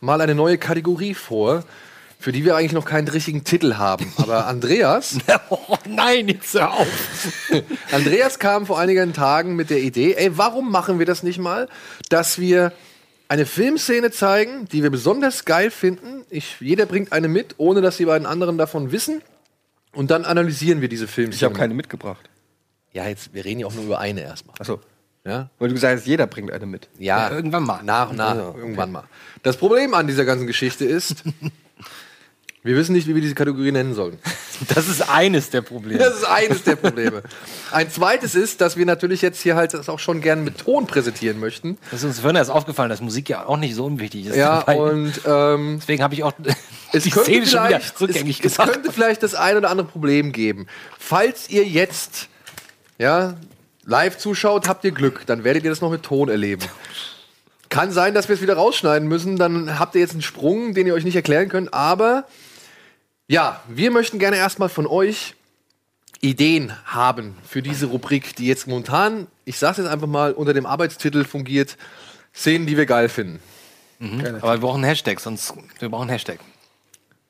mal 0.00 0.22
eine 0.22 0.34
neue 0.34 0.56
Kategorie 0.56 1.12
vor, 1.12 1.62
für 2.18 2.32
die 2.32 2.46
wir 2.46 2.56
eigentlich 2.56 2.72
noch 2.72 2.86
keinen 2.86 3.08
richtigen 3.08 3.44
Titel 3.44 3.74
haben. 3.74 4.10
Aber 4.16 4.46
Andreas, 4.46 5.18
Oh 5.50 5.76
nein, 5.86 6.28
jetzt 6.28 6.54
hör 6.54 6.72
auf. 6.72 7.50
Andreas 7.92 8.38
kam 8.38 8.64
vor 8.64 8.78
einigen 8.78 9.12
Tagen 9.12 9.54
mit 9.54 9.68
der 9.68 9.80
Idee, 9.80 10.14
ey, 10.14 10.38
warum 10.38 10.72
machen 10.72 10.98
wir 10.98 11.04
das 11.04 11.22
nicht 11.22 11.38
mal, 11.38 11.68
dass 12.08 12.38
wir 12.38 12.72
eine 13.28 13.44
Filmszene 13.44 14.10
zeigen, 14.10 14.66
die 14.72 14.82
wir 14.82 14.88
besonders 14.88 15.44
geil 15.44 15.70
finden. 15.70 16.24
Ich, 16.30 16.56
jeder 16.60 16.86
bringt 16.86 17.12
eine 17.12 17.28
mit, 17.28 17.56
ohne 17.58 17.82
dass 17.82 17.98
die 17.98 18.06
beiden 18.06 18.26
anderen 18.26 18.56
davon 18.56 18.92
wissen. 18.92 19.20
Und 19.92 20.10
dann 20.10 20.24
analysieren 20.24 20.80
wir 20.80 20.88
diese 20.88 21.08
Filmszene. 21.08 21.36
Ich 21.36 21.44
habe 21.44 21.54
keine 21.54 21.74
mitgebracht. 21.74 22.28
Ja, 22.92 23.06
jetzt, 23.08 23.32
wir 23.34 23.44
reden 23.44 23.60
ja 23.60 23.66
auch 23.66 23.74
nur 23.74 23.84
über 23.84 23.98
eine 23.98 24.22
erstmal. 24.22 24.56
Achso. 24.58 24.80
Ja? 25.24 25.50
Weil 25.58 25.68
du 25.68 25.74
gesagt 25.74 25.98
hast, 25.98 26.06
jeder 26.06 26.26
bringt 26.26 26.50
eine 26.50 26.66
mit. 26.66 26.88
Ja, 26.98 27.28
Ja, 27.28 27.36
irgendwann 27.36 27.64
mal. 27.64 27.82
Nach 27.82 28.10
und 28.10 28.16
nach, 28.16 28.34
irgendwann 28.36 28.90
mal. 28.90 29.04
Das 29.42 29.56
Problem 29.56 29.94
an 29.94 30.06
dieser 30.06 30.24
ganzen 30.24 30.46
Geschichte 30.46 30.84
ist, 30.84 31.22
wir 32.62 32.76
wissen 32.76 32.92
nicht, 32.92 33.08
wie 33.08 33.14
wir 33.14 33.22
diese 33.22 33.34
Kategorie 33.34 33.72
nennen 33.72 33.94
sollen. 33.94 34.18
Das 34.74 34.88
ist 34.88 35.08
eines 35.08 35.48
der 35.48 35.62
Probleme. 35.62 35.98
Das 36.00 36.18
ist 36.18 36.24
eines 36.24 36.64
der 36.64 36.76
Probleme. 36.76 37.22
Ein 37.70 37.90
zweites 37.90 38.34
ist, 38.34 38.60
dass 38.60 38.76
wir 38.76 38.84
natürlich 38.84 39.22
jetzt 39.22 39.40
hier 39.40 39.56
halt 39.56 39.72
das 39.72 39.88
auch 39.88 39.98
schon 39.98 40.20
gern 40.20 40.44
mit 40.44 40.58
Ton 40.58 40.86
präsentieren 40.86 41.40
möchten. 41.40 41.78
Das 41.90 42.00
ist 42.00 42.04
uns 42.04 42.20
vorhin 42.20 42.36
erst 42.36 42.50
aufgefallen, 42.50 42.90
dass 42.90 43.00
Musik 43.00 43.30
ja 43.30 43.46
auch 43.46 43.56
nicht 43.56 43.74
so 43.74 43.86
unwichtig 43.86 44.26
ist. 44.26 44.36
Ja, 44.36 44.60
und 44.74 45.18
ähm, 45.24 45.78
deswegen 45.80 46.02
habe 46.02 46.12
ich 46.12 46.24
auch 46.24 46.34
es, 46.92 47.04
die 47.04 47.10
Szene 47.10 47.46
schon 47.46 47.68
wieder 47.68 47.80
rückgängig 47.98 48.40
es, 48.40 48.44
es 48.44 48.52
gesagt. 48.58 48.70
könnte 48.70 48.92
vielleicht 48.92 49.22
das 49.22 49.34
ein 49.34 49.56
oder 49.56 49.70
andere 49.70 49.86
Problem 49.86 50.30
geben. 50.30 50.66
Falls 50.98 51.48
ihr 51.48 51.64
jetzt 51.64 52.28
ja, 52.98 53.38
live 53.86 54.18
zuschaut, 54.18 54.68
habt 54.68 54.84
ihr 54.84 54.92
Glück. 54.92 55.22
Dann 55.24 55.42
werdet 55.42 55.64
ihr 55.64 55.70
das 55.70 55.80
noch 55.80 55.90
mit 55.90 56.02
Ton 56.02 56.28
erleben. 56.28 56.62
Kann 57.70 57.92
sein, 57.92 58.12
dass 58.12 58.28
wir 58.28 58.34
es 58.34 58.42
wieder 58.42 58.56
rausschneiden 58.56 59.08
müssen. 59.08 59.36
Dann 59.38 59.78
habt 59.78 59.94
ihr 59.94 60.02
jetzt 60.02 60.12
einen 60.12 60.20
Sprung, 60.20 60.74
den 60.74 60.86
ihr 60.86 60.92
euch 60.92 61.04
nicht 61.04 61.16
erklären 61.16 61.48
könnt. 61.48 61.72
Aber 61.72 62.26
ja, 63.30 63.62
wir 63.68 63.92
möchten 63.92 64.18
gerne 64.18 64.38
erstmal 64.38 64.68
von 64.68 64.88
euch 64.88 65.36
Ideen 66.20 66.72
haben 66.84 67.38
für 67.48 67.62
diese 67.62 67.86
Rubrik, 67.86 68.34
die 68.34 68.48
jetzt 68.48 68.66
momentan, 68.66 69.28
ich 69.44 69.56
sag's 69.56 69.78
jetzt 69.78 69.86
einfach 69.86 70.08
mal, 70.08 70.32
unter 70.32 70.52
dem 70.52 70.66
Arbeitstitel 70.66 71.24
fungiert, 71.24 71.76
Szenen, 72.34 72.66
die 72.66 72.76
wir 72.76 72.86
geil 72.86 73.08
finden. 73.08 73.40
Aber 74.42 74.54
wir 74.54 74.58
brauchen 74.58 74.78
einen 74.78 74.84
Hashtag, 74.84 75.20
sonst 75.20 75.54
wir 75.78 75.88
brauchen 75.88 76.02
einen 76.02 76.10
Hashtag. 76.10 76.40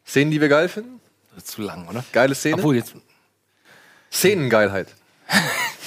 Szenen, 0.06 0.30
die 0.30 0.40
wir 0.40 0.48
geil 0.48 0.70
finden? 0.70 1.02
Das 1.34 1.44
ist 1.44 1.50
zu 1.52 1.60
lang, 1.60 1.86
oder? 1.86 2.02
Geile 2.12 2.34
Szene? 2.34 2.56
Obwohl, 2.56 2.76
jetzt, 2.76 2.94
Szenengeilheit. 4.10 4.88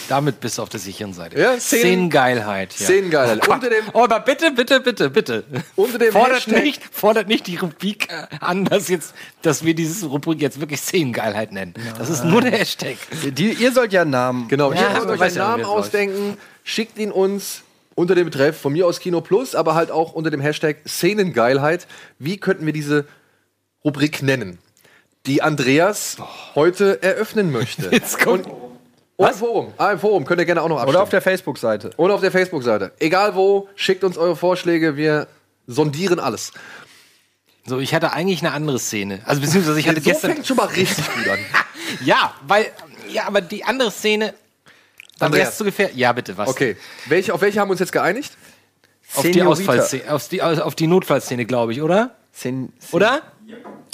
Damit 0.10 0.40
bist 0.40 0.58
du 0.58 0.62
auf 0.62 0.70
der 0.70 0.80
sicheren 0.80 1.14
Seite. 1.14 1.40
Ja, 1.40 1.54
Szenen- 1.60 1.60
Szenengeilheit. 1.60 2.74
Ja. 2.80 2.86
Szenengeilheit. 2.86 3.48
Oh, 3.50 3.56
dem- 3.58 3.70
oh, 3.94 4.04
aber 4.04 4.20
bitte, 4.20 4.52
bitte, 4.52 4.80
bitte, 4.80 5.10
bitte. 5.10 5.44
Unter 5.76 5.98
dem 5.98 6.12
fordert, 6.12 6.46
Hashtag- 6.48 6.64
nicht, 6.64 6.82
fordert 6.92 7.28
nicht 7.28 7.48
die 7.48 7.56
Rubrik 7.58 8.08
an, 8.40 8.66
dass, 8.66 8.88
jetzt, 8.90 9.14
dass 9.42 9.64
wir 9.64 9.74
diese 9.74 10.06
Rubrik 10.08 10.42
jetzt 10.42 10.60
wirklich 10.60 10.82
Szenengeilheit 10.82 11.52
nennen. 11.52 11.74
Das 11.98 12.10
ist 12.10 12.24
nur 12.24 12.42
der 12.42 12.52
Hashtag. 12.52 12.98
Die, 13.24 13.52
ihr 13.54 13.72
sollt 13.72 13.94
ja 13.94 14.02
einen 14.02 14.12
Namen. 14.12 14.48
Genau, 14.48 14.72
Ja, 14.74 14.82
ihr 14.82 14.90
aber 15.02 15.12
euch 15.14 15.22
einen 15.22 15.36
ja, 15.36 15.48
Namen 15.50 15.66
ausdenken, 15.66 16.38
schickt 16.64 16.98
ihn 16.98 17.12
uns 17.12 17.62
unter 17.96 18.16
dem 18.16 18.26
Betreff 18.26 18.60
von 18.60 18.74
mir 18.74 18.88
aus 18.88 19.00
Kino 19.00 19.22
Plus, 19.22 19.54
aber 19.56 19.76
halt 19.76 19.92
auch 19.92 20.14
unter 20.14 20.32
dem 20.32 20.42
Hashtag 20.42 20.78
Szenengeilheit. 20.88 21.88
Wie 22.20 22.38
könnten 22.38 22.66
wir 22.66 22.74
diese 22.74 23.06
Rubrik 23.86 24.24
nennen? 24.24 24.58
Die 25.26 25.42
Andreas 25.42 26.18
heute 26.56 27.02
eröffnen 27.02 27.52
möchte. 27.52 27.90
Jetzt 27.92 28.20
kommt- 28.20 28.46
Und 28.48 28.63
im 29.30 29.36
Forum. 29.36 29.74
Ah, 29.78 29.92
im 29.92 30.00
Forum 30.00 30.26
könnt 30.26 30.40
ihr 30.40 30.46
gerne 30.46 30.62
auch 30.62 30.68
noch 30.70 30.76
abstimmen. 30.78 30.96
Oder 30.96 31.04
auf 31.04 31.10
der 31.10 31.22
Facebook-Seite. 31.22 31.92
Oder 31.98 32.16
auf 32.16 32.22
der 32.22 32.32
Facebook-Seite. 32.32 32.92
Egal 33.00 33.36
wo, 33.36 33.68
schickt 33.76 34.04
uns 34.04 34.18
eure 34.18 34.36
Vorschläge, 34.36 34.98
wir 34.98 35.28
sondieren 35.68 36.20
alles. 36.20 36.52
So, 37.66 37.80
ich 37.80 37.94
hatte 37.94 38.12
eigentlich 38.12 38.42
eine 38.42 38.52
andere 38.54 38.78
Szene. 38.80 39.22
Also 39.26 39.42
beziehungsweise 39.42 39.80
ich 39.80 39.88
hatte 39.88 40.02
so 40.02 40.10
gestern. 40.10 40.32
fängt 40.34 40.48
schon 40.48 40.58
mal 40.58 40.68
richtig 40.68 41.06
gut 41.16 41.28
an. 41.30 41.40
Ja, 42.06 42.34
weil. 42.48 42.68
Ja, 43.10 43.28
aber 43.28 43.42
die 43.42 43.64
andere 43.66 43.92
Szene. 43.92 44.34
Dann 45.20 45.28
Andreas. 45.28 45.58
zu 45.58 45.64
gefährlich. 45.64 45.96
Ja, 45.96 46.12
bitte, 46.12 46.36
was? 46.38 46.50
Okay, 46.50 46.76
welche, 47.06 47.34
auf 47.34 47.42
welche 47.42 47.60
haben 47.60 47.68
wir 47.68 47.74
uns 47.74 47.80
jetzt 47.82 47.92
geeinigt? 47.92 48.34
Auf 49.14 49.22
die. 49.24 49.44
Ausfallszene, 49.44 50.12
auf 50.12 50.28
die, 50.28 50.42
auf 50.42 50.76
die 50.76 50.88
Notfallszene, 50.88 51.46
glaube 51.46 51.72
ich, 51.74 51.82
oder? 51.82 52.16
Szen- 52.36 52.74
Oder? 52.92 53.22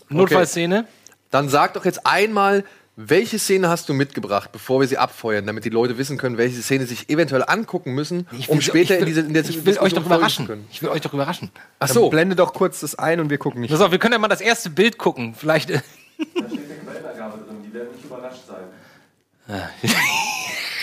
Notfallszene? 0.07 0.85
Dann 1.29 1.49
sag 1.49 1.73
doch 1.73 1.83
jetzt 1.85 2.05
einmal, 2.05 2.63
welche 3.01 3.39
Szene 3.39 3.69
hast 3.69 3.87
du 3.87 3.93
mitgebracht, 3.93 4.51
bevor 4.51 4.81
wir 4.81 4.87
sie 4.87 4.97
abfeuern, 4.97 5.45
damit 5.47 5.63
die 5.63 5.69
Leute 5.69 5.97
wissen 5.97 6.17
können, 6.17 6.37
welche 6.37 6.61
Szene 6.61 6.85
sich 6.85 7.09
eventuell 7.09 7.45
angucken 7.47 7.93
müssen, 7.93 8.27
Ich 8.37 8.49
um 8.49 8.57
will- 8.57 8.61
später 8.61 8.95
will, 8.95 8.99
in, 8.99 9.05
diese, 9.05 9.21
in 9.21 9.33
der 9.33 9.45
Ich 9.47 9.65
will 9.65 9.77
euch 9.79 9.93
doch 9.93 10.05
überraschen. 10.05 10.45
können. 10.47 10.67
Ich 10.69 10.81
will 10.81 10.89
euch 10.89 10.99
doch 10.99 11.13
überraschen. 11.13 11.49
Ach 11.79 11.87
Dann 11.87 11.93
so, 11.95 12.09
blende 12.09 12.35
doch 12.35 12.53
kurz 12.53 12.81
das 12.81 12.95
ein 12.95 13.21
und 13.21 13.29
wir 13.29 13.37
gucken 13.37 13.61
nicht. 13.61 13.71
Pass 13.71 13.79
auf, 13.79 13.91
wir 13.91 13.99
können 13.99 14.11
ja 14.13 14.19
mal 14.19 14.27
das 14.27 14.41
erste 14.41 14.69
Bild 14.69 14.97
gucken. 14.97 15.33
Vielleicht. 15.33 15.69
äh, 15.69 15.79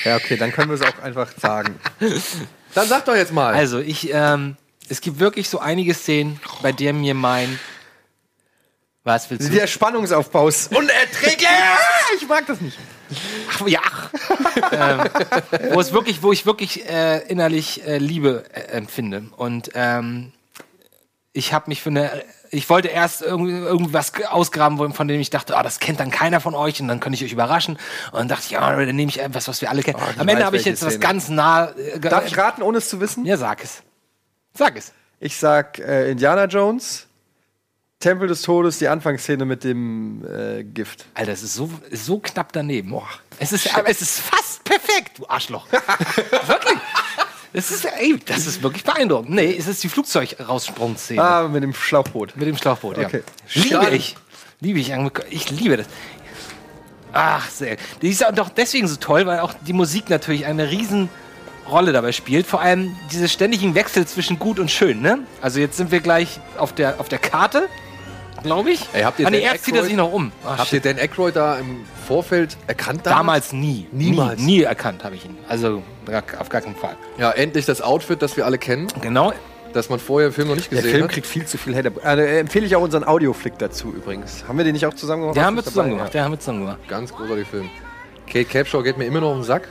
Ja, 0.05 0.17
okay, 0.17 0.37
dann 0.37 0.53
können 0.53 0.69
wir 0.71 0.75
es 0.75 0.83
auch 0.83 1.03
einfach 1.03 1.29
sagen. 1.37 1.79
dann 2.75 2.89
sag 2.89 3.05
doch 3.05 3.15
jetzt 3.17 3.33
mal. 3.33 3.53
Also, 3.55 3.79
ich, 3.81 4.11
ähm, 4.13 4.57
es 4.89 5.01
gibt 5.01 5.19
wirklich 5.19 5.49
so 5.49 5.59
einige 5.59 5.95
Szenen, 5.95 6.41
bei 6.63 6.73
denen 6.73 7.01
mir 7.01 7.15
mein. 7.15 7.59
Was 9.07 9.31
willst 9.31 9.49
du? 9.49 9.53
Der 9.53 9.69
Spannungsaufbau 9.69 10.49
ist 10.49 10.75
unerträglich. 10.75 11.47
ich 12.17 12.29
mag 12.29 12.45
das 12.45 12.61
nicht. 12.61 12.77
Ach, 13.53 13.65
ja. 13.69 13.81
ähm, 14.73 15.05
wo 15.75 15.81
es 15.81 15.93
wirklich, 15.93 16.25
wo 16.25 16.33
ich 16.33 16.45
wirklich 16.45 16.89
äh, 16.89 17.19
innerlich 17.29 17.87
äh, 17.87 17.99
Liebe 17.99 18.43
äh, 18.53 18.63
empfinde. 18.73 19.27
Und 19.37 19.71
ähm, 19.75 20.33
ich 21.33 21.53
habe 21.53 21.67
mich 21.69 21.83
für 21.83 21.91
eine, 21.91 22.25
ich 22.51 22.69
wollte 22.69 22.89
erst 22.89 23.23
irgendwas 23.23 24.13
ausgraben, 24.29 24.93
von 24.93 25.07
dem 25.07 25.21
ich 25.21 25.31
dachte, 25.31 25.57
ah, 25.57 25.63
das 25.63 25.79
kennt 25.79 26.01
dann 26.01 26.11
keiner 26.11 26.41
von 26.41 26.57
euch 26.57 26.81
und 26.81 26.89
dann 26.89 26.99
könnte 26.99 27.15
ich 27.15 27.25
euch 27.25 27.33
überraschen. 27.33 27.79
Und 28.11 28.19
dann 28.19 28.27
dachte 28.27 28.43
ich, 28.47 28.51
ja, 28.51 28.75
dann 28.75 28.97
nehme 28.97 29.09
ich 29.09 29.21
etwas, 29.21 29.47
was 29.47 29.61
wir 29.61 29.71
alle 29.71 29.85
kennen. 29.85 30.01
ich 30.15 30.21
Am 30.21 30.27
Ende 30.27 30.45
habe 30.45 30.57
ich 30.57 30.65
jetzt 30.65 30.83
was 30.85 30.95
Szene. 30.95 31.07
ganz 31.07 31.29
nah. 31.29 31.67
Äh, 31.69 32.01
Darf 32.01 32.27
ich 32.27 32.37
raten, 32.37 32.61
ohne 32.61 32.79
es 32.79 32.89
zu 32.89 32.99
wissen? 32.99 33.25
Ja, 33.25 33.37
sag 33.37 33.63
es. 33.63 33.85
Sag 34.53 34.77
es. 34.77 34.93
Ich 35.21 35.37
sag 35.37 35.79
äh, 35.79 36.11
Indiana 36.11 36.47
Jones, 36.47 37.06
Tempel 37.99 38.29
des 38.29 38.43
Todes, 38.43 38.79
die 38.79 38.89
Anfangsszene 38.89 39.45
mit 39.47 39.65
dem 39.65 40.25
äh, 40.27 40.65
Gift. 40.65 41.07
Alter, 41.15 41.33
es 41.33 41.43
ist 41.43 41.55
so, 41.55 41.71
so 41.93 42.19
knapp 42.19 42.53
daneben. 42.53 42.95
es, 43.39 43.53
ist, 43.53 43.75
aber 43.75 43.89
es 43.89 44.03
ist 44.03 44.21
fast 44.21 44.63
perfekt, 44.65 45.19
du 45.19 45.27
Arschloch. 45.27 45.67
wirklich. 46.47 46.79
Das 47.55 47.71
ist, 47.71 47.87
ey, 47.87 48.19
das 48.27 48.47
ist 48.47 48.63
wirklich 48.63 48.85
beeindruckend. 48.85 49.31
Nee, 49.31 49.57
es 49.59 49.67
ist 49.67 49.83
die 49.83 49.89
Flugzeug-Raussprungszene. 49.89 51.23
Ah, 51.23 51.49
mit 51.49 51.63
dem 51.63 51.73
Schlauchboot. 51.73 52.37
Mit 52.37 52.47
dem 52.47 52.57
Schlauchboot, 52.59 52.99
ja. 52.99 53.07
Okay. 53.07 53.23
Liebe 53.55 53.89
ich. 53.91 54.17
Liebe 54.61 54.79
ich. 54.79 54.93
Ich 55.31 55.51
liebe 55.51 55.79
das. 55.79 55.87
Ach, 57.15 57.49
sehr. 57.49 57.79
Die 58.03 58.11
ist 58.11 58.27
auch 58.27 58.33
doch 58.33 58.51
deswegen 58.51 58.89
so 58.89 58.97
toll, 58.97 59.25
weil 59.25 59.41
auch 59.41 59.55
die 59.67 59.73
Musik 59.73 60.11
natürlich 60.11 60.45
eine 60.45 60.71
riesen 60.71 61.09
Rolle 61.67 61.93
dabei 61.93 62.13
spielt. 62.13 62.47
Vor 62.47 62.61
allem 62.61 62.95
diese 63.11 63.29
ständigen 63.29 63.75
Wechsel 63.75 64.07
zwischen 64.07 64.39
gut 64.39 64.59
und 64.59 64.71
schön. 64.71 65.01
Ne? 65.01 65.21
Also 65.41 65.59
jetzt 65.59 65.79
sind 65.79 65.91
wir 65.91 66.01
gleich 66.01 66.41
auf 66.59 66.75
der, 66.75 67.01
auf 67.01 67.09
der 67.09 67.19
Karte, 67.19 67.71
glaube 68.43 68.71
ich. 68.71 68.81
Ey, 68.93 69.03
habt 69.03 69.19
ihr 69.19 69.27
ah, 69.27 69.31
nee, 69.31 69.41
erst 69.41 69.65
zieht 69.65 69.75
er 69.75 69.81
Aykroyd- 69.83 69.87
sich 69.87 69.97
noch 69.97 70.13
um. 70.13 70.33
Ah, 70.45 70.59
Habt 70.59 70.69
shit. 70.69 70.85
ihr 70.85 70.93
Dan 70.95 71.03
Aykroyd 71.03 71.37
da 71.37 71.57
im 71.59 71.85
Vorfeld 72.07 72.57
erkannt? 72.67 73.01
Damals 73.05 73.53
nie. 73.53 73.87
Niemals. 73.93 74.41
Nie, 74.41 74.59
nie 74.59 74.63
erkannt 74.63 75.05
habe 75.05 75.15
ich 75.17 75.25
ihn. 75.25 75.37
Also 75.49 75.83
auf 76.39 76.49
gar 76.49 76.61
keinen 76.61 76.77
Fall. 76.77 76.97
Ja, 77.19 77.31
endlich 77.33 77.67
das 77.67 77.81
Outfit, 77.83 78.23
das 78.23 78.37
wir 78.37 78.47
alle 78.47 78.59
kennen, 78.59 78.87
Genau. 79.01 79.33
das 79.73 79.89
man 79.91 79.99
vorher 79.99 80.29
im 80.29 80.33
Film 80.35 80.49
noch 80.49 80.57
nicht 80.57 80.71
Der 80.71 80.79
gesehen 80.79 80.93
Film 80.93 81.05
hat. 81.05 81.11
kriegt 81.13 81.27
viel 81.27 81.45
zu 81.47 81.59
viel 81.59 81.75
Hate. 81.77 81.93
Äh, 82.05 82.39
empfehle 82.41 82.67
ich 82.67 82.77
auch 82.77 82.83
unseren 82.83 83.05
Audioflick 83.05 83.59
dazu 83.59 83.93
übrigens. 83.93 84.45
Haben 84.49 84.59
wir 84.59 84.65
den 84.65 84.73
nicht 84.75 84.87
auch 84.87 84.95
zusammen 84.95 85.23
gemacht? 85.23 85.37
Den 85.37 85.45
haben 85.45 85.57
wir 85.57 85.65
zusammen 85.65 85.89
dabei? 85.91 85.99
gemacht. 85.99 86.15
Den 86.15 86.23
haben 86.23 86.33
wir 86.33 86.39
zusammen 86.41 86.61
gemacht. 86.61 86.79
Ganz 86.89 87.13
großartiger 87.13 87.47
Film. 87.47 87.71
Kate 88.27 88.45
Capshaw 88.47 88.83
geht 88.83 88.99
mir 88.99 89.05
immer 89.07 89.21
noch 89.21 89.29
auf 89.31 89.37
den 89.37 89.45
Sack. 89.45 89.69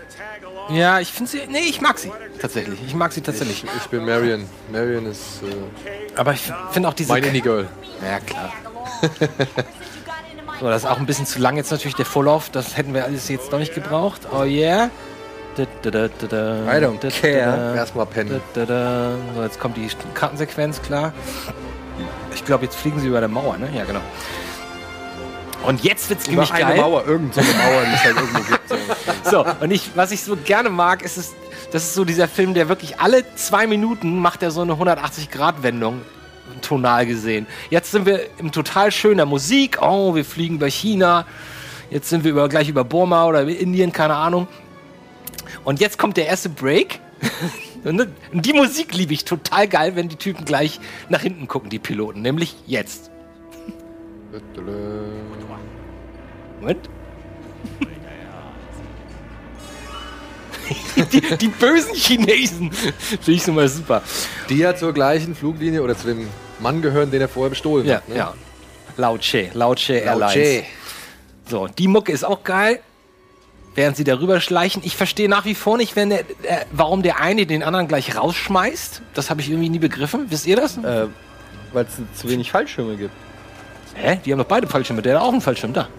Ja, 0.70 1.00
ich 1.00 1.12
finde 1.12 1.32
sie. 1.32 1.42
Nee, 1.48 1.60
ich 1.70 1.82
mag 1.82 1.98
sie. 2.00 2.12
Tatsächlich. 2.40 2.80
Ich 2.86 2.96
mag 2.96 3.12
sie 3.14 3.22
tatsächlich. 3.22 3.64
Ich, 3.64 3.70
ich 3.84 3.90
bin 3.90 4.06
Marion. 4.06 4.46
Marion 4.72 5.06
ist 5.06 5.42
äh, 5.44 6.18
Aber 6.20 6.34
ich 6.34 6.52
finde 6.72 6.90
auch 6.90 6.94
diese. 6.94 7.12
mein 7.12 7.24
Indie-Girl. 7.24 7.68
Ja, 8.04 8.20
klar. 8.20 8.54
so, 10.60 10.68
das 10.68 10.84
ist 10.84 10.90
auch 10.90 10.98
ein 10.98 11.06
bisschen 11.06 11.26
zu 11.26 11.40
lang 11.40 11.58
jetzt 11.58 11.72
natürlich 11.72 11.96
der 11.96 12.06
Vorlauf. 12.06 12.50
Das 12.50 12.78
hätten 12.78 12.94
wir 12.94 13.04
alles 13.06 13.30
jetzt 13.30 13.52
noch 13.52 13.60
nicht 13.60 13.74
gebraucht. 13.74 14.22
Oh 14.32 14.44
yeah. 14.44 14.90
I 15.58 15.62
don't 15.62 17.00
care. 17.22 17.76
Erstmal 17.76 18.06
pennen. 18.06 18.42
So, 18.54 19.42
jetzt 19.44 19.60
kommt 19.60 19.78
die 19.78 19.88
Kartensequenz, 20.14 20.82
klar. 20.82 21.14
Ich 22.34 22.44
glaube, 22.44 22.66
jetzt 22.66 22.76
fliegen 22.76 23.00
sie 23.00 23.08
über 23.08 23.22
der 23.22 23.30
Mauer, 23.30 23.58
ne? 23.58 23.70
Ja, 23.74 23.86
genau. 23.86 24.02
Und 25.66 25.84
jetzt 25.84 26.10
wird's 26.10 26.28
Über 26.28 26.44
nämlich 26.44 26.54
eine 26.54 26.66
geil. 26.66 26.82
Mauer, 26.82 27.06
irgend 27.08 27.34
so 27.34 27.42
eine 27.42 27.50
Mauer, 27.50 27.84
die 27.86 27.94
es 27.94 28.04
halt 28.04 28.16
irgendwo 28.16 28.40
gibt. 28.42 28.70
So. 28.70 28.76
So, 29.32 29.44
und 29.60 29.72
ich, 29.72 29.90
was 29.96 30.12
ich 30.12 30.22
so 30.22 30.36
gerne 30.36 30.70
mag, 30.70 31.02
ist 31.02 31.18
es, 31.18 31.34
das 31.72 31.84
ist 31.84 31.96
so 31.96 32.06
dieser 32.06 32.28
Film, 32.28 32.54
der 32.54 32.70
wirklich 32.70 33.00
alle 33.00 33.24
zwei 33.36 33.66
Minuten 33.66 34.20
macht 34.20 34.44
er 34.44 34.52
so 34.52 34.62
eine 34.62 34.74
180-Grad-Wendung, 34.74 36.02
tonal 36.62 37.08
gesehen. 37.08 37.48
Jetzt 37.72 37.92
sind 37.92 38.06
wir 38.06 38.22
im 38.38 38.52
total 38.52 38.92
schöner 38.92 39.26
Musik. 39.26 39.80
Oh, 39.82 40.14
wir 40.14 40.26
fliegen 40.26 40.56
über 40.56 40.70
China. 40.70 41.26
Jetzt 41.90 42.10
sind 42.10 42.24
wir 42.24 42.32
über, 42.32 42.50
gleich 42.50 42.70
über 42.70 42.84
Burma 42.84 43.26
oder 43.26 43.42
über 43.42 43.52
Indien, 43.52 43.92
keine 43.92 44.16
Ahnung. 44.16 44.48
Und 45.64 45.80
jetzt 45.80 45.98
kommt 45.98 46.18
der 46.18 46.28
erste 46.28 46.50
Break. 46.50 47.00
Und 47.84 48.08
die 48.32 48.54
Musik 48.54 48.96
liebe 48.96 49.14
ich 49.14 49.26
total 49.26 49.68
geil, 49.68 49.96
wenn 49.96 50.10
die 50.10 50.16
Typen 50.16 50.44
gleich 50.44 50.80
nach 51.10 51.22
hinten 51.22 51.48
gucken, 51.48 51.70
die 51.70 51.78
Piloten. 51.78 52.22
Nämlich 52.22 52.56
jetzt. 52.66 53.12
Moment. 56.66 56.90
die, 61.12 61.22
die 61.38 61.48
bösen 61.48 61.94
Chinesen. 61.94 62.72
Finde 62.72 63.32
ich 63.32 63.44
so 63.44 63.52
mal 63.52 63.70
super. 63.70 64.02
Die 64.50 64.58
ja 64.58 64.76
zur 64.76 64.92
gleichen 64.94 65.36
Fluglinie 65.36 65.84
oder 65.84 65.96
zu 65.96 66.08
dem 66.08 66.28
Mann 66.60 66.82
gehören, 66.82 67.12
den 67.12 67.22
er 67.22 67.28
vorher 67.28 67.52
bestohlen 67.52 67.86
Ja, 67.86 67.98
hat. 67.98 68.10
Ne? 68.10 68.16
ja. 68.16 68.34
Lao 68.98 69.18
Che, 69.20 69.52
Lao 69.54 69.76
Che 69.76 70.04
Lao 70.04 70.14
Airlines. 70.22 70.34
Che. 70.34 70.64
So, 71.48 71.68
die 71.68 71.88
Mucke 71.88 72.12
ist 72.12 72.24
auch 72.24 72.44
geil. 72.44 72.80
Während 73.76 73.98
sie 73.98 74.06
darüber 74.06 74.40
schleichen. 74.40 74.82
Ich 74.84 74.96
verstehe 74.96 75.30
nach 75.30 75.46
wie 75.46 75.54
vor 75.54 75.78
nicht, 75.78 75.96
wenn 75.96 76.10
der, 76.10 76.22
äh, 76.22 76.66
warum 76.72 77.04
der 77.04 77.20
eine 77.20 77.46
den 77.46 77.62
anderen 77.62 77.88
gleich 77.88 78.16
rausschmeißt. 78.16 79.04
Das 79.14 79.30
habe 79.30 79.42
ich 79.42 79.50
irgendwie 79.50 79.70
nie 79.70 79.80
begriffen. 79.80 80.26
Wisst 80.30 80.48
ihr 80.48 80.56
das? 80.56 80.78
Äh, 80.78 81.08
Weil 81.74 81.86
es 81.86 82.20
zu 82.20 82.28
wenig 82.28 82.50
Fallschirme 82.52 82.96
gibt. 82.96 83.12
Hä? 83.94 84.20
Die 84.26 84.32
haben 84.32 84.40
doch 84.40 84.46
beide 84.46 84.66
Fallschirme. 84.66 85.04
Der 85.04 85.16
hat 85.16 85.22
auch 85.22 85.32
einen 85.32 85.42
Fallschirm 85.42 85.74
da. 85.74 85.90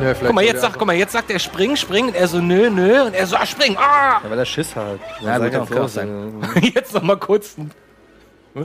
Ja, 0.00 0.14
vielleicht 0.14 0.26
Guck 0.26 0.34
mal, 0.34 0.44
jetzt 0.44 0.60
sagt, 0.60 0.78
guck 0.78 0.86
mal, 0.86 0.96
jetzt 0.96 1.12
sagt 1.12 1.30
er 1.30 1.38
springen, 1.38 1.76
springen. 1.76 2.08
Und 2.08 2.14
er 2.16 2.26
so, 2.28 2.38
nö, 2.38 2.70
nö. 2.70 3.02
Und 3.04 3.14
er 3.14 3.26
so, 3.26 3.36
ah, 3.36 3.46
springen. 3.46 3.76
Ah! 3.78 4.20
Ja, 4.22 4.30
weil 4.30 4.36
der 4.38 4.44
Schiss 4.44 4.74
hat. 4.74 4.98
Ja, 5.20 5.38
kann 5.38 5.56
auch 5.60 5.70
jetzt 5.70 5.94
sein. 5.94 6.34
Jetzt 6.74 6.94
noch 6.94 7.02
mal 7.02 7.16
kurz. 7.16 7.54
äh, 8.56 8.64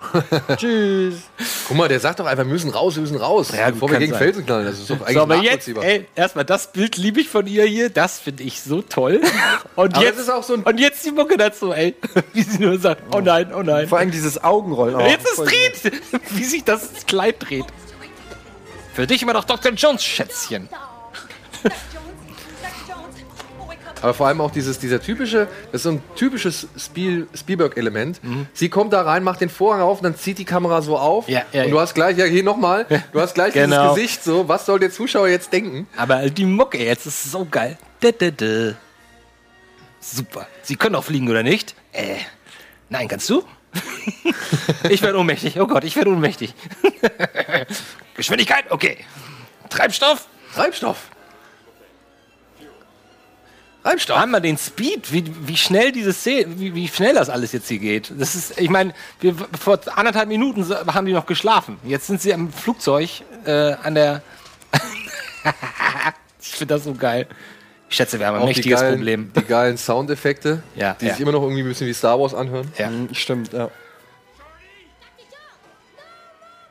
Tschüss. 0.56 1.22
Guck 1.66 1.76
mal, 1.76 1.88
der 1.88 1.98
sagt 1.98 2.20
doch 2.20 2.26
einfach, 2.26 2.44
wir 2.44 2.52
müssen 2.52 2.70
raus, 2.70 2.94
wir 2.94 3.02
müssen 3.02 3.16
raus. 3.16 3.50
Ja, 3.54 3.68
bevor 3.70 3.90
wir 3.90 3.98
gegen 3.98 4.12
sein. 4.12 4.22
Felsen 4.22 4.46
knallen. 4.46 4.66
Das 4.66 4.78
ist 4.78 4.88
doch 4.88 5.00
eigentlich 5.02 5.14
So, 5.14 5.22
aber 5.22 5.36
jetzt, 5.36 5.68
ey, 5.68 6.06
erstmal 6.14 6.44
das 6.44 6.70
Bild 6.72 6.96
liebe 6.96 7.20
ich 7.20 7.28
von 7.28 7.46
ihr 7.48 7.64
hier. 7.64 7.90
Das 7.90 8.20
finde 8.20 8.44
ich 8.44 8.60
so 8.62 8.80
toll. 8.80 9.20
Und 9.74 9.96
Aber 9.96 10.04
jetzt 10.04 10.20
ist 10.20 10.30
auch 10.30 10.44
so 10.44 10.54
ein- 10.54 10.62
Und 10.62 10.78
jetzt 10.78 11.04
die 11.04 11.10
Mucke 11.10 11.36
dazu, 11.36 11.72
ey. 11.72 11.96
Wie 12.32 12.42
sie 12.42 12.60
nur 12.62 12.78
sagt, 12.78 13.02
oh 13.14 13.20
nein, 13.20 13.52
oh 13.52 13.62
nein. 13.62 13.88
Vor 13.88 13.98
allem 13.98 14.12
dieses 14.12 14.42
Augenrollen. 14.42 14.94
Oh, 14.94 15.00
jetzt 15.00 15.26
ist 15.26 15.34
voll- 15.34 15.46
dreht. 15.48 15.92
Wie 16.30 16.44
sich 16.44 16.62
das 16.64 17.04
Kleid 17.06 17.36
dreht. 17.40 17.66
Für 18.98 19.06
dich 19.06 19.22
immer 19.22 19.32
noch 19.32 19.44
Dr. 19.44 19.70
Jones, 19.74 20.02
Schätzchen. 20.02 20.68
Aber 24.02 24.12
vor 24.12 24.26
allem 24.26 24.40
auch 24.40 24.50
dieses, 24.50 24.80
dieser 24.80 25.00
typische, 25.00 25.46
das 25.70 25.74
ist 25.74 25.82
so 25.84 25.90
ein 25.90 26.02
typisches 26.16 26.66
Spiel, 26.76 27.28
Spielberg-Element. 27.32 28.20
Sie 28.54 28.68
kommt 28.68 28.92
da 28.92 29.02
rein, 29.02 29.22
macht 29.22 29.40
den 29.40 29.50
Vorhang 29.50 29.82
auf 29.82 29.98
und 29.98 30.02
dann 30.02 30.16
zieht 30.16 30.38
die 30.38 30.44
Kamera 30.44 30.82
so 30.82 30.98
auf. 30.98 31.28
Mhm. 31.28 31.32
Ja, 31.32 31.42
ja, 31.52 31.60
und 31.62 31.68
ja. 31.68 31.74
du 31.74 31.78
hast 31.78 31.94
gleich, 31.94 32.18
ja, 32.18 32.24
hier 32.24 32.42
nochmal, 32.42 32.86
du 33.12 33.20
hast 33.20 33.34
gleich 33.34 33.54
Genau. 33.54 33.94
dieses 33.94 33.94
Gesicht 33.94 34.24
so, 34.24 34.48
was 34.48 34.66
soll 34.66 34.80
der 34.80 34.90
Zuschauer 34.90 35.28
jetzt 35.28 35.52
denken? 35.52 35.86
Aber 35.96 36.28
die 36.28 36.44
Mucke 36.44 36.84
jetzt 36.84 37.06
ist 37.06 37.30
so 37.30 37.46
geil. 37.48 37.78
Da, 38.00 38.10
da, 38.10 38.32
da. 38.32 38.72
Super. 40.00 40.48
Sie 40.62 40.74
können 40.74 40.96
auch 40.96 41.04
fliegen, 41.04 41.28
oder 41.30 41.44
nicht? 41.44 41.76
Äh, 41.92 42.16
nein, 42.88 43.06
kannst 43.06 43.30
du? 43.30 43.44
ich 44.88 45.02
werde 45.02 45.18
ohnmächtig. 45.18 45.60
Oh 45.60 45.66
Gott, 45.66 45.84
ich 45.84 45.96
werde 45.96 46.10
ohnmächtig. 46.10 46.54
Geschwindigkeit, 48.16 48.70
okay. 48.70 48.98
Treibstoff, 49.68 50.26
Treibstoff. 50.54 51.08
Treibstoff. 53.82 54.18
haben 54.18 54.32
wir 54.32 54.40
den 54.40 54.58
Speed, 54.58 55.12
wie, 55.12 55.24
wie 55.46 55.56
schnell 55.56 55.92
diese 55.92 56.12
Szene, 56.12 56.58
wie, 56.58 56.74
wie 56.74 56.88
schnell 56.88 57.14
das 57.14 57.30
alles 57.30 57.52
jetzt 57.52 57.68
hier 57.68 57.78
geht. 57.78 58.12
Das 58.18 58.34
ist, 58.34 58.60
ich 58.60 58.70
meine, 58.70 58.92
wir, 59.20 59.34
vor 59.58 59.80
anderthalb 59.94 60.28
Minuten 60.28 60.68
haben 60.92 61.06
die 61.06 61.12
noch 61.12 61.26
geschlafen. 61.26 61.78
Jetzt 61.84 62.06
sind 62.06 62.20
sie 62.20 62.34
am 62.34 62.52
Flugzeug 62.52 63.08
äh, 63.44 63.72
an 63.82 63.94
der. 63.94 64.22
ich 66.40 66.48
finde 66.48 66.74
das 66.74 66.84
so 66.84 66.94
geil. 66.94 67.26
Ich 67.90 67.96
schätze, 67.96 68.18
wir 68.18 68.26
haben 68.26 68.34
ein 68.36 68.42
Auch 68.42 68.46
die 68.46 68.54
mächtiges 68.54 68.80
geilen, 68.80 68.96
Problem. 68.96 69.32
die 69.34 69.44
geilen 69.44 69.78
Soundeffekte, 69.78 70.62
Ja, 70.76 70.94
die 71.00 71.06
ja. 71.06 71.12
sich 71.12 71.20
immer 71.22 71.32
noch 71.32 71.42
irgendwie 71.42 71.62
ein 71.62 71.68
bisschen 71.68 71.86
wie 71.86 71.94
Star 71.94 72.20
Wars 72.20 72.34
anhören. 72.34 72.70
Ja. 72.76 72.90
Mhm, 72.90 73.14
Stimmt, 73.14 73.52
ja. 73.52 73.70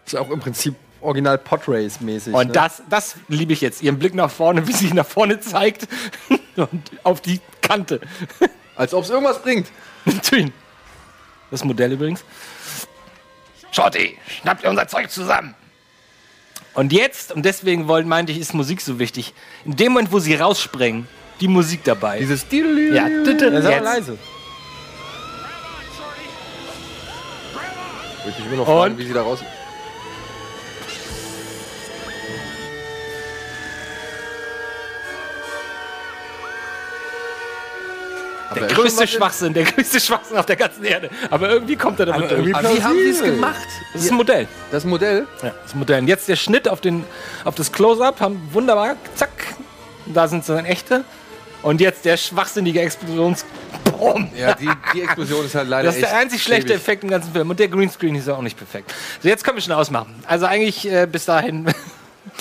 Ist 0.06 0.16
auch 0.16 0.30
im 0.30 0.40
Prinzip 0.40 0.76
original 1.02 1.38
Podrace-mäßig. 1.38 2.34
Und 2.34 2.48
ne? 2.48 2.54
das, 2.54 2.82
das 2.90 3.16
liebe 3.28 3.54
ich 3.54 3.62
jetzt. 3.62 3.82
Ihren 3.82 4.00
Blick 4.00 4.14
nach 4.14 4.32
vorne, 4.32 4.68
wie 4.68 4.74
sie 4.74 4.94
nach 4.94 5.06
vorne 5.06 5.40
zeigt 5.40 5.88
und 6.56 6.92
auf 7.04 7.22
die 7.22 7.42
Kante. 7.62 8.00
Als 8.76 8.94
ob 8.94 9.04
es 9.04 9.10
irgendwas 9.10 9.42
bringt. 9.42 9.68
Tün. 10.22 10.54
Das 11.50 11.64
Modell 11.64 11.92
übrigens. 11.94 12.24
Shorty, 13.72 14.18
schnappt 14.28 14.64
ihr 14.64 14.70
unser 14.70 14.88
Zeug 14.88 15.10
zusammen. 15.10 15.56
Und 16.78 16.94
jetzt, 16.94 17.32
und 17.32 17.44
deswegen 17.44 17.88
wollte, 17.88 18.08
meinte 18.08 18.32
ich, 18.32 18.38
ist 18.40 18.54
Musik 18.54 18.82
so 18.82 19.00
wichtig. 19.00 19.34
In 19.66 19.76
dem 19.76 19.94
Moment, 19.94 20.12
wo 20.12 20.20
sie 20.20 20.36
rausspringen, 20.36 21.08
die 21.42 21.48
Musik 21.48 21.84
dabei. 21.84 22.20
Dieses 22.20 22.48
ja, 22.94 23.08
mal 23.64 23.72
jetzt. 23.72 23.84
leise. 23.84 24.18
Würde 28.24 28.30
ich 28.30 28.38
mich 28.38 28.46
immer 28.46 28.58
noch 28.58 28.66
fragen, 28.68 28.94
Und? 28.94 29.00
wie 29.00 29.08
sie 29.08 29.14
da 29.14 29.24
raus. 29.24 29.40
Der 38.60 38.68
größte 38.68 39.08
Schwachsinn, 39.08 39.54
der 39.54 39.64
größte 39.64 40.00
Schwachsinn 40.00 40.38
auf 40.38 40.46
der 40.46 40.56
ganzen 40.56 40.84
Erde. 40.84 41.10
Aber 41.30 41.50
irgendwie 41.50 41.76
kommt 41.76 42.00
er 42.00 42.08
damit 42.08 42.32
durch. 42.32 42.56
Aber 42.56 42.76
wie 42.76 42.84
haben 42.84 42.98
sie 42.98 43.10
es 43.10 43.24
gemacht? 43.24 43.68
Das 43.94 44.04
ist 44.04 44.12
ein 44.12 44.18
Modell. 44.18 44.48
Das 44.72 44.86
Modell? 44.86 45.28
Ja, 45.44 45.54
das 45.64 45.76
Modell. 45.76 46.02
Und 46.02 46.08
jetzt 46.08 46.28
der 46.28 46.36
Schnitt 46.36 46.68
auf, 46.68 46.82
den, 46.82 47.04
auf 47.44 47.56
das 47.56 47.72
Close-Up, 47.72 48.20
haben 48.20 48.50
wunderbar, 48.52 48.96
zack, 49.16 49.30
da 50.06 50.28
sind 50.28 50.46
sie 50.46 50.56
dann 50.56 50.66
echte. 50.66 51.04
Und 51.64 51.82
jetzt 51.82 52.06
der 52.06 52.18
schwachsinnige 52.18 52.82
Explosions... 52.82 53.46
Boom. 53.98 54.30
Ja, 54.38 54.54
die, 54.54 54.70
die 54.94 55.02
Explosion 55.02 55.46
ist 55.46 55.56
halt 55.56 55.68
leider 55.68 55.88
Das 55.88 55.96
ist 55.96 56.04
der 56.04 56.16
einzig 56.16 56.44
schlechte 56.44 56.68
schäbig. 56.68 56.82
Effekt 56.82 57.04
im 57.04 57.10
ganzen 57.10 57.34
Film. 57.34 57.50
Und 57.50 57.60
der 57.60 57.68
Greenscreen 57.68 58.16
ist 58.16 58.28
ja 58.28 58.36
auch 58.36 58.42
nicht 58.42 58.58
perfekt. 58.58 58.94
So, 59.24 59.28
jetzt 59.28 59.44
können 59.44 59.58
wir 59.58 59.62
schon 59.62 59.74
ausmachen. 59.74 60.14
Also 60.28 60.46
eigentlich 60.46 60.90
äh, 60.90 61.08
bis 61.12 61.26
dahin... 61.26 61.66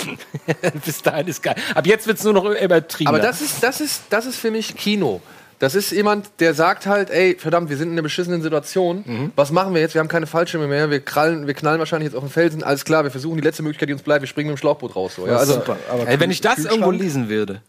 bis 0.85 1.01
dahin 1.01 1.27
ist 1.29 1.43
geil. 1.43 1.55
Ab 1.75 1.87
jetzt 1.87 2.07
wird 2.07 2.19
es 2.19 2.25
nur 2.25 2.35
noch 2.35 2.45
übertrieben. 2.45 3.09
Aber 3.09 3.19
das 3.19 3.41
ist, 3.41 3.63
das, 3.63 3.81
ist, 3.81 4.03
das 4.11 4.27
ist 4.27 4.37
für 4.39 4.51
mich 4.51 4.77
Kino. 4.77 5.23
Das 5.59 5.75
ist 5.75 5.91
jemand, 5.91 6.29
der 6.41 6.53
sagt 6.53 6.87
halt, 6.87 7.09
ey, 7.09 7.35
verdammt, 7.39 7.71
wir 7.71 7.79
sind 7.79 7.89
in 7.89 7.93
einer 7.95 8.03
beschissenen 8.03 8.43
Situation. 8.43 9.05
Mhm. 9.07 9.33
Was 9.37 9.51
machen 9.53 9.73
wir 9.73 9.81
jetzt? 9.81 9.95
Wir 9.95 10.01
haben 10.01 10.09
keine 10.09 10.27
Fallschirme 10.27 10.67
mehr. 10.67 10.91
Wir, 10.91 11.01
krallen, 11.01 11.47
wir 11.47 11.55
knallen 11.55 11.79
wahrscheinlich 11.79 12.09
jetzt 12.09 12.15
auf 12.15 12.23
den 12.25 12.31
Felsen. 12.31 12.63
Alles 12.63 12.85
klar, 12.85 13.05
wir 13.05 13.11
versuchen 13.11 13.37
die 13.37 13.43
letzte 13.43 13.63
Möglichkeit, 13.63 13.89
die 13.89 13.95
uns 13.95 14.03
bleibt. 14.03 14.21
Wir 14.21 14.27
springen 14.29 14.51
mit 14.51 14.59
dem 14.59 14.61
Schlauchboot 14.61 14.95
raus. 14.95 15.15
So. 15.17 15.27
Ja, 15.27 15.37
also, 15.37 15.55
Super. 15.55 15.79
Aber 15.91 16.07
Ey, 16.07 16.21
wenn 16.21 16.31
ich 16.31 16.43
das 16.43 16.59
irgendwo 16.65 16.91
lesen 16.91 17.29
würde. 17.31 17.63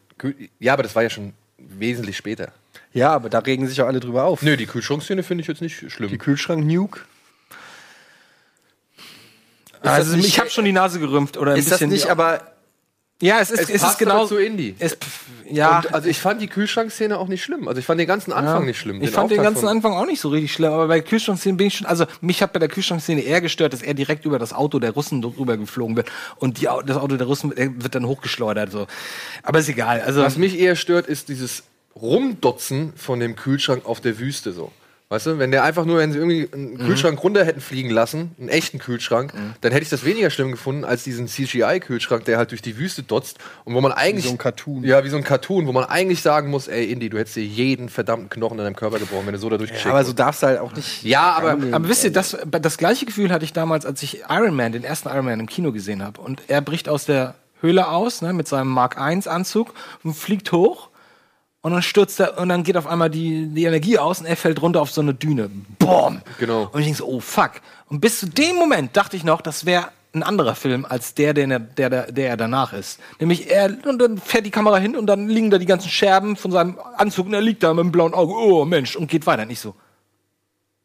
Ja, 0.59 0.73
aber 0.73 0.83
das 0.83 0.95
war 0.95 1.03
ja 1.03 1.09
schon 1.09 1.33
wesentlich 1.57 2.17
später. 2.17 2.51
Ja, 2.93 3.11
aber 3.13 3.29
da 3.29 3.39
regen 3.39 3.67
sich 3.67 3.81
auch 3.81 3.87
alle 3.87 3.99
drüber 4.01 4.25
auf. 4.25 4.41
Nö, 4.41 4.57
die 4.57 4.65
Kühlschrankszene 4.65 5.23
finde 5.23 5.43
ich 5.43 5.47
jetzt 5.47 5.61
nicht 5.61 5.89
schlimm. 5.91 6.09
Die 6.09 6.17
Kühlschrank-Nuke. 6.17 6.99
Also 9.81 10.11
das 10.11 10.17
nicht- 10.17 10.27
ich 10.27 10.39
habe 10.39 10.49
schon 10.49 10.65
die 10.65 10.71
Nase 10.71 10.99
gerümpft 10.99 11.37
oder 11.37 11.51
ein 11.53 11.57
Ist 11.59 11.71
das 11.71 11.79
bisschen 11.79 11.91
nicht 11.91 12.09
aber 12.09 12.41
Ja, 13.19 13.39
es 13.39 13.49
ist, 13.49 13.61
Es 13.61 13.69
es 13.69 13.81
passt 13.81 13.93
ist 13.93 13.97
genau 13.99 14.27
zu 14.27 14.37
Indie. 14.37 14.75
Es, 14.77 14.95
ja, 15.49 15.79
Und, 15.79 15.93
also 15.93 16.07
ich 16.07 16.19
fand 16.19 16.39
die 16.39 16.47
Kühlschrankszene 16.47 17.17
auch 17.17 17.27
nicht 17.27 17.43
schlimm. 17.43 17.67
Also 17.67 17.79
ich 17.79 17.85
fand 17.85 17.99
den 17.99 18.07
ganzen 18.07 18.31
Anfang 18.31 18.65
nicht 18.65 18.77
schlimm. 18.77 19.01
Ich 19.01 19.09
fand 19.09 19.31
den 19.31 19.41
ganzen 19.41 19.67
Anfang 19.67 19.93
auch 19.93 20.05
nicht 20.05 20.21
so 20.21 20.29
richtig 20.29 20.53
schlimm, 20.53 20.71
aber 20.71 20.87
bei 20.87 21.01
Kühlschrankszenen 21.01 21.57
bin 21.57 21.67
ich 21.67 21.77
schon, 21.77 21.87
also 21.87 22.05
mich 22.21 22.43
hat 22.43 22.53
bei 22.53 22.59
der 22.59 22.69
Kühlschrankszene 22.69 23.21
eher 23.21 23.41
gestört, 23.41 23.73
dass 23.73 23.81
er 23.81 23.95
direkt 23.95 24.25
über 24.25 24.37
das 24.37 24.53
Auto 24.53 24.77
der 24.77 24.91
Russen 24.91 25.23
drüber 25.23 25.57
geflogen 25.57 25.95
wird 25.95 26.11
und 26.35 26.61
die, 26.61 26.67
das 26.85 26.97
Auto 26.97 27.17
der 27.17 27.25
Russen 27.25 27.55
er 27.57 27.81
wird 27.81 27.95
dann 27.95 28.05
hochgeschleudert, 28.05 28.71
so. 28.71 28.85
Aber 29.41 29.59
ist 29.59 29.69
egal, 29.69 30.01
also. 30.01 30.21
Was 30.21 30.37
mich 30.37 30.59
eher 30.59 30.75
stört, 30.75 31.07
ist 31.07 31.29
dieses 31.29 31.63
Rumdotzen 31.95 32.93
von 32.95 33.19
dem 33.19 33.35
Kühlschrank 33.35 33.85
auf 33.85 33.99
der 33.99 34.19
Wüste 34.19 34.53
so. 34.53 34.71
Weißt 35.09 35.25
du, 35.25 35.39
wenn 35.39 35.51
der 35.51 35.63
einfach 35.63 35.85
nur, 35.85 35.99
wenn 35.99 36.11
sie 36.11 36.17
irgendwie 36.17 36.49
einen 36.51 36.73
Mhm. 36.73 36.77
Kühlschrank 36.79 37.23
runter 37.23 37.45
hätten 37.45 37.61
fliegen 37.61 37.89
lassen, 37.89 38.35
einen 38.37 38.49
echten 38.49 38.77
Kühlschrank, 38.77 39.31
dann 39.61 39.71
hätte 39.71 39.83
ich 39.83 39.89
das 39.89 40.03
weniger 40.03 40.29
schlimm 40.29 40.51
gefunden 40.51 40.83
als 40.83 41.03
diesen 41.05 41.27
CGI-Kühlschrank, 41.29 42.25
der 42.25 42.37
halt 42.37 42.51
durch 42.51 42.61
die 42.61 42.77
Wüste 42.77 43.03
dotzt 43.03 43.37
und 43.63 43.73
wo 43.73 43.79
man 43.79 43.93
eigentlich. 43.93 44.25
so 44.25 44.31
ein 44.31 44.37
Cartoon. 44.37 44.83
Ja, 44.83 45.05
wie 45.05 45.09
so 45.09 45.15
ein 45.15 45.23
Cartoon, 45.23 45.65
wo 45.65 45.71
man 45.71 45.85
eigentlich 45.85 46.21
sagen 46.21 46.49
muss, 46.49 46.67
ey, 46.67 46.91
Indy, 46.91 47.09
du 47.09 47.17
hättest 47.17 47.37
dir 47.37 47.45
jeden 47.45 47.87
verdammten 47.87 48.29
Knochen 48.29 48.57
in 48.59 48.65
deinem 48.65 48.75
Körper 48.75 48.99
gebrochen, 48.99 49.25
wenn 49.27 49.33
du 49.33 49.39
so 49.39 49.49
da 49.49 49.57
durchgeschickt 49.57 49.89
Aber 49.89 50.03
so 50.03 50.11
darfst 50.11 50.43
du 50.43 50.47
halt 50.47 50.59
auch 50.59 50.73
nicht. 50.75 51.03
Ja, 51.03 51.31
aber. 51.31 51.51
aber 51.71 51.87
wisst 51.87 52.03
ihr, 52.03 52.11
das, 52.11 52.35
das 52.45 52.77
gleiche 52.77 53.05
Gefühl 53.05 53.31
hatte 53.31 53.45
ich 53.45 53.53
damals, 53.53 53.85
als 53.85 54.03
ich 54.03 54.23
Iron 54.29 54.55
Man, 54.55 54.73
den 54.73 54.83
ersten 54.83 55.07
Iron 55.07 55.23
Man 55.23 55.39
im 55.39 55.47
Kino 55.47 55.71
gesehen 55.71 56.03
habe. 56.03 56.19
Und 56.19 56.41
er 56.49 56.59
bricht 56.59 56.89
aus 56.89 57.05
der 57.05 57.35
Höhle 57.61 57.87
aus, 57.87 58.21
ne, 58.21 58.33
mit 58.33 58.47
seinem 58.47 58.67
Mark 58.67 58.97
I 58.99 59.19
Anzug 59.27 59.73
und 60.03 60.15
fliegt 60.15 60.51
hoch. 60.51 60.86
Und 61.67 61.73
dann 61.73 61.81
stürzt 61.81 62.21
er, 62.21 62.37
und 62.37 62.47
dann 62.47 62.63
geht 62.63 62.77
auf 62.77 62.87
einmal 62.87 63.09
die, 63.09 63.47
die 63.47 63.65
Energie 63.65 63.99
aus 63.99 64.21
und 64.21 64.25
er 64.25 64.37
fällt 64.37 64.61
runter 64.61 64.81
auf 64.81 64.89
so 64.89 65.01
eine 65.01 65.13
Düne. 65.13 65.51
Boom! 65.79 66.21
Genau. 66.39 66.69
Und 66.71 66.79
ich 66.79 66.85
denke 66.85 66.99
so, 66.99 67.05
oh 67.05 67.19
fuck. 67.19 67.59
Und 67.89 67.99
bis 67.99 68.21
zu 68.21 68.25
dem 68.27 68.55
Moment 68.55 68.95
dachte 68.95 69.17
ich 69.17 69.25
noch, 69.25 69.41
das 69.41 69.65
wäre 69.65 69.89
ein 70.13 70.23
anderer 70.23 70.55
Film 70.55 70.85
als 70.85 71.13
der, 71.13 71.33
den 71.33 71.51
er, 71.51 71.59
der, 71.59 71.89
der, 71.89 72.11
der 72.13 72.29
er 72.29 72.37
danach 72.37 72.71
ist. 72.71 73.01
Nämlich 73.19 73.51
er, 73.51 73.65
und 73.85 73.99
dann 73.99 74.17
fährt 74.17 74.45
die 74.45 74.49
Kamera 74.49 74.77
hin 74.77 74.95
und 74.95 75.07
dann 75.07 75.27
liegen 75.27 75.49
da 75.49 75.57
die 75.57 75.65
ganzen 75.65 75.89
Scherben 75.89 76.37
von 76.37 76.53
seinem 76.53 76.79
Anzug 76.95 77.25
und 77.25 77.33
er 77.33 77.41
liegt 77.41 77.63
da 77.63 77.73
mit 77.73 77.83
dem 77.83 77.91
blauen 77.91 78.13
Auge. 78.13 78.31
Oh 78.31 78.63
Mensch, 78.63 78.95
und 78.95 79.11
geht 79.11 79.25
weiter. 79.25 79.43
Nicht 79.43 79.59
so. 79.59 79.75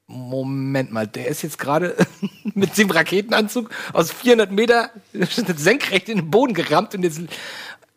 Moment 0.08 0.90
mal, 0.90 1.06
der 1.06 1.28
ist 1.28 1.42
jetzt 1.42 1.60
gerade 1.60 1.96
mit 2.54 2.76
dem 2.76 2.90
Raketenanzug 2.90 3.70
aus 3.92 4.10
400 4.10 4.50
Meter 4.50 4.90
senkrecht 5.56 6.08
in 6.08 6.18
den 6.18 6.30
Boden 6.32 6.54
gerammt 6.54 6.96
und 6.96 7.04
jetzt. 7.04 7.20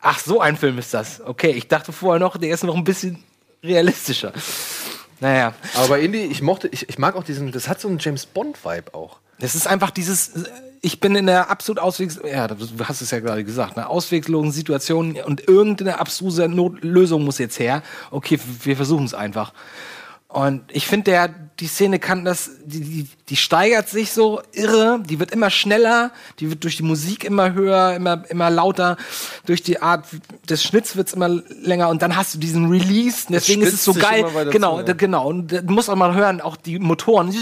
Ach, 0.07 0.19
so 0.19 0.39
ein 0.39 0.55
Film 0.55 0.77
ist 0.77 0.93
das. 0.93 1.19
Okay, 1.19 1.49
ich 1.49 1.67
dachte 1.67 1.91
vorher 1.91 2.19
noch, 2.19 2.37
der 2.37 2.53
ist 2.53 2.63
noch 2.63 2.75
ein 2.75 2.83
bisschen 2.83 3.23
realistischer. 3.63 4.33
Naja, 5.19 5.55
Aber 5.73 5.87
bei 5.87 6.01
Indy, 6.01 6.25
ich 6.25 6.43
mochte, 6.43 6.67
ich, 6.67 6.87
ich 6.87 6.99
mag 6.99 7.15
auch 7.15 7.23
diesen, 7.23 7.51
das 7.51 7.67
hat 7.67 7.81
so 7.81 7.87
einen 7.87 7.97
James 7.97 8.27
Bond-Vibe 8.27 8.93
auch. 8.93 9.17
das 9.39 9.55
ist 9.55 9.65
einfach 9.65 9.89
dieses. 9.89 10.31
Ich 10.81 10.99
bin 10.99 11.15
in 11.15 11.25
der 11.25 11.49
absolut 11.49 11.79
auswegs. 11.79 12.19
Ja, 12.23 12.47
du 12.47 12.55
hast 12.83 13.01
es 13.01 13.09
ja 13.09 13.19
gerade 13.19 13.43
gesagt, 13.43 13.77
eine 13.77 13.89
ausweglosen 13.89 14.51
Situation 14.51 15.19
und 15.25 15.47
irgendeine 15.47 15.99
abstruse 15.99 16.47
Notlösung 16.47 17.25
muss 17.25 17.39
jetzt 17.39 17.57
her. 17.57 17.81
Okay, 18.11 18.39
wir 18.61 18.75
versuchen 18.75 19.05
es 19.05 19.15
einfach. 19.15 19.53
Und 20.27 20.63
ich 20.73 20.87
finde, 20.87 21.11
der, 21.11 21.29
die 21.59 21.67
Szene 21.67 21.99
kann 21.99 22.25
das, 22.25 22.49
die, 22.65 22.81
die, 22.81 23.07
die 23.29 23.35
steigert 23.35 23.87
sich 23.87 24.11
so 24.11 24.41
irre, 24.51 25.01
die 25.07 25.19
wird 25.19 25.31
immer 25.31 25.49
schneller, 25.49 26.11
die 26.39 26.49
wird 26.49 26.63
durch 26.63 26.75
die 26.75 26.83
Musik 26.83 27.23
immer 27.23 27.53
höher, 27.53 27.95
immer, 27.95 28.23
immer 28.29 28.49
lauter, 28.49 28.97
durch 29.45 29.63
die 29.63 29.81
Art 29.81 30.05
des 30.49 30.63
Schnitts 30.63 30.97
wird's 30.97 31.13
immer 31.13 31.29
länger 31.29 31.89
und 31.89 32.01
dann 32.01 32.17
hast 32.17 32.33
du 32.33 32.39
diesen 32.39 32.69
Release, 32.69 33.27
deswegen 33.29 33.61
ist 33.61 33.73
es 33.73 33.83
so 33.85 33.93
geil. 33.93 34.25
Genau, 34.51 34.81
zu, 34.81 34.87
ja. 34.87 34.93
genau. 34.93 35.27
Und 35.29 35.51
du 35.51 35.61
musst 35.71 35.89
auch 35.89 35.95
mal 35.95 36.13
hören, 36.13 36.41
auch 36.41 36.57
die 36.57 36.79
Motoren 36.79 37.33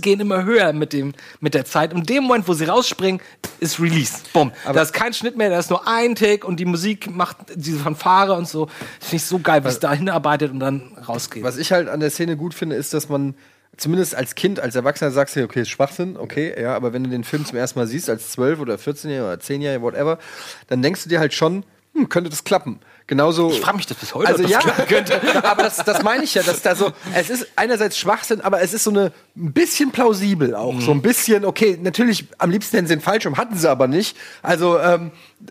gehen 0.00 0.20
immer 0.20 0.44
höher 0.44 0.72
mit 0.72 0.92
dem, 0.92 1.14
mit 1.40 1.54
der 1.54 1.64
Zeit. 1.64 1.92
Und 1.92 2.00
in 2.00 2.06
dem 2.06 2.24
Moment, 2.24 2.46
wo 2.46 2.54
sie 2.54 2.66
rausspringen, 2.66 3.20
ist 3.58 3.80
Release. 3.80 4.18
Bumm. 4.32 4.52
Da 4.64 4.80
ist 4.80 4.92
kein 4.92 5.12
Schnitt 5.12 5.36
mehr, 5.36 5.50
da 5.50 5.58
ist 5.58 5.70
nur 5.70 5.88
ein 5.88 6.14
Take 6.14 6.46
und 6.46 6.60
die 6.60 6.64
Musik 6.64 7.10
macht 7.10 7.38
diese 7.54 7.78
Fanfare 7.78 8.34
und 8.34 8.46
so. 8.46 8.66
Das 9.00 9.08
finde 9.08 9.16
ich 9.16 9.24
so 9.24 9.38
geil, 9.38 9.64
wie 9.64 9.68
es 9.68 9.80
da 9.80 9.92
hinarbeitet 9.92 10.52
und 10.52 10.60
dann 10.60 10.92
rausgeht. 11.08 11.42
Was 11.42 11.56
ich 11.56 11.72
halt 11.72 11.88
an 11.88 12.00
der 12.00 12.10
Szene 12.18 12.36
gut 12.36 12.54
finde, 12.54 12.76
ist, 12.76 12.92
dass 12.92 13.08
man 13.08 13.34
zumindest 13.76 14.14
als 14.14 14.34
Kind, 14.34 14.58
als 14.58 14.74
Erwachsener 14.74 15.10
sagst 15.12 15.36
du, 15.36 15.44
okay, 15.44 15.62
ist 15.62 15.68
Schwachsinn, 15.68 16.16
okay, 16.16 16.52
ja, 16.60 16.74
aber 16.74 16.92
wenn 16.92 17.04
du 17.04 17.10
den 17.10 17.22
Film 17.22 17.44
zum 17.44 17.56
ersten 17.56 17.78
Mal 17.78 17.86
siehst, 17.86 18.10
als 18.10 18.32
12 18.32 18.60
oder 18.60 18.74
14-Jähriger 18.74 19.32
oder 19.32 19.34
10-Jähriger, 19.34 19.82
whatever, 19.82 20.18
dann 20.66 20.82
denkst 20.82 21.04
du 21.04 21.08
dir 21.08 21.20
halt 21.20 21.32
schon, 21.32 21.64
hm, 21.94 22.08
könnte 22.08 22.28
das 22.28 22.44
klappen. 22.44 22.80
Genauso. 23.08 23.50
Ich 23.50 23.60
frage 23.60 23.78
mich 23.78 23.86
das 23.86 23.96
bis 23.96 24.14
heute, 24.14 24.28
Also 24.28 24.44
ob 24.44 24.50
das 24.50 24.64
ja, 24.64 24.70
könnte. 24.84 25.20
aber 25.44 25.62
das, 25.64 25.78
das 25.78 26.02
meine 26.02 26.24
ich 26.24 26.34
ja, 26.34 26.42
dass 26.42 26.60
da 26.62 26.74
so, 26.76 26.92
es 27.14 27.30
ist 27.30 27.46
einerseits 27.56 27.98
Schwachsinn, 27.98 28.42
aber 28.42 28.60
es 28.60 28.74
ist 28.74 28.84
so 28.84 28.90
eine 28.90 29.12
ein 29.36 29.52
bisschen 29.52 29.90
plausibel 29.92 30.54
auch, 30.54 30.74
Mhm. 30.74 30.80
so 30.82 30.90
ein 30.92 31.00
bisschen, 31.00 31.44
okay, 31.46 31.78
natürlich 31.82 32.26
am 32.38 32.50
liebsten 32.50 32.76
hätten 32.76 32.86
sie 32.86 32.94
den 32.96 33.00
Fallschirm, 33.00 33.36
hatten 33.38 33.56
sie 33.56 33.68
aber 33.70 33.88
nicht. 33.88 34.16
Also 34.42 34.78
ähm, 34.78 35.10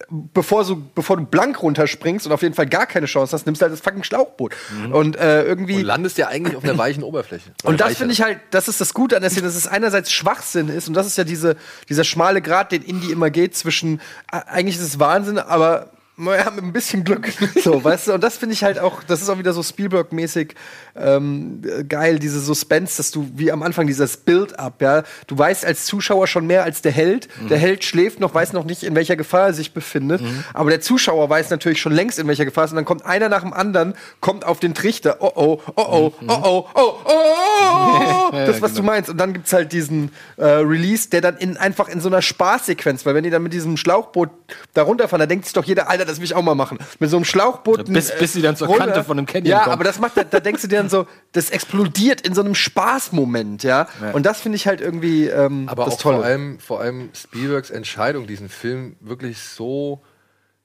bevor, 0.10 0.66
so, 0.66 0.82
bevor 0.94 1.18
du 1.18 1.26
blank 1.26 1.62
runterspringst 1.64 2.28
und 2.28 2.32
auf 2.32 2.44
jeden 2.44 2.54
Fall 2.54 2.68
gar 2.68 2.86
keine 2.86 3.08
Chance 3.08 3.34
hast, 3.34 3.46
nimmst 3.48 3.62
du 3.62 3.64
halt 3.64 3.74
das 3.74 3.82
fucking 3.82 4.04
Schlauchboot. 4.04 4.54
Und 4.92 5.16
äh, 5.16 5.44
irgendwie 5.44 5.78
Du 5.78 5.82
landest 5.84 6.18
ja 6.20 6.28
eigentlich 6.28 6.56
auf 6.56 6.64
einer 6.64 6.78
weichen 6.78 7.02
Oberfläche. 7.02 7.50
und 7.64 7.82
das 7.82 7.98
finde 7.98 8.14
ich 8.14 8.22
halt, 8.22 8.40
das 8.52 8.68
ist 8.68 8.80
das 8.80 8.94
Gute 8.94 9.16
an 9.16 9.24
der 9.24 9.32
Szene, 9.32 9.48
dass 9.48 9.56
es 9.56 9.66
einerseits 9.66 10.12
Schwachsinn 10.12 10.70
ist 10.70 10.88
und 10.88 10.94
das 10.94 11.08
ist 11.08 11.18
ja 11.18 11.24
diese, 11.24 11.56
dieser 11.90 12.04
schmale 12.04 12.42
Grat, 12.44 12.72
den 12.72 12.84
Indie 12.84 13.12
immer 13.12 13.32
geht 13.32 13.56
zwischen, 13.58 14.00
äh, 14.32 14.42
eigentlich 14.48 14.76
ist 14.76 14.84
es 14.84 15.00
Wahnsinn, 15.00 15.40
aber 15.40 15.90
naja, 16.18 16.50
mit 16.50 16.64
ein 16.64 16.74
bisschen 16.74 17.04
Glück. 17.04 17.28
So, 17.64 17.84
weißt 17.84 18.08
du, 18.08 18.14
und 18.14 18.24
das 18.24 18.38
finde 18.38 18.54
ich 18.54 18.64
halt 18.64 18.80
auch, 18.80 19.04
das 19.04 19.22
ist 19.22 19.30
auch 19.30 19.38
wieder 19.38 19.52
so 19.54 19.62
Spielberg-mäßig 19.62 20.54
ähm, 20.96 21.62
äh, 21.66 21.84
geil, 21.84 22.20
diese 22.20 22.40
Suspense, 22.40 22.98
dass 22.98 23.12
du, 23.12 23.30
wie 23.36 23.52
am 23.52 23.62
Anfang, 23.62 23.88
dieses 23.88 24.18
Build-up, 24.18 24.82
ja, 24.82 25.04
du 25.28 25.38
weißt 25.38 25.66
als 25.66 25.86
Zuschauer 25.86 26.28
schon 26.28 26.48
mehr 26.48 26.64
als 26.64 26.82
der 26.82 26.92
Held. 26.92 27.28
Der 27.50 27.58
Held 27.58 27.84
schläft 27.84 28.20
noch, 28.20 28.34
weiß 28.34 28.54
noch 28.54 28.64
nicht, 28.64 28.84
in 28.84 28.96
welcher 28.96 29.16
Gefahr 29.16 29.48
er 29.48 29.54
sich 29.54 29.74
befindet, 29.74 30.22
aber 30.54 30.70
der 30.70 30.82
Zuschauer 30.82 31.30
weiß 31.30 31.50
natürlich 31.50 31.82
schon 31.82 31.94
längst, 31.94 32.20
in 32.20 32.28
welcher 32.28 32.46
Gefahr 32.46 32.64
er 32.64 32.66
ist. 32.66 32.72
Und 32.72 32.78
dann 32.78 32.86
kommt 32.86 33.06
einer 33.06 33.30
nach 33.30 33.42
dem 33.42 33.54
anderen, 33.54 33.94
kommt 34.22 34.46
auf 34.46 34.60
den 34.60 34.74
Trichter, 34.74 35.18
oh 35.20 35.32
oh, 35.36 35.62
oh 35.76 35.84
oh, 35.88 36.14
oh 36.28 36.34
oh, 36.44 36.68
oh 36.74 36.98
oh, 37.06 38.30
oh, 38.32 38.32
das, 38.32 38.62
was 38.62 38.74
du 38.74 38.84
meinst. 38.84 39.10
Und 39.10 39.18
dann 39.18 39.34
gibt's 39.34 39.54
halt 39.54 39.72
diesen 39.72 40.12
äh, 40.38 40.46
Release, 40.46 41.10
der 41.10 41.22
dann 41.22 41.38
in, 41.38 41.58
einfach 41.58 41.88
in 41.90 42.02
so 42.02 42.10
einer 42.10 42.22
Spaßsequenz, 42.22 43.06
weil 43.06 43.16
wenn 43.16 43.24
die 43.24 43.30
dann 43.30 43.44
mit 43.44 43.54
diesem 43.54 43.78
Schlauchboot 43.78 44.30
da 44.74 44.84
runterfahren, 44.84 45.20
da 45.20 45.26
denkt 45.26 45.46
sich 45.46 45.54
doch 45.54 45.66
jeder, 45.66 45.90
Alter, 45.90 46.06
das 46.08 46.18
will 46.18 46.26
ich 46.26 46.34
auch 46.36 46.42
mal 46.42 46.56
machen. 46.56 46.80
Mit 47.00 47.10
so 47.10 47.18
einem 47.18 47.26
Schlauchboot. 47.26 47.86
Bis- 47.92 48.10
äh, 48.10 48.16
bis 48.20 48.34
sie 48.34 48.42
dann 48.42 48.56
zur 48.56 48.68
runter. 48.68 48.86
Kante 48.86 49.04
von 49.04 49.18
einem 49.18 49.28
Canyon 49.28 49.52
Ja, 49.52 49.60
kommen. 49.64 49.74
aber 49.74 49.84
das 49.84 50.00
macht, 50.00 50.18
da, 50.18 50.24
da 50.24 50.40
denkst 50.40 50.62
du 50.64 50.68
dir 50.68 50.78
dann 50.78 50.90
so, 50.90 51.06
das 51.34 51.50
explodiert 51.52 52.22
in 52.22 52.34
so 52.34 52.42
einem 52.42 52.56
Spaßmoment, 52.56 53.64
ja. 53.64 53.88
Und 54.14 54.26
das 54.26 54.42
finde 54.42 54.56
ich 54.56 54.68
halt 54.68 54.82
irgendwie 54.82 55.28
ähm, 55.28 55.68
Aber 55.70 55.86
das 55.86 55.96
auch 55.96 56.00
Tolle. 56.02 56.18
vor 56.18 56.26
allem, 56.26 56.60
vor 56.60 56.82
allem 56.82 57.10
Spielbergs 57.14 57.70
Entscheidung, 57.70 58.26
diesen 58.28 58.50
Film 58.50 58.96
wirklich 59.02 59.40
so, 59.40 60.02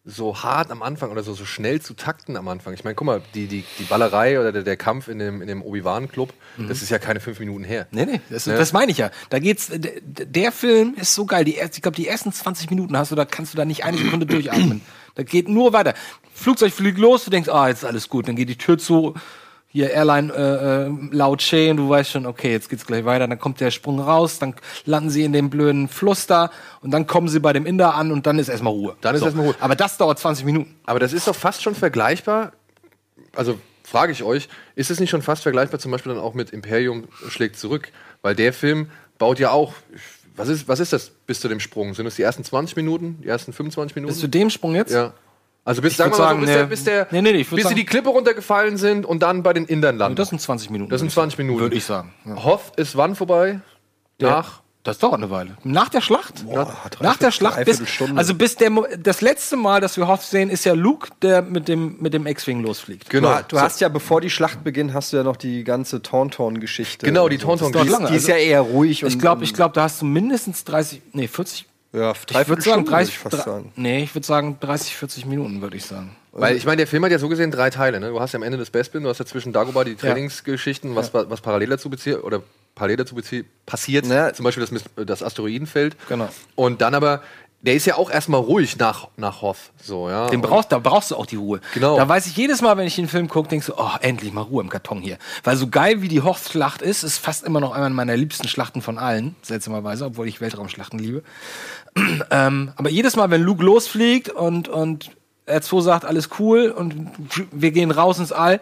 so 0.04 0.42
hart 0.42 0.72
am 0.72 0.82
Anfang 0.82 1.10
oder 1.12 1.22
so, 1.22 1.32
so 1.32 1.44
schnell 1.44 1.80
zu 1.80 1.94
takten 1.94 2.36
am 2.36 2.48
Anfang. 2.48 2.74
Ich 2.74 2.82
meine, 2.82 2.96
guck 2.96 3.06
mal, 3.06 3.22
die, 3.34 3.46
die, 3.46 3.64
die 3.78 3.84
Ballerei 3.84 4.40
oder 4.40 4.50
der, 4.50 4.62
der 4.62 4.76
Kampf 4.76 5.06
in 5.06 5.20
dem, 5.20 5.40
in 5.40 5.46
dem 5.46 5.62
Obi-Wan-Club, 5.62 6.32
das 6.68 6.82
ist 6.82 6.90
ja 6.90 6.98
keine 6.98 7.20
fünf 7.20 7.38
Minuten 7.38 7.62
her. 7.62 7.86
Nee, 7.92 8.06
nee, 8.06 8.20
das, 8.28 8.46
Ne? 8.46 8.56
das 8.56 8.72
meine 8.72 8.90
ich 8.90 8.98
ja. 8.98 9.10
Da 9.30 9.38
geht's, 9.38 9.70
der 9.72 10.50
Film 10.50 10.94
ist 10.96 11.14
so 11.14 11.24
geil. 11.24 11.44
Die, 11.44 11.58
ich 11.58 11.82
glaube, 11.82 11.96
die 11.96 12.08
ersten 12.08 12.32
20 12.32 12.68
Minuten 12.70 12.96
hast 12.96 13.12
du, 13.12 13.14
da 13.14 13.24
kannst 13.24 13.54
du 13.54 13.56
da 13.56 13.64
nicht 13.64 13.84
eine 13.84 13.96
Sekunde 13.96 14.26
durchatmen. 14.26 14.80
Da 15.14 15.24
geht 15.24 15.46
nur 15.46 15.74
weiter. 15.74 15.92
Flugzeug 16.32 16.72
fliegt 16.72 16.96
los, 16.96 17.26
du 17.26 17.30
denkst, 17.30 17.50
ah, 17.50 17.68
jetzt 17.68 17.80
ist 17.80 17.84
alles 17.84 18.08
gut. 18.08 18.28
Dann 18.28 18.34
geht 18.34 18.48
die 18.48 18.56
Tür 18.56 18.78
zu, 18.78 19.12
hier 19.72 19.90
Airline 19.90 20.32
äh, 20.32 20.86
äh, 20.86 21.16
laut 21.16 21.40
Chain, 21.40 21.78
du 21.78 21.88
weißt 21.88 22.10
schon, 22.10 22.26
okay, 22.26 22.52
jetzt 22.52 22.68
geht's 22.68 22.86
gleich 22.86 23.06
weiter. 23.06 23.26
Dann 23.26 23.38
kommt 23.38 23.58
der 23.60 23.70
Sprung 23.70 24.00
raus, 24.00 24.38
dann 24.38 24.54
landen 24.84 25.08
sie 25.08 25.24
in 25.24 25.32
dem 25.32 25.48
blöden 25.48 25.88
Fluss 25.88 26.26
da 26.26 26.50
und 26.82 26.90
dann 26.90 27.06
kommen 27.06 27.28
sie 27.28 27.40
bei 27.40 27.54
dem 27.54 27.64
Inder 27.64 27.94
an 27.94 28.12
und 28.12 28.26
dann 28.26 28.38
ist 28.38 28.48
erstmal 28.48 28.74
Ruhe. 28.74 28.96
Dann 29.00 29.14
ist 29.14 29.22
erstmal 29.22 29.46
Ruhe. 29.46 29.54
Aber 29.60 29.74
das 29.74 29.96
dauert 29.96 30.18
20 30.18 30.44
Minuten. 30.44 30.74
Aber 30.84 30.98
das 30.98 31.14
ist 31.14 31.26
doch 31.26 31.34
fast 31.34 31.62
schon 31.62 31.74
vergleichbar. 31.74 32.52
Also 33.34 33.58
frage 33.82 34.12
ich 34.12 34.22
euch, 34.22 34.48
ist 34.74 34.90
es 34.90 35.00
nicht 35.00 35.08
schon 35.08 35.22
fast 35.22 35.42
vergleichbar 35.42 35.80
zum 35.80 35.90
Beispiel 35.90 36.12
dann 36.12 36.22
auch 36.22 36.34
mit 36.34 36.50
Imperium 36.50 37.08
schlägt 37.28 37.56
zurück? 37.58 37.90
Weil 38.20 38.34
der 38.34 38.52
Film 38.52 38.90
baut 39.18 39.38
ja 39.38 39.50
auch. 39.50 39.72
Was 40.36 40.48
ist, 40.48 40.68
was 40.68 40.80
ist 40.80 40.92
das 40.92 41.10
bis 41.26 41.40
zu 41.40 41.48
dem 41.48 41.60
Sprung? 41.60 41.94
Sind 41.94 42.06
es 42.06 42.16
die 42.16 42.22
ersten 42.22 42.44
20 42.44 42.76
Minuten, 42.76 43.18
die 43.22 43.28
ersten 43.28 43.52
25 43.52 43.96
Minuten? 43.96 44.12
Bis 44.12 44.20
zu 44.20 44.28
dem 44.28 44.50
Sprung 44.50 44.74
jetzt? 44.74 44.92
ja. 44.92 45.14
Also 45.64 45.80
bis, 45.80 45.97
sagen 45.97 46.12
wir 46.12 46.18
mal 46.18 46.34
so, 46.34 46.40
bis, 46.40 46.48
der, 46.48 46.62
nee. 46.62 46.68
bis, 46.68 46.84
der, 46.84 47.06
Nee, 47.12 47.22
nee, 47.22 47.32
nee, 47.32 47.39
bis 47.44 47.51
sie 47.51 47.60
sagen- 47.62 47.76
die 47.76 47.84
Klippe 47.84 48.09
runtergefallen 48.09 48.76
sind 48.78 49.06
und 49.06 49.22
dann 49.22 49.43
bei 49.44 49.52
den 49.52 49.64
Indern 49.66 49.97
landen. 49.97 50.16
Das 50.16 50.30
sind 50.30 50.40
20 50.40 50.70
Minuten. 50.70 50.90
Das 50.90 51.01
sind 51.01 51.12
20 51.12 51.39
Minuten. 51.39 51.60
Würde 51.60 51.76
ich 51.76 51.84
sagen. 51.84 52.12
Ja. 52.24 52.43
Hoth 52.44 52.72
ist 52.76 52.97
wann 52.97 53.14
vorbei? 53.14 53.60
Nach? 54.20 54.60
Das 54.84 54.98
dauert 54.98 55.14
eine 55.14 55.30
Weile. 55.30 55.56
Nach 55.62 55.89
der 55.89 56.01
Schlacht? 56.01 56.44
Nach 57.01 57.16
der 57.16 57.30
Schlacht 57.30 57.64
bis, 57.64 57.80
also 58.16 58.34
bis 58.34 58.56
der 58.56 58.70
das 58.98 59.20
letzte 59.20 59.56
Mal, 59.56 59.80
dass 59.80 59.97
wir 59.97 60.09
Hoth 60.09 60.22
sehen, 60.22 60.51
ist 60.51 60.64
ja 60.64 60.72
Luke, 60.72 61.10
der 61.22 61.40
mit 61.43 61.68
dem 61.68 61.98
mit 62.01 62.12
dem 62.14 62.26
X-Wing 62.26 62.60
losfliegt. 62.64 63.09
Genau. 63.09 63.36
Du, 63.36 63.43
du 63.56 63.60
hast 63.60 63.80
ja, 63.80 63.89
bevor 63.89 64.20
die 64.20 64.30
Schlacht 64.30 64.64
beginnt, 64.64 64.93
hast 64.93 65.12
du 65.12 65.18
ja 65.18 65.22
noch 65.22 65.36
die 65.36 65.62
ganze 65.62 66.02
Tauntaun-Geschichte. 66.02 67.06
Genau, 67.06 67.28
die 67.28 67.36
Und 67.36 67.59
so. 67.60 67.66
Tauntaun- 67.70 67.82
Die, 67.84 67.89
ist- 67.93 67.98
die 68.10 68.16
ist 68.16 68.28
lange. 68.28 68.40
ja 68.40 68.44
eher 68.47 68.60
ruhig. 68.62 69.05
Ich 69.05 69.12
und- 69.14 69.20
glaube, 69.20 69.44
ich 69.44 69.55
glaube, 69.55 69.72
da 69.74 69.84
hast 69.84 70.02
du 70.02 70.06
mindestens 70.06 70.64
30, 70.64 71.01
nee, 71.12 71.28
40 71.28 71.66
Ja, 71.93 72.12
ich 72.12 72.48
würde 72.48 72.62
sagen 72.62 72.82
Stunde, 72.86 72.90
30 72.90 73.24
würd 73.24 73.35
ich 73.35 73.40
sagen. 73.43 73.73
Nee, 73.77 74.02
ich 74.05 74.14
würde 74.14 74.27
sagen 74.27 74.56
30 74.60 74.97
40 74.97 75.27
Minuten, 75.27 75.60
würde 75.60 75.77
ich 75.77 75.85
sagen. 75.85 76.16
Weil 76.32 76.56
ich 76.56 76.64
meine, 76.64 76.78
der 76.78 76.86
Film 76.86 77.05
hat 77.05 77.12
ja 77.12 77.19
so 77.19 77.28
gesehen 77.28 77.51
drei 77.51 77.69
Teile. 77.69 78.01
Ne? 78.01 78.09
Du 78.09 78.19
hast 78.20 78.32
ja 78.32 78.39
am 78.39 78.43
Ende 78.43 78.56
das 78.56 78.70
Bespin, 78.70 79.02
du 79.02 79.10
hast 79.10 79.19
ja 79.19 79.27
zwischen 79.27 79.52
Dagobah 79.52 79.85
die 79.85 79.97
Trainingsgeschichten, 79.97 80.97
was, 80.97 81.12
was 81.12 81.40
parallel 81.43 81.69
dazu 81.69 81.90
bezieht 81.90 82.23
oder 82.24 82.43
parallel 82.74 82.97
dazu 82.97 83.14
passiert, 83.66 84.06
Ja. 84.06 84.32
zum 84.32 84.44
Beispiel 84.44 84.62
das, 84.62 84.73
Mis- 84.73 85.05
das 85.05 85.23
Asteroidenfeld. 85.23 85.97
Genau. 86.09 86.31
Und 86.55 86.81
dann 86.81 86.94
aber 86.94 87.23
der 87.64 87.74
ist 87.74 87.86
ja 87.86 87.94
auch 87.94 88.10
erstmal 88.10 88.40
ruhig 88.40 88.77
nach, 88.78 89.06
nach 89.16 89.40
Hoth. 89.40 89.56
So, 89.81 90.09
ja. 90.09 90.28
Den 90.31 90.40
brauchst, 90.40 90.73
da 90.73 90.81
brauchst 90.81 91.12
du 91.12 91.16
auch 91.16 91.27
die 91.27 91.36
Ruhe. 91.36 91.60
Genau. 91.74 91.97
Da 91.97 92.09
weiß 92.09 92.27
ich 92.27 92.36
jedes 92.36 92.60
Mal, 92.60 92.77
wenn 92.77 92.89
ich 92.89 92.97
den 92.97 93.06
Film 93.06 93.28
gucke, 93.28 93.48
denkst 93.51 93.66
du, 93.66 93.74
oh, 93.77 93.90
endlich 94.01 94.32
mal 94.32 94.40
Ruhe 94.40 94.64
im 94.64 94.69
Karton 94.69 95.01
hier. 95.01 95.16
Weil 95.44 95.56
so 95.56 95.69
geil 95.69 96.02
wie 96.02 96.09
die 96.09 96.23
Hoth-Schlacht 96.23 96.82
ist, 96.82 97.05
ist 97.05 97.19
fast 97.19 97.44
immer 97.44 97.60
noch 97.60 97.70
einer 97.70 97.89
meiner 97.90 98.16
liebsten 98.16 98.48
Schlachten 98.48 98.82
von 98.82 98.98
allen, 98.98 99.36
seltsamerweise, 99.43 100.06
obwohl 100.06 100.27
ich 100.27 100.40
Weltraumschlachten 100.40 100.98
liebe. 100.98 101.23
ähm, 102.31 102.73
aber 102.77 102.90
jedes 102.90 103.16
Mal, 103.16 103.31
wenn 103.31 103.43
Luke 103.43 103.62
losfliegt 103.62 104.31
und, 104.31 104.69
und 104.69 105.10
R2 105.47 105.82
sagt, 105.82 106.05
alles 106.05 106.31
cool 106.39 106.70
und 106.70 107.10
wir 107.51 107.73
gehen 107.73 107.90
raus 107.90 108.19
ins 108.19 108.32
All 108.32 108.60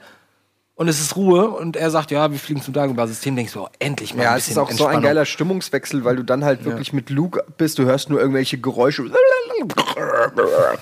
und 0.81 0.89
es 0.89 0.99
ist 0.99 1.15
Ruhe 1.15 1.51
und 1.51 1.77
er 1.77 1.91
sagt, 1.91 2.11
ja, 2.11 2.33
wir 2.33 2.39
fliegen 2.39 2.63
zum 2.63 2.73
Dagobah-System, 2.73 3.37
denkst 3.37 3.53
du, 3.53 3.65
oh, 3.65 3.69
endlich 3.79 4.15
mal 4.15 4.23
Ja, 4.23 4.31
ein 4.31 4.39
es 4.39 4.49
ist 4.49 4.57
auch 4.57 4.71
so 4.71 4.87
ein 4.87 5.03
geiler 5.03 5.27
Stimmungswechsel, 5.27 6.07
weil 6.07 6.17
du 6.17 6.23
dann 6.23 6.43
halt 6.43 6.65
wirklich 6.65 6.95
mit 6.95 7.11
Luke 7.11 7.45
bist. 7.59 7.79
Du 7.79 7.85
hörst 7.85 8.09
nur 8.09 8.19
irgendwelche 8.19 8.57
Geräusche, 8.57 9.05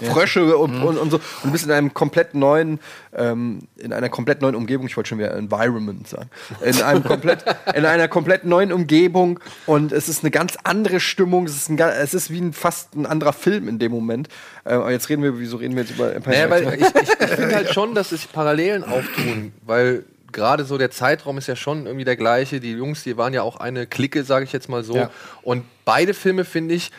Frösche 0.03 0.57
und, 0.57 0.83
und, 0.85 0.99
und 0.99 1.11
so. 1.11 1.16
Und 1.16 1.47
du 1.47 1.51
bist 1.51 1.65
in 1.65 1.73
einem 1.73 1.95
komplett 1.95 2.35
neuen, 2.35 2.79
ähm, 3.12 3.62
in 3.77 3.93
einer 3.93 4.09
komplett 4.09 4.41
neuen 4.41 4.55
Umgebung. 4.55 4.87
Ich 4.87 4.97
wollte 4.97 5.09
schon 5.09 5.19
wieder 5.19 5.35
Environment 5.35 6.07
sagen. 6.07 6.31
In 6.62 6.81
einem 6.81 7.03
komplett, 7.03 7.45
in 7.75 7.85
einer 7.85 8.07
komplett 8.07 8.45
neuen 8.45 8.73
Umgebung. 8.73 9.41
Und 9.66 9.91
es 9.91 10.09
ist 10.09 10.23
eine 10.23 10.31
ganz 10.31 10.57
andere 10.62 11.01
Stimmung. 11.01 11.47
Es 11.47 11.57
ist, 11.57 11.70
ein, 11.70 11.79
es 11.81 12.15
ist 12.15 12.31
wie 12.31 12.41
ein, 12.41 12.53
fast 12.53 12.95
ein 12.95 13.05
anderer 13.05 13.33
Film 13.33 13.66
in 13.66 13.81
dem 13.81 13.91
Moment. 13.91 14.29
Äh, 14.64 14.74
aber 14.74 14.90
jetzt 14.90 15.09
reden 15.09 15.22
wir, 15.22 15.39
wieso 15.39 15.56
reden 15.56 15.74
wir 15.74 15.82
jetzt 15.82 15.94
über 15.94 16.14
Empire 16.14 16.36
Naja, 16.36 16.51
weil 16.51 16.74
ich, 16.74 16.86
ich, 16.86 17.20
ich 17.20 17.30
finde 17.30 17.55
halt 17.55 17.72
schon, 17.72 17.94
dass 17.94 18.10
sich 18.10 18.30
Parallelen 18.32 18.85
auftun, 18.85 19.52
weil 19.64 20.05
gerade 20.32 20.64
so 20.64 20.78
der 20.78 20.90
Zeitraum 20.90 21.39
ist 21.39 21.47
ja 21.47 21.56
schon 21.56 21.86
irgendwie 21.86 22.05
der 22.05 22.16
gleiche. 22.16 22.60
Die 22.60 22.72
Jungs, 22.72 23.02
die 23.02 23.16
waren 23.16 23.35
ja 23.35 23.43
auch 23.43 23.56
eine 23.56 23.86
Clique, 23.86 24.24
sage 24.24 24.44
ich 24.44 24.52
jetzt 24.52 24.68
mal 24.68 24.82
so. 24.85 24.97
Ja. 24.97 25.10
Und 25.43 25.64
beide 25.85 26.14
Filme, 26.14 26.44
finde 26.44 26.74
ich, 26.74 26.90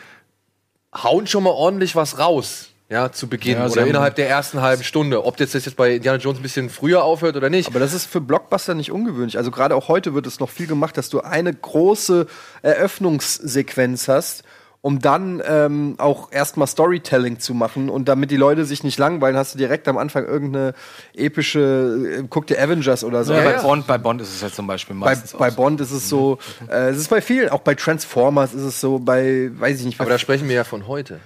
hauen 0.94 1.26
schon 1.26 1.44
mal 1.44 1.50
ordentlich 1.50 1.96
was 1.96 2.18
raus. 2.18 2.70
Ja, 2.88 3.12
zu 3.12 3.28
Beginn 3.28 3.56
Ja, 3.56 3.68
oder 3.68 3.86
innerhalb 3.86 4.16
der 4.16 4.28
ersten 4.28 4.60
halben 4.62 4.82
Stunde. 4.82 5.24
Ob 5.24 5.36
das 5.36 5.52
jetzt 5.52 5.76
bei 5.76 5.94
Indiana 5.94 6.18
Jones 6.18 6.40
ein 6.40 6.42
bisschen 6.42 6.68
früher 6.68 7.04
aufhört 7.04 7.36
oder 7.36 7.48
nicht. 7.48 7.68
Aber 7.68 7.78
das 7.78 7.94
ist 7.94 8.06
für 8.06 8.20
Blockbuster 8.20 8.74
nicht 8.74 8.90
ungewöhnlich. 8.90 9.38
Also 9.38 9.52
gerade 9.52 9.76
auch 9.76 9.86
heute 9.86 10.12
wird 10.12 10.26
es 10.26 10.40
noch 10.40 10.50
viel 10.50 10.66
gemacht, 10.66 10.96
dass 10.96 11.08
du 11.08 11.20
eine 11.20 11.54
große 11.54 12.26
Eröffnungssequenz 12.62 14.08
hast, 14.08 14.42
um 14.82 14.98
dann 14.98 15.42
ähm, 15.46 15.94
auch 15.98 16.32
erstmal 16.32 16.66
Storytelling 16.66 17.38
zu 17.38 17.52
machen. 17.54 17.90
Und 17.90 18.08
damit 18.08 18.30
die 18.30 18.36
Leute 18.36 18.64
sich 18.64 18.82
nicht 18.82 18.98
langweilen, 18.98 19.36
hast 19.36 19.54
du 19.54 19.58
direkt 19.58 19.86
am 19.88 19.98
Anfang 19.98 20.24
irgendeine 20.24 20.72
epische, 21.14 22.20
äh, 22.20 22.24
guck 22.28 22.46
dir 22.46 22.60
Avengers 22.62 23.04
oder 23.04 23.24
so. 23.24 23.34
Ja, 23.34 23.42
Bei- 23.42 23.52
bei, 23.54 23.62
Bond, 23.62 23.86
bei 23.86 23.98
Bond 23.98 24.20
ist 24.22 24.34
es 24.34 24.40
ja 24.40 24.50
zum 24.50 24.66
Beispiel 24.66 24.96
bei, 24.96 25.06
meistens 25.06 25.32
bei 25.32 25.46
auch 25.48 25.50
so. 25.50 25.56
Bond 25.56 25.80
ist 25.80 25.90
es 25.92 26.08
so, 26.08 26.38
äh, 26.68 26.88
es 26.90 26.98
ist 26.98 27.08
bei 27.10 27.20
vielen, 27.20 27.50
auch 27.50 27.60
bei 27.60 27.74
Transformers 27.74 28.54
ist 28.54 28.62
es 28.62 28.80
so, 28.80 28.98
bei, 28.98 29.50
weiß 29.52 29.80
ich 29.80 29.86
nicht, 29.86 30.00
Aber 30.00 30.10
da 30.10 30.18
sprechen 30.18 30.48
wir 30.48 30.56
ja 30.56 30.64
von 30.64 30.86
heute. 30.86 31.20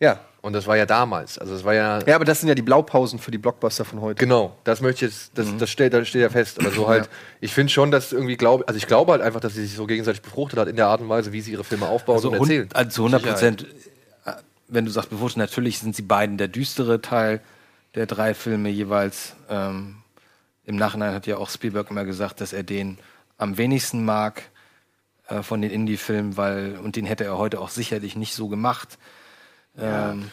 ja. 0.00 0.18
Und 0.44 0.52
das 0.52 0.66
war 0.66 0.76
ja 0.76 0.84
damals. 0.84 1.38
Also 1.38 1.54
es 1.54 1.64
war 1.64 1.72
ja. 1.72 2.00
Ja, 2.04 2.16
aber 2.16 2.26
das 2.26 2.40
sind 2.40 2.50
ja 2.50 2.54
die 2.54 2.60
Blaupausen 2.60 3.18
für 3.18 3.30
die 3.30 3.38
Blockbuster 3.38 3.86
von 3.86 4.02
heute. 4.02 4.20
Genau, 4.20 4.54
das 4.64 4.82
möchte 4.82 5.06
ich 5.06 5.10
jetzt, 5.10 5.38
das, 5.38 5.56
das 5.56 5.70
steht, 5.70 5.94
das 5.94 6.06
steht 6.06 6.20
ja 6.20 6.28
fest. 6.28 6.60
Aber 6.60 6.70
so 6.70 6.86
halt, 6.86 7.08
ich 7.40 7.54
finde 7.54 7.72
schon, 7.72 7.90
dass 7.90 8.12
irgendwie 8.12 8.36
glaube, 8.36 8.68
also 8.68 8.76
ich 8.76 8.86
glaube 8.86 9.12
halt 9.12 9.22
einfach, 9.22 9.40
dass 9.40 9.54
sie 9.54 9.62
sich 9.62 9.74
so 9.74 9.86
gegenseitig 9.86 10.20
befruchtet 10.20 10.58
hat 10.58 10.68
in 10.68 10.76
der 10.76 10.88
Art 10.88 11.00
und 11.00 11.08
Weise, 11.08 11.32
wie 11.32 11.40
sie 11.40 11.52
ihre 11.52 11.64
Filme 11.64 11.88
aufbauen 11.88 12.16
Also, 12.16 12.28
und 12.28 12.40
erzählen. 12.40 12.68
also 12.74 12.90
zu 12.90 13.00
100 13.06 13.22
Prozent, 13.22 13.66
äh, 14.26 14.32
wenn 14.68 14.84
du 14.84 14.90
sagst 14.90 15.08
bewusst, 15.08 15.38
natürlich 15.38 15.78
sind 15.78 15.96
sie 15.96 16.02
beiden 16.02 16.36
der 16.36 16.48
düstere 16.48 17.00
Teil 17.00 17.40
der 17.94 18.04
drei 18.04 18.34
Filme 18.34 18.68
jeweils. 18.68 19.36
Ähm, 19.48 19.96
Im 20.66 20.76
Nachhinein 20.76 21.14
hat 21.14 21.26
ja 21.26 21.38
auch 21.38 21.48
Spielberg 21.48 21.90
immer 21.90 22.04
gesagt, 22.04 22.42
dass 22.42 22.52
er 22.52 22.64
den 22.64 22.98
am 23.38 23.56
wenigsten 23.56 24.04
mag 24.04 24.42
äh, 25.28 25.42
von 25.42 25.62
den 25.62 25.70
Indie-Filmen, 25.70 26.36
weil, 26.36 26.76
und 26.84 26.96
den 26.96 27.06
hätte 27.06 27.24
er 27.24 27.38
heute 27.38 27.62
auch 27.62 27.70
sicherlich 27.70 28.14
nicht 28.14 28.34
so 28.34 28.48
gemacht. 28.48 28.98
Ähm, 29.78 30.30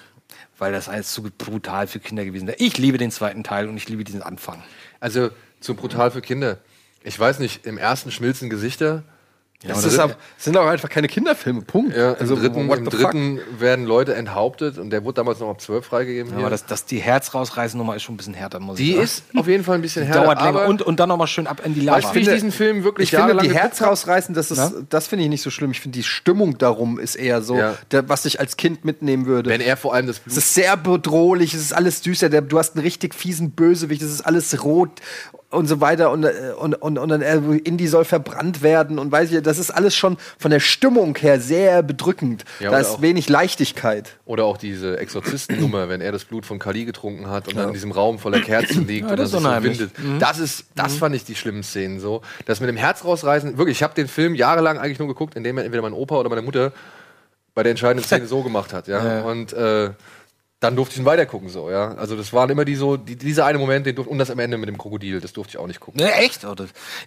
weil 0.58 0.72
das 0.72 0.90
alles 0.90 1.12
zu 1.14 1.24
brutal 1.24 1.88
für 1.88 2.00
Kinder 2.00 2.24
gewesen 2.24 2.48
wäre. 2.48 2.58
Ich 2.60 2.78
liebe 2.78 2.98
den 2.98 3.10
zweiten 3.10 3.44
Teil 3.44 3.68
und 3.68 3.78
ich 3.78 3.90
liebe 3.90 4.04
diesen 4.04 4.22
Anfang. 4.22 4.62
Also 5.00 5.32
zu 5.60 5.76
brutal 5.76 6.12
für 6.12 6.22
Kinder. 6.22 6.60
Ich 7.04 7.20
weiß 7.20 7.40
nicht, 7.40 7.66
im 7.66 7.78
ersten 7.78 8.12
schmilzen 8.12 8.50
Gesichter. 8.50 9.04
Es 9.68 9.84
ist 9.86 10.00
ab, 10.00 10.18
es 10.38 10.46
sind 10.46 10.58
auch 10.58 10.66
einfach 10.66 10.90
keine 10.90 11.08
Kinderfilme, 11.08 11.62
Punkt. 11.62 11.96
Ja, 11.96 12.14
im 12.14 12.20
also, 12.20 12.36
dritten, 12.36 12.70
im 12.70 12.70
the 12.70 12.98
fuck? 12.98 13.12
dritten 13.12 13.40
werden 13.60 13.86
Leute 13.86 14.16
enthauptet 14.16 14.80
und 14.80 14.90
der 14.90 15.04
wurde 15.04 15.16
damals 15.16 15.40
noch 15.40 15.50
ab 15.50 15.62
12 15.62 15.86
freigegeben. 15.86 16.32
Aber 16.34 16.42
hier. 16.42 16.50
das, 16.50 16.66
das, 16.66 16.86
die 16.86 16.98
Herz 16.98 17.34
rausreißen 17.36 17.78
Nummer 17.78 17.96
ist 17.96 18.02
schon 18.02 18.16
ein 18.16 18.18
bisschen 18.18 18.34
härter, 18.34 18.60
muss 18.60 18.78
die 18.78 18.90
ich 18.90 18.92
sagen. 18.94 19.04
ist 19.04 19.24
auf 19.36 19.48
jeden 19.48 19.64
Fall 19.64 19.76
ein 19.76 19.82
bisschen 19.82 20.06
härter. 20.06 20.24
dauert 20.24 20.42
länger 20.42 20.66
und, 20.66 20.82
und 20.82 21.00
dann 21.00 21.10
nochmal 21.10 21.28
schön 21.28 21.46
ab 21.46 21.62
in 21.64 21.76
die 21.76 21.82
Lava. 21.82 22.14
wie 22.16 22.20
ich 22.20 22.30
diesen 22.30 22.52
Film 22.52 22.84
wirklich 22.84 23.14
Ich 23.14 23.20
finde, 23.20 23.38
die 23.38 23.54
Herz 23.54 23.82
rausreißen, 23.84 24.34
das, 24.34 24.50
ist, 24.50 24.74
das 24.90 25.08
finde 25.08 25.26
ich 25.26 25.30
nicht 25.30 25.44
so 25.44 25.52
schlimm. 25.52 25.72
Ich 25.72 25.80
finde, 25.80 25.98
die 26.00 26.04
Stimmung 26.04 26.58
darum 26.58 26.98
ist 26.98 27.16
eher 27.16 27.44
so, 27.44 27.58
Ja. 27.58 27.76
der, 27.92 28.10
was 28.10 28.26
ich 28.26 28.40
als 28.40 28.58
Kind 28.58 28.84
mitnehmen 28.84 29.28
würde. 29.28 29.52
Wenn 29.52 29.62
er 29.62 29.78
vor 29.78 29.94
allem 29.94 30.08
das 30.08 30.18
es 30.18 30.24
Blut 30.24 30.38
ist 30.38 30.54
sehr 30.56 30.76
bedrohlich, 30.76 31.54
es 31.54 31.62
ist 31.62 31.74
alles 31.74 32.02
düster. 32.02 32.30
Der, 32.30 32.42
du 32.42 32.58
hast 32.58 32.76
einen 32.76 32.84
richtig 32.84 33.14
fiesen 33.14 33.52
Bösewicht, 33.52 34.02
es 34.02 34.12
ist 34.12 34.22
alles 34.22 34.64
rot 34.64 35.02
und 35.52 35.68
so 35.68 35.82
weiter. 35.82 36.12
Und, 36.12 36.24
äh, 36.24 36.54
und, 36.58 36.74
und, 36.76 36.98
und 36.98 37.10
dann 37.10 37.22
äh, 37.22 37.38
Indy 37.64 37.88
soll 37.88 38.06
verbrannt 38.06 38.62
werden 38.62 38.98
und 39.00 39.12
weiß 39.12 39.32
ich, 39.32 39.42
das 39.42 39.58
ist 39.58 39.70
alles 39.72 39.96
schon 39.96 40.18
von 40.40 40.52
der 40.52 40.60
Stimmung 40.60 41.16
her 41.18 41.40
sehr 41.40 41.84
bedrückend. 41.84 42.46
Ja, 42.60 42.72
da 42.72 42.80
ist 42.80 42.90
auch- 42.92 43.02
wenig 43.02 43.30
Leichtigkeit. 43.30 44.18
Oder 44.26 44.46
auch 44.46 44.58
diese 44.58 44.98
Exorzistennummer, 45.00 45.90
wenn 45.90 46.02
er 46.02 46.12
das 46.12 46.26
Blut 46.26 46.46
von 46.46 46.58
Kali 46.60 46.86
getrunken 46.86 47.30
hat 47.30 47.48
und 47.48 47.58
dann 47.58 47.68
in 47.68 47.74
diesem 47.74 47.92
Raum 47.92 48.18
voller 48.20 48.40
Kerzen 48.42 48.88
liegt 48.88 49.06
Ja, 49.06 49.12
und 49.12 49.18
dann 49.18 49.18
das 49.18 49.32
sich 49.32 49.40
ist 49.40 49.44
so 49.44 49.64
windet. 49.64 50.22
Das 50.22 50.40
ist, 50.40 50.66
das 50.76 50.96
fand 50.96 51.16
ich 51.16 51.26
die 51.26 51.36
schlimmen 51.36 51.64
Szenen 51.64 52.00
so. 52.00 52.22
Das 52.46 52.60
mit 52.60 52.70
dem 52.70 52.78
Herz 52.78 53.04
rausreißen, 53.04 53.58
wirklich, 53.58 53.78
ich 53.78 53.84
habe 53.84 53.94
den 53.94 54.08
Film 54.08 54.36
jahrelang 54.36 54.78
eigentlich 54.78 55.00
nur 55.00 55.08
geguckt, 55.08 55.36
indem 55.36 55.58
er 55.58 55.66
entweder 55.66 55.82
mein 55.84 55.94
Opa 55.94 56.16
oder 56.16 56.30
meine 56.30 56.42
Mutter 56.42 56.72
bei 57.54 57.64
der 57.64 57.72
entscheidenden 57.72 58.06
Szene 58.06 58.26
so 58.28 58.44
gemacht 58.44 58.72
hat, 58.74 58.88
ja. 58.88 59.22
Und 59.24 59.52
äh, 59.52 59.90
dann 60.62 60.76
durfte 60.76 60.94
ich 60.94 61.00
ihn 61.00 61.06
weitergucken, 61.06 61.50
so, 61.50 61.72
ja. 61.72 61.96
Also 61.96 62.16
das 62.16 62.34
waren 62.34 62.52
immer 62.52 62.66
die 62.66 62.76
so, 62.76 62.96
die, 62.96 63.16
dieser 63.16 63.48
eine 63.48 63.58
Moment, 63.58 63.88
den 63.88 63.96
durfte, 63.96 64.12
und 64.12 64.20
das 64.20 64.30
am 64.30 64.38
Ende 64.38 64.60
mit 64.60 64.70
dem 64.70 64.78
Krokodil, 64.78 65.20
das 65.20 65.34
durfte 65.34 65.50
ich 65.52 65.58
auch 65.58 65.66
nicht 65.66 65.80
gucken. 65.80 66.00
Ne, 66.00 66.14
echt? 66.14 66.46
Oh, 66.46 66.54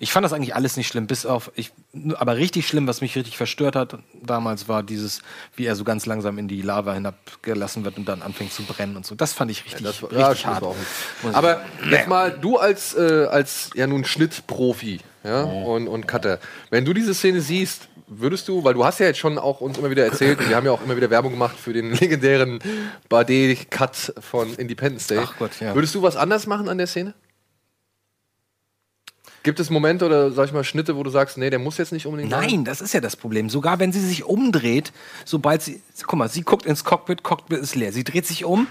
Ich 0.01 0.11
fand 0.11 0.25
das 0.25 0.33
eigentlich 0.33 0.57
alles 0.57 0.77
nicht 0.77 0.89
schlimm, 0.89 1.07
bis 1.07 1.25
auf. 1.25 1.53
Ich, 1.55 1.71
aber 2.17 2.37
richtig 2.37 2.67
schlimm, 2.67 2.89
was 2.89 3.01
mich 3.01 3.15
richtig 3.15 3.37
verstört 3.37 3.77
hat 3.77 3.99
damals, 4.21 4.67
war 4.67 4.83
dieses, 4.83 5.23
wie 5.55 5.67
er 5.67 5.77
so 5.77 5.85
ganz 5.85 6.05
langsam 6.05 6.37
in 6.37 6.49
die 6.49 6.63
Lava 6.63 6.95
hinabgelassen 6.95 7.85
wird 7.85 7.97
und 7.97 8.09
dann 8.09 8.23
anfängt 8.23 8.53
zu 8.53 8.65
brennen 8.65 8.97
und 8.97 9.07
so. 9.07 9.15
Das 9.15 9.33
fand 9.33 9.53
ich 9.53 9.65
richtig, 9.65 9.85
Das 9.85 10.03
war, 10.03 10.11
richtig 10.11 10.43
ja, 10.47 10.61
hart. 10.61 10.65
Aber 11.33 11.61
jetzt 11.89 12.09
mal, 12.09 12.33
du 12.33 12.59
als, 12.59 12.95
äh, 12.95 13.27
als 13.31 13.71
ja 13.77 13.87
nun 13.87 14.05
Schnittprofi 14.05 14.99
ja, 15.23 15.45
und, 15.45 15.87
und 15.87 16.09
Cutter, 16.09 16.41
wenn 16.71 16.85
du 16.85 16.93
diese 16.93 17.15
Szene 17.15 17.41
siehst, 17.41 17.89
würdest 18.07 18.49
du, 18.49 18.65
weil 18.65 18.75
du 18.75 18.85
hast 18.85 19.01
ja 19.01 19.07
jetzt 19.07 19.19
schon 19.19 19.39
auch 19.39 19.61
uns 19.61 19.79
immer 19.79 19.91
wieder 19.91 20.05
erzählt, 20.05 20.39
und 20.39 20.49
wir 20.49 20.57
haben 20.57 20.67
ja 20.67 20.73
auch 20.73 20.83
immer 20.83 20.97
wieder 20.97 21.11
Werbung 21.11 21.33
gemacht 21.33 21.57
für 21.59 21.73
den 21.73 21.93
legendären 22.01 22.59
Bade-Cut 23.09 24.15
von 24.21 24.55
Independence 24.55 25.07
Day. 25.07 25.21
Ach 25.23 25.35
Gott, 25.39 25.61
ja. 25.61 25.75
Würdest 25.75 25.95
du 25.95 26.03
was 26.03 26.17
anders 26.17 26.47
machen 26.47 26.69
an 26.69 26.79
der 26.79 26.87
Szene? 26.87 27.15
Gibt 29.45 29.61
es 29.61 29.69
Momente 29.69 30.07
oder 30.07 30.33
sag 30.33 30.47
ich 30.47 30.53
mal 30.55 30.65
Schnitte, 30.65 30.97
wo 30.97 31.03
du 31.03 31.11
sagst, 31.11 31.37
nee, 31.37 31.51
der 31.51 31.59
muss 31.59 31.77
jetzt 31.77 31.93
nicht 31.93 32.07
unbedingt? 32.07 32.31
Nein, 32.31 32.65
das 32.65 32.81
ist 32.81 32.95
ja 32.95 33.01
das 33.01 33.15
Problem. 33.15 33.51
Sogar 33.51 33.79
wenn 33.79 33.93
sie 33.93 34.01
sich 34.01 34.25
umdreht, 34.25 34.91
sobald 35.27 35.61
sie, 35.61 35.83
guck 36.07 36.19
mal, 36.19 36.31
sie 36.31 36.43
guckt 36.43 36.65
ins 36.65 36.83
Cockpit, 36.83 37.23
Cockpit 37.23 37.59
ist 37.59 37.75
leer. 37.75 37.93
Sie 37.93 38.05
dreht 38.05 38.27
sich 38.27 38.47
um 38.47 38.67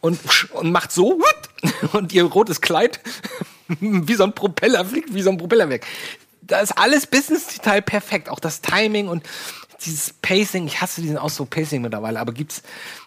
und, 0.00 0.20
und 0.52 0.70
macht 0.70 0.92
so 0.92 1.18
und 1.92 2.12
ihr 2.12 2.24
rotes 2.24 2.60
Kleid 2.60 3.00
wie 3.80 4.14
so 4.14 4.22
ein 4.22 4.34
Propeller 4.34 4.84
fliegt, 4.84 5.12
wie 5.12 5.22
so 5.22 5.30
ein 5.30 5.36
Propeller 5.36 5.68
weg. 5.68 5.84
Da 6.46 6.60
ist 6.60 6.72
alles 6.72 7.06
bis 7.06 7.30
ins 7.30 7.46
Detail 7.46 7.82
perfekt. 7.82 8.28
Auch 8.28 8.40
das 8.40 8.60
Timing 8.60 9.08
und 9.08 9.24
dieses 9.84 10.12
Pacing. 10.12 10.66
Ich 10.66 10.80
hasse 10.80 11.02
diesen 11.02 11.18
Ausdruck 11.18 11.50
Pacing 11.50 11.82
mittlerweile, 11.82 12.20
aber 12.20 12.32
gibt's 12.32 12.62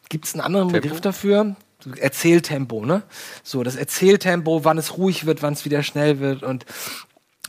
gibt's 0.10 0.34
einen 0.34 0.42
anderen 0.42 0.72
Begriff 0.72 1.02
dafür? 1.02 1.56
Erzähltempo, 2.00 2.86
ne? 2.86 3.04
So, 3.44 3.64
das 3.64 3.76
Erzähltempo, 3.76 4.64
wann 4.64 4.78
es 4.78 4.98
ruhig 4.98 5.26
wird, 5.26 5.42
wann 5.42 5.54
es 5.54 5.64
wieder 5.64 5.84
schnell 5.84 6.20
wird 6.20 6.44
und 6.44 6.66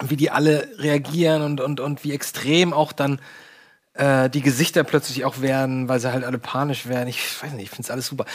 wie 0.03 0.17
die 0.17 0.31
alle 0.31 0.69
reagieren 0.79 1.43
und, 1.43 1.61
und, 1.61 1.81
und 1.81 2.05
wie 2.05 2.13
extrem 2.13 2.73
auch 2.73 2.93
dann 2.93 3.21
äh, 3.95 4.31
die 4.31 4.43
Gesichter 4.43 4.85
plötzlich 4.85 5.25
auch 5.25 5.41
werden, 5.41 5.89
weil 5.89 5.99
sie 5.99 6.13
halt 6.13 6.25
alle 6.25 6.39
panisch 6.39 6.87
werden. 6.87 7.09
Ich 7.09 7.43
weiß 7.43 7.53
nicht, 7.53 7.65
ich 7.65 7.71
finde 7.71 7.83
es 7.83 7.91
alles 7.91 8.07
super. 8.07 8.27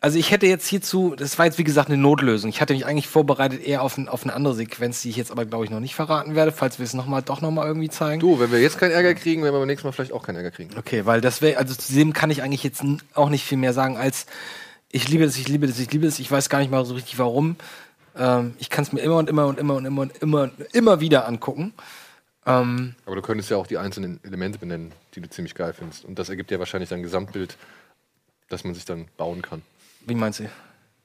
Also 0.00 0.18
ich 0.18 0.30
hätte 0.30 0.46
jetzt 0.46 0.66
hierzu, 0.66 1.14
das 1.16 1.38
war 1.38 1.46
jetzt 1.46 1.58
wie 1.58 1.64
gesagt 1.64 1.88
eine 1.88 1.96
Notlösung. 1.96 2.50
Ich 2.50 2.60
hatte 2.60 2.74
mich 2.74 2.86
eigentlich 2.86 3.08
vorbereitet 3.08 3.64
eher 3.64 3.82
auf, 3.82 3.96
ein, 3.96 4.08
auf 4.08 4.24
eine 4.24 4.34
andere 4.34 4.54
Sequenz, 4.54 5.02
die 5.02 5.10
ich 5.10 5.16
jetzt 5.16 5.30
aber 5.30 5.46
glaube 5.46 5.64
ich 5.64 5.70
noch 5.70 5.80
nicht 5.80 5.94
verraten 5.94 6.34
werde, 6.34 6.52
falls 6.52 6.78
wir 6.78 6.84
es 6.84 6.94
noch 6.94 7.06
mal, 7.06 7.22
doch 7.22 7.40
noch 7.40 7.50
mal 7.50 7.66
irgendwie 7.66 7.88
zeigen. 7.88 8.20
Du, 8.20 8.38
wenn 8.38 8.52
wir 8.52 8.60
jetzt 8.60 8.78
keinen 8.78 8.92
Ärger 8.92 9.14
kriegen, 9.14 9.42
werden 9.42 9.54
wir 9.54 9.60
beim 9.60 9.66
nächsten 9.66 9.86
Mal 9.86 9.92
vielleicht 9.92 10.12
auch 10.12 10.22
keinen 10.22 10.36
Ärger 10.36 10.50
kriegen. 10.50 10.70
Okay, 10.78 11.06
weil 11.06 11.20
das 11.20 11.42
wäre, 11.42 11.58
also 11.58 11.74
zu 11.74 11.92
dem 11.94 12.12
kann 12.12 12.30
ich 12.30 12.42
eigentlich 12.42 12.62
jetzt 12.62 12.82
auch 13.14 13.30
nicht 13.30 13.44
viel 13.44 13.58
mehr 13.58 13.72
sagen 13.72 13.96
als 13.96 14.26
ich 14.90 15.08
liebe 15.08 15.24
das, 15.24 15.36
ich 15.36 15.48
liebe 15.48 15.66
das, 15.66 15.78
ich 15.78 15.90
liebe 15.92 16.06
das. 16.06 16.18
Ich 16.18 16.30
weiß 16.30 16.48
gar 16.48 16.60
nicht 16.60 16.70
mal 16.70 16.84
so 16.84 16.94
richtig 16.94 17.18
warum. 17.18 17.56
Ähm, 18.16 18.54
ich 18.58 18.70
kann 18.70 18.84
es 18.84 18.92
mir 18.92 19.00
immer 19.00 19.16
und 19.16 19.28
immer 19.28 19.46
und 19.46 19.58
immer 19.58 19.74
und 19.74 19.84
immer 19.84 20.02
und 20.02 20.16
immer 20.22 20.50
immer 20.72 21.00
wieder 21.00 21.26
angucken. 21.26 21.74
Ähm, 22.46 22.94
Aber 23.04 23.16
du 23.16 23.22
könntest 23.22 23.50
ja 23.50 23.56
auch 23.56 23.66
die 23.66 23.78
einzelnen 23.78 24.20
Elemente 24.22 24.58
benennen, 24.58 24.92
die 25.14 25.20
du 25.20 25.28
ziemlich 25.28 25.54
geil 25.54 25.74
findest. 25.76 26.04
Und 26.04 26.18
das 26.18 26.28
ergibt 26.28 26.50
ja 26.50 26.58
wahrscheinlich 26.58 26.92
ein 26.94 27.02
Gesamtbild, 27.02 27.56
das 28.48 28.64
man 28.64 28.74
sich 28.74 28.84
dann 28.84 29.06
bauen 29.16 29.42
kann. 29.42 29.62
Wie 30.06 30.14
meinst 30.14 30.40
du? 30.40 30.44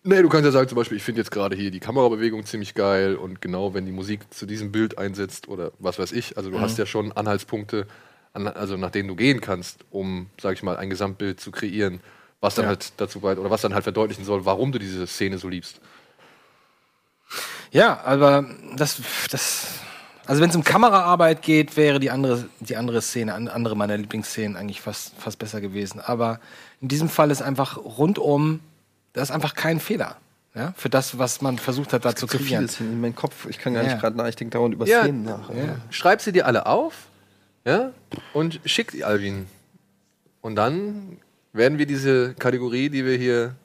Nee, 0.03 0.21
du 0.23 0.29
kannst 0.29 0.45
ja 0.45 0.51
sagen, 0.51 0.67
zum 0.67 0.77
Beispiel, 0.77 0.97
ich 0.97 1.03
finde 1.03 1.21
jetzt 1.21 1.29
gerade 1.29 1.55
hier 1.55 1.69
die 1.69 1.79
Kamerabewegung 1.79 2.43
ziemlich 2.45 2.73
geil 2.73 3.15
und 3.15 3.39
genau, 3.41 3.75
wenn 3.75 3.85
die 3.85 3.91
Musik 3.91 4.33
zu 4.33 4.47
diesem 4.47 4.71
Bild 4.71 4.97
einsetzt 4.97 5.47
oder 5.47 5.71
was 5.77 5.99
weiß 5.99 6.11
ich. 6.13 6.37
Also 6.37 6.49
du 6.49 6.59
hast 6.59 6.77
ja 6.79 6.87
schon 6.87 7.11
Anhaltspunkte, 7.11 7.85
an, 8.33 8.47
also 8.47 8.77
nach 8.77 8.89
denen 8.89 9.07
du 9.09 9.15
gehen 9.15 9.41
kannst, 9.41 9.81
um, 9.91 10.27
sag 10.41 10.53
ich 10.53 10.63
mal, 10.63 10.77
ein 10.77 10.89
Gesamtbild 10.89 11.39
zu 11.39 11.51
kreieren, 11.51 11.99
was 12.39 12.55
dann 12.55 12.63
Ja. 12.63 12.69
halt 12.69 12.93
dazu 12.97 13.19
beit 13.19 13.37
oder 13.37 13.51
was 13.51 13.61
dann 13.61 13.75
halt 13.75 13.83
verdeutlichen 13.83 14.25
soll, 14.25 14.43
warum 14.45 14.71
du 14.71 14.79
diese 14.79 15.05
Szene 15.05 15.37
so 15.37 15.47
liebst. 15.49 15.79
Ja, 17.71 18.01
aber 18.03 18.45
das, 18.75 19.01
das 19.29 19.67
also 20.25 20.41
wenn 20.41 20.49
es 20.49 20.55
um 20.55 20.63
Kameraarbeit 20.63 21.41
geht, 21.41 21.77
wäre 21.77 21.99
die 21.99 22.09
andere, 22.11 22.45
die 22.59 22.75
andere 22.75 23.01
Szene, 23.01 23.33
an- 23.33 23.47
andere 23.47 23.75
meiner 23.75 23.97
Lieblingsszenen 23.97 24.57
eigentlich 24.57 24.81
fast, 24.81 25.13
fast 25.17 25.39
besser 25.39 25.61
gewesen. 25.61 25.99
Aber 25.99 26.39
in 26.79 26.87
diesem 26.87 27.09
Fall 27.09 27.31
ist 27.31 27.41
einfach 27.41 27.77
rundum, 27.77 28.59
da 29.13 29.21
ist 29.21 29.31
einfach 29.31 29.53
kein 29.55 29.79
Fehler. 29.79 30.17
Ja, 30.53 30.73
für 30.75 30.89
das, 30.89 31.17
was 31.17 31.41
man 31.41 31.57
versucht 31.57 31.93
hat, 31.93 32.03
da 32.03 32.13
zu 32.13 32.27
so 32.27 32.37
kreieren. 32.37 32.67
vieles 32.67 32.79
in 32.81 32.99
meinem 32.99 33.15
Kopf. 33.15 33.45
Ich 33.49 33.57
kann 33.57 33.73
gar 33.73 33.83
Ja. 33.83 33.89
nicht 33.89 34.01
gerade 34.01 34.17
nach. 34.17 34.27
Ich 34.27 34.35
denke 34.35 34.51
dauernd 34.57 34.73
über 34.73 34.85
Ja. 34.85 35.03
Szenen 35.03 35.23
nach. 35.23 35.49
Schreib 35.91 36.21
sie 36.21 36.33
dir 36.33 36.45
alle 36.45 36.65
auf, 36.65 36.93
ja, 37.65 37.91
und 38.33 38.59
schick 38.65 38.91
die 38.91 39.05
Alvin. 39.05 39.47
Und 40.41 40.55
dann 40.57 41.17
werden 41.53 41.77
wir 41.77 41.85
diese 41.85 42.33
Kategorie, 42.33 42.89
die 42.89 43.05
wir 43.05 43.15
hier 43.17 43.55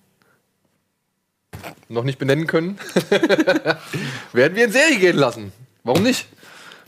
noch 1.89 2.05
nicht 2.05 2.19
benennen 2.19 2.47
können, 2.47 2.79
werden 4.33 4.57
wir 4.57 4.65
in 4.67 4.73
Serie 4.73 4.99
gehen 4.99 5.17
lassen. 5.17 5.53
Warum 5.85 6.03
nicht? 6.03 6.27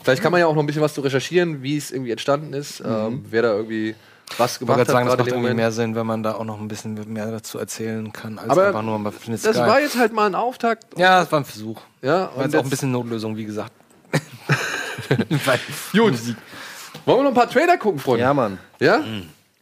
Vielleicht 0.03 0.23
kann 0.23 0.31
man 0.33 0.41
ja 0.41 0.47
auch 0.47 0.55
noch 0.55 0.63
ein 0.63 0.67
bisschen 0.67 0.83
was 0.83 0.95
zu 0.95 1.01
recherchieren, 1.01 1.63
wie 1.63 1.77
es 1.77 1.91
irgendwie 1.91 2.13
entstanden 2.13 2.53
ist, 2.53 2.81
ähm, 2.85 3.25
wer 3.31 3.43
da 3.43 3.53
irgendwie 3.55 3.95
was 4.37 4.55
Ich 4.55 4.59
gemacht 4.61 4.79
wollte 4.79 4.93
hat 4.93 4.95
sagen, 4.95 5.09
das 5.09 5.19
macht 5.19 5.29
irgendwie 5.29 5.55
mehr 5.55 5.73
Sinn, 5.73 5.95
wenn 5.95 6.07
man 6.07 6.23
da 6.23 6.35
auch 6.35 6.45
noch 6.45 6.61
ein 6.61 6.69
bisschen 6.69 6.95
mehr 7.13 7.31
dazu 7.31 7.59
erzählen 7.59 8.13
kann, 8.13 8.39
als 8.39 8.51
Aber 8.51 8.67
einfach 8.69 8.83
nur 8.83 8.99
mal 8.99 9.13
findet 9.13 9.45
Das 9.45 9.57
war 9.57 9.81
jetzt 9.81 9.99
halt 9.99 10.13
mal 10.13 10.27
ein 10.27 10.35
Auftakt. 10.35 10.99
Ja, 10.99 11.21
das 11.21 11.33
war 11.33 11.41
ein 11.41 11.45
Versuch. 11.45 11.81
Ja, 12.03 12.23
War 12.23 12.37
und 12.37 12.43
jetzt 12.43 12.57
auch 12.57 12.65
ein 12.65 12.71
bisschen 12.71 12.93
Notlösung, 12.93 13.37
wie 13.37 13.45
gesagt. 13.45 13.73
Gut. 15.93 16.15
Wollen 17.05 17.19
wir 17.19 17.23
noch 17.23 17.31
ein 17.31 17.35
paar 17.35 17.51
Trailer 17.51 17.79
gucken, 17.79 17.99
Freunde? 17.99 18.23
Ja, 18.23 18.35
Mann. 18.35 18.59
Ja? 18.81 19.01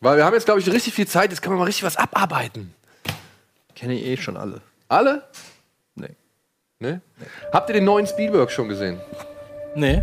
Weil 0.01 0.17
wir 0.17 0.25
haben 0.25 0.35
jetzt, 0.35 0.45
glaube 0.47 0.61
ich, 0.61 0.71
richtig 0.71 0.95
viel 0.95 1.07
Zeit. 1.07 1.31
Jetzt 1.31 1.43
kann 1.43 1.53
man 1.53 1.59
mal 1.59 1.65
richtig 1.65 1.85
was 1.85 1.97
abarbeiten. 1.97 2.75
Kenne 3.75 3.95
ich 3.95 4.05
eh 4.05 4.17
schon 4.17 4.37
alle. 4.37 4.61
Alle? 4.89 5.23
Nee. 5.95 6.17
Ne? 6.79 7.01
Habt 7.53 7.71
ihr 7.71 7.75
den 7.75 7.85
neuen 7.85 8.07
Spielberg 8.07 8.51
schon 8.51 8.69
gesehen? 8.69 9.01
Nee. 9.75 10.03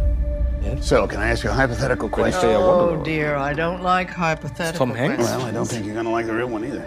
So, 0.82 1.08
can 1.08 1.20
I 1.20 1.30
ask 1.30 1.44
you 1.44 1.50
a 1.50 1.54
hypothetical 1.54 2.10
question? 2.10 2.50
Oh 2.50 3.02
dear, 3.04 3.36
I 3.36 3.54
don't 3.54 3.82
like 3.84 4.10
hypothetical. 4.10 4.88
Tom 4.88 4.96
Hanks? 4.96 5.16
questions. 5.16 5.38
Well, 5.38 5.48
I 5.48 5.52
don't 5.52 5.66
think 5.66 5.86
you're 5.86 5.96
gonna 5.96 6.12
like 6.12 6.26
the 6.26 6.34
real 6.34 6.48
one 6.48 6.64
either. 6.66 6.86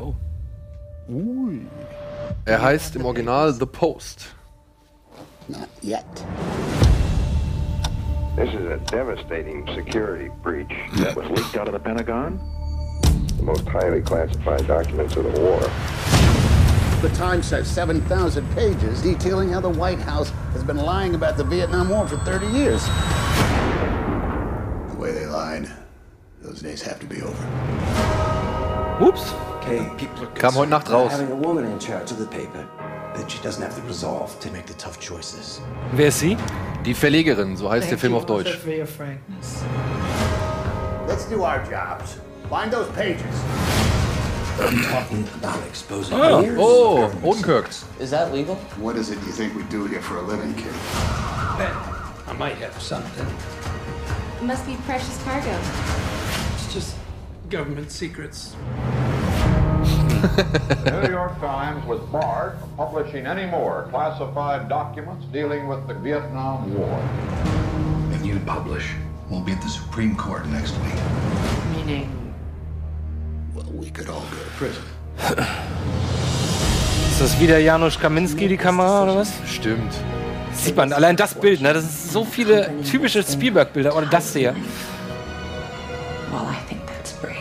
oh 0.00 0.14
Er 2.46 2.60
heißt 2.62 2.96
im 2.96 3.06
Original 3.06 3.52
The 3.58 3.66
Post. 3.66 4.28
Not 5.48 5.68
yet. 5.82 6.04
This 8.36 8.48
is 8.54 8.66
a 8.66 8.78
devastating 8.90 9.66
security 9.74 10.30
breach 10.42 10.72
that 10.98 11.16
was 11.16 11.28
leaked 11.30 11.56
out 11.56 11.66
of 11.66 11.72
the 11.72 11.80
Pentagon. 11.80 12.38
The 13.36 13.42
most 13.42 13.66
highly 13.68 14.00
classified 14.02 14.66
documents 14.66 15.16
of 15.16 15.24
the 15.24 15.40
war. 15.40 15.60
The 17.02 17.08
Times 17.10 17.48
has 17.50 17.68
7,000 17.70 18.44
pages 18.56 19.02
detailing 19.02 19.50
how 19.50 19.60
the 19.60 19.68
White 19.68 20.00
House 20.00 20.30
has 20.52 20.64
been 20.64 20.78
lying 20.78 21.14
about 21.14 21.36
the 21.36 21.44
Vietnam 21.44 21.90
War 21.90 22.08
for 22.08 22.16
30 22.18 22.46
years. 22.48 22.82
The 24.92 24.96
way 24.98 25.12
they 25.12 25.26
lied, 25.26 25.70
those 26.42 26.60
days 26.60 26.82
have 26.82 26.98
to 26.98 27.06
be 27.06 27.22
over. 27.22 27.44
Ups. 29.00 29.32
Okay, 29.58 29.88
people 29.96 30.24
are 30.24 30.30
Kam 30.34 30.54
heute 30.54 30.70
Nacht 30.70 30.88
raus. 30.88 31.12
having 31.12 31.30
a 31.30 31.36
woman 31.36 31.64
in 31.66 31.78
charge 31.78 32.10
of 32.10 32.18
the 32.18 32.26
paper. 32.26 32.66
That 33.14 33.30
she 33.30 33.38
doesn't 33.42 33.62
have 33.62 33.76
the 33.76 33.82
resolve 33.82 34.36
to 34.40 34.50
make 34.50 34.66
the 34.66 34.74
tough 34.74 34.98
choices. 34.98 35.60
Wer 35.92 36.08
ist 36.08 36.18
sie? 36.18 36.36
Die 36.84 36.94
Verlegerin, 36.94 37.56
so 37.56 37.70
heißt 37.70 37.90
der 37.92 37.98
Film 37.98 38.14
auf 38.14 38.26
Deutsch. 38.26 38.48
also 38.48 38.58
for 38.58 38.72
your 38.72 38.86
frankness. 38.86 39.62
Let's 41.06 41.26
do 41.26 41.42
our 41.44 41.62
jobs. 41.70 42.16
Find 42.50 42.72
those 42.72 42.88
pages. 42.96 43.24
Oh, 44.60 44.66
I'm 44.66 44.82
talking 44.82 45.22
about 45.36 45.64
exposing 45.68 46.18
years 46.18 46.54
of 46.54 46.58
Oh, 46.58 46.96
government 47.08 47.36
Odenkirk. 47.36 48.00
Is 48.00 48.10
that 48.10 48.32
legal? 48.32 48.56
What 48.76 48.96
is 48.96 49.10
it 49.10 49.16
you 49.18 49.30
think 49.32 49.54
we 49.54 49.62
do 49.64 49.86
here 49.86 50.02
for 50.02 50.16
a 50.16 50.22
living, 50.22 50.52
kid? 50.54 50.72
I 50.72 52.34
might 52.38 52.56
have 52.56 52.80
something. 52.82 53.26
It 54.40 54.42
Must 54.44 54.66
be 54.66 54.74
precious 54.84 55.22
cargo. 55.22 55.56
It's 56.54 56.72
just 56.74 56.96
government 57.50 57.90
secrets. 57.90 58.56
The 60.18 61.00
New 61.06 61.10
York 61.12 61.38
Times 61.38 61.84
was 61.86 62.00
barred 62.10 62.58
from 62.58 62.70
publishing 62.76 63.26
any 63.26 63.46
more 63.46 63.86
classified 63.90 64.68
documents 64.68 65.24
dealing 65.26 65.68
with 65.68 65.86
the 65.86 65.94
Vietnam 65.94 66.74
War. 66.76 66.98
If 68.12 68.26
you 68.26 68.40
publish, 68.40 68.90
we'll 69.30 69.42
be 69.42 69.52
at 69.52 69.62
the 69.62 69.68
Supreme 69.68 70.16
Court 70.16 70.44
next 70.46 70.72
week. 70.78 70.94
Meaning, 71.76 72.10
Well, 72.10 72.17
we 73.88 73.94
could 73.94 74.10
all 74.10 74.20
go 74.30 74.36
to 74.36 74.50
prison. 74.58 74.82
Ist 77.10 77.20
das 77.20 77.40
wieder 77.40 77.58
Janusz 77.58 77.98
Kaminski, 77.98 78.48
die 78.48 78.56
Kamera, 78.56 79.02
oder 79.04 79.16
was? 79.16 79.32
Stimmt. 79.46 79.92
Sieht 80.52 80.76
man, 80.76 80.92
allein 80.92 81.16
das 81.16 81.34
Bild, 81.34 81.60
ne? 81.60 81.72
Das 81.72 81.82
sind 81.84 82.12
so 82.12 82.24
viele 82.24 82.70
typische 82.82 83.22
Spielberg-Bilder. 83.22 83.96
Oder 83.96 84.06
das 84.06 84.32
hier. 84.34 84.54
Well, 86.30 86.42
I 86.42 86.56
think 86.68 86.86
that's 86.86 87.12
brave. 87.14 87.34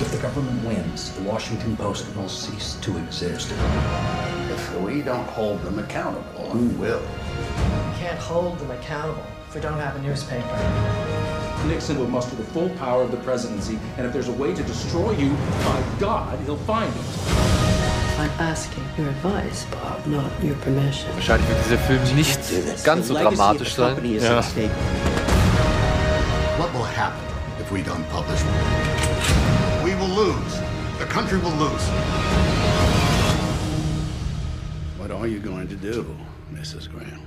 If 0.00 0.10
the 0.12 0.18
government 0.18 0.62
wins, 0.64 1.12
the 1.16 1.24
Washington 1.26 1.76
Post 1.76 2.06
will 2.14 2.28
cease 2.28 2.78
to 2.82 2.92
exist. 2.98 3.50
If 4.52 4.80
we 4.84 5.02
don't 5.02 5.26
hold 5.34 5.62
them 5.64 5.78
accountable, 5.78 6.50
who 6.52 6.68
will? 6.78 7.00
you 7.00 7.94
can't 7.98 8.18
hold 8.18 8.58
them 8.58 8.70
accountable 8.70 9.24
if 9.48 9.54
we 9.54 9.60
don't 9.60 9.78
have 9.78 9.96
a 9.96 10.02
newspaper. 10.02 11.13
Nixon 11.64 11.98
will 11.98 12.08
muster 12.08 12.36
the 12.36 12.44
full 12.44 12.68
power 12.70 13.02
of 13.02 13.10
the 13.10 13.16
presidency, 13.18 13.78
and 13.96 14.06
if 14.06 14.12
there's 14.12 14.28
a 14.28 14.32
way 14.32 14.54
to 14.54 14.62
destroy 14.62 15.12
you, 15.12 15.30
by 15.64 15.82
God, 15.98 16.38
he'll 16.44 16.56
find 16.58 16.92
it. 16.94 17.02
I'm 18.18 18.30
asking 18.38 18.84
your 18.96 19.08
advice, 19.08 19.64
Bob, 19.72 20.06
not 20.06 20.30
your 20.42 20.56
permission. 20.56 21.10
Wahrscheinlich 21.14 21.48
wird 21.48 21.64
dieser 21.64 21.78
Film 21.78 22.14
nicht 22.14 22.38
ganz 22.84 23.08
so 23.08 23.14
dramatisch 23.14 23.74
sein. 23.74 23.96
Ja. 24.04 24.42
What 26.58 26.72
will 26.72 26.84
happen 26.84 27.20
if 27.60 27.72
we 27.72 27.82
don't 27.82 28.08
publish? 28.10 28.40
We 29.82 29.94
will 29.96 30.08
lose. 30.08 30.60
The 30.98 31.06
country 31.06 31.38
will 31.38 31.56
lose. 31.58 31.90
What 34.98 35.10
are 35.10 35.26
you 35.26 35.40
going 35.40 35.66
to 35.68 35.76
do, 35.76 36.06
Mrs. 36.52 36.88
Graham? 36.88 37.22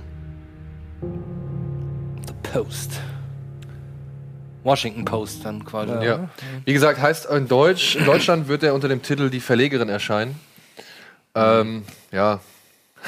The 2.26 2.32
Post. 2.42 3.00
Washington 4.64 5.04
Post 5.04 5.44
dann 5.44 5.64
quasi. 5.64 5.92
Ja. 6.04 6.28
Wie 6.64 6.72
gesagt, 6.72 7.00
heißt 7.00 7.26
in 7.26 7.48
Deutsch, 7.48 7.96
in 7.96 8.04
Deutschland 8.04 8.48
wird 8.48 8.62
er 8.62 8.74
unter 8.74 8.88
dem 8.88 9.02
Titel 9.02 9.30
Die 9.30 9.40
Verlegerin 9.40 9.88
erscheinen. 9.88 10.38
Ähm, 11.34 11.84
ja. 12.12 12.40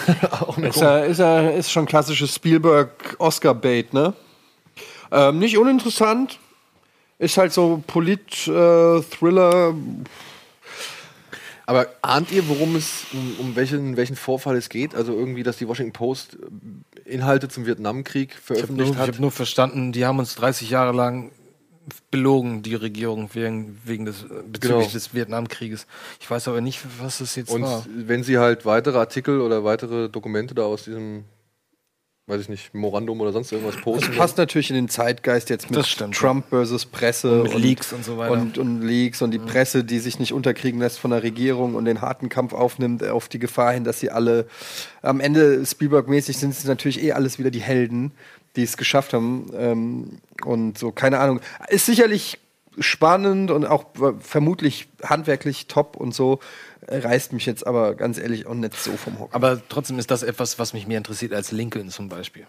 Auch 0.30 0.56
eine 0.56 0.68
Ist, 0.68 0.80
er, 0.80 1.06
ist, 1.06 1.18
er, 1.18 1.54
ist 1.54 1.70
schon 1.70 1.86
klassisches 1.86 2.34
Spielberg-Oscar-Bait, 2.34 3.92
ne? 3.92 4.14
Ähm, 5.10 5.38
nicht 5.38 5.58
uninteressant. 5.58 6.38
Ist 7.18 7.36
halt 7.36 7.52
so 7.52 7.82
Polit-Thriller. 7.86 9.74
Aber 11.66 11.86
ahnt 12.02 12.32
ihr, 12.32 12.48
worum 12.48 12.76
es, 12.76 13.04
um, 13.12 13.36
um 13.38 13.56
welchen, 13.56 13.96
welchen 13.96 14.16
Vorfall 14.16 14.56
es 14.56 14.68
geht? 14.68 14.94
Also 14.94 15.12
irgendwie, 15.12 15.42
dass 15.42 15.58
die 15.58 15.68
Washington 15.68 15.92
Post 15.92 16.38
äh, 17.06 17.10
Inhalte 17.10 17.48
zum 17.48 17.66
Vietnamkrieg 17.66 18.30
Ich 18.30 18.36
habe 18.36 18.42
nur, 18.48 18.56
veröffentlicht 18.56 18.90
ich 18.92 18.98
hat? 18.98 19.08
hab 19.08 19.18
nur 19.20 19.30
verstanden, 19.30 19.92
die 19.92 20.06
haben 20.06 20.18
uns 20.18 20.34
30 20.36 20.70
Jahre 20.70 20.92
lang 20.92 21.30
belogen, 22.10 22.62
die 22.62 22.74
Regierung, 22.74 23.30
wegen, 23.34 23.78
wegen 23.84 24.04
des, 24.04 24.22
bezüglich 24.22 24.60
Genau. 24.60 24.82
des 24.86 25.14
Vietnamkrieges. 25.14 25.86
Ich 26.20 26.30
weiß 26.30 26.48
aber 26.48 26.60
nicht, 26.60 26.80
was 27.00 27.18
das 27.18 27.36
jetzt 27.36 27.50
Und 27.50 27.62
war. 27.62 27.84
wenn 27.96 28.22
sie 28.22 28.38
halt 28.38 28.64
weitere 28.66 28.98
Artikel 28.98 29.40
oder 29.40 29.64
weitere 29.64 30.08
Dokumente 30.08 30.54
da 30.54 30.62
aus 30.62 30.84
diesem, 30.84 31.24
weiß 32.26 32.42
ich 32.42 32.48
nicht, 32.48 32.74
Memorandum 32.74 33.20
oder 33.20 33.32
sonst 33.32 33.50
irgendwas 33.50 33.76
posten. 33.80 34.08
Das 34.08 34.16
passt 34.16 34.38
natürlich 34.38 34.70
in 34.70 34.76
den 34.76 34.88
Zeitgeist 34.88 35.50
jetzt 35.50 35.70
mit 35.70 35.84
Trump 36.12 36.46
versus 36.50 36.84
Presse 36.86 37.42
Und 37.42 37.54
mit 37.54 37.58
Leaks 37.62 37.92
und 37.92 38.04
so 38.04 38.18
weiter. 38.18 38.36
Mhm. 38.36 38.42
Und, 38.42 38.58
und 38.58 38.82
Leaks 38.82 39.22
und 39.22 39.30
die 39.32 39.38
Presse, 39.40 39.82
die 39.82 39.98
sich 39.98 40.18
nicht 40.20 40.32
unterkriegen 40.32 40.78
lässt 40.80 40.98
von 41.00 41.10
der 41.10 41.22
Regierung 41.24 41.74
und 41.74 41.86
den 41.86 42.02
harten 42.02 42.28
Kampf 42.28 42.52
aufnimmt 42.52 43.02
auf 43.02 43.28
die 43.28 43.38
Gefahr 43.40 43.72
hin, 43.72 43.84
dass 43.84 43.98
sie 43.98 44.10
alle 44.10 44.46
am 45.02 45.18
Ende 45.18 45.64
Spielberg-mäßig 45.66 46.36
sind 46.36 46.50
es 46.50 46.64
natürlich 46.64 47.02
eh 47.02 47.12
alles 47.12 47.38
wieder 47.38 47.50
die 47.50 47.62
Helden, 47.62 48.12
die 48.56 48.62
es 48.62 48.76
geschafft 48.76 49.12
haben. 49.12 49.50
Ähm, 49.54 50.18
und 50.44 50.78
so, 50.78 50.92
keine 50.92 51.18
Ahnung. 51.18 51.40
Ist 51.68 51.86
sicherlich 51.86 52.38
spannend 52.78 53.50
und 53.50 53.66
auch 53.66 53.84
äh, 54.00 54.12
vermutlich 54.20 54.88
handwerklich 55.02 55.66
top 55.66 55.96
und 55.96 56.14
so. 56.14 56.40
Äh, 56.86 56.98
Reißt 56.98 57.32
mich 57.32 57.46
jetzt 57.46 57.66
aber 57.66 57.94
ganz 57.94 58.18
ehrlich 58.18 58.46
auch 58.46 58.54
nicht 58.54 58.74
so 58.74 58.92
vom 58.92 59.18
Hocker. 59.18 59.34
Aber 59.34 59.60
trotzdem 59.68 59.98
ist 59.98 60.10
das 60.10 60.22
etwas, 60.22 60.58
was 60.58 60.72
mich 60.72 60.86
mehr 60.86 60.98
interessiert 60.98 61.32
als 61.32 61.52
Lincoln 61.52 61.90
zum 61.90 62.08
Beispiel. 62.08 62.46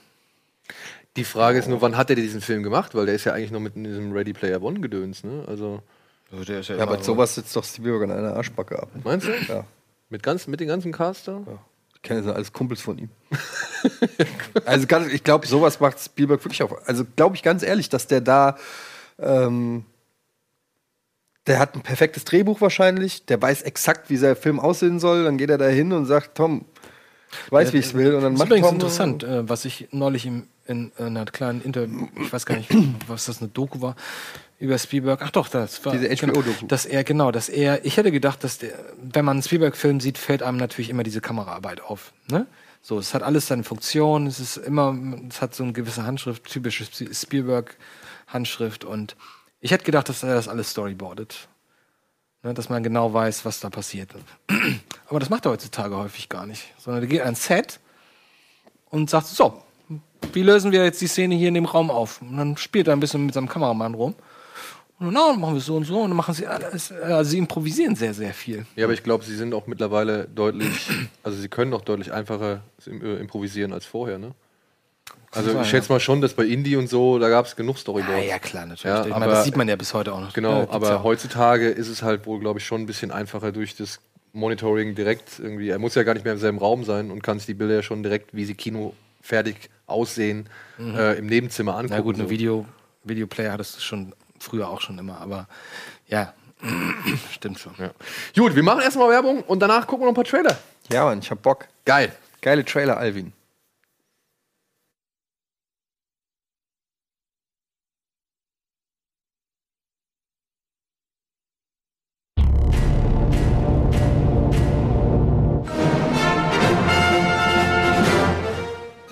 Die 1.18 1.26
Frage 1.26 1.60
ist 1.60 1.68
nur, 1.68 1.82
wann 1.82 1.98
hat 1.98 2.10
er 2.10 2.16
diesen 2.16 2.40
Film 2.40 2.64
gemacht? 2.64 2.96
Weil 2.96 3.06
der 3.06 3.16
ist 3.16 3.26
ja 3.26 3.34
eigentlich 3.34 3.52
noch 3.52 3.60
mit 3.60 3.76
in 3.76 3.84
diesem 3.84 4.14
Ready 4.14 4.32
Player 4.32 4.62
One 4.62 4.80
gedöns, 4.80 5.24
ne? 5.26 5.44
Also, 5.48 5.82
der 6.48 6.62
ist 6.62 6.70
Ja, 6.70 6.78
aber 6.80 7.04
sowas 7.04 7.36
sitzt 7.36 7.54
doch 7.56 7.66
Spielberg 7.66 8.04
an 8.04 8.12
einer 8.12 8.34
Arschbacke 8.36 8.82
ab. 8.82 8.90
meinst 9.04 9.28
du? 9.28 9.32
Ja. 9.50 9.66
Mit, 10.10 10.24
ganz, 10.24 10.48
mit 10.48 10.62
den 10.62 10.70
ganzen 10.70 10.94
Cast 10.94 11.28
da? 11.28 11.42
Ich 12.02 12.08
kenne 12.08 12.24
das 12.24 12.34
alles 12.34 12.52
Kumpels 12.52 12.82
von 12.82 12.98
ihm. 12.98 13.10
also 14.66 14.88
ganz, 14.88 15.14
ich 15.14 15.24
glaube, 15.24 15.46
sowas 15.46 15.80
macht 15.80 16.00
Spielberg 16.00 16.44
wirklich 16.44 16.64
auf. 16.64 16.88
Also 16.88 17.06
glaube 17.16 17.36
ich 17.36 17.44
ganz 17.44 17.62
ehrlich, 17.62 17.90
dass 17.90 18.08
der 18.08 18.22
da, 18.22 18.58
ähm, 19.20 19.86
der 21.46 21.60
hat 21.60 21.76
ein 21.76 21.82
perfektes 21.82 22.26
Drehbuch 22.26 22.60
wahrscheinlich, 22.60 23.26
der 23.28 23.40
weiß 23.40 23.62
exakt, 23.62 24.10
wie 24.10 24.18
sein 24.18 24.36
Film 24.36 24.60
aussehen 24.60 25.00
soll. 25.00 25.26
Dann 25.26 25.38
geht 25.38 25.52
er 25.52 25.60
da 25.60 25.68
hin 25.68 25.94
und 25.94 26.08
sagt, 26.08 26.36
Tom, 26.36 26.66
ich 27.46 27.52
weiß, 27.52 27.72
wie 27.74 27.78
ich 27.78 27.86
es 27.86 27.94
will. 27.94 28.16
Und 28.16 28.24
dann 28.24 28.34
das 28.34 28.34
ist 28.34 28.40
macht 28.40 28.48
übrigens 28.48 28.72
interessant, 28.72 29.24
äh, 29.24 29.48
was 29.48 29.66
ich 29.66 29.90
neulich 29.92 30.26
im, 30.26 30.48
in, 30.66 30.92
in 30.98 31.06
einer 31.06 31.26
kleinen 31.26 31.62
Interview, 31.62 32.08
ich 32.20 32.34
weiß 32.34 32.48
gar 32.48 32.58
nicht, 32.58 32.72
was 33.08 33.26
das 33.26 33.42
eine 33.42 33.50
Doku 33.50 33.80
war, 33.82 33.96
über 34.62 34.78
Spielberg. 34.78 35.22
Ach 35.24 35.32
doch, 35.32 35.50
das 35.50 35.84
war 35.86 35.94
Diese 35.94 36.08
genau, 36.08 36.34
HBO-Doku. 36.34 36.68
dass 36.68 36.86
er 36.86 37.04
genau, 37.04 37.32
dass 37.32 37.50
er. 37.50 37.84
Ich 37.84 37.98
hätte 37.98 38.12
gedacht, 38.12 38.44
dass 38.44 38.60
der, 38.60 38.72
wenn 39.02 39.26
man 39.26 39.36
einen 39.38 39.44
Spielberg-Film 39.44 40.00
sieht, 40.00 40.18
fällt 40.18 40.44
einem 40.44 40.58
natürlich 40.58 40.90
immer 40.90 41.04
diese 41.04 41.20
Kameraarbeit 41.20 41.82
auf. 41.82 42.14
Ne? 42.30 42.46
So, 42.82 42.98
es 43.00 43.14
hat 43.14 43.24
alles 43.24 43.48
seine 43.48 43.64
Funktion. 43.64 44.28
Es 44.28 44.40
ist 44.40 44.58
immer, 44.58 44.96
es 45.30 45.42
hat 45.42 45.54
so 45.56 45.64
eine 45.64 45.74
gewisse 45.74 46.04
Handschrift, 46.04 46.46
typische 46.46 46.84
Sp- 46.88 47.12
Spielberg-Handschrift. 47.14 48.84
Und 48.86 49.16
ich 49.60 49.72
hätte 49.72 49.84
gedacht, 49.84 50.10
dass 50.10 50.24
er 50.24 50.36
das 50.36 50.48
alles 50.48 50.72
storyboardet. 50.72 51.48
Ne, 52.44 52.54
dass 52.56 52.70
man 52.70 52.82
genau 52.82 53.14
weiß, 53.14 53.46
was 53.46 53.60
da 53.60 53.70
passiert. 53.70 54.10
Aber 55.08 55.20
das 55.20 55.30
macht 55.30 55.46
er 55.46 55.52
heutzutage 55.52 55.96
häufig 55.96 56.28
gar 56.30 56.46
nicht. 56.48 56.74
Sondern 56.78 57.04
er 57.04 57.08
geht 57.08 57.22
ans 57.22 57.46
Set 57.46 57.80
und 58.90 59.10
sagt, 59.10 59.28
so, 59.28 59.62
wie 60.34 60.42
lösen 60.44 60.72
wir 60.72 60.84
jetzt 60.84 61.02
die 61.02 61.08
Szene 61.08 61.36
hier 61.36 61.50
in 61.50 61.54
dem 61.54 61.66
Raum 61.66 61.92
auf? 61.92 62.22
Und 62.22 62.38
dann 62.38 62.58
spielt 62.58 62.88
er 62.88 62.94
ein 62.94 63.00
bisschen 63.00 63.26
mit 63.26 63.34
seinem 63.36 63.48
Kameramann 63.50 63.94
rum. 63.94 64.16
Und 65.02 65.14
dann, 65.14 65.14
na, 65.16 65.34
machen 65.36 65.56
wir 65.56 65.58
es 65.58 65.66
so 65.66 65.76
und 65.76 65.84
so. 65.86 66.00
Und 66.02 66.12
dann 66.12 66.18
machen 66.18 66.34
sie 66.36 66.46
alles. 66.46 66.92
Also 66.92 67.32
sie 67.32 67.40
improvisieren 67.40 67.96
sehr, 67.96 68.14
sehr 68.14 68.34
viel. 68.34 68.66
Ja, 68.76 68.86
aber 68.86 68.94
ich 68.94 69.02
glaube, 69.02 69.24
sie 69.26 69.36
sind 69.36 69.54
auch 69.56 69.66
mittlerweile 69.66 70.28
deutlich, 70.34 70.90
also 71.24 71.40
sie 71.40 71.48
können 71.50 71.74
auch 71.74 71.82
deutlich 71.82 72.14
einfacher 72.14 72.62
äh, 72.86 73.20
improvisieren 73.20 73.74
als 73.74 73.86
vorher, 73.86 74.20
ne? 74.20 74.34
Also 75.32 75.60
ich 75.60 75.68
schätze 75.68 75.92
mal 75.92 76.00
schon, 76.02 76.20
dass 76.22 76.34
bei 76.34 76.44
Indie 76.44 76.76
und 76.76 76.88
so, 76.90 77.18
da 77.18 77.30
gab 77.30 77.46
es 77.46 77.56
genug 77.56 77.78
Storyboards. 77.78 78.22
Ja, 78.26 78.30
ja, 78.32 78.40
klar, 78.40 78.66
natürlich. 78.66 78.84
Ja, 78.84 79.00
aber, 79.16 79.20
meine, 79.22 79.32
das 79.32 79.46
sieht 79.46 79.56
man 79.56 79.68
ja 79.68 79.78
bis 79.78 79.94
heute 79.94 80.14
auch 80.14 80.20
noch. 80.20 80.34
Genau, 80.34 80.64
Ja, 80.64 80.70
aber 80.70 80.90
ja 80.90 81.04
heutzutage 81.04 81.70
ist 81.70 81.88
es 81.88 82.04
halt 82.04 82.26
wohl, 82.26 82.40
glaube 82.40 82.60
ich, 82.60 82.66
schon 82.66 82.82
ein 82.82 82.86
bisschen 82.86 83.12
einfacher 83.12 83.52
durch 83.54 83.76
das 83.76 84.02
Monitoring 84.34 84.94
direkt 84.94 85.40
irgendwie. 85.40 85.70
Er 85.70 85.80
muss 85.80 85.96
ja 85.96 86.04
gar 86.04 86.14
nicht 86.14 86.24
mehr 86.26 86.34
im 86.34 86.40
selben 86.40 86.58
Raum 86.60 86.84
sein 86.84 87.12
und 87.12 87.24
kann 87.24 87.40
sich 87.40 87.46
die 87.46 87.54
Bilder 87.54 87.76
ja 87.76 87.82
schon 87.84 88.04
direkt, 88.04 88.36
wie 88.36 88.44
sie 88.46 88.56
Kino 88.56 88.94
fertig 89.22 89.70
aussehen, 89.88 90.48
Mhm. 90.78 90.96
äh, 90.96 91.14
im 91.14 91.28
Nebenzimmer 91.28 91.76
angucken. 91.76 91.94
Na 91.96 92.02
gut, 92.02 92.16
ein 92.18 92.24
so. 92.26 92.30
Video, 92.30 92.66
Videoplayer 93.06 93.54
hattest 93.54 93.78
du 93.78 93.82
schon 93.82 94.14
früher 94.42 94.70
auch 94.70 94.82
schon 94.82 94.98
immer, 94.98 95.20
aber 95.20 95.48
ja, 96.08 96.34
stimmt 97.32 97.60
schon. 97.60 97.74
Ja. 97.78 97.92
Gut, 98.36 98.56
wir 98.56 98.64
machen 98.64 98.82
erstmal 98.82 99.10
Werbung 99.10 99.42
und 99.44 99.60
danach 99.60 99.88
gucken 99.88 100.06
wir 100.06 100.12
noch 100.12 100.14
ein 100.14 100.16
paar 100.16 100.24
Trailer. 100.24 100.58
Ja, 100.92 101.06
Mann, 101.06 101.20
ich 101.20 101.32
hab 101.32 101.42
Bock. 101.42 101.68
Geil. 101.86 102.14
Geile 102.42 102.66
Trailer, 102.66 102.98
Alvin. 102.98 103.34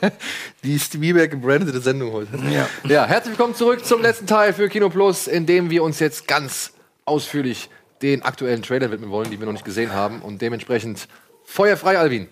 Die 0.63 0.80
Spielberg 0.80 1.31
gebrandete 1.31 1.80
Sendung 1.81 2.11
heute. 2.11 2.30
Ja. 2.51 2.67
ja, 2.88 3.05
herzlich 3.05 3.38
willkommen 3.38 3.55
zurück 3.55 3.85
zum 3.85 4.01
letzten 4.01 4.27
Teil 4.27 4.53
für 4.53 4.69
Kino 4.69 4.89
Plus, 4.89 5.27
in 5.27 5.45
dem 5.45 5.69
wir 5.69 5.84
uns 5.84 5.99
jetzt 5.99 6.27
ganz 6.27 6.73
ausführlich 7.05 7.69
den 8.01 8.21
aktuellen 8.23 8.61
Trailer 8.61 8.91
widmen 8.91 9.09
wollen, 9.09 9.30
die 9.30 9.39
wir 9.39 9.45
noch 9.45 9.53
nicht 9.53 9.65
gesehen 9.65 9.93
haben. 9.93 10.21
Und 10.21 10.41
dementsprechend 10.41 11.07
feuerfrei, 11.43 11.97
Alvin. 11.97 12.27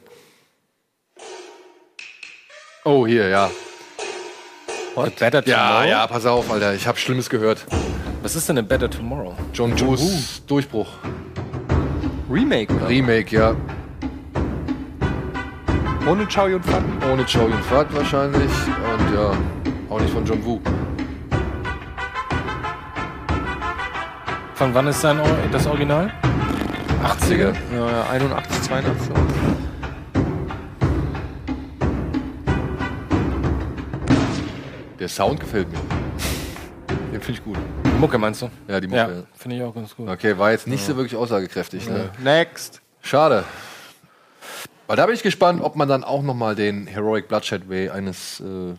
Oh, 2.86 3.06
hier, 3.06 3.28
ja. 3.28 3.52
What? 4.96 5.16
Better 5.18 5.46
Ja, 5.46 5.68
Tomorrow? 5.70 5.90
ja, 5.90 6.08
pass 6.08 6.26
auf, 6.26 6.50
Alter. 6.50 6.74
Ich 6.74 6.88
habe 6.88 6.98
Schlimmes 6.98 7.30
gehört. 7.30 7.66
Was 8.22 8.36
ist 8.36 8.48
denn 8.50 8.58
ein 8.58 8.68
Better 8.68 8.90
Tomorrow? 8.90 9.36
John 9.54 9.78
Woos 9.80 10.42
Durchbruch. 10.48 10.88
Remake, 12.30 12.74
oder? 12.74 12.88
Remake, 12.90 13.36
ja. 13.36 13.56
Ohne 16.10 16.26
Chow 16.28 16.48
Yun 16.48 16.64
Fat. 16.64 16.84
Ohne 17.12 17.24
Chow 17.26 17.50
Yun 17.50 17.62
Fat 17.64 17.94
wahrscheinlich. 17.94 18.52
Und 18.68 19.14
ja, 19.14 19.32
auch 19.90 20.00
nicht 20.00 20.14
von 20.14 20.26
John 20.26 20.44
Woo. 20.46 20.60
Von 24.56 24.74
wann 24.74 24.88
ist 24.88 25.02
sein, 25.02 25.20
Or- 25.20 25.28
das 25.52 25.68
Original? 25.68 26.12
80er. 27.04 27.54
Ja, 27.74 27.92
ja, 27.92 28.10
81, 28.10 28.62
82. 28.64 29.12
Der 35.00 35.08
Sound 35.08 35.40
gefällt 35.40 35.68
mir. 35.72 35.78
Den 37.12 37.22
finde 37.22 37.32
ich 37.40 37.44
gut. 37.44 37.58
Die 37.86 38.00
Mucke 38.00 38.18
meinst 38.18 38.42
du? 38.42 38.50
Ja, 38.68 38.80
die 38.80 38.88
Mucke. 38.88 39.00
Ja, 39.00 39.24
finde 39.36 39.58
ich 39.58 39.64
auch 39.64 39.74
ganz 39.74 39.96
gut. 39.96 40.10
Okay, 40.10 40.38
war 40.38 40.52
jetzt 40.52 40.68
nicht 40.68 40.84
so 40.86 40.96
wirklich 40.96 41.16
aussagekräftig. 41.16 41.88
Ne? 41.88 42.10
Next. 42.24 42.82
Schade. 43.02 43.44
Weil 44.88 44.96
da 44.96 45.06
bin 45.06 45.16
ich 45.16 45.24
gespannt, 45.24 45.62
ob 45.62 45.76
man 45.76 45.88
dann 45.90 46.04
auch 46.04 46.22
noch 46.22 46.34
mal 46.34 46.56
den 46.56 46.88
Heroic 46.88 47.28
Bloodshed 47.28 47.70
Way 47.70 47.90
eines 47.90 48.40
äh, 48.40 48.76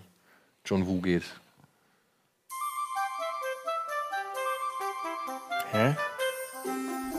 John 0.65 0.87
Woo 0.87 1.01
geht. 1.03 1.25
Hä? 5.73 5.95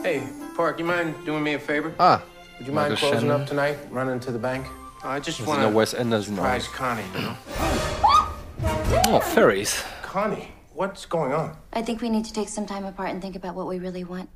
Hey, 0.02 0.22
Park, 0.56 0.80
you 0.80 0.84
mind 0.86 1.14
doing 1.24 1.42
me 1.42 1.54
a 1.54 1.58
favor? 1.58 1.92
Ah, 1.98 2.20
Would 2.58 2.66
you 2.66 2.74
mind 2.74 2.96
closing 2.96 3.20
Shannon. 3.20 3.42
up 3.42 3.46
tonight, 3.46 3.76
running 3.92 4.18
to 4.20 4.32
the 4.32 4.38
bank? 4.38 4.66
I 5.04 5.20
just 5.20 5.46
want 5.46 5.62
to 5.62 5.68
Wes 5.68 5.94
Anderson. 5.94 6.34
surprise 6.34 6.66
Connie, 6.68 7.04
you 7.14 7.20
know? 7.22 7.36
Oh, 9.06 9.20
Fairies. 9.20 9.82
Connie, 10.02 10.48
what's 10.74 11.06
going 11.06 11.32
on? 11.32 11.56
I 11.72 11.80
think 11.82 12.02
we 12.02 12.10
need 12.10 12.24
to 12.24 12.32
take 12.32 12.48
some 12.48 12.66
time 12.66 12.84
apart 12.84 13.10
and 13.10 13.22
think 13.22 13.36
about 13.36 13.54
what 13.54 13.66
we 13.68 13.78
really 13.78 14.04
want. 14.04 14.28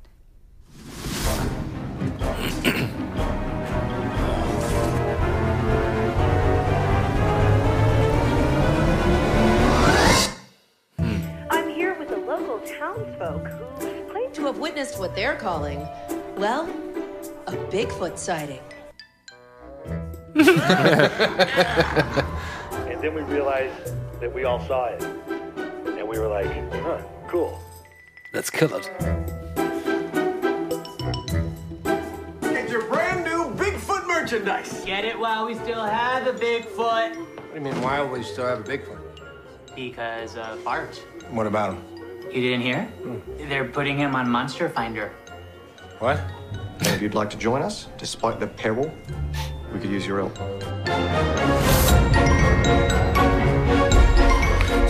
Townsfolk 12.95 13.47
who 13.79 14.03
claim 14.09 14.31
to 14.33 14.43
have 14.43 14.57
witnessed 14.57 14.99
what 14.99 15.15
they're 15.15 15.35
calling, 15.35 15.87
well, 16.37 16.69
a 17.47 17.53
Bigfoot 17.71 18.17
sighting. 18.17 18.61
And 22.95 23.03
then 23.03 23.13
we 23.13 23.21
realized 23.23 23.93
that 24.19 24.33
we 24.33 24.45
all 24.45 24.65
saw 24.67 24.85
it. 24.85 25.03
And 25.03 26.07
we 26.07 26.17
were 26.19 26.27
like, 26.27 26.47
huh, 26.71 27.01
cool. 27.27 27.59
Let's 28.33 28.49
kill 28.49 28.73
it. 28.73 28.89
Get 32.41 32.69
your 32.69 32.87
brand 32.87 33.25
new 33.25 33.53
Bigfoot 33.55 34.07
merchandise. 34.07 34.83
Get 34.85 35.03
it 35.05 35.19
while 35.19 35.45
we 35.45 35.55
still 35.55 35.83
have 35.83 36.27
a 36.27 36.33
Bigfoot. 36.33 37.15
What 37.15 37.53
do 37.53 37.55
you 37.55 37.61
mean, 37.61 37.81
why 37.81 38.01
will 38.01 38.17
you 38.17 38.23
still 38.23 38.45
have 38.45 38.59
a 38.59 38.63
Bigfoot? 38.63 38.99
Because 39.75 40.37
uh, 40.37 40.57
Bart. 40.63 40.95
What 41.31 41.47
about 41.47 41.75
him? 41.75 41.94
You 42.31 42.41
didn't 42.41 42.61
hear? 42.61 42.87
They're 43.49 43.65
putting 43.65 43.97
him 43.97 44.15
on 44.15 44.29
Monster 44.29 44.69
Finder. 44.69 45.11
What? 45.99 46.19
And 46.79 46.87
if 46.87 47.01
you'd 47.01 47.13
like 47.15 47.29
to 47.29 47.37
join 47.37 47.61
us, 47.61 47.87
despite 47.97 48.39
the 48.39 48.47
peril, 48.47 48.91
we 49.73 49.79
could 49.79 49.89
use 49.89 50.05
your 50.05 50.19
help. 50.19 50.37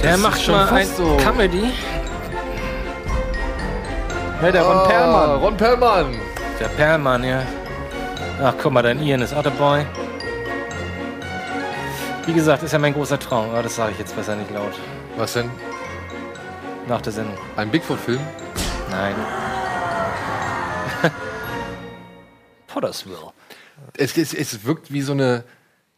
Der 0.01 0.17
macht 0.17 0.41
schon 0.41 0.55
mal 0.55 0.69
ein 0.69 0.87
so. 0.87 1.17
Comedy. 1.17 1.71
Hey, 4.39 4.51
der 4.51 4.63
Ron 4.63 4.77
Ah, 4.77 4.85
Perlmann. 4.87 5.39
Ron 5.39 5.57
Perlmann. 5.57 6.19
Der 6.59 6.67
Perlmann, 6.69 7.23
ja. 7.23 7.41
Ach, 8.43 8.53
guck 8.61 8.71
mal, 8.73 8.81
dein 8.83 8.99
Ian 9.01 9.21
ist 9.21 9.33
auch 9.33 9.43
dabei. 9.43 9.85
Wie 12.25 12.33
gesagt, 12.33 12.63
ist 12.63 12.71
ja 12.73 12.79
mein 12.79 12.93
großer 12.93 13.19
Traum, 13.19 13.49
aber 13.51 13.63
das 13.63 13.75
sage 13.75 13.91
ich 13.93 13.99
jetzt 13.99 14.15
besser 14.15 14.35
nicht 14.35 14.51
laut. 14.51 14.73
Was 15.17 15.33
denn? 15.33 15.49
Nach 16.87 17.01
der 17.01 17.11
Sendung. 17.11 17.35
Ein 17.55 17.71
Bigfoot-Film? 17.71 18.19
Nein. 18.91 19.15
Pottersville. 22.67 23.17
Es, 23.97 24.15
es, 24.15 24.33
es 24.35 24.65
wirkt 24.65 24.93
wie 24.93 25.01
so 25.01 25.13
eine. 25.13 25.43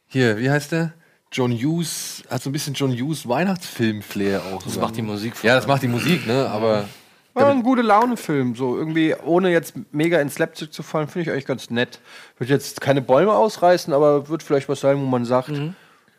Hier, 0.07 0.37
wie 0.37 0.49
heißt 0.49 0.71
der? 0.71 0.93
John 1.29 1.51
Hughes, 1.51 2.23
hat 2.29 2.41
so 2.41 2.49
ein 2.49 2.53
bisschen 2.53 2.73
John 2.73 2.93
Hughes 2.93 3.27
Weihnachtsfilm-Flair 3.27 4.41
auch. 4.53 4.63
Das 4.63 4.77
macht 4.77 4.95
die 4.95 5.01
Musik 5.01 5.35
vor 5.35 5.45
Ja, 5.45 5.57
das 5.57 5.67
macht 5.67 5.83
die 5.83 5.89
Musik, 5.89 6.25
ne? 6.25 6.47
Aber. 6.49 6.85
War 7.33 7.49
ein 7.51 7.63
gute 7.63 7.81
Laune-Film. 7.81 8.55
So 8.55 8.77
irgendwie, 8.77 9.13
ohne 9.13 9.51
jetzt 9.51 9.73
mega 9.91 10.21
ins 10.21 10.35
Slapstick 10.35 10.71
zu 10.71 10.83
fallen, 10.83 11.09
finde 11.09 11.23
ich 11.23 11.31
eigentlich 11.31 11.45
ganz 11.45 11.69
nett. 11.69 11.99
Wird 12.37 12.49
jetzt 12.49 12.79
keine 12.79 13.01
Bäume 13.01 13.33
ausreißen, 13.33 13.93
aber 13.93 14.29
wird 14.29 14.41
vielleicht 14.41 14.69
was 14.69 14.79
sein, 14.79 14.97
wo 14.99 15.05
man 15.05 15.25
sagt, 15.25 15.51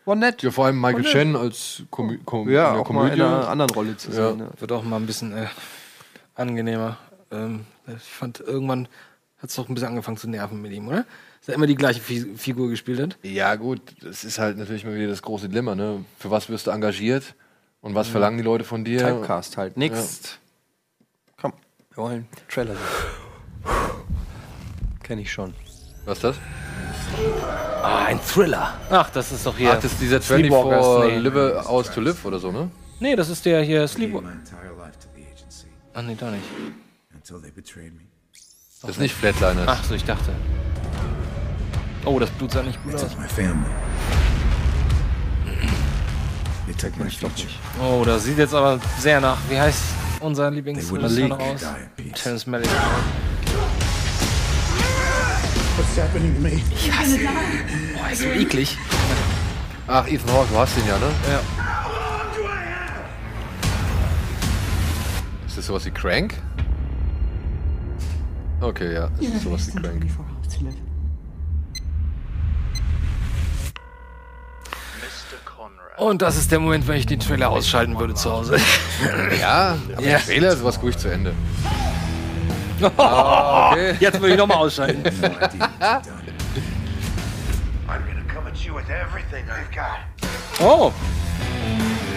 war 0.08 0.16
nett. 0.16 0.42
Ja, 0.42 0.50
vor 0.50 0.66
allem 0.66 0.80
Michael. 0.80 1.04
Shannon 1.04 1.36
als 1.40 1.82
Komö 1.90 2.18
Kom 2.24 2.48
Ja, 2.50 2.68
in 2.68 2.74
der 2.74 2.82
auch 2.82 2.90
mal 2.90 3.06
in 3.12 3.20
einer 3.22 3.48
anderen 3.48 3.70
Rolle 3.70 3.96
zu 3.96 4.08
Ja. 4.10 4.30
sehen. 4.30 4.40
Ja. 4.40 4.60
Wird 4.60 4.72
auch 4.72 4.82
mal 4.82 4.96
ein 4.96 5.06
bisschen 5.06 5.36
äh, 5.36 5.46
angenehmer. 6.34 6.98
Ähm, 7.30 7.64
ich 7.86 8.02
fand 8.02 8.40
irgendwann 8.40 8.88
Hat 9.38 9.50
es 9.50 9.56
doch 9.56 9.68
ein 9.68 9.74
bisschen 9.74 9.90
angefangen 9.90 10.16
zu 10.16 10.28
nerven 10.28 10.60
mit 10.60 10.72
ihm, 10.72 10.88
oder? 10.88 11.04
Dass 11.40 11.48
er 11.50 11.54
immer 11.54 11.68
die 11.68 11.76
gleiche 11.76 12.00
Fi 12.00 12.26
Figur 12.36 12.68
gespielt 12.70 13.00
hat. 13.00 13.16
Ja, 13.22 13.54
gut, 13.54 13.80
das 14.02 14.24
ist 14.24 14.38
halt 14.40 14.58
natürlich 14.58 14.84
mal 14.84 14.94
wieder 14.96 15.06
das 15.06 15.22
große 15.22 15.48
Dilemma, 15.48 15.76
ne? 15.76 16.04
Für 16.18 16.30
was 16.32 16.48
wirst 16.48 16.66
du 16.66 16.72
engagiert 16.72 17.34
und 17.80 17.94
was 17.94 18.08
verlangen 18.08 18.36
die 18.38 18.42
Leute 18.44 18.64
von 18.64 18.84
dir? 18.84 18.98
Typecast 18.98 19.56
halt. 19.56 19.76
Next. 19.76 20.40
Komm, 21.40 21.52
wir 21.94 22.02
wollen 22.02 22.26
Trailer 22.48 22.74
sehen. 22.74 22.82
Kenn 25.04 25.18
ich 25.20 25.32
schon. 25.32 25.54
Was 26.04 26.18
ist 26.18 26.24
das? 26.24 26.36
Ah, 27.82 28.04
ein 28.06 28.20
Thriller. 28.20 28.74
Ach, 28.90 29.10
das 29.10 29.32
ist 29.32 29.46
doch 29.46 29.56
hier. 29.56 29.72
Ach, 29.72 29.80
das 29.80 29.92
ist 29.92 30.00
dieser 30.00 30.20
Sleepwalkers, 30.20 30.86
24 30.86 31.12
nee. 31.12 31.28
Live 31.28 31.66
Aus 31.66 31.90
to 31.90 32.00
Live 32.00 32.24
oder 32.24 32.38
so, 32.38 32.50
ne? 32.50 32.70
Nee, 33.00 33.16
das 33.16 33.28
ist 33.28 33.44
der 33.44 33.62
hier 33.62 33.86
Sleepwalker. 33.86 34.28
Ah, 35.94 36.02
nee, 36.02 36.16
doch 36.18 36.30
nicht. 36.30 36.44
Das 38.82 38.90
ist 38.90 39.00
nicht 39.00 39.14
Flatliners. 39.14 39.66
Ach 39.66 39.84
so, 39.84 39.94
ich 39.94 40.04
dachte. 40.04 40.32
Oh, 42.04 42.18
das 42.18 42.30
Blut 42.30 42.52
sah 42.52 42.62
nicht 42.62 42.82
gut 42.84 42.94
aus. 42.94 43.16
Oh, 47.80 48.02
das 48.04 48.24
sieht 48.24 48.38
jetzt 48.38 48.54
aber 48.54 48.78
sehr 48.98 49.20
nach. 49.20 49.38
Wie 49.48 49.58
heißt 49.58 49.82
unser 50.20 50.48
wouldn't 50.48 51.28
noch 51.28 51.38
aus? 51.38 51.64
Terrence 52.14 52.46
Malick. 52.46 52.70
Happening 56.00 56.34
to 56.34 56.40
me? 56.40 56.62
Ich 56.74 56.92
hasse 56.92 57.18
ihn. 57.18 57.28
Boah, 57.96 58.10
ist 58.10 58.22
so 58.22 58.28
eklig. 58.28 58.78
Ach, 59.86 60.06
Ethan 60.06 60.30
Hawke, 60.32 60.48
du 60.52 60.58
hast 60.58 60.76
den 60.76 60.86
ja, 60.86 60.98
ne? 60.98 61.06
Ja. 61.30 61.40
Ist 65.46 65.58
das 65.58 65.66
sowas 65.66 65.84
wie 65.86 65.90
Crank? 65.90 66.34
Okay, 68.60 68.94
ja, 68.94 69.08
das 69.16 69.26
ist 69.26 69.42
sowas 69.42 69.66
wie 69.68 69.80
Crank. 69.80 70.06
Und 75.96 76.22
das 76.22 76.36
ist 76.36 76.52
der 76.52 76.60
Moment, 76.60 76.86
wenn 76.86 76.96
ich 76.96 77.06
den 77.06 77.18
Trailer 77.18 77.50
ausschalten 77.50 77.98
würde 77.98 78.14
zu 78.14 78.30
Hause. 78.30 78.56
Ja, 79.40 79.76
aber 79.94 80.02
Ja. 80.02 80.10
der 80.10 80.24
Trailer 80.24 80.52
ist 80.52 80.62
was 80.64 80.80
ruhig 80.82 80.96
zu 80.96 81.08
Ende. 81.08 81.32
Okay. 82.82 83.94
Jetzt 84.00 84.20
würde 84.20 84.32
ich 84.34 84.38
nochmal 84.38 84.58
ausschalten. 84.58 85.02
Oh, 90.60 90.92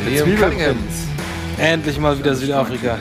Liam 0.03 0.35
Cunningham. 0.35 0.77
endlich 1.59 1.99
mal 1.99 2.17
wieder 2.17 2.33
Südafrika. 2.33 2.97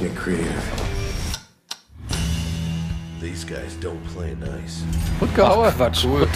Get 0.00 0.16
creative. 0.16 0.48
These 3.20 3.44
guys 3.44 3.76
don't 3.82 4.02
play 4.14 4.34
nice. 4.34 4.82
Und 5.20 5.34
Gehauer. 5.34 5.70
Quatsch. 5.72 6.06
Cool. 6.06 6.26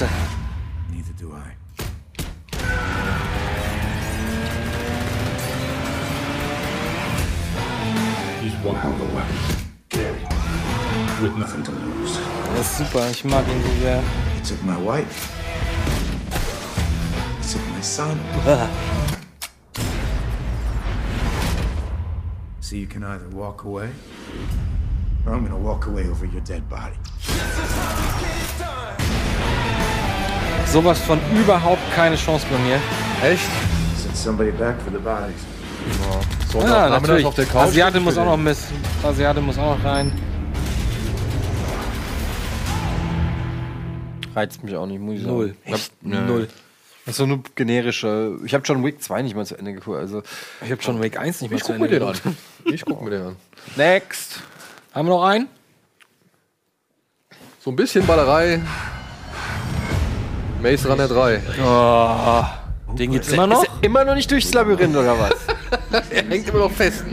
One 8.65 8.77
hell 8.77 8.93
of 8.93 9.01
a 9.01 9.05
weapon. 9.15 9.36
With 11.23 11.36
nothing 11.36 11.62
to 11.65 11.73
lose. 11.73 12.19
Das 12.57 12.61
ist 12.61 12.78
super, 12.78 13.11
ich 13.11 13.24
mag 13.24 13.45
ihn 13.47 13.62
so 13.62 13.81
sehr. 13.81 14.03
He 14.35 14.41
took 14.43 14.62
my 14.65 14.77
wife. 14.77 15.31
He 17.41 17.53
took 17.53 17.62
my 17.74 17.82
son. 17.82 18.19
So 22.61 22.77
you 22.77 22.86
can 22.86 23.05
either 23.05 23.28
walk 23.28 23.65
away, 23.65 23.91
or 25.27 25.35
I'm 25.35 25.45
gonna 25.45 25.59
walk 25.59 25.86
away 25.86 26.09
over 26.09 26.24
your 26.24 26.41
dead 26.41 26.66
body. 26.70 26.97
Sowas 30.66 30.99
von 31.01 31.20
überhaupt 31.39 31.82
keine 31.95 32.16
Chance 32.16 32.47
bei 32.51 32.59
mir. 32.59 32.81
Echt? 33.23 33.51
Send 33.99 34.16
somebody 34.16 34.51
back 34.51 34.81
for 34.81 34.91
the 34.91 34.99
bodies. 34.99 35.45
So, 36.52 36.61
Ja, 36.61 36.89
natürlich. 36.89 37.27
auf 37.27 37.35
der 37.35 37.47
Couch. 37.47 37.62
Asiate 37.69 38.01
muss 38.01 38.16
auch 38.16 38.24
noch 38.24 38.36
mit. 38.36 38.56
Asiate 39.02 39.40
muss 39.40 39.59
auch 39.59 39.77
noch 39.77 39.85
rein. 39.85 40.12
Reizt 44.35 44.62
mich 44.65 44.74
auch 44.77 44.86
nicht, 44.86 45.01
muss 45.01 45.15
ich 45.16 45.23
sagen. 45.23 45.35
Null. 45.35 45.56
Echt? 45.65 45.93
Nö. 46.02 46.20
Null. 46.20 46.48
Das 47.06 47.12
ist 47.12 47.16
so 47.19 47.24
eine 47.24 47.40
generische. 47.55 48.39
Ich 48.44 48.55
habe 48.55 48.65
John 48.65 48.82
Wick 48.85 49.02
2 49.02 49.23
nicht 49.23 49.36
mal 49.36 49.44
zu 49.47 49.56
Ende 49.56 49.74
geguckt. 49.74 49.98
Also. 49.98 50.23
Ich 50.65 50.70
habe 50.73 50.82
schon 50.82 51.02
Wake 51.02 51.19
1 51.19 51.40
nicht 51.43 51.51
mehr 51.51 51.59
Ich 51.59 51.65
zu 51.65 51.73
guck 51.73 51.81
mir 51.81 51.86
Ende 51.86 51.98
den 52.01 52.09
an. 52.09 52.15
geguckt. 52.15 52.36
Ich 52.65 52.85
guck 52.85 53.02
mir 53.02 53.11
den 53.11 53.23
an. 53.23 53.36
Next. 53.77 54.40
Haben 54.93 55.09
wir 55.09 55.15
noch 55.15 55.24
einen? 55.24 55.48
So 57.61 57.70
ein 57.70 57.77
bisschen 57.77 58.06
Ballerei. 58.06 58.61
Maze 60.62 60.89
Runner 60.89 61.06
3. 61.09 61.40
Oh, 61.62 62.44
den 62.99 63.12
gibt's 63.12 63.29
immer 63.29 63.47
noch? 63.47 63.62
Ist 63.62 63.71
er 63.81 63.85
immer 63.85 64.05
noch 64.05 64.15
nicht 64.15 64.31
durchs 64.31 64.53
Labyrinth 64.53 64.97
oder 64.97 65.19
was? 65.19 65.35
er 66.11 66.25
hängt 66.25 66.49
immer 66.49 66.61
noch 66.61 66.71
fest. 66.71 67.05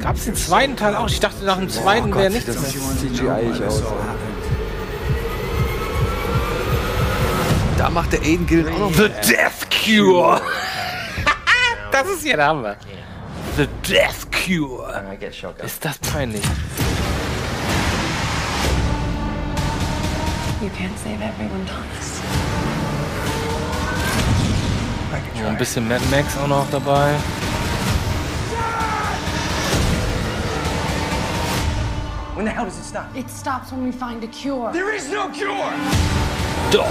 Gab's 0.00 0.24
den 0.24 0.34
zweiten 0.34 0.76
Teil 0.76 0.96
auch? 0.96 1.08
Ich 1.08 1.20
dachte, 1.20 1.44
nach 1.44 1.58
dem 1.58 1.68
zweiten 1.68 2.14
wäre 2.14 2.30
nichts 2.30 2.46
das 2.46 2.60
mehr. 2.60 2.70
sieht 2.70 3.16
CGI 3.16 3.64
aus. 3.66 3.82
Da 7.76 7.90
macht 7.90 8.12
der 8.12 8.20
Aiden 8.20 8.46
Gillen 8.46 8.68
auch 8.68 8.78
noch 8.78 8.92
The 8.92 9.08
Death 9.08 9.68
Cure. 9.70 10.40
das 11.92 12.08
ist 12.08 12.24
ja 12.24 12.36
der 12.36 12.46
Hammer. 12.46 12.76
The 13.56 13.66
Death 13.88 14.26
Cure. 14.30 15.16
Ist 15.62 15.84
das 15.84 15.98
peinlich? 15.98 16.42
You 20.62 20.68
can't 20.68 20.96
save 21.02 21.22
everyone, 21.22 21.64
Thomas. 21.66 22.20
Ja, 25.36 25.48
ein 25.48 25.58
bisschen 25.58 25.88
Mad 25.88 26.00
Max 26.10 26.36
auch 26.38 26.46
noch 26.46 26.70
dabei. 26.70 27.14
When 32.36 32.44
the 32.46 32.52
hell 32.52 32.64
does 32.64 32.78
it 32.78 32.84
stop? 32.84 33.14
It 33.14 33.28
stops 33.28 33.72
when 33.72 33.84
we 33.84 33.92
find 33.92 34.22
a 34.24 34.28
cure. 34.28 34.72
There 34.72 34.94
is 34.94 35.10
no 35.10 35.28
cure! 35.28 35.72
Doch. 36.70 36.86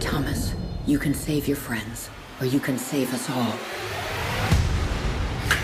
Thomas, 0.00 0.52
you 0.86 0.98
can 0.98 1.14
save 1.14 1.46
your 1.46 1.56
friends, 1.56 2.10
or 2.40 2.46
you 2.46 2.60
can 2.60 2.76
save 2.76 3.14
us 3.14 3.30
all. 3.30 3.54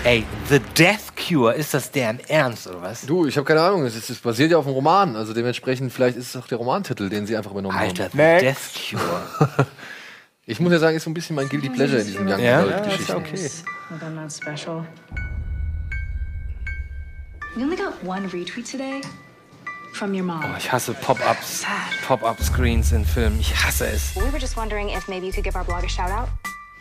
Ey, 0.04 0.26
The 0.48 0.60
Death 0.74 1.13
Cure, 1.28 1.54
ist 1.54 1.74
das 1.74 1.90
deren 1.90 2.20
Ernst 2.28 2.66
oder 2.66 2.82
was? 2.82 3.02
Du, 3.02 3.26
ich 3.26 3.36
habe 3.36 3.46
keine 3.46 3.60
Ahnung. 3.62 3.84
Es, 3.84 3.96
ist, 3.96 4.10
es 4.10 4.18
basiert 4.18 4.50
ja 4.50 4.58
auf 4.58 4.66
einem 4.66 4.74
Roman. 4.74 5.16
Also 5.16 5.32
dementsprechend, 5.32 5.92
vielleicht 5.92 6.16
ist 6.16 6.34
es 6.34 6.42
auch 6.42 6.46
der 6.46 6.58
Romantitel, 6.58 7.08
den 7.08 7.26
sie 7.26 7.36
einfach 7.36 7.50
übernommen 7.52 7.76
Alter, 7.76 8.04
haben. 8.04 8.12
The 8.12 8.46
Death 8.46 8.90
Cure. 8.90 9.66
Ich 10.46 10.60
muss 10.60 10.70
ja 10.72 10.78
sagen, 10.78 10.94
ist 10.94 11.04
so 11.04 11.10
ein 11.10 11.14
bisschen 11.14 11.36
mein 11.36 11.48
Guilty 11.48 11.70
Pleasure 11.70 12.00
in 12.00 12.06
diesen 12.06 12.28
Young 12.28 12.38
Ja? 12.38 12.60
Adult 12.60 13.08
Ja, 13.08 13.16
okay. 13.16 13.50
Well, 13.88 13.98
I'm 14.02 14.10
not 14.10 14.30
special. 14.30 14.84
We 17.56 17.62
only 17.62 17.76
got 17.76 17.94
one 18.04 18.28
retweet 18.28 18.70
today 18.70 19.00
from 19.94 20.12
your 20.12 20.24
mom. 20.24 20.44
Oh, 20.44 20.56
ich 20.58 20.70
hasse 20.70 20.92
Pop-Ups. 20.92 21.64
Pop-Up-Screens 22.06 22.92
in 22.92 23.06
Filmen. 23.06 23.40
Ich 23.40 23.54
hasse 23.54 23.86
es. 23.86 24.14
We 24.16 24.30
were 24.30 24.38
just 24.38 24.56
wondering 24.56 24.90
if 24.90 25.08
maybe 25.08 25.24
you 25.24 25.32
could 25.32 25.44
give 25.44 25.56
our 25.56 25.64
blog 25.64 25.82
a 25.82 25.88
shout 25.88 26.10
out. 26.10 26.28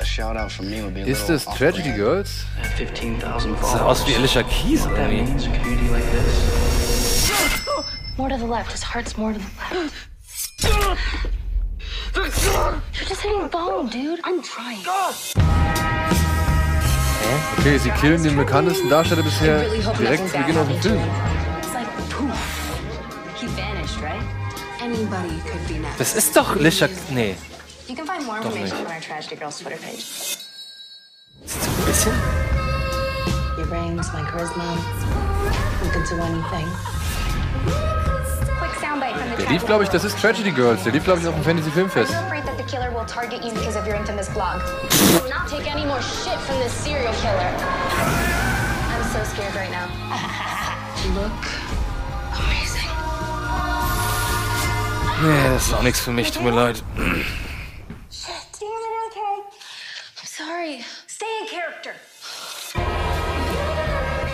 A 0.03 0.05
shout 0.05 0.35
out 0.35 0.51
from 0.51 0.69
me 0.69 0.81
would 0.81 0.93
be 0.93 1.01
a 1.01 1.05
Ist 1.05 1.30
das 1.30 1.45
Tragedy 1.45 1.93
Girls? 1.93 2.43
At 2.59 2.67
15,000 2.73 3.57
Das 3.57 3.71
sah 3.71 3.85
aus 3.85 4.05
wie 4.05 4.13
Alicia 4.13 4.43
Keys 4.43 4.85
irgendwie. 4.85 5.23
More 8.17 8.30
to 8.30 8.38
the 8.38 8.45
left. 8.45 8.73
His 8.73 8.84
heart's 8.84 9.15
more 9.15 9.31
to 9.31 9.39
the 9.39 9.45
left. 9.77 9.93
You're 12.93 13.07
just 13.07 13.21
hitting 13.21 13.47
bone, 13.47 13.88
dude. 13.88 14.19
I'm 14.25 14.41
trying. 14.43 14.84
Okay, 17.59 17.77
sie 17.77 17.91
killen 17.91 18.21
den 18.23 18.35
bekanntesten 18.35 18.89
Darsteller 18.89 19.23
bisher 19.23 19.63
direkt 19.97 20.30
zu 20.30 20.38
Beginn 20.38 20.57
aus 20.57 20.67
dem 20.67 20.81
Film. 20.81 20.99
It's 21.61 21.73
like 21.73 21.88
poof. 22.09 22.38
He 23.39 23.47
vanished, 23.47 24.01
right? 24.01 24.21
Anybody 24.81 25.39
could 25.49 25.65
be 25.69 25.80
next. 25.80 25.97
Das 25.97 26.13
ist 26.13 26.35
doch 26.35 26.57
Alicia... 26.57 26.89
Nee. 27.09 27.38
You 27.88 27.95
can 27.95 28.05
find 28.05 28.26
more 28.26 28.38
Doch 28.39 28.45
information 28.45 28.77
nicht. 28.77 28.88
on 28.88 28.93
our 28.95 29.01
Tragedy 29.01 29.35
Girls 29.35 29.60
Twitter 29.60 29.77
page. 29.77 30.38
Ist 31.45 31.61
so 31.64 31.69
ein 31.69 31.85
bisschen... 31.85 32.14
Your 33.57 33.68
brains, 33.68 34.11
my 34.14 34.22
charisma. 34.22 34.64
We 35.84 35.89
can 35.89 36.03
do 36.10 36.22
anything. 36.22 36.68
Quick 38.57 38.73
soundbite 38.80 39.15
from 39.18 39.30
the 39.31 39.43
Der 39.43 39.49
lief, 39.51 39.65
glaube 39.65 39.84
ich, 39.84 39.89
das 39.89 40.03
ist 40.05 40.18
Tragedy 40.19 40.51
Girls. 40.51 40.84
Der 40.84 40.93
lief, 40.93 41.03
glaube 41.03 41.19
ich, 41.19 41.27
auf 41.27 41.34
dem 41.35 41.43
Fantasy 41.43 41.69
Filmfest. 41.72 42.14
Are 42.14 42.22
you 42.22 42.26
afraid 42.27 42.45
that 42.45 42.57
the 42.57 42.64
killer 42.64 42.91
will 42.91 43.05
target 43.05 43.43
you 43.43 43.51
because 43.51 43.76
of 43.77 43.85
your 43.85 43.95
infamous 43.95 44.30
blog? 44.30 44.61
Do 45.22 45.30
not 45.30 45.47
take 45.49 45.69
any 45.69 45.85
more 45.85 46.01
shit 46.01 46.39
from 46.47 46.57
this 46.60 46.72
serial 46.72 47.14
killer. 47.22 47.51
I'm 48.89 49.03
so 49.11 49.23
scared 49.26 49.53
right 49.55 49.72
now. 49.72 49.88
Look 51.19 51.31
amazing. 52.39 52.89
Nee, 55.22 55.49
das 55.53 55.68
ist 55.68 55.73
auch 55.73 55.84
nichts 55.84 55.99
für 55.99 56.11
mich, 56.11 56.31
tut 56.31 56.43
mir 56.43 56.51
leid. 56.51 56.81
Sorry. 60.64 60.84
Stay 61.07 61.40
in 61.41 61.48
character. 61.48 61.94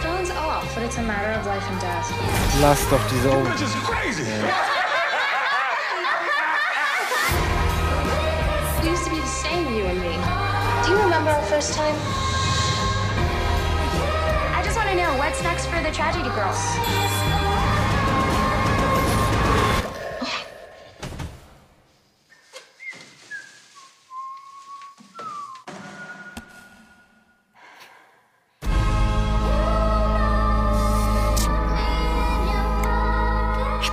Phone's 0.02 0.30
off, 0.32 0.74
but 0.76 0.84
it's 0.84 0.98
a 0.98 1.04
matter 1.04 1.40
of 1.40 1.46
life 1.46 1.64
and 1.70 1.82
death. 1.82 2.10
Lass 2.62 2.90
doch 2.90 3.02
diese 3.10 3.30
Augen. 3.30 3.54
We 8.82 8.90
used 8.92 9.04
to 9.04 9.10
be 9.10 9.20
the 9.20 9.28
same, 9.28 9.76
you 9.76 9.84
and 9.84 10.00
me. 10.00 10.16
Do 10.86 10.92
you 10.92 11.00
remember 11.04 11.32
our 11.32 11.44
first 11.44 11.74
time? 11.74 11.94
I 14.56 14.62
just 14.64 14.78
want 14.78 14.90
to 14.90 14.96
know 14.96 15.18
what's 15.18 15.44
next 15.44 15.66
for 15.66 15.82
the 15.84 15.92
tragedy 15.92 16.30
girls. 16.30 17.49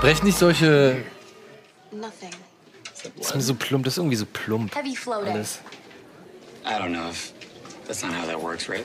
Sprechen 0.06 0.26
nicht 0.26 0.38
solche. 0.38 1.02
Das 1.90 3.26
ist 3.26 3.34
mir 3.34 3.40
so 3.40 3.56
plump, 3.56 3.84
das 3.86 3.94
ist 3.94 3.98
irgendwie 3.98 4.14
so 4.14 4.24
plump. 4.24 4.72
Heavy 4.76 4.94
floating. 4.94 5.32
Alles. 5.32 5.58
I 6.64 6.74
don't 6.80 6.90
know 6.92 7.10
if 7.10 7.32
that's 7.88 8.04
not 8.04 8.12
how 8.12 8.24
that 8.28 8.40
works, 8.40 8.68
right? 8.68 8.84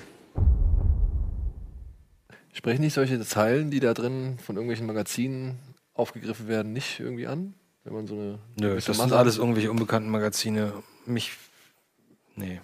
Sprechen 2.53 2.81
nicht 2.81 2.95
solche 2.95 3.19
Zeilen, 3.21 3.69
die 3.69 3.79
da 3.79 3.93
drin 3.93 4.39
von 4.43 4.55
irgendwelchen 4.55 4.87
Magazinen 4.87 5.59
aufgegriffen 5.93 6.47
werden, 6.47 6.73
nicht 6.73 6.99
irgendwie 6.99 7.27
an? 7.27 7.53
Wenn 7.83 7.93
man 7.93 8.07
so 8.07 8.15
eine. 8.15 8.39
Nö, 8.59 8.73
das 8.73 8.85
sind 8.85 8.97
Masse- 8.97 9.15
alles 9.15 9.37
irgendwelche 9.37 9.69
unbekannten 9.69 10.09
Magazine. 10.09 10.73
Mich. 11.05 11.33
Nee. 12.35 12.61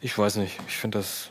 Ich 0.00 0.16
weiß 0.16 0.36
nicht. 0.36 0.56
Ich 0.68 0.76
finde 0.76 0.98
das. 0.98 1.30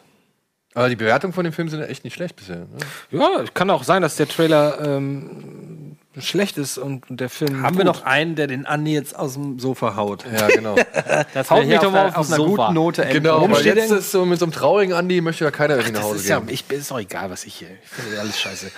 Aber 0.73 0.90
die 0.90 0.98
Bewertungen 0.98 1.32
von 1.32 1.45
dem 1.45 1.53
Film 1.53 1.69
sind 1.69 1.80
ja 1.80 1.86
echt 1.86 2.03
nicht 2.03 2.15
schlecht 2.15 2.36
bisher. 2.36 2.68
Ne? 2.68 2.78
Ja, 3.11 3.45
kann 3.53 3.69
auch 3.69 3.86
sein, 3.86 4.02
dass 4.02 4.18
der 4.18 4.28
Trailer 4.28 4.82
ähm, 4.98 5.98
schlecht 6.20 6.58
ist 6.58 6.78
und 6.78 7.04
der 7.10 7.30
Film. 7.30 7.62
Haben 7.62 7.78
wir 7.78 7.86
gut. 7.86 7.96
noch 7.96 8.04
einen, 8.04 8.36
der 8.36 8.48
den 8.48 8.66
Andi 8.66 8.94
jetzt 8.94 9.16
aus 9.16 9.36
dem 9.36 9.60
Sofa 9.60 9.96
haut? 9.96 10.26
Ja, 10.32 10.48
genau. 10.48 10.76
das 11.34 11.50
Haut 11.50 11.66
mich 11.66 11.78
doch 11.80 11.86
auf, 11.88 11.92
mal 11.94 12.08
auf 12.10 12.18
auf 12.18 12.28
den 12.28 12.34
einer 12.34 12.44
Sofa. 12.44 12.64
guten 12.64 12.74
Note 12.74 13.02
enden. 13.04 13.14
Genau, 13.24 13.36
Warum 13.36 13.52
aber 13.52 13.60
steht 13.62 13.78
jetzt 13.78 13.92
denn- 13.92 13.98
ist 14.00 14.12
so 14.12 14.26
mit 14.26 14.40
so 14.40 14.46
einem 14.46 14.52
traurigen 14.52 14.94
Andi 14.94 15.22
möchte 15.22 15.46
ja 15.46 15.52
keiner 15.52 15.76
irgendwie 15.76 15.94
nach 15.94 16.04
Hause 16.04 16.18
ist 16.18 16.28
ja, 16.28 16.40
gehen. 16.40 16.50
ich 16.50 16.70
ist 16.70 16.92
doch 16.92 17.00
egal, 17.00 17.30
was 17.30 17.46
ich 17.46 17.56
hier. 17.56 17.70
Ich 17.84 17.90
finde 17.90 18.20
alles 18.20 18.40
scheiße. 18.40 18.72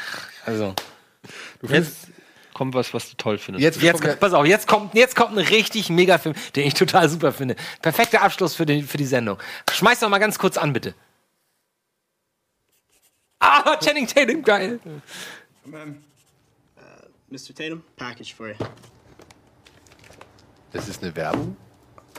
Also. 0.46 0.76
Jetzt 1.64 2.08
kommt 2.54 2.76
was, 2.76 2.94
was 2.94 3.10
du 3.10 3.16
toll 3.18 3.38
findest. 3.40 3.64
Jetzt, 3.64 3.82
Jetzt, 3.82 4.20
pass 4.20 4.34
auf, 4.34 4.46
jetzt 4.46 4.68
kommt, 4.68 4.94
jetzt 4.94 5.16
kommt 5.16 5.32
ein 5.32 5.40
richtig 5.44 5.90
mega 5.90 6.20
Film, 6.20 6.36
den 6.56 6.68
ich 6.68 6.76
total 6.76 7.10
super 7.10 7.32
finde. 7.32 7.56
Perfekter 7.82 8.22
Abschluss 8.22 8.54
für, 8.54 8.66
den, 8.68 8.86
für 8.88 8.98
die 8.98 9.06
Sendung. 9.06 9.40
Schmeiß 9.72 10.02
doch 10.02 10.10
mal 10.10 10.20
ganz 10.20 10.38
kurz 10.38 10.58
an, 10.58 10.72
bitte. 10.74 10.94
Ah, 13.40 13.78
Channing 13.78 14.08
Tatum, 14.08 14.44
geil. 14.44 14.80
Ma'am, 17.34 17.40
Mr. 17.40 17.54
Tatum, 17.56 17.84
package 17.98 18.34
for 18.34 18.50
you. 18.50 18.56
Das 20.72 20.88
ist 20.88 21.02
eine 21.02 21.16
Werbung? 21.16 21.56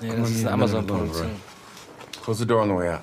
Nee, 0.01 0.17
das 0.17 0.31
ist 0.31 0.41
eine 0.41 0.53
Amazon-Produktion. 0.53 1.31
Close 2.23 2.39
the 2.41 2.47
door 2.47 2.63
on 2.63 2.69
the 2.69 2.75
way 2.75 2.89
out. 2.89 3.03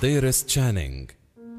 Dearest 0.00 0.48
Channing, 0.48 1.10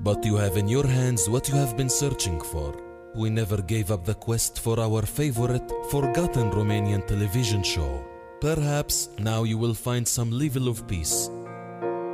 but 0.04 0.24
you 0.26 0.36
have 0.36 0.58
in 0.58 0.68
your 0.68 0.88
hands 0.88 1.30
what 1.30 1.48
you 1.48 1.56
have 1.56 1.76
been 1.76 1.90
searching 1.90 2.42
for. 2.42 2.74
We 3.16 3.30
never 3.30 3.62
gave 3.62 3.92
up 3.92 4.06
the 4.06 4.16
quest 4.16 4.60
for 4.60 4.80
our 4.80 5.04
favorite, 5.04 5.72
forgotten 5.90 6.52
Romanian 6.52 7.06
television 7.06 7.64
show. 7.64 8.04
Perhaps 8.42 9.10
now 9.20 9.44
you 9.44 9.58
will 9.58 9.74
find 9.76 10.08
some 10.08 10.32
level 10.32 10.68
of 10.68 10.88
peace. 10.88 11.30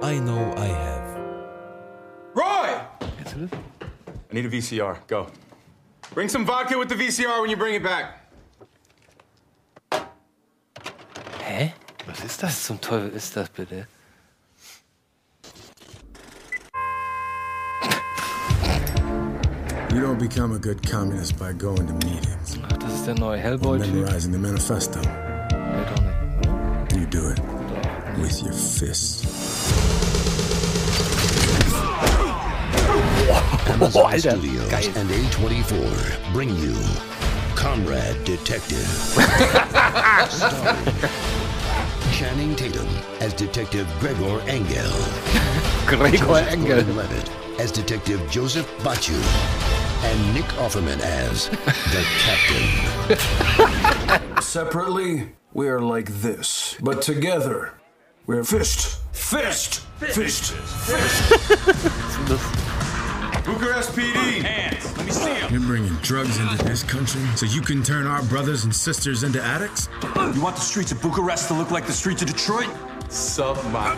I 0.02 0.20
know 0.20 0.54
I 0.58 0.68
have. 0.68 1.13
Roy! 3.36 3.50
I 4.32 4.34
need 4.34 4.46
a 4.46 4.50
VCR. 4.50 5.06
Go. 5.08 5.28
Bring 6.14 6.30
some 6.30 6.46
vodka 6.46 6.78
with 6.78 6.90
the 6.90 6.96
VCR 6.96 7.42
when 7.42 7.50
you 7.50 7.58
bring 7.58 7.76
it 7.76 7.84
back. 7.84 8.20
Hä? 11.40 11.74
Was 12.08 12.24
ist 12.24 12.42
das? 12.44 12.64
zum 12.66 12.80
Teufel 12.80 13.10
ist 13.16 13.36
das 13.36 13.50
bitte? 13.50 13.88
You 19.94 20.02
don't 20.02 20.18
become 20.20 20.54
a 20.54 20.60
good 20.60 20.82
communist 20.90 21.38
by 21.38 21.54
going 21.54 21.86
to 21.86 21.94
meetings. 22.08 22.58
Ach, 22.64 22.78
das 22.78 22.94
ist 22.94 23.06
der 23.06 23.16
neue 23.16 23.38
Hellboy-Typ. 23.40 23.94
memorizing 23.94 24.32
the 24.32 24.40
manifesto. 24.40 25.00
Nee, 25.00 25.86
doch 25.86 26.02
nicht, 26.02 26.48
oder? 26.50 27.00
You 27.00 27.06
do 27.06 27.30
it 27.30 27.40
with 28.18 28.42
your 28.42 28.54
fists. 28.54 29.33
Amazon 33.68 34.04
Alter, 34.06 34.20
Studios 34.20 34.70
geil. 34.70 34.96
and 34.98 35.10
A24 35.10 36.34
bring 36.34 36.50
you 36.58 36.76
Comrade 37.56 38.24
Detective. 38.26 38.86
Starring 40.30 41.10
Channing 42.14 42.56
Tatum 42.56 42.88
as 43.22 43.34
Detective 43.34 43.88
Gregor 44.00 44.40
Engel. 44.42 44.92
Gregor 45.88 46.18
Joseph 46.18 46.48
Engel. 46.52 46.68
Gordon-Levitt 46.78 47.30
as 47.60 47.72
Detective 47.72 48.22
Joseph 48.30 48.68
Bachu. 48.80 49.18
And 50.04 50.34
Nick 50.34 50.46
Offerman 50.60 51.00
as 51.00 51.48
the 51.50 52.04
Captain. 53.18 54.42
Separately, 54.42 55.32
we 55.54 55.70
are 55.70 55.80
like 55.80 56.10
this, 56.10 56.76
but 56.82 57.02
together, 57.02 57.74
we're 58.26 58.44
fist, 58.44 59.00
fist, 59.14 59.80
fist, 60.00 60.52
fist. 60.52 60.54
Bucharest 63.46 63.92
PD. 63.92 64.42
Hands. 64.42 64.98
Let 64.98 65.06
me 65.06 65.12
see 65.12 65.26
them. 65.26 65.52
You're 65.52 65.62
bringing 65.62 65.94
drugs 65.96 66.40
into 66.40 66.64
this 66.64 66.82
country 66.82 67.22
so 67.36 67.46
you 67.46 67.62
can 67.62 67.84
turn 67.84 68.08
our 68.08 68.24
brothers 68.24 68.64
and 68.64 68.74
sisters 68.74 69.24
into 69.24 69.44
addicts? 69.44 69.90
You 70.16 70.42
want 70.42 70.56
the 70.56 70.62
streets 70.62 70.94
of 70.94 71.02
Bucharest 71.02 71.50
to 71.50 71.54
look 71.54 71.70
like 71.70 71.86
the 71.86 71.92
streets 71.92 72.22
of 72.22 72.30
Detroit? 72.30 72.70
Sub 73.10 73.58
my. 73.66 73.96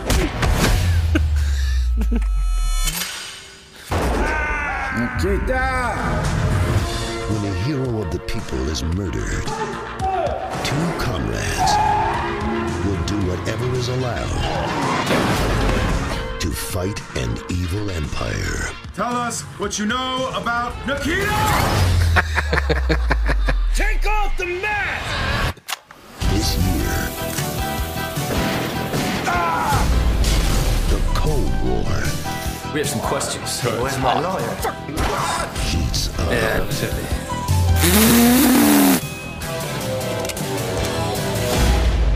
When 7.29 7.45
a 7.45 7.53
hero 7.65 8.01
of 8.01 8.11
the 8.11 8.19
people 8.27 8.67
is 8.69 8.81
murdered, 8.83 9.45
two 10.63 10.85
comrades 10.97 11.71
will 12.83 13.03
do 13.05 13.17
whatever 13.29 13.65
is 13.75 13.89
allowed 13.89 15.54
to 16.45 16.51
fight 16.51 17.01
an 17.17 17.35
evil 17.49 17.89
empire. 17.89 18.69
Tell 18.93 19.15
us 19.15 19.41
what 19.57 19.79
you 19.79 19.87
know 19.87 20.29
about 20.35 20.75
Nikita! 20.85 21.25
Take 23.73 24.05
off 24.05 24.37
the 24.37 24.45
mask! 24.45 25.57
This 26.29 26.55
year, 26.57 27.09
the 30.91 30.99
Cold 31.15 31.51
War 31.65 32.03
We 32.73 32.79
have 32.81 32.89
some 32.89 33.01
questions. 33.01 33.59
Where's 33.63 33.97
my 33.97 34.19
lawyer? 34.19 34.55
heats 35.63 36.09
up. 36.19 36.29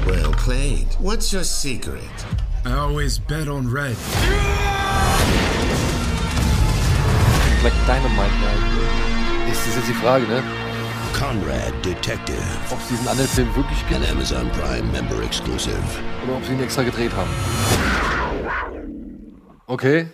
Well 0.06 0.32
played. 0.34 0.88
What's 1.00 1.34
your 1.34 1.44
secret? 1.44 2.04
I 2.70 2.74
always 2.74 3.18
bet 3.18 3.48
on 3.48 3.68
red. 3.68 3.98
Black 7.62 7.74
Dynamite, 7.88 8.36
ja. 8.44 9.52
Ist 9.52 9.66
das 9.66 9.76
jetzt 9.78 9.88
die 9.90 9.94
Frage, 9.96 10.28
ne? 10.28 10.44
Comrade 11.18 11.74
Detective. 11.84 12.38
Ob 12.70 12.80
es 12.80 12.90
diesen 12.90 13.08
anderen 13.08 13.28
Film 13.30 13.56
wirklich 13.56 13.80
gibt 13.88 14.00
An 14.00 14.08
Amazon 14.12 14.52
Prime 14.52 14.84
member 14.92 15.20
exclusive. 15.24 15.80
oder 16.28 16.38
ob 16.38 16.46
sie 16.46 16.54
ihn 16.54 16.62
extra 16.62 16.84
gedreht 16.84 17.12
haben. 17.16 17.30
Okay. 19.66 20.06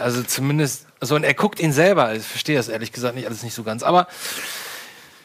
Also 0.00 0.24
zumindest, 0.24 0.86
also 0.98 1.14
und 1.14 1.22
er 1.22 1.34
guckt 1.34 1.60
ihn 1.60 1.72
selber. 1.72 2.12
Ich 2.12 2.24
verstehe 2.24 2.56
das 2.56 2.68
ehrlich 2.68 2.90
gesagt 2.90 3.14
nicht 3.14 3.28
alles 3.28 3.44
nicht 3.44 3.54
so 3.54 3.62
ganz. 3.62 3.84
Aber 3.84 4.08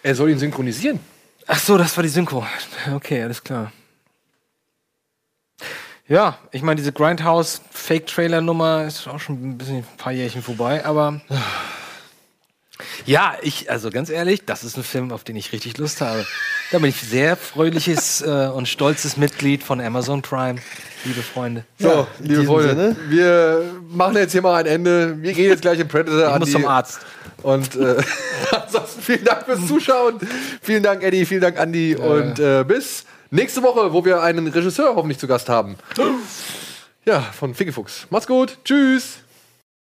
er 0.04 0.14
soll 0.14 0.30
ihn 0.30 0.38
synchronisieren. 0.38 1.00
Ach 1.48 1.58
so, 1.60 1.80
das 1.80 1.98
war 1.98 2.04
die 2.04 2.10
Synchro. 2.10 2.46
Okay, 2.94 3.24
alles 3.24 3.44
klar. 3.44 3.72
Ja, 6.08 6.38
ich 6.52 6.62
meine, 6.64 6.76
diese 6.76 6.92
Grindhouse 6.92 7.62
Fake-Trailer-Nummer 7.72 8.86
ist 8.86 9.08
auch 9.08 9.20
schon 9.20 9.36
ein 9.52 9.58
bisschen 9.58 9.78
ein 9.78 9.88
paar 9.98 10.12
Jährchen 10.12 10.42
vorbei, 10.44 10.86
aber 10.86 11.22
ja, 13.06 13.36
ich, 13.42 13.72
also 13.72 13.90
ganz 13.90 14.10
ehrlich, 14.10 14.46
das 14.46 14.64
ist 14.66 14.76
ein 14.78 14.84
Film, 14.84 15.12
auf 15.12 15.24
den 15.24 15.36
ich 15.38 15.54
richtig 15.54 15.78
Lust 15.78 16.02
habe. 16.02 16.26
Da 16.72 16.80
bin 16.80 16.90
ich 16.90 17.00
sehr 17.02 17.38
fröhliches 17.38 18.22
äh, 18.28 18.48
und 18.48 18.68
stolzes 18.68 19.16
Mitglied 19.16 19.64
von 19.64 19.80
Amazon 19.80 20.22
Prime, 20.22 20.60
liebe 21.06 21.22
Freunde. 21.22 21.64
So, 21.80 21.88
Ja, 21.88 22.08
liebe 22.20 22.44
Freunde, 22.44 22.70
Sinne. 22.70 22.96
wir 23.10 23.72
machen 23.90 24.18
jetzt 24.18 24.34
hier 24.34 24.42
mal 24.42 24.56
ein 24.60 24.66
Ende. 24.66 25.22
Wir 25.22 25.32
gehen 25.34 25.50
jetzt 25.50 25.62
gleich 25.62 25.80
in 25.80 25.88
Predator 25.88 26.20
Ich 26.28 26.34
an 26.34 26.40
muss 26.40 26.48
die- 26.48 26.54
zum 26.54 26.66
Arzt. 26.68 27.00
Und 27.44 27.76
äh, 27.76 27.96
ansonsten 28.52 29.02
vielen 29.02 29.24
Dank 29.26 29.46
fürs 29.46 29.66
Zuschauen. 29.68 30.20
Vielen 30.62 30.84
Dank, 30.84 31.04
Eddie. 31.04 31.26
Vielen 31.26 31.42
Dank, 31.42 31.60
Andi. 31.60 31.96
Und 31.96 32.40
äh, 32.40 32.64
bis 32.66 33.06
nächste 33.34 33.64
Woche, 33.64 33.92
wo 33.94 34.06
wir 34.06 34.22
einen 34.22 34.48
Regisseur 34.48 34.96
hoffentlich 34.96 35.20
zu 35.20 35.28
Gast 35.28 35.50
haben. 35.50 35.76
Ja, 37.06 37.20
von 37.20 37.54
Fickefuchs. 37.54 38.08
Macht's 38.10 38.28
gut. 38.28 38.58
Tschüss. 38.64 39.23